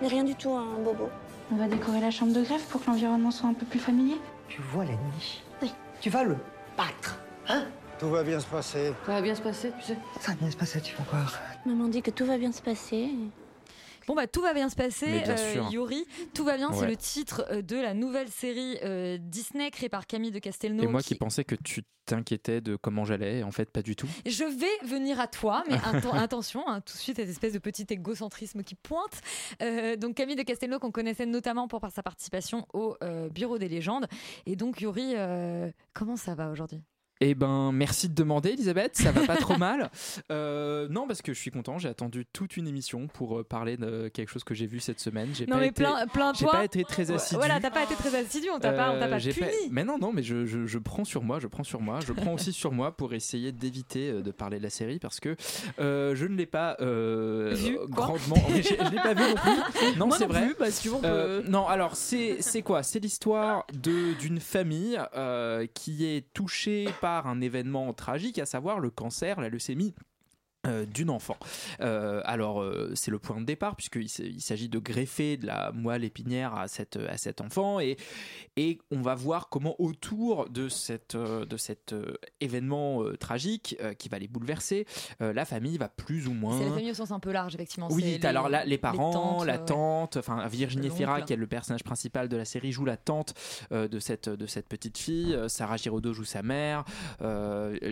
mais 0.01 0.07
rien 0.09 0.23
du 0.23 0.35
tout 0.35 0.53
un 0.53 0.75
bobo. 0.83 1.09
On 1.51 1.55
va 1.55 1.67
décorer 1.67 2.01
la 2.01 2.11
chambre 2.11 2.33
de 2.33 2.41
greffe 2.43 2.67
pour 2.67 2.81
que 2.83 2.87
l'environnement 2.91 3.31
soit 3.31 3.49
un 3.49 3.53
peu 3.53 3.65
plus 3.65 3.79
familier. 3.79 4.17
Tu 4.47 4.61
vois 4.61 4.85
l'ennemi 4.85 5.41
Oui. 5.61 5.73
Tu 6.01 6.09
vas 6.11 6.23
le 6.23 6.35
battre, 6.77 7.19
hein? 7.49 7.63
Tout 8.03 8.09
va 8.09 8.21
bien 8.21 8.37
se 8.37 8.47
passer. 8.47 8.91
Ça 9.05 9.13
va 9.13 9.21
bien 9.21 9.33
se 9.33 9.41
passer, 9.41 9.71
tu 9.79 9.85
sais. 9.85 9.97
Ça 10.19 10.33
va 10.33 10.37
bien 10.37 10.51
se 10.51 10.57
passer, 10.57 10.81
tu 10.81 10.93
vas 10.97 11.05
voir. 11.09 11.39
Maman 11.65 11.87
dit 11.87 12.01
que 12.01 12.11
tout 12.11 12.25
va 12.25 12.37
bien 12.37 12.51
se 12.51 12.61
passer. 12.61 13.07
Bon 14.07 14.13
bah 14.13 14.27
tout 14.27 14.41
va 14.41 14.53
bien 14.53 14.67
se 14.67 14.75
passer, 14.75 15.05
Mais 15.07 15.21
bien 15.21 15.37
euh, 15.37 15.53
sûr. 15.53 15.71
Yuri. 15.71 16.05
Tout 16.33 16.43
va 16.43 16.57
bien, 16.57 16.73
c'est 16.73 16.85
le 16.85 16.97
titre 16.97 17.45
euh, 17.49 17.61
de 17.61 17.77
la 17.77 17.93
nouvelle 17.93 18.27
série 18.27 18.77
euh, 18.83 19.17
Disney 19.21 19.71
créée 19.71 19.87
par 19.87 20.05
Camille 20.05 20.31
de 20.31 20.39
Castelnau. 20.39 20.83
Et 20.83 20.87
moi 20.87 21.01
qui 21.01 21.15
pensais 21.15 21.45
que 21.45 21.55
tu 21.55 21.83
t'inquiétais 22.05 22.59
de 22.59 22.75
comment 22.75 23.05
j'allais, 23.05 23.41
en 23.41 23.51
fait, 23.51 23.71
pas 23.71 23.81
du 23.81 23.95
tout. 23.95 24.09
Je 24.25 24.43
vais 24.43 24.85
venir 24.85 25.21
à 25.21 25.27
toi, 25.27 25.63
mais 25.69 25.77
atten- 25.77 26.17
attention, 26.17 26.67
hein, 26.67 26.81
tout 26.81 26.95
de 26.95 26.99
suite, 26.99 27.15
cette 27.15 27.29
espèce 27.29 27.53
de 27.53 27.59
petit 27.59 27.85
égocentrisme 27.89 28.63
qui 28.63 28.75
pointe. 28.75 29.21
Euh, 29.61 29.95
donc 29.95 30.15
Camille 30.15 30.35
de 30.35 30.43
Castelnau, 30.43 30.79
qu'on 30.79 30.91
connaissait 30.91 31.25
notamment 31.25 31.69
pour 31.69 31.79
sa 31.89 32.03
participation 32.03 32.67
au 32.73 32.97
euh, 33.01 33.29
Bureau 33.29 33.57
des 33.57 33.69
légendes. 33.69 34.07
Et 34.45 34.57
donc 34.57 34.81
Yuri, 34.81 35.13
euh, 35.15 35.71
comment 35.93 36.17
ça 36.17 36.35
va 36.35 36.49
aujourd'hui? 36.49 36.83
Eh 37.25 37.35
ben, 37.35 37.71
merci 37.71 38.09
de 38.09 38.13
demander, 38.15 38.49
Elisabeth. 38.49 38.97
Ça 38.97 39.11
va 39.13 39.25
pas 39.25 39.37
trop 39.37 39.57
mal. 39.57 39.89
Euh, 40.31 40.87
non, 40.89 41.07
parce 41.07 41.21
que 41.21 41.33
je 41.33 41.39
suis 41.39 41.51
content. 41.51 41.77
J'ai 41.77 41.89
attendu 41.89 42.25
toute 42.25 42.55
une 42.57 42.67
émission 42.67 43.07
pour 43.07 43.39
euh, 43.39 43.43
parler 43.43 43.77
de 43.77 44.07
quelque 44.09 44.29
chose 44.29 44.43
que 44.43 44.53
j'ai 44.53 44.65
vu 44.67 44.79
cette 44.79 44.99
semaine. 44.99 45.29
J'ai 45.33 45.45
Non 45.45 45.53
pas 45.55 45.59
mais 45.61 45.67
été, 45.67 45.83
plein, 45.83 46.07
plein 46.07 46.33
j'ai 46.33 46.45
toi. 46.45 46.51
pas 46.53 46.65
été 46.65 46.83
très 46.83 47.11
assidu. 47.11 47.35
Voilà, 47.37 47.59
t'as 47.59 47.69
pas 47.71 47.83
été 47.83 47.95
très 47.95 48.15
assidu, 48.15 48.47
on 48.53 48.59
t'a 48.59 48.71
pas, 48.71 48.91
on 48.91 48.99
t'a 48.99 49.07
pas 49.07 49.15
Euh, 49.17 49.31
puni. 49.31 49.69
Mais 49.71 49.83
non, 49.83 49.97
non, 49.97 50.11
mais 50.13 50.23
je, 50.23 50.45
je, 50.45 50.65
je 50.65 50.77
prends 50.79 51.03
sur 51.05 51.23
moi, 51.23 51.39
je 51.39 51.47
prends 51.47 51.63
sur 51.63 51.81
moi, 51.81 51.99
je 52.05 52.13
prends 52.13 52.33
aussi 52.33 52.51
sur 52.53 52.71
moi 52.71 52.95
pour 52.95 53.13
essayer 53.13 53.51
d'éviter 53.51 54.11
de 54.21 54.31
parler 54.31 54.57
de 54.59 54.63
la 54.63 54.69
série 54.69 54.99
parce 54.99 55.19
que 55.19 55.35
euh, 55.79 56.15
je 56.15 56.25
ne 56.25 56.35
l'ai 56.35 56.45
pas 56.45 56.75
Vu, 56.79 57.77
grandement. 57.89 58.35
J'ai- 58.55 58.63
je 58.63 58.89
l'ai 58.91 59.01
pas 59.01 59.13
vu 59.13 59.23
non 59.23 59.35
plus. 59.35 59.97
Non, 59.97 60.07
Moi 60.07 60.17
c'est 60.17 60.25
non 60.27 60.33
vrai. 60.33 60.45
plus, 60.47 60.55
bah, 60.59 60.71
si 60.71 60.81
tu 60.83 60.89
veux, 60.89 60.95
on 60.95 61.01
peut- 61.01 61.43
non, 61.47 61.67
alors 61.67 61.95
c'est 61.95 62.37
c'est 62.41 62.61
quoi? 62.61 62.81
C'est 62.83 62.99
l'histoire 62.99 63.65
de 63.73 64.13
d'une 64.19 64.39
famille 64.39 64.99
qui 65.73 66.05
est 66.05 66.25
touchée 66.33 66.87
par 67.01 67.12
un 67.21 67.41
événement 67.41 67.93
tragique, 67.93 68.39
à 68.39 68.45
savoir 68.45 68.79
le 68.79 68.89
cancer, 68.89 69.39
la 69.39 69.49
leucémie. 69.49 69.93
Euh, 70.65 70.85
d'une 70.85 71.09
enfant. 71.09 71.35
Euh, 71.81 72.21
alors 72.23 72.61
euh, 72.61 72.93
c'est 72.95 73.11
le 73.11 73.19
point 73.19 73.41
de 73.41 73.45
départ 73.45 73.75
puisqu'il 73.75 74.07
s'agit 74.09 74.69
de 74.69 74.79
greffer 74.79 75.35
de 75.35 75.45
la 75.45 75.73
moelle 75.73 76.05
épinière 76.05 76.55
à, 76.55 76.69
cette, 76.69 76.95
à 76.95 77.17
cet 77.17 77.41
enfant 77.41 77.81
et, 77.81 77.97
et 78.55 78.79
on 78.89 79.01
va 79.01 79.13
voir 79.13 79.49
comment 79.49 79.75
autour 79.81 80.47
de, 80.49 80.69
cette, 80.69 81.17
de 81.17 81.57
cet 81.57 81.93
événement 82.39 83.03
tragique 83.19 83.77
qui 83.99 84.07
va 84.07 84.19
les 84.19 84.29
bouleverser, 84.29 84.85
la 85.19 85.43
famille 85.43 85.77
va 85.77 85.89
plus 85.89 86.27
ou 86.27 86.33
moins... 86.33 86.57
C'est 86.57 86.65
la 86.65 86.71
famille 86.71 86.91
au 86.91 86.93
sens 86.93 87.11
un 87.11 87.19
peu 87.19 87.31
large, 87.31 87.55
effectivement. 87.55 87.89
Oui, 87.91 88.19
alors 88.23 88.47
là, 88.47 88.63
les 88.63 88.77
parents, 88.77 89.11
tantes, 89.11 89.45
la 89.45 89.57
tante, 89.57 90.17
enfin 90.17 90.47
Virginie. 90.47 90.89
Fira 90.89 91.23
qui 91.23 91.33
est 91.33 91.37
le 91.37 91.47
personnage 91.47 91.83
principal 91.83 92.29
de 92.29 92.37
la 92.37 92.45
série 92.45 92.71
joue 92.71 92.85
la 92.85 92.97
tante 92.97 93.33
de 93.71 93.99
cette 93.99 94.29
de 94.29 94.45
cette 94.45 94.69
petite 94.69 94.97
fille, 94.97 95.37
Sarah 95.47 95.77
Giraudot 95.77 96.13
joue 96.13 96.23
sa 96.23 96.41
mère, 96.41 96.85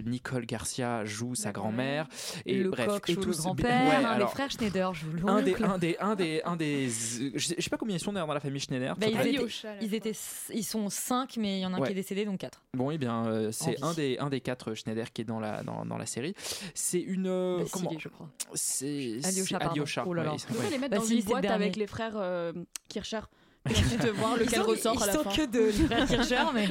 Nicole 0.06 0.46
Garcia 0.46 1.04
joue 1.04 1.36
sa 1.36 1.52
grand-mère 1.52 2.08
et 2.46 2.61
le 2.64 2.70
bref 2.70 2.88
coq 2.88 3.10
et 3.10 3.14
joue 3.14 3.22
le 3.22 3.32
grand-père, 3.36 3.90
ouais, 4.00 4.06
hein, 4.06 4.18
les 4.20 4.28
frères 4.28 4.52
Schneider 4.52 4.94
jouent 4.94 5.12
l'oncle. 5.14 5.30
un 5.30 5.42
des 5.42 5.56
un 5.64 5.78
des 5.78 5.98
un 6.00 6.16
des 6.16 6.42
un 6.44 6.56
des 6.56 6.88
je 6.90 7.38
sais, 7.48 7.56
je 7.58 7.62
sais 7.64 7.70
pas 7.70 7.78
combien 7.78 7.96
ils 7.96 8.00
sont 8.00 8.14
d'ailleurs 8.14 8.28
dans 8.28 8.34
la 8.34 8.40
famille 8.40 8.60
Schneider. 8.60 8.96
Bah, 8.98 9.08
ils, 9.08 9.20
étaient, 9.20 9.46
ils, 9.82 9.94
étaient, 9.96 10.14
ils 10.54 10.64
sont 10.64 10.90
5, 10.90 11.38
mais 11.38 11.60
il 11.60 11.62
y 11.62 11.66
en 11.66 11.74
a 11.74 11.78
un 11.78 11.80
Ouais. 11.80 11.88
qui 11.88 11.92
est 11.94 11.96
décédé, 11.96 12.26
donc 12.26 12.40
4. 12.40 12.62
Bon, 12.76 12.92
eh 12.92 12.98
bien, 12.98 13.26
euh, 13.28 13.52
c'est 13.52 13.82
un 13.84 13.94
des, 13.94 14.18
un 14.20 14.30
des 14.30 14.42
quatre 14.42 14.74
Schneider 14.74 15.12
qui 15.12 15.22
est 15.22 15.26
dans 15.26 15.40
la, 15.40 15.64
dans, 15.64 15.86
dans 15.86 15.98
la 15.98 16.06
série. 16.06 16.34
C'est 16.76 17.00
une. 17.02 17.28
euh, 17.28 17.58
Vassili, 17.60 17.72
comment 17.88 18.00
je 18.00 18.10
crois. 18.10 18.30
C'est. 18.54 19.18
Alyosha. 19.24 19.58
Alyosha, 19.58 20.04
Oh 20.06 20.14
là 20.14 20.24
là. 20.24 20.32
peut 20.48 20.54
les 20.70 20.78
mettre 20.78 20.96
dans 20.96 21.02
Vassili, 21.02 21.20
une 21.22 21.26
boîte 21.26 21.46
avec 21.46 21.76
les 21.76 21.88
frères 21.88 22.14
euh, 22.16 22.54
Kircher. 22.88 23.22
Et 23.70 23.74
ensuite 23.74 24.06
voir 24.08 24.38
lequel 24.38 24.48
Ils 24.54 24.56
sont- 24.56 24.64
ressort 24.64 25.04
à 25.04 25.06
la 25.06 25.12
Ils 25.14 25.16
sont 25.18 25.24
fin. 25.24 25.36
que 25.36 25.46
deux, 25.46 25.68
les 25.68 25.72
frères 25.86 26.08
Kircher, 26.08 26.44
mais, 26.54 26.68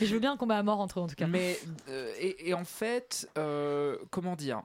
mais 0.00 0.06
je 0.06 0.14
veux 0.14 0.20
bien 0.20 0.32
un 0.32 0.36
combat 0.36 0.56
à 0.58 0.62
mort 0.62 0.78
entre 0.78 1.00
eux, 1.00 1.02
en 1.02 1.08
tout 1.08 1.16
cas. 1.16 1.26
Mais 1.26 1.58
euh, 1.88 2.12
et, 2.20 2.50
et 2.50 2.54
en 2.54 2.64
fait, 2.64 3.28
euh, 3.36 3.96
comment 4.10 4.36
dire? 4.36 4.62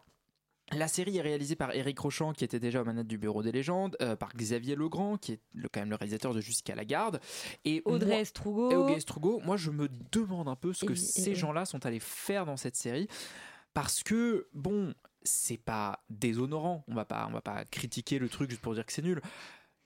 La 0.76 0.88
série 0.88 1.18
est 1.18 1.22
réalisée 1.22 1.56
par 1.56 1.72
Eric 1.74 2.00
Rochant, 2.00 2.34
qui 2.34 2.44
était 2.44 2.60
déjà 2.60 2.82
aux 2.82 2.86
manettes 2.86 3.08
du 3.08 3.18
Bureau 3.18 3.44
des 3.44 3.52
légendes, 3.52 3.96
euh, 4.02 4.16
par 4.16 4.34
Xavier 4.36 4.76
Legrand, 4.76 5.18
qui 5.18 5.34
est 5.34 5.40
le- 5.54 5.70
quand 5.70 5.80
même 5.82 5.90
le 5.90 5.96
réalisateur 5.96 6.34
de 6.34 6.42
Jusqu'à 6.42 6.76
la 6.76 6.86
garde, 6.86 7.20
et 7.66 7.82
Audrey 7.86 8.22
Estrugo. 8.22 8.72
et 8.72 8.76
Audrey 8.76 8.96
Estrugo. 8.98 9.40
Moi, 9.44 9.56
je 9.58 9.72
me 9.72 9.88
demande 10.12 10.48
un 10.48 10.56
peu 10.56 10.74
ce 10.74 10.86
que 10.86 10.94
Et- 10.94 10.98
ces 10.98 11.30
et- 11.32 11.36
gens-là 11.36 11.66
sont 11.66 11.86
allés 11.86 12.00
faire 12.00 12.46
dans 12.46 12.58
cette 12.58 12.76
série, 12.76 13.08
parce 13.74 14.04
que 14.04 14.48
bon, 14.54 14.94
c'est 15.24 15.58
pas 15.58 16.04
déshonorant. 16.10 16.84
On 16.88 16.96
va 16.96 17.06
pas, 17.06 17.26
on 17.30 17.34
va 17.34 17.42
pas 17.42 17.64
critiquer 17.66 18.20
le 18.20 18.28
truc 18.30 18.50
juste 18.50 18.62
pour 18.62 18.74
dire 18.74 18.86
que 18.86 18.92
c'est 18.94 19.02
nul. 19.04 19.22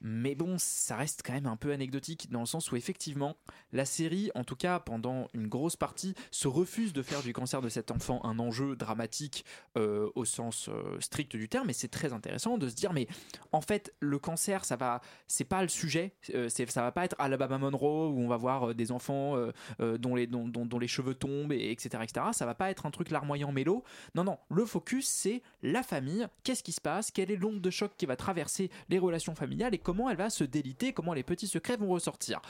Mais 0.02 0.36
bon, 0.36 0.56
ça 0.58 0.96
reste 0.96 1.22
quand 1.26 1.34
même 1.34 1.48
un 1.48 1.56
peu 1.56 1.72
anecdotique 1.72 2.30
dans 2.32 2.42
le 2.42 2.46
sens 2.46 2.72
où 2.72 2.76
effectivement, 2.76 3.36
la 3.72 3.86
série, 3.86 4.30
en 4.36 4.44
tout 4.44 4.56
cas 4.56 4.80
pendant 4.80 5.28
une 5.34 5.48
grosse 5.48 5.76
partie, 5.76 6.14
se 6.32 6.48
refuse 6.48 6.94
de 6.94 7.02
faire 7.02 7.22
du 7.24 7.34
cancer 7.34 7.62
de 7.62 7.70
cet 7.70 7.92
enfant 7.92 8.24
un 8.24 8.38
enjeu 8.40 8.76
dramatique 8.76 9.44
euh, 9.78 10.10
au 10.16 10.26
sens 10.26 10.70
euh, 10.70 11.00
strict 11.00 11.36
du 11.36 11.50
terme. 11.50 11.70
Et 11.70 11.74
c'est 11.74 11.88
très 11.88 12.14
intéressant 12.14 12.58
de 12.58 12.70
se 12.70 12.76
dire, 12.76 12.94
mais 12.94 13.08
en 13.52 13.62
fait, 13.62 13.94
le 14.00 14.20
cancer, 14.20 14.66
ça 14.66 14.76
va, 14.76 15.02
c'est 15.28 15.46
pas 15.46 15.62
le 15.62 15.68
sujet. 15.68 16.14
Euh, 16.36 16.48
ça 16.50 16.82
va 16.82 16.92
pas 16.92 17.06
être 17.06 17.16
Alabama 17.20 17.58
Monroe 17.58 18.10
où 18.10 18.20
on 18.20 18.28
va 18.28 18.38
voir 18.38 18.76
des 18.76 18.92
enfants 18.92 19.36
dont, 19.80 20.16
les, 20.16 20.28
dont, 20.28 20.48
dont- 20.48 20.80
les 20.80 20.88
cheveux 20.88 21.16
tombent, 21.16 21.54
et 21.54 21.72
etc., 21.72 22.04
etc. 22.04 22.28
Ça 22.34 22.46
va 22.46 22.54
pas 22.56 22.70
être 22.70 22.86
un 22.86 22.92
truc 22.92 23.10
larmoyant 23.10 23.52
mélo. 23.52 23.84
Non, 24.16 24.24
non. 24.24 24.38
Le 24.50 24.66
focus, 24.66 25.08
c'est 25.08 25.42
la 25.64 25.82
famille. 25.84 26.28
Qu'est-ce 26.44 26.64
qui 26.64 26.72
se 26.72 26.82
passe? 26.82 27.12
Quelle 27.12 27.32
est 27.32 27.36
l'onde 27.36 27.62
de 27.62 27.70
choc 27.70 27.92
qui 27.98 28.06
va 28.06 28.16
traverser 28.16 28.70
les 28.90 29.00
relations 29.00 29.34
familiales? 29.36 29.74
Comment 29.88 30.10
elle 30.10 30.18
va 30.18 30.30
se 30.30 30.44
déliter 30.44 30.92
Comment 30.92 31.14
les 31.14 31.24
petits 31.24 31.48
secrets 31.48 31.78
vont 31.78 31.88
ressortir 31.88 32.42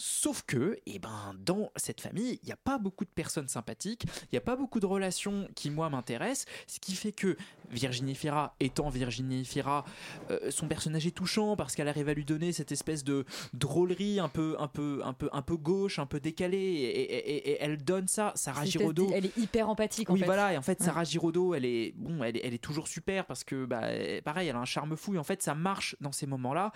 Sauf 0.00 0.42
que, 0.46 0.78
eh 0.86 1.00
ben, 1.00 1.34
dans 1.44 1.72
cette 1.74 2.00
famille, 2.00 2.38
il 2.44 2.46
n'y 2.46 2.52
a 2.52 2.56
pas 2.56 2.78
beaucoup 2.78 3.04
de 3.04 3.10
personnes 3.10 3.48
sympathiques, 3.48 4.04
il 4.24 4.28
n'y 4.34 4.38
a 4.38 4.40
pas 4.42 4.54
beaucoup 4.54 4.78
de 4.78 4.86
relations 4.86 5.48
qui, 5.56 5.70
moi, 5.70 5.90
m'intéressent, 5.90 6.46
ce 6.68 6.78
qui 6.78 6.94
fait 6.94 7.10
que 7.10 7.36
Virginie 7.70 8.14
Fira, 8.14 8.54
étant 8.60 8.90
Virginie 8.90 9.44
Fira, 9.44 9.84
euh, 10.30 10.52
son 10.52 10.68
personnage 10.68 11.04
est 11.08 11.10
touchant 11.10 11.56
parce 11.56 11.74
qu'elle 11.74 11.88
arrive 11.88 12.08
à 12.08 12.14
lui 12.14 12.24
donner 12.24 12.52
cette 12.52 12.70
espèce 12.70 13.02
de 13.02 13.24
drôlerie 13.54 14.20
un 14.20 14.28
peu, 14.28 14.54
un 14.60 14.68
peu, 14.68 15.00
un 15.04 15.12
peu, 15.14 15.28
un 15.32 15.42
peu 15.42 15.56
gauche, 15.56 15.98
un 15.98 16.06
peu 16.06 16.20
décalée, 16.20 16.56
et, 16.58 17.00
et- 17.00 17.30
et- 17.30 17.50
et 17.50 17.56
elle 17.60 17.76
donne 17.82 18.06
ça. 18.06 18.30
Sarah 18.36 18.64
Giraudot. 18.64 19.10
Elle 19.12 19.26
est 19.26 19.36
hyper 19.36 19.68
empathique 19.68 20.08
en 20.10 20.14
Oui, 20.14 20.20
fait. 20.20 20.26
voilà, 20.26 20.52
et 20.52 20.56
en 20.56 20.62
fait. 20.62 20.80
Sarah 20.80 21.02
Giraudot, 21.02 21.54
elle 21.54 21.64
est, 21.64 21.92
bon, 21.96 22.22
elle 22.22 22.36
est, 22.36 22.40
elle 22.44 22.54
est 22.54 22.62
toujours 22.62 22.86
super 22.86 23.26
parce 23.26 23.42
que, 23.42 23.64
bah, 23.64 23.82
pareil, 24.24 24.46
elle 24.48 24.56
a 24.56 24.60
un 24.60 24.64
charme 24.64 24.96
fou, 24.96 25.14
et 25.14 25.18
en 25.18 25.24
fait, 25.24 25.42
ça 25.42 25.56
marche 25.56 25.96
dans 26.00 26.12
ces 26.12 26.26
moments-là. 26.28 26.70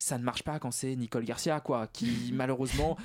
Ça 0.00 0.18
ne 0.18 0.24
marche 0.24 0.42
pas 0.42 0.58
quand 0.58 0.72
c'est 0.72 0.96
Nicole 0.96 1.24
Garcia, 1.24 1.60
quoi, 1.60 1.86
qui 1.86 2.30
malheureusement. 2.34 2.96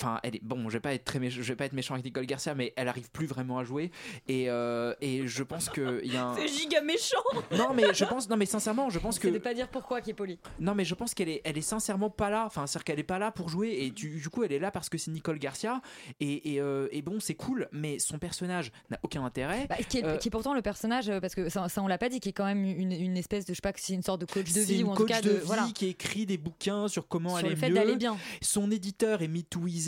Enfin, 0.00 0.18
elle 0.22 0.36
est 0.36 0.42
bon. 0.42 0.68
Je 0.68 0.74
vais 0.74 0.80
pas 0.80 0.94
être 0.94 1.04
très, 1.04 1.18
méch- 1.18 1.30
je 1.30 1.42
vais 1.42 1.56
pas 1.56 1.64
être 1.66 1.72
méchant 1.72 1.94
avec 1.94 2.04
Nicole 2.04 2.26
Garcia, 2.26 2.54
mais 2.54 2.72
elle 2.76 2.88
arrive 2.88 3.10
plus 3.10 3.26
vraiment 3.26 3.58
à 3.58 3.64
jouer. 3.64 3.90
Et, 4.28 4.48
euh, 4.50 4.94
et 5.00 5.26
je 5.26 5.42
pense 5.42 5.68
que 5.68 6.00
il 6.04 6.12
y 6.12 6.16
a 6.16 6.26
un. 6.26 6.34
C'est 6.36 6.48
giga 6.48 6.80
méchant. 6.82 7.16
Non, 7.56 7.74
mais 7.74 7.94
je 7.94 8.04
pense, 8.04 8.28
non, 8.28 8.36
mais 8.36 8.46
sincèrement, 8.46 8.90
je 8.90 8.98
pense 8.98 9.18
que. 9.18 9.28
C'est 9.28 9.34
de 9.34 9.38
pas 9.38 9.54
dire 9.54 9.68
pourquoi 9.68 10.00
qui 10.00 10.10
est 10.10 10.14
poli. 10.14 10.38
Non, 10.60 10.74
mais 10.74 10.84
je 10.84 10.94
pense 10.94 11.14
qu'elle 11.14 11.28
est, 11.28 11.40
elle 11.44 11.58
est 11.58 11.60
sincèrement 11.62 12.10
pas 12.10 12.30
là. 12.30 12.44
Enfin, 12.46 12.66
c'est-à-dire 12.66 12.84
qu'elle 12.84 12.98
est 13.00 13.02
pas 13.04 13.18
là 13.18 13.30
pour 13.30 13.48
jouer. 13.48 13.76
Et 13.80 13.90
du, 13.90 14.18
du 14.20 14.28
coup, 14.28 14.44
elle 14.44 14.52
est 14.52 14.58
là 14.58 14.70
parce 14.70 14.88
que 14.88 14.98
c'est 14.98 15.10
Nicole 15.10 15.38
Garcia. 15.38 15.80
Et, 16.20 16.54
et, 16.54 16.60
euh, 16.60 16.88
et 16.92 17.02
bon, 17.02 17.20
c'est 17.20 17.34
cool, 17.34 17.68
mais 17.72 17.98
son 17.98 18.18
personnage 18.18 18.72
n'a 18.90 18.98
aucun 19.02 19.24
intérêt. 19.24 19.66
Bah, 19.68 19.76
qui, 19.88 19.98
est, 19.98 20.04
Euh, 20.04 20.16
qui 20.16 20.28
est 20.28 20.30
pourtant 20.30 20.54
le 20.54 20.62
personnage, 20.62 21.10
parce 21.20 21.34
que 21.34 21.48
ça, 21.48 21.68
ça, 21.68 21.82
on 21.82 21.86
l'a 21.86 21.98
pas 21.98 22.08
dit, 22.08 22.20
qui 22.20 22.30
est 22.30 22.32
quand 22.32 22.44
même 22.44 22.64
une, 22.64 22.92
une 22.92 23.16
espèce 23.16 23.44
de, 23.44 23.52
je 23.52 23.56
sais 23.56 23.60
pas, 23.62 23.72
c'est 23.76 23.92
une 23.94 24.02
sorte 24.02 24.20
de 24.20 24.26
coach 24.26 24.52
de 24.52 24.60
vie 24.60 24.80
une 24.80 24.86
ou 24.88 24.90
en 24.90 24.96
tout 24.96 25.02
coach 25.02 25.10
cas 25.10 25.20
de, 25.20 25.28
de, 25.30 25.34
vie 25.34 25.40
voilà. 25.44 25.68
qui 25.74 25.86
écrit 25.86 26.26
des 26.26 26.38
bouquins 26.38 26.88
sur 26.88 27.06
comment 27.08 27.30
Sur 27.30 27.38
aller 27.38 27.50
le 27.50 27.56
fait 27.56 27.68
mieux. 27.68 27.74
d'aller 27.74 27.96
bien. 27.96 28.16
Son 28.40 28.70
éditeur 28.70 29.22
est 29.22 29.28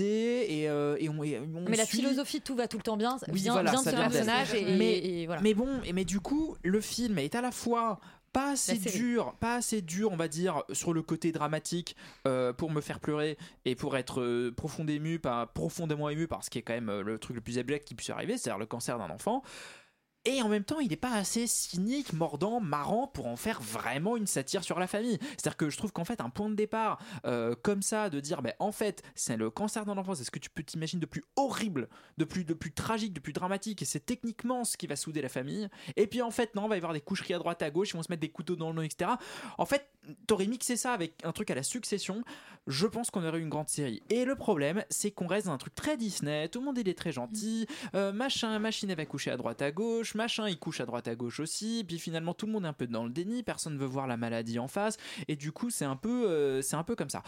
Et, 0.04 0.68
euh, 0.68 0.96
et 1.00 1.08
on, 1.08 1.22
et 1.24 1.38
on 1.38 1.64
Mais 1.68 1.76
la 1.76 1.84
suit- 1.84 1.98
philosophie, 1.98 2.40
tout 2.40 2.54
va 2.54 2.68
tout 2.68 2.76
le 2.76 2.82
temps 2.82 2.96
bien, 2.96 3.16
Oui, 3.28 3.40
vient, 3.40 3.52
voilà, 3.52 3.70
vient 3.72 3.82
de 3.82 3.88
ce 3.88 3.94
personnage 3.94 4.54
et, 4.54 4.76
mais, 4.76 4.98
et 4.98 5.26
voilà. 5.26 5.42
mais 5.42 5.54
bon, 5.54 5.68
et 5.84 5.92
mais 5.92 6.04
du 6.04 6.20
coup, 6.20 6.56
le 6.62 6.80
film 6.80 7.18
est 7.18 7.34
à 7.34 7.40
la 7.40 7.50
fois 7.50 8.00
pas 8.32 8.50
assez 8.52 8.76
dur, 8.78 9.34
pas 9.38 9.54
assez 9.56 9.80
dur, 9.80 10.10
on 10.10 10.16
va 10.16 10.26
dire, 10.26 10.64
sur 10.72 10.92
le 10.92 11.02
côté 11.02 11.30
dramatique 11.30 11.94
euh, 12.26 12.52
pour 12.52 12.70
me 12.72 12.80
faire 12.80 12.98
pleurer 12.98 13.38
et 13.64 13.76
pour 13.76 13.96
être 13.96 14.20
euh, 14.20 14.50
profond 14.50 14.84
ému, 14.88 15.20
pas 15.20 15.46
profondément 15.46 16.08
ému 16.10 16.26
par 16.26 16.42
ce 16.42 16.50
qui 16.50 16.58
est 16.58 16.62
quand 16.62 16.72
même 16.74 16.88
euh, 16.88 17.02
le 17.02 17.18
truc 17.18 17.36
le 17.36 17.40
plus 17.40 17.58
abject 17.60 17.86
qui 17.86 17.94
puisse 17.94 18.10
arriver, 18.10 18.36
c'est-à-dire 18.36 18.58
le 18.58 18.66
cancer 18.66 18.98
d'un 18.98 19.10
enfant. 19.10 19.44
Et 20.26 20.40
en 20.40 20.48
même 20.48 20.64
temps, 20.64 20.80
il 20.80 20.88
n'est 20.88 20.96
pas 20.96 21.12
assez 21.12 21.46
cynique, 21.46 22.14
mordant, 22.14 22.58
marrant 22.60 23.06
pour 23.06 23.26
en 23.26 23.36
faire 23.36 23.60
vraiment 23.60 24.16
une 24.16 24.26
satire 24.26 24.64
sur 24.64 24.78
la 24.78 24.86
famille. 24.86 25.18
C'est-à-dire 25.20 25.56
que 25.56 25.68
je 25.68 25.76
trouve 25.76 25.92
qu'en 25.92 26.04
fait, 26.04 26.20
un 26.20 26.30
point 26.30 26.48
de 26.48 26.54
départ 26.54 26.98
euh, 27.26 27.54
comme 27.62 27.82
ça, 27.82 28.08
de 28.08 28.20
dire, 28.20 28.40
ben, 28.40 28.54
en 28.58 28.72
fait, 28.72 29.02
c'est 29.14 29.36
le 29.36 29.50
cancer 29.50 29.84
d'un 29.84 29.98
enfant, 29.98 30.14
c'est 30.14 30.24
ce 30.24 30.30
que 30.30 30.38
tu 30.38 30.48
peux 30.48 30.62
t'imaginer 30.62 31.00
de 31.00 31.06
plus 31.06 31.24
horrible, 31.36 31.88
de 32.16 32.24
plus, 32.24 32.44
de 32.44 32.54
plus 32.54 32.72
tragique, 32.72 33.12
de 33.12 33.20
plus 33.20 33.34
dramatique, 33.34 33.82
et 33.82 33.84
c'est 33.84 34.04
techniquement 34.04 34.64
ce 34.64 34.76
qui 34.76 34.86
va 34.86 34.96
souder 34.96 35.20
la 35.20 35.28
famille. 35.28 35.68
Et 35.96 36.06
puis 36.06 36.22
en 36.22 36.30
fait, 36.30 36.54
non, 36.54 36.64
il 36.64 36.68
va 36.70 36.76
y 36.76 36.78
avoir 36.78 36.94
des 36.94 37.00
coucheries 37.02 37.34
à 37.34 37.38
droite, 37.38 37.60
à 37.62 37.70
gauche, 37.70 37.90
ils 37.90 37.96
vont 37.96 38.02
se 38.02 38.10
mettre 38.10 38.22
des 38.22 38.30
couteaux 38.30 38.56
dans 38.56 38.72
le 38.72 38.80
nez, 38.80 38.86
etc. 38.86 39.10
En 39.58 39.66
fait, 39.66 39.88
t'aurais 40.26 40.46
mixé 40.46 40.76
ça 40.76 40.92
avec 40.92 41.14
un 41.24 41.32
truc 41.32 41.50
à 41.50 41.54
la 41.54 41.62
succession, 41.62 42.24
je 42.66 42.86
pense 42.86 43.10
qu'on 43.10 43.24
aurait 43.24 43.38
eu 43.38 43.42
une 43.42 43.48
grande 43.48 43.68
série. 43.68 44.02
Et 44.10 44.24
le 44.24 44.36
problème, 44.36 44.84
c'est 44.88 45.10
qu'on 45.10 45.26
reste 45.26 45.46
dans 45.46 45.52
un 45.52 45.58
truc 45.58 45.74
très 45.74 45.96
Disney, 45.96 46.48
tout 46.48 46.60
le 46.60 46.66
monde 46.66 46.78
est 46.78 46.98
très 46.98 47.12
gentil, 47.12 47.66
euh, 47.94 48.12
machin, 48.12 48.58
machine 48.58 48.90
elle 48.90 48.96
va 48.96 49.06
coucher 49.06 49.30
à 49.30 49.36
droite 49.36 49.60
à 49.62 49.70
gauche, 49.70 50.13
machin 50.14 50.48
il 50.48 50.58
couche 50.58 50.80
à 50.80 50.86
droite 50.86 51.08
à 51.08 51.14
gauche 51.14 51.40
aussi, 51.40 51.84
puis 51.86 51.98
finalement 51.98 52.34
tout 52.34 52.46
le 52.46 52.52
monde 52.52 52.64
est 52.64 52.68
un 52.68 52.72
peu 52.72 52.86
dans 52.86 53.04
le 53.04 53.10
déni, 53.10 53.42
personne 53.42 53.74
ne 53.74 53.78
veut 53.78 53.86
voir 53.86 54.06
la 54.06 54.16
maladie 54.16 54.58
en 54.58 54.68
face, 54.68 54.96
et 55.28 55.36
du 55.36 55.52
coup 55.52 55.70
c'est 55.70 55.84
un 55.84 55.96
peu, 55.96 56.28
euh, 56.28 56.62
c'est 56.62 56.76
un 56.76 56.84
peu 56.84 56.96
comme 56.96 57.10
ça. 57.10 57.22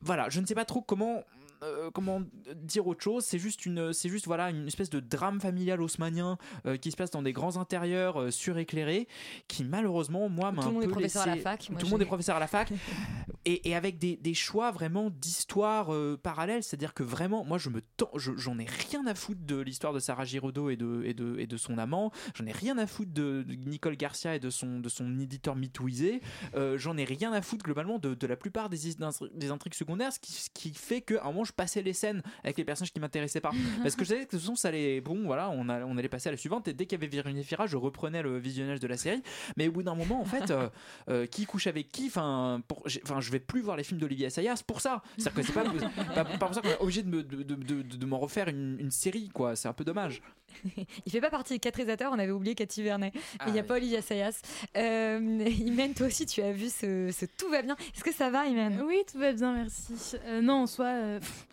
Voilà, 0.00 0.28
je 0.30 0.40
ne 0.40 0.46
sais 0.46 0.54
pas 0.54 0.64
trop 0.64 0.80
comment 0.80 1.24
euh, 1.62 1.90
comment 1.90 2.22
dire 2.54 2.86
autre 2.86 3.02
chose 3.02 3.22
c'est 3.22 3.38
juste 3.38 3.66
une 3.66 3.92
c'est 3.92 4.08
juste 4.08 4.24
voilà 4.24 4.48
une 4.48 4.66
espèce 4.66 4.88
de 4.88 4.98
drame 4.98 5.42
familial 5.42 5.82
haussmanien 5.82 6.38
euh, 6.64 6.78
qui 6.78 6.90
se 6.90 6.96
passe 6.96 7.10
dans 7.10 7.20
des 7.20 7.34
grands 7.34 7.58
intérieurs 7.58 8.18
euh, 8.18 8.30
suréclairés 8.30 9.06
qui 9.46 9.64
malheureusement 9.64 10.30
moi 10.30 10.52
m'a 10.52 10.62
Tout 10.62 10.68
le 10.68 10.74
monde 10.74 10.84
est 10.84 10.88
professeur 10.88 11.24
à 11.24 11.26
la 11.26 11.36
fac, 11.36 11.68
moi, 11.68 11.78
tout 11.78 11.84
le 11.84 11.90
monde 11.90 12.00
est 12.00 12.06
professeur 12.06 12.36
à 12.36 12.40
la 12.40 12.46
fac 12.46 12.72
et, 13.44 13.68
et 13.70 13.74
avec 13.74 13.98
des, 13.98 14.16
des 14.16 14.34
choix 14.34 14.70
vraiment 14.70 15.10
d'histoire 15.10 15.92
euh, 15.94 16.18
parallèles. 16.22 16.62
C'est 16.62 16.74
à 16.74 16.78
dire 16.78 16.94
que 16.94 17.02
vraiment 17.02 17.44
moi 17.44 17.58
je 17.58 17.70
me 17.70 17.80
tends- 17.96 18.10
je- 18.16 18.36
j'en 18.36 18.58
ai 18.58 18.66
rien 18.66 19.06
à 19.06 19.14
foutre 19.14 19.40
de 19.46 19.56
l'histoire 19.60 19.92
de 19.92 19.98
Sarah 19.98 20.24
Giraudot 20.24 20.70
et 20.70 20.76
de, 20.76 21.02
et 21.04 21.14
de, 21.14 21.38
et 21.38 21.46
de 21.46 21.56
son 21.56 21.78
amant. 21.78 22.12
J'en 22.34 22.46
ai 22.46 22.52
rien 22.52 22.76
à 22.78 22.86
foutre 22.86 23.12
de, 23.12 23.42
de 23.46 23.54
Nicole 23.54 23.96
Garcia 23.96 24.34
et 24.36 24.40
de 24.40 24.50
son, 24.50 24.80
de 24.80 24.88
son 24.88 25.18
éditeur 25.18 25.56
mitouisé. 25.56 26.20
Euh, 26.54 26.76
j'en 26.78 26.96
ai 26.96 27.04
rien 27.04 27.32
à 27.32 27.42
foutre 27.42 27.64
globalement 27.64 27.98
de, 27.98 28.14
de 28.14 28.26
la 28.26 28.36
plupart 28.36 28.68
des, 28.68 28.78
des 29.34 29.50
intrigues 29.50 29.74
secondaires 29.74 30.12
ce 30.12 30.18
qui, 30.18 30.32
ce 30.32 30.50
qui 30.52 30.74
fait 30.74 31.00
qu'à 31.00 31.22
un 31.22 31.26
moment 31.28 31.44
je 31.44 31.52
passais 31.52 31.82
les 31.82 31.92
scènes 31.92 32.22
avec 32.44 32.58
les 32.58 32.64
personnages 32.64 32.92
qui 32.92 33.00
m'intéressaient 33.00 33.40
pas. 33.40 33.52
Parce 33.82 33.96
que 33.96 34.04
je 34.04 34.10
savais 34.10 34.20
que 34.20 34.26
de 34.26 34.30
toute 34.32 34.40
façon 34.40 34.56
ça 34.56 34.68
allait 34.68 35.00
bon 35.00 35.24
voilà 35.24 35.50
on, 35.50 35.68
a- 35.68 35.84
on 35.84 35.96
allait 35.96 36.08
passer 36.08 36.28
à 36.28 36.32
la 36.32 36.38
suivante. 36.38 36.68
Et 36.68 36.72
dès 36.74 36.86
qu'il 36.86 36.98
y 36.98 37.00
avait 37.00 37.08
Virginie 37.10 37.44
Fira 37.44 37.66
je 37.66 37.76
reprenais 37.76 38.22
le 38.22 38.38
visionnage 38.38 38.80
de 38.80 38.86
la 38.86 38.96
série. 38.96 39.22
Mais 39.56 39.68
au 39.68 39.72
bout 39.72 39.82
d'un 39.82 39.94
moment 39.94 40.20
en 40.20 40.24
fait 40.24 40.50
euh, 40.50 40.68
euh, 41.08 41.26
qui 41.26 41.46
couche 41.46 41.66
avec 41.66 41.90
qui 41.90 42.06
enfin 42.06 42.62
enfin 43.02 43.20
je 43.30 43.32
vais 43.32 43.40
plus 43.40 43.60
voir 43.60 43.76
les 43.76 43.84
films 43.84 44.00
d'Olivier 44.00 44.26
Assayas 44.26 44.62
pour 44.66 44.80
ça 44.80 45.02
c'est 45.16 45.32
que 45.32 45.40
pas, 45.52 45.62
pas, 46.14 46.24
pas 46.24 46.46
pour 46.46 46.54
ça 46.54 46.60
qu'on 46.60 46.68
est 46.68 46.80
obligé 46.80 47.02
de 47.04 47.08
me- 47.08 47.22
de, 47.22 47.42
de, 47.44 47.54
de- 47.54 47.96
de 47.96 48.06
m'en 48.06 48.18
refaire 48.18 48.48
une, 48.48 48.76
une 48.80 48.90
série 48.90 49.28
quoi 49.28 49.54
c'est 49.54 49.68
un 49.68 49.72
peu 49.72 49.84
dommage 49.84 50.20
Il 51.06 51.12
fait 51.12 51.20
pas 51.20 51.30
partie 51.30 51.52
des 51.52 51.58
quatre 51.60 51.76
réalisateurs, 51.76 52.10
on 52.12 52.18
avait 52.18 52.32
oublié 52.32 52.56
Cathy 52.56 52.82
Vernet. 52.82 53.12
Ah 53.38 53.44
il 53.46 53.52
n'y 53.52 53.60
a 53.60 53.62
oui. 53.62 53.68
pas 53.68 53.74
Olivia 53.76 54.02
Sayas. 54.02 54.40
Euh, 54.76 55.18
Imen, 55.64 55.94
toi 55.94 56.08
aussi, 56.08 56.26
tu 56.26 56.42
as 56.42 56.50
vu 56.50 56.68
ce, 56.68 57.08
ce 57.16 57.24
Tout 57.24 57.48
va 57.48 57.62
bien. 57.62 57.76
Est-ce 57.94 58.02
que 58.02 58.12
ça 58.12 58.30
va, 58.30 58.46
Imen? 58.46 58.82
Oui, 58.84 58.96
tout 59.10 59.18
va 59.18 59.32
bien, 59.32 59.52
merci. 59.54 59.94
Euh, 60.26 60.40
non, 60.42 60.62
en 60.62 60.66
soi, 60.66 60.86
euh, 60.86 61.20
pff, 61.20 61.46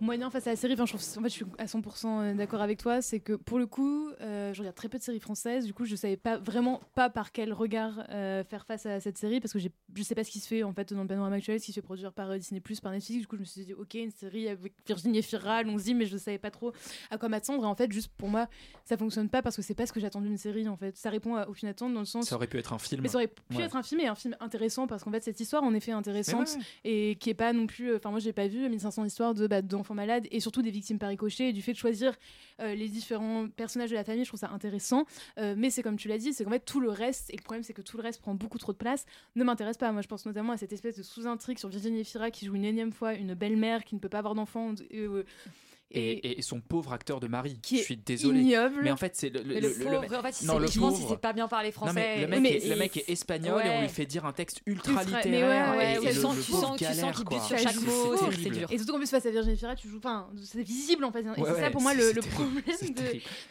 moyen 0.00 0.30
face 0.30 0.46
à 0.46 0.50
la 0.50 0.56
série, 0.56 0.74
enfin, 0.74 0.86
je, 0.86 0.92
trouve, 0.96 1.18
en 1.18 1.22
fait, 1.22 1.28
je 1.28 1.34
suis 1.34 1.44
à 1.58 1.66
100% 1.66 2.34
d'accord 2.36 2.60
avec 2.60 2.78
toi, 2.78 3.02
c'est 3.02 3.20
que 3.20 3.32
pour 3.34 3.58
le 3.58 3.66
coup, 3.66 4.10
euh, 4.20 4.52
je 4.52 4.60
regarde 4.60 4.76
très 4.76 4.88
peu 4.88 4.98
de 4.98 5.02
séries 5.02 5.20
françaises, 5.20 5.64
du 5.66 5.74
coup, 5.74 5.84
je 5.84 5.96
savais 5.96 6.16
pas 6.16 6.38
vraiment 6.38 6.80
pas 6.94 7.10
par 7.10 7.32
quel 7.32 7.52
regard 7.52 8.04
euh, 8.10 8.44
faire 8.44 8.66
face 8.66 8.86
à 8.86 9.00
cette 9.00 9.18
série, 9.18 9.40
parce 9.40 9.52
que 9.52 9.58
je 9.58 10.02
sais 10.02 10.14
pas 10.14 10.24
ce 10.24 10.30
qui 10.30 10.40
se 10.40 10.48
fait 10.48 10.62
en 10.62 10.72
fait 10.72 10.92
dans 10.92 11.02
le 11.02 11.08
panorama 11.08 11.36
actuel, 11.36 11.60
ce 11.60 11.66
qui 11.66 11.72
se 11.72 11.76
fait 11.80 11.82
produire 11.86 12.12
par 12.12 12.30
euh, 12.30 12.38
Disney+, 12.38 12.60
par 12.82 12.92
Netflix, 12.92 13.20
du 13.20 13.26
coup, 13.26 13.36
je 13.36 13.40
me 13.40 13.46
suis 13.46 13.64
dit, 13.64 13.74
ok, 13.74 13.94
une 13.94 14.10
série 14.10 14.48
avec 14.48 14.72
Virginie 14.86 15.22
Fira, 15.22 15.56
allons-y, 15.56 15.94
mais 15.94 16.06
je 16.06 16.16
savais 16.16 16.38
pas 16.38 16.50
trop 16.50 16.72
à 17.10 17.18
quoi 17.18 17.28
m'attendre, 17.28 17.64
et 17.64 17.66
en 17.66 17.74
fait, 17.74 17.90
juste 17.92 18.10
pour 18.16 18.28
moi, 18.28 18.48
ça 18.84 18.96
fonctionne 18.96 19.28
pas 19.28 19.42
parce 19.42 19.56
que 19.56 19.62
c'est 19.62 19.74
pas 19.74 19.86
ce 19.86 19.92
que 19.92 20.00
j'attends 20.00 20.20
d'une 20.20 20.38
série, 20.38 20.68
en 20.68 20.76
fait. 20.76 20.96
Ça 20.96 21.10
répond 21.10 21.34
à 21.36 21.46
aucune 21.48 21.68
attente 21.68 21.92
dans 21.94 22.00
le 22.00 22.06
sens 22.06 22.26
ça 22.26 22.36
aurait 22.36 22.46
pu 22.46 22.58
être 22.58 22.72
un 22.72 22.78
film 22.78 23.02
mais 23.02 23.08
ça 23.08 23.16
aurait 23.18 23.28
pu 23.28 23.56
Ouais. 23.56 23.62
être 23.64 23.76
un 23.76 23.82
film 23.82 24.00
et 24.00 24.06
un 24.06 24.14
film 24.14 24.36
intéressant 24.40 24.86
parce 24.86 25.04
qu'en 25.04 25.10
fait 25.10 25.22
cette 25.22 25.38
histoire 25.40 25.62
en 25.62 25.72
effet 25.74 25.92
intéressante 25.92 26.56
ouais. 26.56 26.62
et 26.84 27.16
qui 27.16 27.30
est 27.30 27.34
pas 27.34 27.52
non 27.52 27.66
plus 27.66 27.94
enfin 27.94 28.10
moi 28.10 28.18
j'ai 28.18 28.32
pas 28.32 28.46
vu 28.48 28.68
1500 28.68 29.04
histoires 29.04 29.34
de 29.34 29.46
bah, 29.46 29.62
malades 29.94 30.26
et 30.30 30.40
surtout 30.40 30.62
des 30.62 30.70
victimes 30.70 30.98
par 30.98 31.08
ricochet. 31.08 31.50
Et 31.50 31.52
du 31.52 31.62
fait 31.62 31.72
de 31.72 31.78
choisir 31.78 32.14
euh, 32.60 32.74
les 32.74 32.88
différents 32.88 33.48
personnages 33.48 33.90
de 33.90 33.94
la 33.94 34.04
famille 34.04 34.24
je 34.24 34.30
trouve 34.30 34.40
ça 34.40 34.50
intéressant. 34.50 35.04
Euh, 35.38 35.54
mais 35.56 35.70
c'est 35.70 35.82
comme 35.82 35.96
tu 35.96 36.08
l'as 36.08 36.18
dit 36.18 36.32
c'est 36.32 36.44
qu'en 36.44 36.50
fait 36.50 36.64
tout 36.64 36.80
le 36.80 36.90
reste 36.90 37.30
et 37.30 37.36
le 37.36 37.42
problème 37.42 37.62
c'est 37.62 37.74
que 37.74 37.82
tout 37.82 37.96
le 37.96 38.02
reste 38.02 38.20
prend 38.20 38.34
beaucoup 38.34 38.58
trop 38.58 38.72
de 38.72 38.78
place 38.78 39.06
ne 39.34 39.44
m'intéresse 39.44 39.76
pas. 39.76 39.92
Moi 39.92 40.02
je 40.02 40.08
pense 40.08 40.26
notamment 40.26 40.52
à 40.52 40.56
cette 40.56 40.72
espèce 40.72 40.96
de 40.96 41.02
sous-intrigue 41.02 41.58
sur 41.58 41.68
Virginie 41.68 42.04
Fira 42.04 42.30
qui 42.30 42.46
joue 42.46 42.54
une 42.54 42.64
énième 42.64 42.92
fois 42.92 43.14
une 43.14 43.34
belle-mère 43.34 43.84
qui 43.84 43.94
ne 43.94 44.00
peut 44.00 44.08
pas 44.08 44.18
avoir 44.18 44.34
d'enfant 44.34 44.74
euh, 44.92 45.24
et, 45.90 46.38
et 46.38 46.42
son 46.42 46.60
pauvre 46.60 46.92
acteur 46.92 47.20
de 47.20 47.28
mari. 47.28 47.58
Qui 47.62 47.76
je 47.76 47.80
est 47.80 47.84
suis 47.84 47.96
désolé. 47.96 48.40
ignoble. 48.40 48.80
Mais 48.82 48.90
en 48.90 48.96
fait, 48.96 49.14
c'est 49.14 49.28
le, 49.30 49.40
le, 49.42 49.54
le- 49.54 49.60
le 49.60 49.68
le 49.68 49.84
pauvre, 49.84 50.00
mec- 50.00 50.12
en 50.12 50.22
fait, 50.22 50.40
il 50.42 50.46
non, 50.46 50.58
le 50.58 50.66
je 50.66 50.78
pauvre. 50.80 51.16
pas 51.16 51.32
bien 51.32 51.46
parler 51.48 51.68
Non, 51.80 51.92
mais 51.92 51.92
français. 51.92 52.20
le 52.22 52.26
mec, 52.26 52.40
Mais 52.40 52.50
est, 52.56 52.66
le 52.68 52.72
il- 52.74 52.78
mec 52.78 52.96
est 52.96 53.08
espagnol 53.10 53.62
et 53.64 53.70
on 53.70 53.80
lui 53.82 53.88
fait 53.88 54.04
dire 54.06 54.24
un 54.26 54.32
texte 54.32 54.60
ultra 54.66 54.92
Ultra- 54.92 55.04
mais 55.06 55.22
littéraire. 55.22 55.70
ouais, 55.70 55.76
ouais, 55.76 55.94
et, 55.94 55.98
ouais, 55.98 56.04
et 56.06 56.08
tu 56.10 56.14
le- 56.16 56.20
sens- 56.20 56.36
le 56.36 56.42
tu 56.42 56.50
sens- 56.52 56.76
tu 56.76 56.84
sens 56.84 56.96
galère, 56.96 57.12
qu'il 57.14 57.24
bute 57.24 57.40
sur 57.42 57.58
chaque 57.58 57.76
mot, 57.76 58.16
c'est- 58.32 58.50
dur. 58.50 58.68
Et 58.72 58.76
surtout 58.78 58.92
qu'en 58.92 58.98
plus 58.98 59.10
face 59.10 59.26
à 59.26 59.30
Virginie 59.30 59.56
Fira, 59.56 59.74
tu 59.76 59.88
joues, 59.88 59.98
enfin, 59.98 60.28
c'est 60.42 60.62
visible 60.62 61.04
en 61.04 61.12
fait. 61.12 61.20
Et 61.20 61.24
c'est 61.44 61.60
ça 61.60 61.70
pour 61.70 61.82
moi 61.82 61.94
le, 61.94 62.12
le 62.12 62.20
problème 62.22 62.62
de, 62.66 62.70
cette 62.72 63.00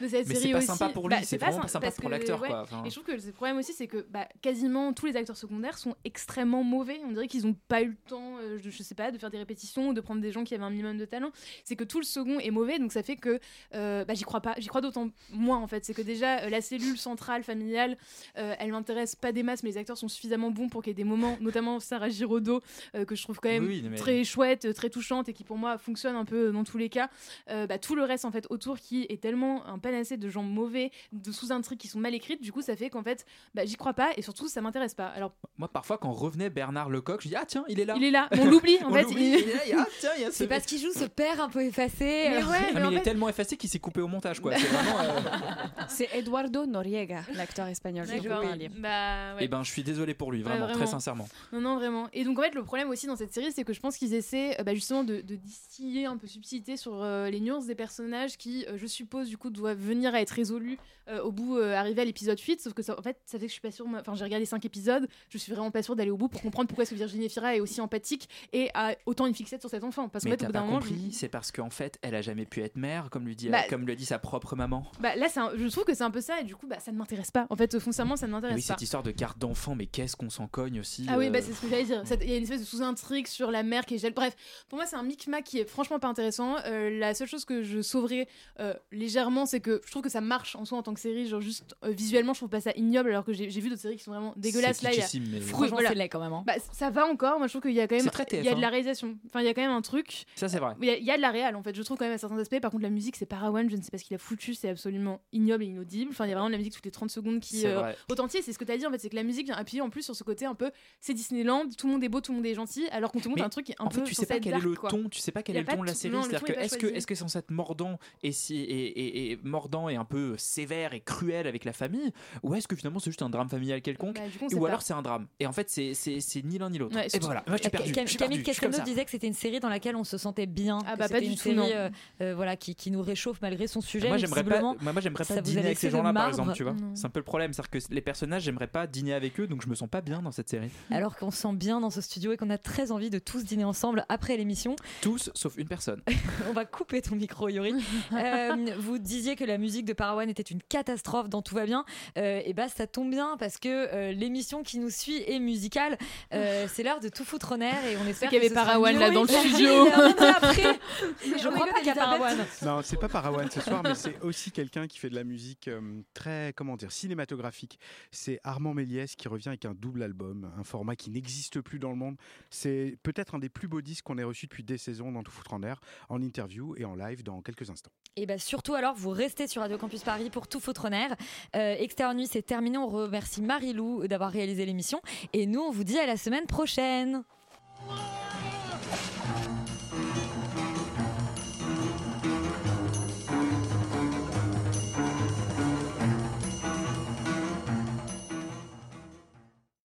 Mais 0.01 0.09
série 0.09 0.25
c'est 0.25 0.51
pas 0.51 0.57
aussi. 0.57 0.67
sympa 0.67 0.89
pour 0.89 1.07
lui, 1.07 1.15
Bah, 1.15 1.21
c'est 1.23 1.37
pas 1.37 1.47
vraiment 1.51 1.67
sympa 1.67 1.87
pas 1.87 1.91
sympa 1.91 2.01
pour 2.01 2.09
l'acteur. 2.09 2.43
Et 2.85 2.89
je 2.89 2.95
trouve 2.99 3.05
que 3.05 3.11
le 3.13 3.31
problème 3.31 3.57
aussi, 3.57 3.73
c'est 3.73 3.87
que 3.87 4.05
bah, 4.09 4.27
quasiment 4.41 4.93
tous 4.93 5.05
les 5.05 5.15
acteurs 5.15 5.37
secondaires 5.37 5.77
sont 5.77 5.95
extrêmement 6.03 6.63
mauvais. 6.63 6.99
On 7.07 7.11
dirait 7.11 7.27
qu'ils 7.27 7.45
n'ont 7.45 7.55
pas 7.67 7.81
eu 7.81 7.87
le 7.89 7.97
temps, 8.07 8.37
euh, 8.41 8.57
je 8.61 8.83
sais 8.83 8.95
pas, 8.95 9.11
de 9.11 9.17
faire 9.17 9.29
des 9.31 9.37
répétitions 9.37 9.89
ou 9.89 9.93
de 9.93 10.01
prendre 10.01 10.21
des 10.21 10.31
gens 10.31 10.43
qui 10.43 10.53
avaient 10.53 10.63
un 10.63 10.69
minimum 10.69 10.97
de 10.97 11.05
talent. 11.05 11.31
C'est 11.63 11.75
que 11.75 11.83
tout 11.83 11.99
le 11.99 12.05
second 12.25 12.39
est 12.39 12.51
mauvais, 12.51 12.79
donc 12.79 12.91
ça 12.91 13.03
fait 13.03 13.15
que 13.15 13.39
euh, 13.73 14.05
bah, 14.05 14.13
j'y 14.13 14.23
crois 14.23 14.41
pas. 14.41 14.55
J'y 14.57 14.67
crois 14.67 14.81
d'autant 14.81 15.09
moins 15.31 15.57
en 15.57 15.67
fait. 15.67 15.85
C'est 15.85 15.93
que 15.93 16.01
déjà 16.01 16.39
euh, 16.41 16.49
la 16.49 16.61
cellule 16.61 16.97
centrale 16.97 17.43
familiale, 17.43 17.97
euh, 18.37 18.55
elle 18.59 18.71
m'intéresse 18.71 19.15
pas 19.15 19.31
des 19.31 19.43
masses, 19.43 19.63
mais 19.63 19.69
les 19.71 19.77
acteurs 19.77 19.97
sont 19.97 20.07
suffisamment 20.07 20.51
bons 20.51 20.69
pour 20.69 20.81
qu'il 20.81 20.91
y 20.91 20.91
ait 20.91 20.95
des 20.95 21.03
moments, 21.03 21.37
notamment 21.41 21.79
Sarah 21.79 22.09
Giraudot, 22.09 22.61
euh, 22.95 23.05
que 23.05 23.15
je 23.15 23.23
trouve 23.23 23.39
quand 23.39 23.49
même 23.49 23.65
Oui, 23.67 23.81
oui, 23.83 23.89
mais- 23.89 23.97
très 23.97 24.23
chouette, 24.23 24.73
très 24.73 24.89
touchante 24.89 25.29
et 25.29 25.33
qui 25.33 25.43
pour 25.43 25.57
moi 25.57 25.77
fonctionne 25.77 26.15
un 26.15 26.25
peu 26.25 26.51
dans 26.51 26.63
tous 26.63 26.77
les 26.77 26.89
cas. 26.89 27.09
Euh, 27.49 27.67
bah, 27.67 27.77
tout 27.77 27.95
le 27.95 28.03
reste 28.03 28.25
en 28.25 28.31
fait 28.31 28.45
autour 28.49 28.79
qui 28.79 29.05
est 29.09 29.21
tellement 29.21 29.65
un 29.67 29.79
panacée 29.79 30.17
de 30.17 30.29
gens 30.29 30.43
mauvais, 30.43 30.91
de 31.11 31.31
sous-intrigues 31.31 31.79
qui 31.79 31.87
sont 31.87 31.99
mal 31.99 32.13
écrites, 32.13 32.41
du 32.41 32.51
coup 32.51 32.61
ça 32.61 32.75
fait 32.75 32.89
qu'en 32.89 33.03
fait 33.03 33.25
bah, 33.53 33.65
j'y 33.65 33.75
crois 33.75 33.93
pas 33.93 34.09
et 34.17 34.21
surtout 34.21 34.47
ça 34.47 34.61
m'intéresse 34.61 34.93
pas. 34.93 35.07
Alors 35.07 35.33
Moi, 35.57 35.67
parfois, 35.67 35.97
quand 35.97 36.11
revenait 36.11 36.49
Bernard 36.49 36.89
Lecoq, 36.89 37.21
je 37.21 37.27
dis 37.29 37.35
Ah, 37.35 37.45
tiens, 37.45 37.65
il 37.67 37.79
est 37.79 37.85
là. 37.85 37.95
il 37.97 38.03
est 38.03 38.11
là, 38.11 38.29
on 38.31 38.45
l'oublie 38.45 38.77
en 38.83 38.89
On 38.89 38.93
fait. 38.93 39.03
l'oublie, 39.03 39.23
il- 39.25 39.39
il 39.39 39.49
est 39.49 39.53
là, 39.53 39.61
il 39.65 39.69
y 39.69 39.73
a- 39.73 39.81
ah, 39.81 39.87
tiens, 39.99 40.09
il 40.17 40.21
y 40.21 40.25
a 40.25 40.31
ce- 40.31 40.37
C'est 40.37 40.47
parce 40.47 40.65
qu'il 40.65 40.79
joue 40.79 40.91
ce 40.93 41.05
père 41.05 41.41
un 41.41 41.49
peu 41.49 41.61
effacé. 41.63 42.14
Mais 42.29 42.37
ouais, 42.43 42.57
Ah, 42.75 42.79
mais 42.79 42.91
il 42.91 42.97
est 42.97 43.01
tellement 43.01 43.29
effacé 43.29 43.57
qu'il 43.57 43.69
s'est 43.69 43.79
coupé 43.79 44.01
au 44.01 44.07
montage, 44.07 44.39
quoi. 44.39 44.55
C'est 44.57 44.67
vraiment. 44.67 44.99
euh, 44.99 45.19
C'est 45.87 46.09
Eduardo 46.15 46.65
Noriega, 46.65 47.21
l'acteur 47.35 47.67
espagnol. 47.67 48.05
un 48.09 48.55
livre. 48.55 48.75
Bah, 48.79 49.35
ouais. 49.35 49.41
Eh 49.41 49.47
ben, 49.47 49.63
je 49.63 49.71
suis 49.71 49.83
désolé 49.83 50.13
pour 50.13 50.31
lui, 50.31 50.41
vraiment, 50.41 50.65
Ouais, 50.67 50.73
très 50.73 50.87
sincèrement. 50.87 51.27
Non, 51.51 51.61
non, 51.61 51.75
vraiment. 51.75 52.07
Et 52.13 52.23
donc, 52.23 52.39
en 52.39 52.41
fait, 52.41 52.55
le 52.55 52.63
problème 52.63 52.89
aussi 52.89 53.07
dans 53.07 53.15
cette 53.15 53.33
série, 53.33 53.51
c'est 53.51 53.63
que 53.63 53.73
je 53.73 53.79
pense 53.79 53.97
qu'ils 53.97 54.13
essaient 54.13 54.59
euh, 54.59 54.63
bah, 54.63 54.73
justement 54.73 55.03
de, 55.03 55.21
de 55.21 55.35
distiller 55.35 56.05
un 56.05 56.17
peu 56.17 56.27
subtilité 56.27 56.77
sur 56.77 57.01
euh, 57.03 57.29
les 57.29 57.39
nuances 57.39 57.65
des 57.67 57.75
personnages 57.75 58.37
qui, 58.37 58.65
euh, 58.67 58.77
je 58.77 58.87
suppose, 58.87 59.27
du 59.29 59.37
coup, 59.37 59.49
doivent 59.49 59.77
venir 59.79 60.13
à 60.15 60.21
être 60.21 60.31
résolus 60.31 60.77
euh, 61.07 61.21
au 61.21 61.31
bout, 61.31 61.57
euh, 61.57 61.73
arriver 61.75 62.01
à 62.01 62.05
l'épisode 62.05 62.39
8. 62.39 62.61
Sauf 62.61 62.73
que, 62.73 62.81
ça, 62.81 62.97
en 62.97 63.01
fait, 63.03 63.17
ça 63.25 63.37
fait 63.37 63.45
que 63.45 63.49
je 63.49 63.53
suis 63.53 63.61
pas 63.61 63.71
sûre. 63.71 63.85
Enfin, 63.99 64.15
j'ai 64.15 64.23
regardé 64.23 64.45
5 64.45 64.63
épisodes, 64.65 65.07
je 65.29 65.37
suis 65.37 65.51
vraiment 65.53 65.71
pas 65.71 65.83
sûre 65.83 65.95
d'aller 65.95 66.11
au 66.11 66.17
bout 66.17 66.27
pour 66.27 66.41
comprendre 66.41 66.67
pourquoi 66.67 66.83
est-ce 66.83 66.91
que 66.91 66.95
Virginie 66.95 67.29
Fira 67.29 67.55
est 67.55 67.59
aussi 67.59 67.79
empathique 67.81 68.27
et 68.53 68.69
a 68.73 68.95
autant 69.05 69.27
une 69.27 69.35
fixette 69.35 69.61
sur 69.61 69.69
cet 69.69 69.83
enfant. 69.83 70.09
Parce 70.09 70.23
qu'en 70.23 70.31
Mais 70.31 70.37
fait, 70.37 70.43
au 70.43 70.47
bout 70.47 70.53
d'un 70.53 70.65
moment. 70.65 70.79
c'est 71.11 71.29
parce 71.29 71.51
qu'en 71.51 71.69
fait, 71.69 71.99
elle 72.07 72.15
a 72.15 72.21
jamais 72.21 72.45
pu 72.45 72.61
être 72.61 72.75
mère, 72.77 73.09
comme 73.09 73.25
lui 73.25 73.35
dit, 73.35 73.49
Bah, 73.49 73.63
comme 73.69 73.85
le 73.85 73.95
dit 73.95 74.05
sa 74.05 74.19
propre 74.19 74.55
maman. 74.55 74.85
Bah, 74.99 75.15
là, 75.15 75.27
un- 75.35 75.51
je 75.55 75.67
trouve 75.67 75.83
que 75.85 75.93
c'est 75.93 76.03
un 76.03 76.11
peu 76.11 76.21
ça, 76.21 76.39
et 76.41 76.43
du 76.43 76.55
coup, 76.55 76.67
bah, 76.67 76.79
ça 76.79 76.91
ne 76.91 76.97
m'intéresse 76.97 77.31
pas. 77.31 77.47
En 77.49 77.55
fait, 77.55 77.77
foncièrement, 77.79 78.15
ça 78.15 78.27
ne 78.27 78.31
m'intéresse 78.31 78.55
oui, 78.55 78.61
pas. 78.61 78.73
cette 78.73 78.81
histoire 78.81 79.03
de 79.03 79.11
garde 79.11 79.37
d'enfant, 79.37 79.75
mais 79.75 79.85
qu'est-ce 79.85 80.15
qu'on 80.15 80.29
s'en 80.29 80.47
cogne 80.47 80.79
aussi 80.79 81.05
Ah 81.09 81.17
oui, 81.17 81.27
euh, 81.27 81.29
bah, 81.31 81.41
c'est 81.41 81.53
ce 81.53 81.61
que 81.61 81.69
j'allais 81.69 81.83
dire. 81.83 82.03
Il 82.21 82.29
y 82.29 82.33
a 82.33 82.37
une 82.37 82.43
espèce 82.43 82.61
de 82.61 82.65
sous-intrigue 82.65 83.27
sur 83.27 83.51
la 83.51 83.63
mère 83.63 83.85
qui 83.85 83.95
est 83.95 83.97
gel. 83.97 84.13
Bref, 84.13 84.35
pour 84.69 84.77
moi, 84.77 84.85
c'est 84.85 84.95
un 84.95 85.03
micmac 85.03 85.43
qui 85.43 85.59
est 85.59 85.65
franchement 85.69 85.99
pas 85.99 86.07
intéressant. 86.07 86.55
Euh, 86.65 86.89
la 86.99 87.13
seule 87.13 87.27
chose 87.27 87.45
que 87.45 87.63
je 87.63 87.81
sauverais 87.81 88.27
euh, 88.59 88.73
légèrement, 88.91 89.45
c'est 89.45 89.59
que 89.59 89.81
je 89.85 89.91
trouve 89.91 90.03
que 90.03 90.09
ça 90.09 90.21
marche 90.21 90.55
en 90.55 90.65
soi 90.65 90.77
en 90.77 90.83
tant 90.83 90.93
que 90.93 90.99
série. 90.99 91.27
Genre, 91.27 91.41
juste 91.41 91.75
euh, 91.83 91.89
visuellement, 91.91 92.33
je 92.33 92.39
trouve 92.39 92.49
pas 92.49 92.61
ça 92.61 92.71
ignoble, 92.75 93.09
alors 93.09 93.23
que 93.25 93.33
j'ai 93.33 93.47
vu 93.47 93.69
d'autres 93.69 93.81
séries 93.81 93.97
qui 93.97 94.03
sont 94.03 94.11
vraiment 94.11 94.33
dégueulasses. 94.37 94.81
Là, 94.81 94.91
il 94.93 94.99
y 94.99 95.01
a. 95.01 95.05
mais- 95.19 95.37
Oui, 95.37 95.41
Franchement, 95.41 95.67
voilà. 95.71 95.89
c'est 95.89 95.95
laid 95.95 96.09
quand 96.09 96.19
même. 96.19 96.33
hein. 96.33 96.43
Bah, 96.45 96.53
ça 96.71 96.89
va 96.89 97.05
encore. 97.05 97.37
Moi, 97.37 97.47
je 97.47 97.53
trouve 97.53 97.61
qu'il 97.63 97.71
y 97.73 97.79
a 97.81 97.87
quand 97.87 97.95
même. 97.95 98.03
C'est 98.03 98.09
très 98.09 98.25
Il 98.31 98.43
y 98.43 98.47
a 98.49 98.51
TF1. 98.53 98.55
de 98.57 98.61
la 98.61 98.69
réalisation. 98.69 99.17
Enfin, 99.27 99.41
il 99.41 99.45
y 99.45 99.49
a 99.49 99.53
quand 99.53 99.61
même 99.61 99.71
un 99.71 99.81
truc. 99.81 100.25
Ça, 100.35 100.47
c'est 100.47 100.59
vrai. 100.59 100.73
Il 100.81 100.87
y, 100.87 100.89
a, 100.91 100.97
il 100.97 101.03
y 101.03 101.11
a 101.11 101.17
de 101.17 101.21
la 101.21 101.31
réal 101.31 101.55
en 101.55 101.63
fait, 101.63 101.75
je 101.75 101.81
trouve 101.81 101.94
quand 101.95 102.05
même 102.05 102.13
à 102.13 102.17
certains 102.17 102.37
aspects. 102.37 102.59
Par 102.59 102.71
contre, 102.71 102.83
la 102.83 102.89
musique, 102.89 103.15
c'est 103.15 103.25
Parawan, 103.25 103.69
je 103.69 103.75
ne 103.75 103.81
sais 103.81 103.91
pas 103.91 103.97
ce 103.97 104.03
qu'il 104.03 104.15
a 104.15 104.17
foutu, 104.19 104.53
c'est 104.53 104.69
absolument 104.69 105.21
ignoble 105.33 105.63
et 105.63 105.67
inaudible. 105.67 106.11
Enfin, 106.11 106.25
il 106.25 106.29
y 106.29 106.31
a 106.31 106.35
vraiment 106.35 106.47
de 106.47 106.53
la 106.53 106.57
musique 106.57 106.73
toutes 106.73 106.85
les 106.85 106.91
30 106.91 107.09
secondes 107.11 107.39
qui. 107.39 107.63
Vrai. 107.65 107.95
Authentier, 108.09 108.41
c'est 108.41 108.53
ce 108.53 108.59
que 108.59 108.65
tu 108.65 108.71
as 108.71 108.77
dit 108.77 108.85
en 108.85 108.91
fait, 108.91 108.99
c'est 108.99 109.09
que 109.09 109.15
la 109.15 109.23
musique 109.23 109.45
vient 109.45 109.55
appuyer 109.55 109.81
en 109.81 109.89
plus 109.89 110.03
sur 110.03 110.15
ce 110.15 110.23
côté 110.23 110.45
un 110.45 110.55
peu. 110.55 110.71
C'est 111.01 111.13
Disneyland, 111.13 111.63
tout 111.77 111.87
le 111.87 111.93
monde 111.93 112.03
est 112.03 112.09
beau, 112.09 112.21
tout 112.21 112.31
le 112.31 112.37
monde 112.37 112.45
est 112.45 112.53
gentil, 112.55 112.87
alors 112.91 113.11
qu'on 113.11 113.19
te 113.19 113.27
montre 113.29 113.43
un 113.43 113.49
truc 113.49 113.65
qui 113.65 113.71
est 113.71 113.75
un 113.81 113.85
en 113.85 113.89
peu. 113.89 113.99
fait, 113.99 114.03
tu 114.05 114.15
sais 114.15 114.25
pas 114.25 114.39
quel 114.39 114.53
est 114.55 114.59
le 114.59 114.75
quoi. 114.75 114.89
ton, 114.89 115.09
tu 115.09 115.19
sais 115.19 115.31
pas 115.31 115.43
quel 115.43 115.55
est 115.57 115.59
le 115.61 115.65
ton 115.65 115.81
de 115.81 115.85
la 115.87 115.93
série. 115.93 116.13
C'est-à-dire 116.23 116.43
que 116.43 116.51
est-ce 116.53 116.77
que 116.77 116.87
est-ce 116.87 117.07
que 117.07 117.15
c'est 117.15 117.19
censé 117.21 117.39
être 117.39 117.51
mordant 117.51 117.97
et 118.23 118.31
si 118.31 118.55
et, 118.57 118.85
et- 118.87 119.31
et 119.31 119.39
mordant 119.43 119.89
et 119.89 119.95
un 119.95 120.05
peu 120.05 120.35
sévère 120.37 120.93
et 120.93 121.01
cruel 121.01 121.47
avec 121.47 121.65
la 121.65 121.73
famille, 121.73 122.11
ou 122.43 122.53
est-ce 122.55 122.67
que 122.67 122.75
finalement 122.75 122.99
c'est 122.99 123.09
juste 123.09 123.21
un 123.21 123.29
drame 123.29 123.49
familial 123.49 123.81
quelconque, 123.81 124.15
Bah, 124.15 124.21
ou 124.53 124.65
alors 124.65 124.81
c'est 124.81 124.93
un 124.93 125.01
drame. 125.01 125.27
Et 125.39 125.47
en 125.47 125.51
fait, 125.53 125.69
c'est 125.69 125.93
c'est 125.93 126.19
c'est 126.19 126.43
ni 126.43 126.57
l'un 126.57 126.69
ni 126.69 126.77
l'autre. 126.77 126.97
Et 126.97 127.09
surtout- 127.09 127.25
voilà. 127.25 127.43
Moi, 127.47 127.57
je 127.57 127.61
suis 127.63 127.71
perdu. 127.71 127.91
Camille 128.17 128.43
Castelnau 128.43 128.77
disait 128.83 129.05
que 129.05 129.11
c'était 129.11 129.27
une 129.27 129.33
série 129.33 129.59
dans 129.59 129.69
laquelle 129.69 129.95
on 129.95 130.03
se 130.03 130.17
sentait 130.17 130.45
bien. 130.45 130.79
Ah 130.85 130.95
bah, 130.95 131.07
pas 131.09 131.21
du 131.21 131.35
tout, 131.35 131.51
non. 131.53 131.65
Euh, 131.85 131.89
euh, 132.21 132.35
voilà, 132.35 132.55
qui, 132.55 132.75
qui 132.75 132.91
nous 132.91 133.01
réchauffe 133.01 133.41
malgré 133.41 133.67
son 133.67 133.81
sujet. 133.81 134.07
Moi 134.07 134.17
j'aimerais 134.17 134.43
pas, 134.43 134.49
visiblement, 134.49 134.75
moi, 134.81 134.93
moi, 134.93 135.01
j'aimerais 135.01 135.25
pas 135.25 135.41
dîner 135.41 135.61
avec 135.61 135.77
ces 135.77 135.89
gens-là 135.89 136.13
par 136.13 136.27
exemple, 136.27 136.53
tu 136.53 136.63
vois. 136.63 136.75
C'est 136.93 137.05
un 137.05 137.09
peu 137.09 137.19
le 137.19 137.25
problème, 137.25 137.53
c'est-à-dire 137.53 137.71
que 137.71 137.93
les 137.93 138.01
personnages, 138.01 138.43
j'aimerais 138.43 138.67
pas 138.67 138.87
dîner 138.87 139.13
avec 139.13 139.39
eux, 139.39 139.47
donc 139.47 139.61
je 139.61 139.69
me 139.69 139.75
sens 139.75 139.89
pas 139.89 140.01
bien 140.01 140.21
dans 140.21 140.31
cette 140.31 140.49
série. 140.49 140.69
Alors 140.91 141.15
qu'on 141.15 141.31
se 141.31 141.37
sent 141.37 141.53
bien 141.53 141.79
dans 141.79 141.89
ce 141.89 142.01
studio 142.01 142.31
et 142.31 142.37
qu'on 142.37 142.49
a 142.49 142.57
très 142.57 142.91
envie 142.91 143.09
de 143.09 143.19
tous 143.19 143.43
dîner 143.43 143.63
ensemble 143.63 144.05
après 144.09 144.37
l'émission. 144.37 144.75
Tous 145.01 145.29
sauf 145.33 145.57
une 145.57 145.67
personne. 145.67 146.01
On 146.49 146.53
va 146.53 146.65
couper 146.65 147.01
ton 147.01 147.15
micro, 147.15 147.49
Yuri. 147.49 147.73
Euh, 148.15 148.55
vous 148.79 148.97
disiez 148.97 149.35
que 149.35 149.43
la 149.43 149.57
musique 149.57 149.85
de 149.85 149.93
Parawan 149.93 150.29
était 150.29 150.43
une 150.43 150.61
catastrophe 150.61 151.27
dans 151.29 151.41
Tout 151.41 151.55
va 151.55 151.65
bien. 151.65 151.85
Euh, 152.17 152.41
et 152.45 152.53
bah, 152.53 152.67
ça 152.69 152.87
tombe 152.87 153.09
bien 153.09 153.35
parce 153.37 153.57
que 153.57 153.67
euh, 153.69 154.11
l'émission 154.11 154.63
qui 154.63 154.79
nous 154.79 154.89
suit 154.89 155.23
est 155.27 155.39
musicale. 155.39 155.97
Euh, 156.33 156.67
c'est 156.71 156.83
l'heure 156.83 156.99
de 156.99 157.09
tout 157.09 157.25
foutre 157.25 157.51
en 157.53 157.61
air 157.61 157.85
et 157.85 157.97
on 158.03 158.07
espère 158.07 158.29
qu'il 158.29 158.41
y 158.41 158.45
avait 158.45 158.53
Parawan, 158.53 158.97
là, 158.97 159.11
dans 159.11 159.23
le 159.23 159.27
studio. 159.27 159.87
après. 159.87 160.79
Je 161.23 161.49
crois 161.49 161.67
qu'il 161.77 161.87
y 161.87 161.89
a. 161.89 161.95
Parawan. 161.95 162.37
Non, 162.63 162.81
c'est 162.83 162.97
pas 162.97 163.09
Parawan 163.09 163.49
ce 163.49 163.61
soir, 163.61 163.81
mais 163.83 163.95
c'est 163.95 164.19
aussi 164.21 164.51
quelqu'un 164.51 164.87
qui 164.87 164.99
fait 164.99 165.09
de 165.09 165.15
la 165.15 165.23
musique 165.23 165.67
euh, 165.67 166.01
très, 166.13 166.53
comment 166.55 166.75
dire, 166.75 166.91
cinématographique. 166.91 167.79
C'est 168.11 168.39
Armand 168.43 168.73
Méliès 168.73 169.15
qui 169.15 169.27
revient 169.27 169.49
avec 169.49 169.65
un 169.65 169.73
double 169.73 170.03
album, 170.03 170.51
un 170.57 170.63
format 170.63 170.95
qui 170.95 171.09
n'existe 171.09 171.61
plus 171.61 171.79
dans 171.79 171.89
le 171.89 171.95
monde. 171.95 172.15
C'est 172.49 172.97
peut-être 173.03 173.35
un 173.35 173.39
des 173.39 173.49
plus 173.49 173.67
beaux 173.67 173.81
disques 173.81 174.05
qu'on 174.05 174.17
ait 174.17 174.23
reçu 174.23 174.47
depuis 174.47 174.63
des 174.63 174.77
saisons 174.77 175.11
dans 175.11 175.23
Tout 175.23 175.31
foutre 175.31 175.53
en 175.53 175.63
air, 175.63 175.79
en 176.09 176.21
interview 176.21 176.75
et 176.77 176.85
en 176.85 176.95
live 176.95 177.23
dans 177.23 177.41
quelques 177.41 177.69
instants. 177.69 177.91
Et 178.15 178.25
bah 178.25 178.37
surtout 178.37 178.75
alors, 178.75 178.95
vous 178.95 179.09
restez 179.09 179.47
sur 179.47 179.61
Radio 179.61 179.77
Campus 179.77 180.03
Paris 180.03 180.29
pour 180.29 180.47
tout 180.47 180.59
foutre 180.59 180.85
en 180.85 180.91
air. 180.91 181.15
Euh, 181.55 181.75
Extérieur 181.77 182.15
Nuit, 182.15 182.27
c'est 182.27 182.41
terminé. 182.43 182.77
On 182.77 182.87
remercie 182.87 183.41
Marie-Lou 183.41 184.07
d'avoir 184.07 184.31
réalisé 184.31 184.65
l'émission. 184.65 185.01
Et 185.33 185.45
nous, 185.45 185.61
on 185.61 185.71
vous 185.71 185.83
dit 185.83 185.99
à 185.99 186.05
la 186.05 186.17
semaine 186.17 186.45
prochaine. 186.45 187.23